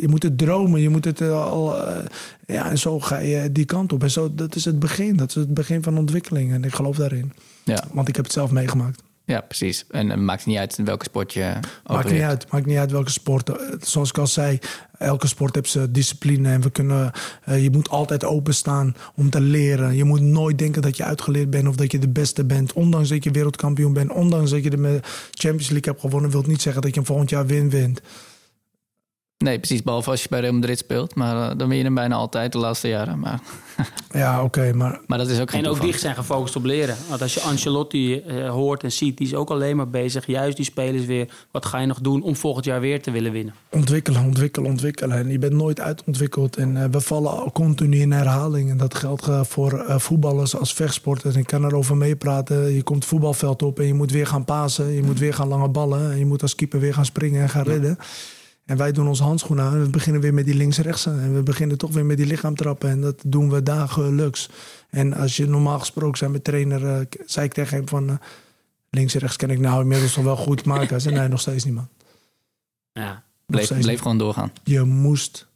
je 0.02 0.08
moet 0.08 0.24
het 0.24 0.38
dromen. 0.38 0.82
Je 0.82 0.90
moet 0.90 1.06
het 1.06 1.22
eh, 1.22 1.46
al. 1.46 1.76
Uh, 1.78 1.98
ja, 2.46 2.70
en 2.70 2.78
zo 2.78 3.00
ga 3.00 3.18
je 3.18 3.52
die 3.52 3.66
kant 3.66 3.94
op. 3.94 4.04
En 4.04 4.12
zo, 4.12 4.36
dat 4.36 4.56
is 4.56 4.66
het 4.66 4.80
begin. 4.80 5.16
Dat 5.16 5.30
is 5.30 5.36
het 5.36 5.54
begin 5.54 5.84
van 5.84 5.98
ontwikkeling. 5.98 6.54
En 6.54 6.64
ik 6.64 6.74
geloof 6.74 6.98
daarin. 6.98 7.32
Ja. 7.64 7.84
Want 7.92 8.08
ik 8.08 8.16
heb 8.16 8.26
het 8.26 8.34
zelf 8.34 8.52
meegemaakt. 8.52 9.04
Ja, 9.26 9.42
precies. 9.42 9.86
En 9.90 10.10
het 10.10 10.20
maakt 10.20 10.46
niet 10.46 10.58
uit 10.58 10.76
welke 10.84 11.04
sport 11.04 11.34
je 11.34 11.54
Maakt 11.86 12.12
niet 12.12 12.22
uit. 12.22 12.52
Maakt 12.52 12.66
niet 12.66 12.78
uit 12.78 12.92
welke 12.92 13.12
sport. 13.12 13.52
Zoals 13.80 14.10
ik 14.10 14.18
al 14.18 14.28
zei, 14.28 14.60
elke 14.98 15.28
sport 15.28 15.56
heeft 15.56 15.70
zijn 15.70 15.92
discipline. 15.92 16.50
En 16.50 16.62
we 16.62 16.70
kunnen, 16.70 17.12
uh, 17.50 17.64
je 17.64 17.70
moet 17.72 17.90
altijd 17.90 18.24
openstaan 18.24 18.96
om 19.16 19.30
te 19.30 19.42
leren. 19.42 19.96
Je 19.96 20.04
moet 20.04 20.22
nooit 20.22 20.58
denken 20.58 20.82
dat 20.82 20.98
je 20.98 21.04
uitgeleerd 21.04 21.50
bent 21.50 21.68
of 21.68 21.76
dat 21.76 21.92
je 21.92 22.00
de 22.00 22.10
beste 22.10 22.46
bent. 22.46 22.74
Ondanks 22.74 23.10
dat 23.10 23.24
je 23.24 23.32
wereldkampioen 23.32 23.94
bent, 23.94 24.12
ondanks 24.12 24.52
dat 24.52 24.64
je 24.64 24.70
de 24.70 25.00
Champions 25.32 25.70
League 25.70 25.92
hebt 25.92 26.02
gewonnen, 26.02 26.32
wil 26.32 26.44
niet 26.48 26.62
zeggen 26.62 26.82
dat 26.82 26.94
je 26.94 27.00
hem 27.00 27.08
volgend 27.08 27.30
jaar 27.30 27.46
win 27.46 27.70
wint. 27.70 28.02
Nee, 29.38 29.58
precies. 29.58 29.84
Behalve 29.84 30.10
als 30.10 30.22
je 30.22 30.30
bij 30.30 30.40
Real 30.40 30.54
Madrid 30.54 30.78
speelt. 30.78 31.16
Maar 31.16 31.52
uh, 31.52 31.58
dan 31.58 31.68
win 31.68 31.78
je 31.78 31.84
hem 31.84 31.94
bijna 31.94 32.16
altijd 32.16 32.52
de 32.52 32.58
laatste 32.58 32.88
jaren. 32.88 33.20
Maar... 33.20 33.40
ja, 34.24 34.44
oké. 34.44 34.74
maar... 34.74 35.00
maar 35.08 35.18
dat 35.18 35.30
is 35.30 35.40
ook 35.40 35.50
geen 35.50 35.64
En 35.64 35.70
ook 35.70 35.82
die 35.82 35.98
zijn 35.98 36.16
gefocust 36.16 36.56
op 36.56 36.64
leren. 36.64 36.96
Want 37.10 37.22
als 37.22 37.34
je 37.34 37.40
Ancelotti 37.40 38.16
uh, 38.16 38.50
hoort 38.50 38.84
en 38.84 38.92
ziet, 38.92 39.18
die 39.18 39.28
is 39.28 39.34
ook 39.34 39.50
alleen 39.50 39.76
maar 39.76 39.90
bezig. 39.90 40.26
Juist 40.26 40.56
die 40.56 40.66
spelers 40.66 41.06
weer. 41.06 41.30
Wat 41.52 41.66
ga 41.66 41.80
je 41.80 41.86
nog 41.86 42.00
doen 42.00 42.22
om 42.22 42.36
volgend 42.36 42.66
jaar 42.66 42.80
weer 42.80 43.02
te 43.02 43.12
willen 43.12 43.32
winnen? 43.32 43.54
Ontwikkelen, 43.70 44.24
ontwikkelen, 44.24 44.70
ontwikkelen. 44.70 45.18
En 45.18 45.30
je 45.30 45.40
bent 45.40 45.54
nooit 45.54 45.80
uitontwikkeld. 45.80 46.58
En 46.58 46.76
uh, 46.76 46.84
we 46.92 47.02
vallen 47.02 47.52
continu 47.52 48.00
in 48.00 48.12
herhaling. 48.12 48.70
En 48.70 48.78
dat 48.78 48.96
geldt 48.96 49.30
voor 49.42 49.84
voetballers 49.88 50.56
als 50.58 50.74
vechtsporters. 50.74 51.36
Ik 51.36 51.48
kan 51.48 51.66
erover 51.66 51.98
meepraten. 51.98 52.74
Je 52.74 52.84
komt 52.84 53.00
het 53.00 53.08
voetbalveld 53.08 53.62
op 53.62 53.80
en 53.80 53.86
je 53.86 53.94
moet 53.94 54.12
weer 54.12 54.28
gaan 54.28 54.46
pasen. 54.46 54.92
Je 54.92 55.04
moet 55.04 55.20
weer 55.20 55.34
gaan 55.34 55.48
lange 55.48 55.70
ballen. 55.70 56.12
En 56.12 56.18
je 56.18 56.26
moet 56.26 56.42
als 56.42 56.56
keeper 56.56 56.80
weer 56.80 56.94
gaan 56.94 57.06
springen 57.06 57.42
en 57.42 57.50
gaan 57.50 57.64
redden. 57.64 57.98
En 58.66 58.78
wij 58.78 58.92
doen 58.92 59.08
onze 59.08 59.24
handschoenen 59.24 59.66
aan 59.66 59.74
en 59.74 59.82
we 59.82 59.90
beginnen 59.90 60.22
weer 60.22 60.34
met 60.34 60.46
die 60.46 60.56
links-rechts. 60.56 61.06
En 61.06 61.36
we 61.36 61.44
beginnen 61.44 61.78
toch 61.78 61.92
weer 61.92 62.06
met 62.06 62.18
die 62.18 62.26
lichaamtrappen. 62.26 62.90
En 62.90 63.02
dat 63.02 63.22
doen 63.26 63.50
we 63.50 63.64
dagelijks. 63.64 64.50
En 64.90 65.14
als 65.14 65.38
je 65.38 65.48
normaal 65.48 65.80
gesproken 65.80 66.18
zijn 66.18 66.32
met 66.32 66.44
trainer, 66.44 66.82
uh, 66.82 67.06
zei 67.26 67.46
ik 67.46 67.54
tegen 67.54 67.78
hem 67.78 67.88
van... 67.88 68.10
Uh, 68.10 68.16
links 68.90 69.14
en 69.14 69.20
rechts 69.20 69.36
ken 69.36 69.50
ik 69.50 69.60
nou 69.60 69.82
inmiddels 69.82 70.16
nog 70.16 70.26
wel 70.26 70.36
goed. 70.36 70.66
Maar 70.66 70.88
hij 70.88 71.00
zei, 71.00 71.16
nee, 71.16 71.28
nog 71.28 71.40
steeds 71.40 71.64
niet, 71.64 71.74
man. 71.74 71.88
Ja, 72.92 73.24
bleef, 73.46 73.80
bleef 73.80 74.02
gewoon 74.02 74.18
doorgaan. 74.18 74.52
Je 74.64 74.82
moest 74.82 75.48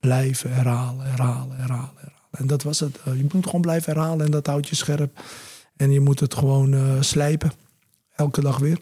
blijven 0.00 0.54
herhalen, 0.54 1.06
herhalen, 1.06 1.56
herhalen, 1.56 1.96
herhalen. 1.96 2.12
En 2.30 2.46
dat 2.46 2.62
was 2.62 2.80
het. 2.80 2.98
Eh, 3.04 3.16
je 3.16 3.26
moet 3.32 3.44
gewoon 3.44 3.60
blijven 3.60 3.92
herhalen 3.92 4.24
en 4.24 4.30
dat 4.30 4.46
houdt 4.46 4.68
je 4.68 4.74
scherp. 4.74 5.20
En 5.76 5.90
je 5.90 6.00
moet 6.00 6.20
het 6.20 6.34
gewoon 6.34 7.04
slijpen. 7.04 7.52
Elke 8.14 8.40
dag 8.40 8.58
weer. 8.58 8.80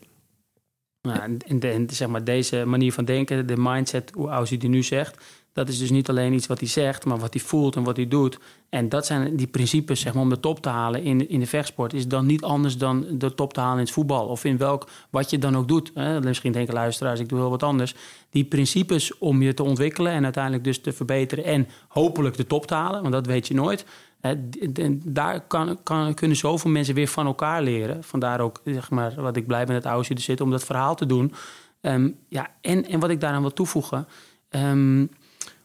Nou, 1.09 1.39
en, 1.47 1.61
de, 1.61 1.85
zeg 1.89 2.09
maar 2.09 2.25
deze 2.25 2.65
manier 2.65 2.93
van 2.93 3.05
denken, 3.05 3.47
de 3.47 3.57
mindset, 3.57 4.11
hoe 4.15 4.29
Aussie 4.29 4.59
die 4.59 4.69
nu 4.69 4.83
zegt, 4.83 5.25
dat 5.53 5.69
is 5.69 5.79
dus 5.79 5.91
niet 5.91 6.09
alleen 6.09 6.33
iets 6.33 6.47
wat 6.47 6.59
hij 6.59 6.69
zegt, 6.69 7.05
maar 7.05 7.19
wat 7.19 7.33
hij 7.35 7.43
voelt 7.43 7.77
en 7.77 7.85
wat 7.85 7.97
hij 7.97 8.09
doet. 8.09 8.39
En 8.69 8.89
dat 8.89 9.07
zijn 9.07 9.37
die 9.37 9.47
principes 9.47 10.01
zeg 10.01 10.15
maar, 10.15 10.23
om 10.23 10.29
de 10.29 10.41
top 10.41 10.61
te 10.61 10.69
halen 10.69 11.03
in, 11.03 11.29
in 11.29 11.41
de 11.41 11.47
vechtsport. 11.47 11.93
Is 11.93 12.09
dan 12.09 12.27
niet 12.27 12.43
anders 12.43 12.77
dan 12.77 13.07
de 13.11 13.35
top 13.35 13.53
te 13.53 13.61
halen 13.61 13.79
in 13.79 13.85
het 13.85 13.93
voetbal. 13.93 14.27
Of 14.27 14.45
in 14.45 14.57
welk, 14.57 14.89
wat 15.11 15.31
je 15.31 15.39
dan 15.39 15.57
ook 15.57 15.69
doet. 15.69 15.91
Hè? 15.95 16.21
Misschien 16.21 16.53
denken 16.53 16.75
luisteraars, 16.75 17.21
ik 17.21 17.29
doe 17.29 17.39
heel 17.39 17.51
wat 17.51 17.63
anders. 17.63 17.95
Die 18.31 18.45
principes 18.45 19.19
om 19.19 19.43
je 19.43 19.55
te 19.55 19.63
ontwikkelen 19.63 20.13
en 20.13 20.25
uiteindelijk 20.25 20.65
dus 20.65 20.81
te 20.81 20.93
verbeteren. 20.93 21.45
En 21.45 21.69
hopelijk 21.89 22.37
de 22.37 22.47
top 22.47 22.67
te 22.67 22.75
halen, 22.75 23.01
want 23.01 23.13
dat 23.13 23.27
weet 23.27 23.49
je 23.49 23.55
nooit. 23.55 23.85
En 24.25 25.03
daar 25.05 25.41
kan, 25.41 25.79
kan, 25.83 26.15
kunnen 26.15 26.37
zoveel 26.37 26.71
mensen 26.71 26.95
weer 26.95 27.09
van 27.09 27.27
elkaar 27.27 27.63
leren. 27.63 28.05
Vandaar 28.05 28.41
ook 28.41 28.61
zeg 28.65 28.91
maar, 28.91 29.15
wat 29.17 29.37
ik 29.37 29.47
blij 29.47 29.65
ben 29.65 29.75
dat 29.75 29.93
Aussie 29.93 30.17
er 30.17 30.23
zit 30.23 30.41
om 30.41 30.51
dat 30.51 30.65
verhaal 30.65 30.95
te 30.95 31.07
doen. 31.07 31.33
Ehm, 31.81 32.11
ja, 32.29 32.51
en, 32.61 32.89
en 32.89 33.01
wat 33.01 33.11
ik 33.11 33.21
daaraan 33.21 33.41
wil 33.41 33.53
toevoegen. 33.53 34.07
Ehm, 34.49 34.99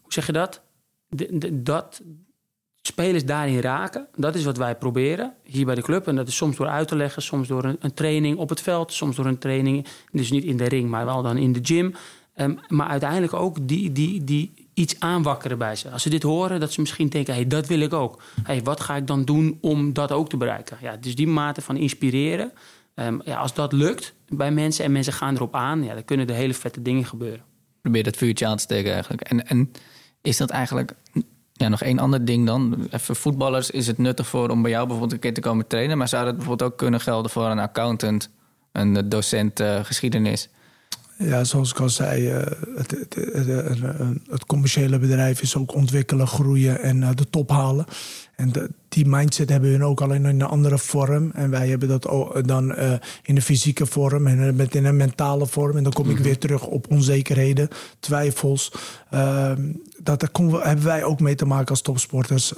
hoe 0.01 0.14
zeg 0.14 0.26
je 0.26 0.32
dat? 0.32 0.62
De, 1.07 1.62
dat 1.64 2.01
spelers 2.82 3.26
daarin 3.26 3.60
raken, 3.60 4.07
dat 4.16 4.36
is 4.36 4.43
wat 4.43 4.57
wij 4.57 4.76
proberen 4.76 5.34
hier 5.43 5.66
bij 5.66 5.76
de 5.76 5.82
club. 5.82 6.07
En 6.07 6.16
dat 6.16 6.28
is 6.28 6.36
soms 6.36 6.55
door 6.55 6.68
uit 6.68 6.88
te 6.88 6.95
leggen, 6.95 7.22
soms 7.22 7.47
door 7.47 7.64
een, 7.64 7.78
een 7.80 7.93
training 7.93 8.38
op 8.38 8.49
het 8.49 8.62
veld, 8.62 8.93
soms 8.93 9.16
door 9.16 9.26
een 9.26 9.38
training, 9.38 9.88
dus 10.12 10.32
niet 10.32 10.43
in 10.43 10.57
de 10.57 10.68
ring, 10.68 10.89
maar 10.89 11.05
wel 11.05 11.22
dan 11.22 11.38
in 11.38 11.53
de 11.53 11.60
gym. 11.64 11.93
Ehm, 12.34 12.55
maar 12.68 12.88
uiteindelijk 12.88 13.34
ook 13.34 13.68
die, 13.68 13.91
die, 13.91 14.24
die 14.24 14.68
iets 14.80 14.99
aanwakkeren 14.99 15.57
bij 15.57 15.75
ze. 15.75 15.89
Als 15.89 16.01
ze 16.01 16.09
dit 16.09 16.23
horen, 16.23 16.59
dat 16.59 16.73
ze 16.73 16.80
misschien 16.80 17.09
denken: 17.09 17.34
hey, 17.34 17.47
dat 17.47 17.67
wil 17.67 17.80
ik 17.80 17.93
ook. 17.93 18.21
Hey, 18.43 18.63
wat 18.63 18.80
ga 18.80 18.95
ik 18.95 19.07
dan 19.07 19.25
doen 19.25 19.57
om 19.61 19.93
dat 19.93 20.11
ook 20.11 20.30
te 20.30 20.38
bereiken? 20.38 20.77
Ja, 20.82 20.97
dus 20.97 21.15
die 21.15 21.27
mate 21.27 21.61
van 21.61 21.77
inspireren. 21.77 22.51
Um, 22.95 23.21
ja, 23.25 23.38
als 23.38 23.53
dat 23.53 23.73
lukt 23.73 24.13
bij 24.27 24.51
mensen 24.51 24.86
en 24.86 24.91
mensen 24.91 25.13
gaan 25.13 25.36
erop 25.36 25.55
aan, 25.55 25.84
ja, 25.84 25.93
dan 25.93 26.05
kunnen 26.05 26.27
er 26.27 26.36
hele 26.36 26.53
vette 26.53 26.82
dingen 26.82 27.05
gebeuren. 27.05 27.41
Probeer 27.82 28.03
dat 28.03 28.17
vuurtje 28.17 28.47
aan 28.47 28.57
te 28.57 28.63
steken 28.63 28.93
eigenlijk. 28.93 29.21
En, 29.21 29.47
en 29.47 29.71
is 30.21 30.38
dat 30.38 30.49
eigenlijk 30.49 30.93
ja, 31.53 31.67
nog 31.67 31.82
één 31.82 31.99
ander 31.99 32.25
ding 32.25 32.45
dan? 32.45 32.88
Even 32.91 33.15
voetballers 33.15 33.69
is 33.71 33.88
het 33.88 33.97
nuttig 33.97 34.27
voor 34.27 34.49
om 34.49 34.61
bij 34.61 34.71
jou 34.71 34.84
bijvoorbeeld 34.84 35.13
een 35.13 35.19
keer 35.19 35.34
te 35.34 35.41
komen 35.41 35.67
trainen, 35.67 35.97
maar 35.97 36.07
zou 36.07 36.25
dat 36.25 36.36
bijvoorbeeld 36.36 36.71
ook 36.71 36.77
kunnen 36.77 37.01
gelden 37.01 37.32
voor 37.32 37.45
een 37.45 37.59
accountant, 37.59 38.30
een 38.71 39.09
docent 39.09 39.59
uh, 39.59 39.80
geschiedenis? 39.84 40.49
Ja, 41.24 41.43
zoals 41.43 41.72
ik 41.72 41.80
al 41.80 41.89
zei, 41.89 42.30
eh, 42.30 42.36
het, 42.76 42.91
het, 42.91 43.15
het, 43.15 43.80
het, 44.30 44.45
commerciële 44.45 44.99
bedrijf 44.99 45.41
is 45.41 45.55
ook 45.55 45.74
ontwikkelen, 45.74 46.28
groeien 46.28 46.82
en 46.82 47.03
eh, 47.03 47.09
de 47.15 47.30
top 47.30 47.49
halen. 47.49 47.86
En 48.39 48.51
die 48.89 49.07
mindset 49.07 49.49
hebben 49.49 49.77
we 49.77 49.85
ook 49.85 50.01
alleen 50.01 50.25
in 50.25 50.39
een 50.39 50.47
andere 50.47 50.77
vorm. 50.77 51.31
En 51.33 51.49
wij 51.49 51.67
hebben 51.67 51.87
dat 51.87 52.09
dan 52.45 52.71
uh, 52.71 52.91
in 53.23 53.35
de 53.35 53.41
fysieke 53.41 53.85
vorm 53.85 54.27
en 54.27 54.55
met 54.55 54.75
in 54.75 54.85
een 54.85 54.97
mentale 54.97 55.47
vorm. 55.47 55.77
En 55.77 55.83
dan 55.83 55.93
kom 55.93 56.09
ik 56.09 56.15
mhm. 56.15 56.23
weer 56.23 56.37
terug 56.37 56.65
op 56.65 56.91
onzekerheden, 56.91 57.67
twijfels. 57.99 58.71
Uh, 59.13 59.51
dat 59.97 60.19
daar 60.19 60.29
hebben 60.67 60.85
wij 60.85 61.03
ook 61.03 61.19
mee 61.19 61.35
te 61.35 61.45
maken 61.45 61.69
als 61.69 61.81
topsporters. 61.81 62.53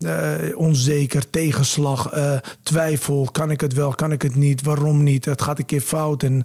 Uh, 0.00 0.58
onzeker, 0.58 1.30
tegenslag, 1.30 2.12
twijfel. 2.62 3.28
Kan 3.32 3.50
ik 3.50 3.60
het 3.60 3.72
wel, 3.72 3.94
kan 3.94 4.12
ik 4.12 4.22
het 4.22 4.34
niet? 4.34 4.62
Waarom 4.62 5.02
niet? 5.02 5.24
Het 5.24 5.42
gaat 5.42 5.58
een 5.58 5.64
keer 5.64 5.80
fout 5.80 6.22
en 6.22 6.44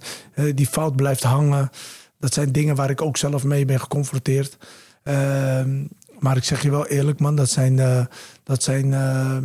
die 0.54 0.66
fout 0.66 0.96
blijft 0.96 1.22
hangen. 1.22 1.70
Dat 2.18 2.34
zijn 2.34 2.52
dingen 2.52 2.74
waar 2.74 2.90
ik 2.90 3.02
ook 3.02 3.16
zelf 3.16 3.44
mee 3.44 3.64
ben 3.64 3.80
geconfronteerd. 3.80 4.58
Maar 6.22 6.36
ik 6.36 6.44
zeg 6.44 6.62
je 6.62 6.70
wel 6.70 6.86
eerlijk, 6.86 7.20
man, 7.20 7.36
dat 7.36 7.50
zijn, 7.50 7.78
uh, 7.78 8.04
dat 8.44 8.62
zijn 8.62 8.86
uh, 8.86 9.36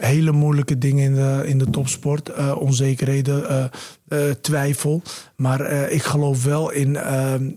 hele 0.00 0.32
moeilijke 0.32 0.78
dingen 0.78 1.04
in 1.04 1.14
de, 1.14 1.42
in 1.46 1.58
de 1.58 1.70
topsport. 1.70 2.28
Eh, 2.28 2.56
onzekerheden, 2.58 3.48
eh, 3.48 3.64
eh, 4.08 4.34
twijfel. 4.40 5.02
Maar 5.36 5.90
ik 5.90 6.02
geloof 6.02 6.44
wel 6.44 6.70
in, 6.70 6.98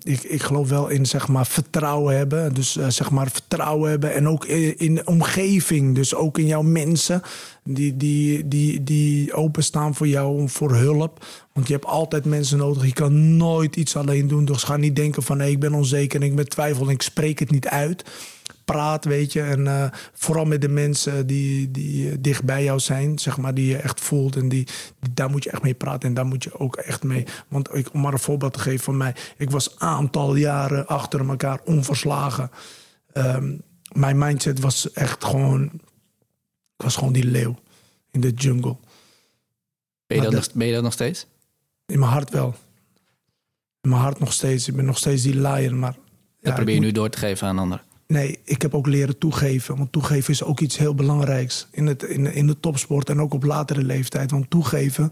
ik, 0.01 0.23
ik 0.23 0.41
geloof 0.41 0.69
wel 0.69 0.87
in 0.87 1.05
zeg 1.05 1.27
maar, 1.27 1.47
vertrouwen 1.47 2.17
hebben. 2.17 2.53
Dus 2.53 2.77
zeg 2.87 3.11
maar 3.11 3.31
vertrouwen 3.31 3.89
hebben. 3.89 4.13
En 4.13 4.27
ook 4.27 4.45
in, 4.45 4.77
in 4.77 5.07
omgeving. 5.07 5.95
Dus 5.95 6.15
ook 6.15 6.37
in 6.37 6.45
jouw 6.45 6.61
mensen. 6.61 7.21
Die, 7.63 7.97
die, 7.97 8.47
die, 8.47 8.83
die 8.83 9.33
openstaan 9.33 9.95
voor 9.95 10.07
jou, 10.07 10.49
voor 10.49 10.75
hulp. 10.75 11.25
Want 11.53 11.67
je 11.67 11.73
hebt 11.73 11.85
altijd 11.85 12.25
mensen 12.25 12.57
nodig. 12.57 12.85
Je 12.85 12.93
kan 12.93 13.37
nooit 13.37 13.75
iets 13.75 13.95
alleen 13.95 14.27
doen. 14.27 14.45
Dus 14.45 14.63
ga 14.63 14.77
niet 14.77 14.95
denken 14.95 15.23
van 15.23 15.37
nee, 15.37 15.51
ik 15.51 15.59
ben 15.59 15.73
onzeker 15.73 16.21
en 16.21 16.27
ik 16.27 16.35
ben 16.35 16.49
twijfel 16.49 16.85
en 16.85 16.93
ik 16.93 17.01
spreek 17.01 17.39
het 17.39 17.51
niet 17.51 17.67
uit 17.67 18.03
praat, 18.65 19.05
weet 19.05 19.33
je. 19.33 19.41
En 19.41 19.59
uh, 19.59 19.85
vooral 20.13 20.45
met 20.45 20.61
de 20.61 20.69
mensen 20.69 21.27
die, 21.27 21.71
die 21.71 22.09
uh, 22.09 22.15
dicht 22.19 22.43
bij 22.43 22.63
jou 22.63 22.79
zijn, 22.79 23.19
zeg 23.19 23.37
maar, 23.37 23.53
die 23.53 23.65
je 23.65 23.77
echt 23.77 23.99
voelt. 23.99 24.35
En 24.35 24.49
die, 24.49 24.67
die, 24.99 25.13
daar 25.13 25.29
moet 25.29 25.43
je 25.43 25.51
echt 25.51 25.61
mee 25.61 25.73
praten 25.73 26.09
en 26.09 26.13
daar 26.13 26.25
moet 26.25 26.43
je 26.43 26.59
ook 26.59 26.75
echt 26.75 27.03
mee. 27.03 27.25
Want 27.47 27.75
ik, 27.75 27.93
om 27.93 28.01
maar 28.01 28.13
een 28.13 28.19
voorbeeld 28.19 28.53
te 28.53 28.59
geven 28.59 28.83
van 28.83 28.97
mij. 28.97 29.15
Ik 29.37 29.49
was 29.49 29.71
een 29.71 29.79
aantal 29.79 30.35
jaren 30.35 30.87
achter 30.87 31.29
elkaar 31.29 31.61
onverslagen. 31.65 32.51
Um, 33.13 33.61
mijn 33.91 34.17
mindset 34.17 34.59
was 34.59 34.91
echt 34.91 35.23
gewoon... 35.23 35.63
Ik 36.75 36.83
was 36.83 36.95
gewoon 36.95 37.13
die 37.13 37.25
leeuw 37.25 37.55
in 38.11 38.21
de 38.21 38.31
jungle. 38.31 38.77
Ben 40.07 40.17
je, 40.17 40.23
dat, 40.23 40.33
nog, 40.33 40.53
ben 40.53 40.67
je 40.67 40.73
dat 40.73 40.83
nog 40.83 40.93
steeds? 40.93 41.27
In 41.85 41.99
mijn 41.99 42.11
hart 42.11 42.29
wel. 42.29 42.55
In 43.81 43.89
mijn 43.89 44.01
hart 44.01 44.19
nog 44.19 44.33
steeds. 44.33 44.67
Ik 44.67 44.75
ben 44.75 44.85
nog 44.85 44.97
steeds 44.97 45.23
die 45.23 45.39
lion, 45.39 45.79
maar... 45.79 45.95
Dat 46.41 46.55
probeer 46.55 46.73
je 46.75 46.79
nu 46.79 46.91
door 46.91 47.09
te 47.09 47.17
geven 47.17 47.47
aan 47.47 47.59
anderen. 47.59 47.83
Nee, 48.13 48.39
ik 48.43 48.61
heb 48.61 48.73
ook 48.73 48.87
leren 48.87 49.17
toegeven. 49.17 49.77
Want 49.77 49.91
toegeven 49.91 50.33
is 50.33 50.43
ook 50.43 50.59
iets 50.59 50.77
heel 50.77 50.95
belangrijks 50.95 51.67
in, 51.71 51.87
het, 51.87 52.03
in, 52.03 52.33
in 52.33 52.47
de 52.47 52.59
topsport 52.59 53.09
en 53.09 53.21
ook 53.21 53.33
op 53.33 53.43
latere 53.43 53.83
leeftijd. 53.83 54.31
Want 54.31 54.49
toegeven, 54.49 55.11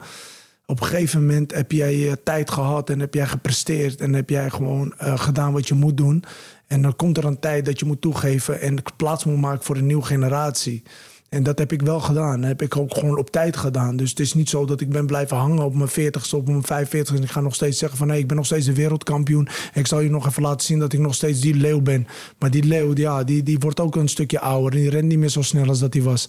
op 0.65 0.81
een 0.81 0.87
gegeven 0.87 1.19
moment 1.19 1.53
heb 1.53 1.71
jij 1.71 1.95
je 1.95 2.23
tijd 2.23 2.51
gehad 2.51 2.89
en 2.89 2.99
heb 2.99 3.13
jij 3.13 3.27
gepresteerd 3.27 4.01
en 4.01 4.13
heb 4.13 4.29
jij 4.29 4.49
gewoon 4.49 4.93
uh, 5.01 5.19
gedaan 5.19 5.53
wat 5.53 5.67
je 5.67 5.73
moet 5.73 5.97
doen. 5.97 6.23
En 6.67 6.81
dan 6.81 6.95
komt 6.95 7.17
er 7.17 7.25
een 7.25 7.39
tijd 7.39 7.65
dat 7.65 7.79
je 7.79 7.85
moet 7.85 8.01
toegeven 8.01 8.61
en 8.61 8.77
plaats 8.95 9.23
moet 9.23 9.41
maken 9.41 9.65
voor 9.65 9.77
een 9.77 9.85
nieuwe 9.85 10.05
generatie. 10.05 10.83
En 11.31 11.43
dat 11.43 11.59
heb 11.59 11.71
ik 11.71 11.81
wel 11.81 11.99
gedaan. 11.99 12.39
Dat 12.39 12.49
heb 12.49 12.61
ik 12.61 12.77
ook 12.77 12.93
gewoon 12.93 13.17
op 13.17 13.29
tijd 13.29 13.57
gedaan. 13.57 13.95
Dus 13.95 14.09
het 14.09 14.19
is 14.19 14.33
niet 14.33 14.49
zo 14.49 14.65
dat 14.65 14.81
ik 14.81 14.89
ben 14.89 15.05
blijven 15.05 15.37
hangen 15.37 15.63
op 15.63 15.73
mijn 15.73 15.89
40ste, 15.89 16.35
op 16.35 16.47
mijn 16.47 16.63
45 16.63 17.15
En 17.15 17.23
ik 17.23 17.31
ga 17.31 17.41
nog 17.41 17.55
steeds 17.55 17.77
zeggen 17.77 17.97
van 17.97 18.07
nee, 18.07 18.19
ik 18.19 18.27
ben 18.27 18.37
nog 18.37 18.45
steeds 18.45 18.65
de 18.65 18.73
wereldkampioen. 18.73 19.47
En 19.47 19.79
ik 19.79 19.87
zal 19.87 19.99
je 19.99 20.09
nog 20.09 20.27
even 20.27 20.41
laten 20.41 20.65
zien 20.65 20.79
dat 20.79 20.93
ik 20.93 20.99
nog 20.99 21.15
steeds 21.15 21.39
die 21.39 21.55
leeuw 21.55 21.81
ben. 21.81 22.07
Maar 22.37 22.51
die 22.51 22.63
leeuw, 22.63 22.95
ja, 22.95 23.23
die, 23.23 23.43
die 23.43 23.59
wordt 23.59 23.79
ook 23.79 23.95
een 23.95 24.07
stukje 24.07 24.39
ouder. 24.39 24.71
Die 24.71 24.89
rent 24.89 25.07
niet 25.07 25.17
meer 25.17 25.29
zo 25.29 25.41
snel 25.41 25.67
als 25.67 25.79
dat 25.79 25.93
hij 25.93 26.03
was. 26.03 26.27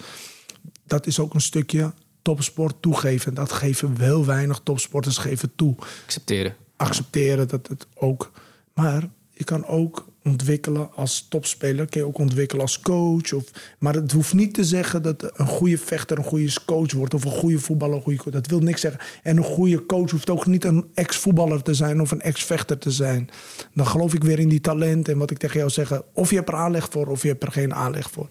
Dat 0.86 1.06
is 1.06 1.18
ook 1.18 1.34
een 1.34 1.40
stukje 1.40 1.92
topsport 2.22 2.74
toegeven. 2.80 3.34
Dat 3.34 3.52
geven 3.52 3.96
heel 3.98 4.24
weinig 4.24 4.60
topsporters 4.62 5.18
geven 5.18 5.52
toe. 5.56 5.74
Accepteren. 6.04 6.54
Accepteren 6.76 7.48
dat 7.48 7.68
het 7.68 7.86
ook. 7.94 8.30
Maar 8.74 9.08
je 9.30 9.44
kan 9.44 9.66
ook 9.66 10.06
ontwikkelen 10.24 10.94
als 10.94 11.26
topspeler. 11.28 11.86
Kun 11.86 12.00
je 12.00 12.06
ook 12.06 12.18
ontwikkelen 12.18 12.62
als 12.62 12.80
coach. 12.80 13.32
Of, 13.32 13.44
maar 13.78 13.94
het 13.94 14.12
hoeft 14.12 14.34
niet 14.34 14.54
te 14.54 14.64
zeggen 14.64 15.02
dat 15.02 15.38
een 15.38 15.46
goede 15.46 15.78
vechter 15.78 16.18
een 16.18 16.24
goede 16.24 16.52
coach 16.66 16.92
wordt. 16.92 17.14
Of 17.14 17.24
een 17.24 17.30
goede 17.30 17.58
voetballer 17.58 17.96
een 17.96 18.02
goede 18.02 18.18
coach. 18.18 18.32
Dat 18.32 18.46
wil 18.46 18.60
niks 18.60 18.80
zeggen. 18.80 19.00
En 19.22 19.36
een 19.36 19.44
goede 19.44 19.86
coach 19.86 20.10
hoeft 20.10 20.30
ook 20.30 20.46
niet 20.46 20.64
een 20.64 20.90
ex-voetballer 20.94 21.62
te 21.62 21.74
zijn 21.74 22.00
of 22.00 22.10
een 22.10 22.20
ex-vechter 22.20 22.78
te 22.78 22.90
zijn. 22.90 23.28
Dan 23.74 23.86
geloof 23.86 24.14
ik 24.14 24.24
weer 24.24 24.38
in 24.38 24.48
die 24.48 24.60
talent. 24.60 25.08
En 25.08 25.18
wat 25.18 25.30
ik 25.30 25.38
tegen 25.38 25.58
jou 25.58 25.70
zeg. 25.70 26.02
Of 26.12 26.30
je 26.30 26.36
hebt 26.36 26.48
er 26.48 26.54
aanleg 26.54 26.88
voor 26.90 27.06
of 27.06 27.22
je 27.22 27.28
hebt 27.28 27.42
er 27.42 27.52
geen 27.52 27.74
aanleg 27.74 28.10
voor. 28.10 28.26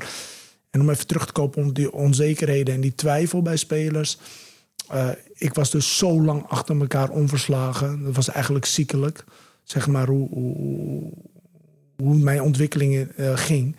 En 0.70 0.82
om 0.82 0.90
even 0.90 1.08
terug 1.08 1.26
te 1.26 1.32
komen 1.32 1.68
op 1.68 1.76
die 1.76 1.94
onzekerheden 1.94 2.74
en 2.74 2.82
die 2.82 2.96
twijfel 2.96 3.42
bij 3.42 3.58
spelers. 3.58 4.18
Uh, 4.94 5.10
ik 5.34 5.54
was 5.54 5.72
dus 5.72 5.98
zo 5.98 6.22
lang 6.22 6.48
achter 6.48 6.80
elkaar 6.80 7.10
onverslagen. 7.10 8.04
Dat 8.04 8.16
was 8.16 8.30
eigenlijk 8.30 8.66
ziekelijk. 8.66 9.24
Zeg 9.64 9.88
maar 9.88 10.08
hoe, 10.08 10.30
hoe 10.30 11.12
hoe 12.02 12.16
mijn 12.16 12.42
ontwikkeling 12.42 13.08
uh, 13.18 13.38
ging. 13.38 13.76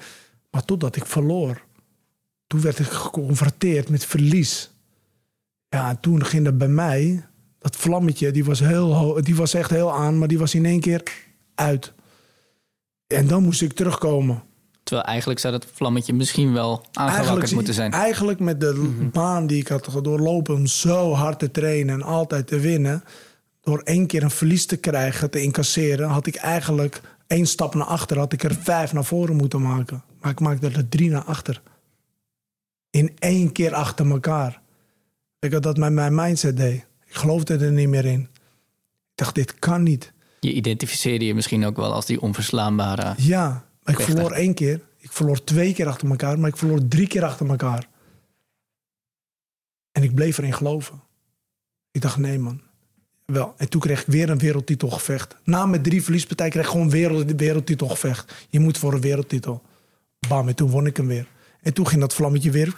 Maar 0.50 0.64
totdat 0.64 0.96
ik 0.96 1.06
verloor. 1.06 1.62
Toen 2.46 2.60
werd 2.60 2.78
ik 2.78 2.86
geconfronteerd 2.86 3.88
met 3.88 4.04
verlies. 4.04 4.70
Ja, 5.68 5.88
en 5.88 6.00
toen 6.00 6.24
ging 6.24 6.46
er 6.46 6.56
bij 6.56 6.68
mij, 6.68 7.24
dat 7.58 7.76
vlammetje, 7.76 8.30
die 8.30 8.44
was, 8.44 8.60
heel, 8.60 9.18
die 9.22 9.36
was 9.36 9.54
echt 9.54 9.70
heel 9.70 9.92
aan, 9.92 10.18
maar 10.18 10.28
die 10.28 10.38
was 10.38 10.54
in 10.54 10.64
één 10.64 10.80
keer 10.80 11.02
uit. 11.54 11.92
En 13.06 13.26
dan 13.26 13.42
moest 13.42 13.62
ik 13.62 13.72
terugkomen. 13.72 14.42
Terwijl 14.82 15.06
eigenlijk 15.06 15.40
zou 15.40 15.52
dat 15.52 15.66
vlammetje 15.72 16.12
misschien 16.12 16.52
wel 16.52 16.84
aangewakkerd 16.92 17.52
moeten 17.52 17.74
zijn. 17.74 17.92
Eigenlijk 17.92 18.40
met 18.40 18.60
de 18.60 18.72
mhm. 18.72 19.10
baan 19.10 19.46
die 19.46 19.60
ik 19.60 19.68
had 19.68 19.90
doorlopen 20.02 20.54
om 20.54 20.66
zo 20.66 21.12
hard 21.12 21.38
te 21.38 21.50
trainen 21.50 21.94
en 21.94 22.02
altijd 22.02 22.46
te 22.46 22.58
winnen. 22.58 23.04
Door 23.60 23.78
één 23.78 24.06
keer 24.06 24.22
een 24.22 24.30
verlies 24.30 24.66
te 24.66 24.76
krijgen, 24.76 25.30
te 25.30 25.42
incasseren, 25.42 26.08
had 26.08 26.26
ik 26.26 26.34
eigenlijk 26.34 27.00
één 27.26 27.46
stap 27.46 27.74
naar 27.74 27.86
achter 27.86 28.18
had 28.18 28.32
ik 28.32 28.42
er 28.42 28.54
vijf 28.54 28.92
naar 28.92 29.04
voren 29.04 29.36
moeten 29.36 29.62
maken. 29.62 30.04
Maar 30.20 30.30
ik 30.30 30.40
maakte 30.40 30.68
er 30.68 30.88
drie 30.88 31.10
naar 31.10 31.24
achter. 31.24 31.62
In 32.90 33.16
één 33.18 33.52
keer 33.52 33.74
achter 33.74 34.10
elkaar. 34.10 34.60
Ik 35.38 35.52
had 35.52 35.62
dat 35.62 35.76
met 35.76 35.92
mijn 35.92 36.14
mindset 36.14 36.56
deed. 36.56 36.86
Ik 37.06 37.14
geloofde 37.14 37.56
er 37.56 37.72
niet 37.72 37.88
meer 37.88 38.04
in. 38.04 38.20
Ik 38.20 38.28
dacht, 39.14 39.34
dit 39.34 39.58
kan 39.58 39.82
niet. 39.82 40.12
Je 40.40 40.52
identificeerde 40.52 41.24
je 41.24 41.34
misschien 41.34 41.64
ook 41.64 41.76
wel 41.76 41.92
als 41.92 42.06
die 42.06 42.20
onverslaanbare. 42.20 43.14
Ja, 43.16 43.66
maar 43.82 43.98
ik 43.98 44.04
verloor 44.04 44.32
één 44.32 44.54
keer. 44.54 44.80
Ik 44.98 45.12
verloor 45.12 45.44
twee 45.44 45.74
keer 45.74 45.86
achter 45.86 46.10
elkaar, 46.10 46.38
maar 46.38 46.48
ik 46.48 46.56
verloor 46.56 46.88
drie 46.88 47.06
keer 47.06 47.24
achter 47.24 47.48
elkaar. 47.48 47.88
En 49.92 50.02
ik 50.02 50.14
bleef 50.14 50.38
erin 50.38 50.52
geloven. 50.52 51.02
Ik 51.90 52.00
dacht, 52.00 52.16
nee 52.16 52.38
man, 52.38 52.61
wel. 53.32 53.54
En 53.56 53.68
toen 53.68 53.80
kreeg 53.80 54.00
ik 54.00 54.06
weer 54.06 54.30
een 54.30 54.38
wereldtitelgevecht. 54.38 55.36
Na 55.44 55.66
mijn 55.66 55.82
drie 55.82 56.02
verliespartijen 56.02 56.52
kreeg 56.52 56.64
ik 56.64 56.70
gewoon 56.70 56.90
wereld, 56.90 57.32
wereldtitelgevecht. 57.36 58.46
Je 58.48 58.60
moet 58.60 58.78
voor 58.78 58.92
een 58.92 59.00
wereldtitel. 59.00 59.62
Bam, 60.28 60.48
en 60.48 60.54
toen 60.54 60.70
won 60.70 60.86
ik 60.86 60.96
hem 60.96 61.06
weer. 61.06 61.26
En 61.62 61.74
toen 61.74 61.86
ging 61.86 62.00
dat 62.00 62.14
vlammetje 62.14 62.50
weer 62.50 62.74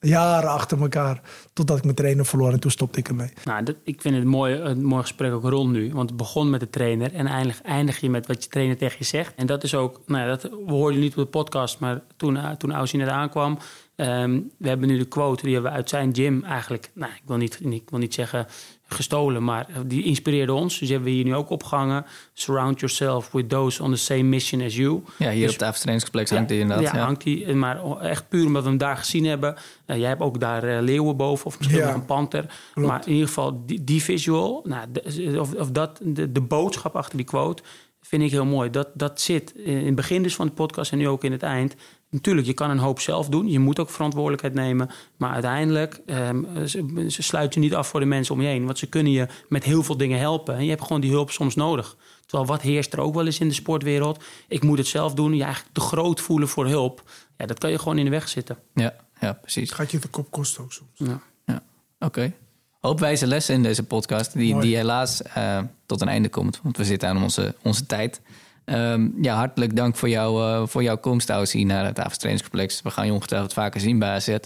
jaren 0.00 0.50
achter 0.50 0.80
elkaar. 0.80 1.20
Totdat 1.52 1.76
ik 1.76 1.84
mijn 1.84 1.96
trainer 1.96 2.26
verloor 2.26 2.52
en 2.52 2.60
toen 2.60 2.70
stopte 2.70 2.98
ik 2.98 3.08
ermee. 3.08 3.32
Nou, 3.44 3.62
dat, 3.62 3.76
ik 3.84 4.00
vind 4.00 4.14
het 4.14 4.24
mooi, 4.24 4.54
een 4.54 4.84
mooi 4.84 5.02
gesprek 5.02 5.32
ook 5.32 5.44
rond 5.44 5.72
nu. 5.72 5.92
Want 5.92 6.08
het 6.08 6.18
begon 6.18 6.50
met 6.50 6.60
de 6.60 6.70
trainer 6.70 7.14
en 7.14 7.26
eindig, 7.26 7.62
eindig 7.62 8.00
je 8.00 8.10
met 8.10 8.26
wat 8.26 8.44
je 8.44 8.50
trainer 8.50 8.76
tegen 8.76 8.96
je 8.98 9.04
zegt. 9.04 9.34
En 9.34 9.46
dat 9.46 9.62
is 9.62 9.74
ook, 9.74 10.00
nou, 10.06 10.28
dat 10.28 10.42
we 10.42 10.72
hoorden 10.72 11.00
niet 11.00 11.16
op 11.16 11.24
de 11.24 11.30
podcast, 11.30 11.78
maar 11.78 12.02
toen, 12.16 12.34
uh, 12.34 12.50
toen 12.50 12.72
Aussie 12.72 12.98
net 12.98 13.08
aankwam. 13.08 13.58
Um, 13.96 14.50
we 14.58 14.68
hebben 14.68 14.88
nu 14.88 14.98
de 14.98 15.04
quote, 15.04 15.42
die 15.42 15.52
hebben 15.52 15.70
we 15.70 15.76
uit 15.76 15.88
zijn 15.88 16.14
gym 16.14 16.44
eigenlijk, 16.44 16.90
nou, 16.94 17.12
ik 17.12 17.22
wil 17.26 17.36
niet, 17.36 17.60
ik 17.62 17.90
wil 17.90 17.98
niet 17.98 18.14
zeggen 18.14 18.46
gestolen, 18.86 19.44
maar 19.44 19.66
die 19.86 20.04
inspireerde 20.04 20.52
ons. 20.52 20.68
Dus 20.68 20.78
die 20.78 20.88
hebben 20.88 21.08
we 21.08 21.14
hier 21.14 21.24
nu 21.24 21.34
ook 21.34 21.50
opgehangen. 21.50 22.04
Surround 22.32 22.80
yourself 22.80 23.32
with 23.32 23.48
those 23.48 23.82
on 23.82 23.90
the 23.90 23.96
same 23.96 24.22
mission 24.22 24.62
as 24.62 24.76
you. 24.76 25.02
Ja, 25.18 25.30
hier 25.30 25.46
dus, 25.46 25.54
op 25.54 25.60
het 25.60 25.74
trainingscomplex 25.74 26.30
hangt 26.30 26.48
die 26.48 26.60
inderdaad. 26.60 26.94
Ja, 26.94 27.04
hangt 27.04 27.22
die. 27.22 27.54
Maar 27.54 28.00
echt 28.00 28.28
puur 28.28 28.46
omdat 28.46 28.62
we 28.62 28.68
hem 28.68 28.78
daar 28.78 28.96
gezien 28.96 29.24
hebben. 29.24 29.54
Uh, 29.86 29.96
jij 29.96 30.08
hebt 30.08 30.20
ook 30.20 30.40
daar 30.40 30.64
uh, 30.64 30.80
leeuwen 30.80 31.16
boven 31.16 31.46
of 31.46 31.58
misschien 31.58 31.80
nog 31.80 31.94
een 31.94 32.04
panter. 32.04 32.46
Maar 32.74 33.02
in 33.06 33.12
ieder 33.12 33.28
geval 33.28 33.62
die, 33.66 33.84
die 33.84 34.02
visual, 34.02 34.64
nou, 34.64 34.88
of, 35.38 35.54
of 35.54 35.70
dat, 35.70 36.00
de, 36.02 36.32
de 36.32 36.40
boodschap 36.40 36.96
achter 36.96 37.16
die 37.16 37.26
quote 37.26 37.62
vind 38.00 38.22
ik 38.22 38.30
heel 38.30 38.44
mooi. 38.44 38.70
Dat, 38.70 38.88
dat 38.94 39.20
zit 39.20 39.54
in 39.54 39.86
het 39.86 39.94
begin 39.94 40.22
dus 40.22 40.34
van 40.34 40.46
de 40.46 40.52
podcast 40.52 40.92
en 40.92 40.98
nu 40.98 41.08
ook 41.08 41.24
in 41.24 41.32
het 41.32 41.42
eind. 41.42 41.74
Natuurlijk, 42.14 42.46
je 42.46 42.54
kan 42.54 42.70
een 42.70 42.78
hoop 42.78 43.00
zelf 43.00 43.28
doen. 43.28 43.48
Je 43.48 43.58
moet 43.58 43.78
ook 43.78 43.90
verantwoordelijkheid 43.90 44.54
nemen. 44.54 44.90
Maar 45.16 45.32
uiteindelijk 45.32 46.00
um, 46.06 46.68
ze, 46.68 47.06
ze 47.08 47.22
sluit 47.22 47.54
je 47.54 47.60
niet 47.60 47.74
af 47.74 47.88
voor 47.88 48.00
de 48.00 48.06
mensen 48.06 48.34
om 48.34 48.40
je 48.40 48.46
heen. 48.46 48.64
Want 48.64 48.78
ze 48.78 48.86
kunnen 48.86 49.12
je 49.12 49.26
met 49.48 49.64
heel 49.64 49.82
veel 49.82 49.96
dingen 49.96 50.18
helpen. 50.18 50.54
En 50.54 50.64
je 50.64 50.70
hebt 50.70 50.82
gewoon 50.82 51.00
die 51.00 51.10
hulp 51.10 51.30
soms 51.30 51.54
nodig. 51.54 51.96
Terwijl 52.26 52.48
wat 52.48 52.62
heerst 52.62 52.92
er 52.92 52.98
ook 52.98 53.14
wel 53.14 53.26
eens 53.26 53.38
in 53.38 53.48
de 53.48 53.54
sportwereld? 53.54 54.24
Ik 54.48 54.62
moet 54.62 54.78
het 54.78 54.86
zelf 54.86 55.14
doen. 55.14 55.34
Je 55.34 55.42
eigenlijk 55.42 55.74
te 55.74 55.80
groot 55.80 56.20
voelen 56.20 56.48
voor 56.48 56.66
hulp. 56.66 57.02
Ja, 57.36 57.46
dat 57.46 57.58
kan 57.58 57.70
je 57.70 57.78
gewoon 57.78 57.98
in 57.98 58.04
de 58.04 58.10
weg 58.10 58.28
zitten. 58.28 58.58
Ja, 58.74 58.94
ja 59.20 59.32
precies. 59.32 59.68
Het 59.68 59.78
gaat 59.78 59.90
je 59.90 59.98
de 59.98 60.08
kop 60.08 60.30
kosten 60.30 60.62
ook 60.62 60.72
soms. 60.72 60.90
Ja, 60.94 61.20
ja. 61.44 61.62
oké. 61.94 62.06
Okay. 62.06 62.32
Hoop 62.80 63.00
wijze 63.00 63.26
lessen 63.26 63.54
in 63.54 63.62
deze 63.62 63.82
podcast, 63.82 64.32
die, 64.32 64.60
die 64.60 64.76
helaas 64.76 65.22
uh, 65.36 65.60
tot 65.86 66.00
een 66.00 66.08
einde 66.08 66.28
komt. 66.28 66.60
Want 66.62 66.76
we 66.76 66.84
zitten 66.84 67.08
aan 67.08 67.22
onze, 67.22 67.54
onze 67.62 67.86
tijd. 67.86 68.20
Um, 68.66 69.14
ja, 69.22 69.36
hartelijk 69.36 69.76
dank 69.76 69.96
voor, 69.96 70.08
jou, 70.08 70.42
uh, 70.42 70.66
voor 70.66 70.82
jouw 70.82 70.96
komst, 70.96 71.30
Aussie, 71.30 71.66
naar 71.66 71.84
het 71.84 71.98
Avonds 71.98 72.18
Trainingscomplex. 72.18 72.82
We 72.82 72.90
gaan 72.90 73.06
je 73.06 73.12
ongetwijfeld 73.12 73.52
vaker 73.52 73.80
zien 73.80 73.98
bij 73.98 74.08
AZ. 74.08 74.36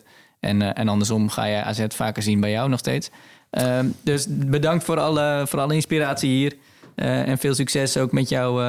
En, 0.40 0.60
uh, 0.60 0.78
en 0.78 0.88
andersom 0.88 1.28
ga 1.28 1.44
je 1.44 1.62
AZ 1.62 1.84
vaker 1.88 2.22
zien 2.22 2.40
bij 2.40 2.50
jou 2.50 2.68
nog 2.68 2.78
steeds. 2.78 3.10
Um, 3.50 3.94
dus 4.02 4.26
bedankt 4.28 4.84
voor 4.84 4.98
alle, 4.98 5.44
voor 5.48 5.60
alle 5.60 5.74
inspiratie 5.74 6.30
hier. 6.30 6.56
Uh, 6.96 7.28
en 7.28 7.38
veel 7.38 7.54
succes 7.54 7.96
ook 7.96 8.12
met, 8.12 8.28
jou, 8.28 8.62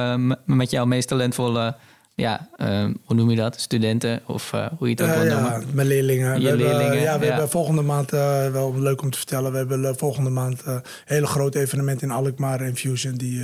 met 0.44 0.70
jouw 0.70 0.84
meest 0.84 1.08
talentvolle 1.08 1.76
ja, 2.20 2.48
ehm, 2.56 2.94
hoe 3.04 3.16
noem 3.16 3.30
je 3.30 3.36
dat? 3.36 3.60
Studenten 3.60 4.20
of 4.26 4.52
eh, 4.52 4.66
hoe 4.78 4.88
je 4.88 4.94
het 4.94 5.02
ook 5.02 5.08
eh, 5.08 5.20
wil 5.20 5.40
noemen. 5.40 5.64
Mijn 5.72 5.86
leerlingen. 5.86 6.40
Je 6.40 6.56
leerlingen, 6.56 7.00
ja, 7.00 7.18
we 7.18 7.26
hebben 7.26 7.48
volgende 7.48 7.82
maand, 7.82 8.12
eh, 8.12 8.50
wel 8.50 8.80
leuk 8.80 9.02
om 9.02 9.10
te 9.10 9.18
vertellen, 9.18 9.52
we 9.52 9.58
hebben 9.58 9.96
volgende 9.96 10.30
maand 10.30 10.62
een 10.64 10.82
hele 11.04 11.26
groot 11.26 11.54
evenement 11.54 12.02
in 12.02 12.10
Alkmaar 12.10 12.60
Infusion. 12.60 13.14
Die, 13.14 13.42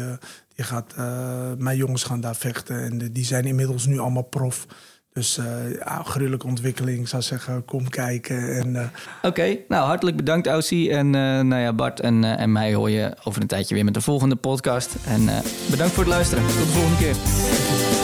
die 0.55 0.65
gaat, 0.65 0.95
mijn 1.59 1.77
jongens 1.77 2.05
gaan 2.05 2.21
daar 2.21 2.37
vechten 2.37 2.83
en 2.85 3.13
die 3.13 3.25
zijn 3.25 3.45
inmiddels 3.45 3.87
nu 3.87 3.99
allemaal 3.99 4.23
prof. 4.23 4.67
Dus 5.13 5.39
ja, 5.79 6.03
gruwelijke 6.03 6.47
ontwikkeling. 6.47 7.01
Ik 7.01 7.09
zou 7.09 7.23
zeggen, 7.23 7.65
kom 7.65 7.89
kijken. 7.89 8.57
En. 8.57 8.91
Oké, 9.23 9.57
nou 9.69 9.87
hartelijk 9.87 10.17
bedankt 10.17 10.47
Aussie. 10.47 10.91
En 10.91 11.11
nou 11.49 11.57
ja, 11.57 11.73
Bart 11.73 12.01
en, 12.01 12.25
en 12.25 12.53
mij 12.53 12.75
hoor 12.75 12.91
je 12.91 13.17
over 13.25 13.43
een 13.43 13.49
tijdje 13.49 13.75
weer 13.75 13.85
met 13.85 13.95
de 13.95 14.01
volgende 14.01 14.37
podcast. 14.37 14.97
En 15.07 15.29
bedankt 15.71 15.95
voor 15.95 16.05
het 16.05 16.13
luisteren. 16.13 16.45
Tot 16.47 16.55
de 16.55 16.67
volgende 16.67 16.97
keer. 16.97 17.96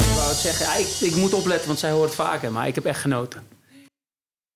Ik 0.00 0.14
wou 0.14 0.28
het 0.28 0.36
zeggen, 0.36 0.80
ik, 0.80 0.88
ik 1.00 1.16
moet 1.16 1.34
opletten, 1.34 1.66
want 1.66 1.78
zij 1.78 1.90
hoort 1.90 2.14
vaker, 2.14 2.52
maar 2.52 2.66
ik 2.66 2.74
heb 2.74 2.84
echt 2.84 3.00
genoten. 3.00 3.55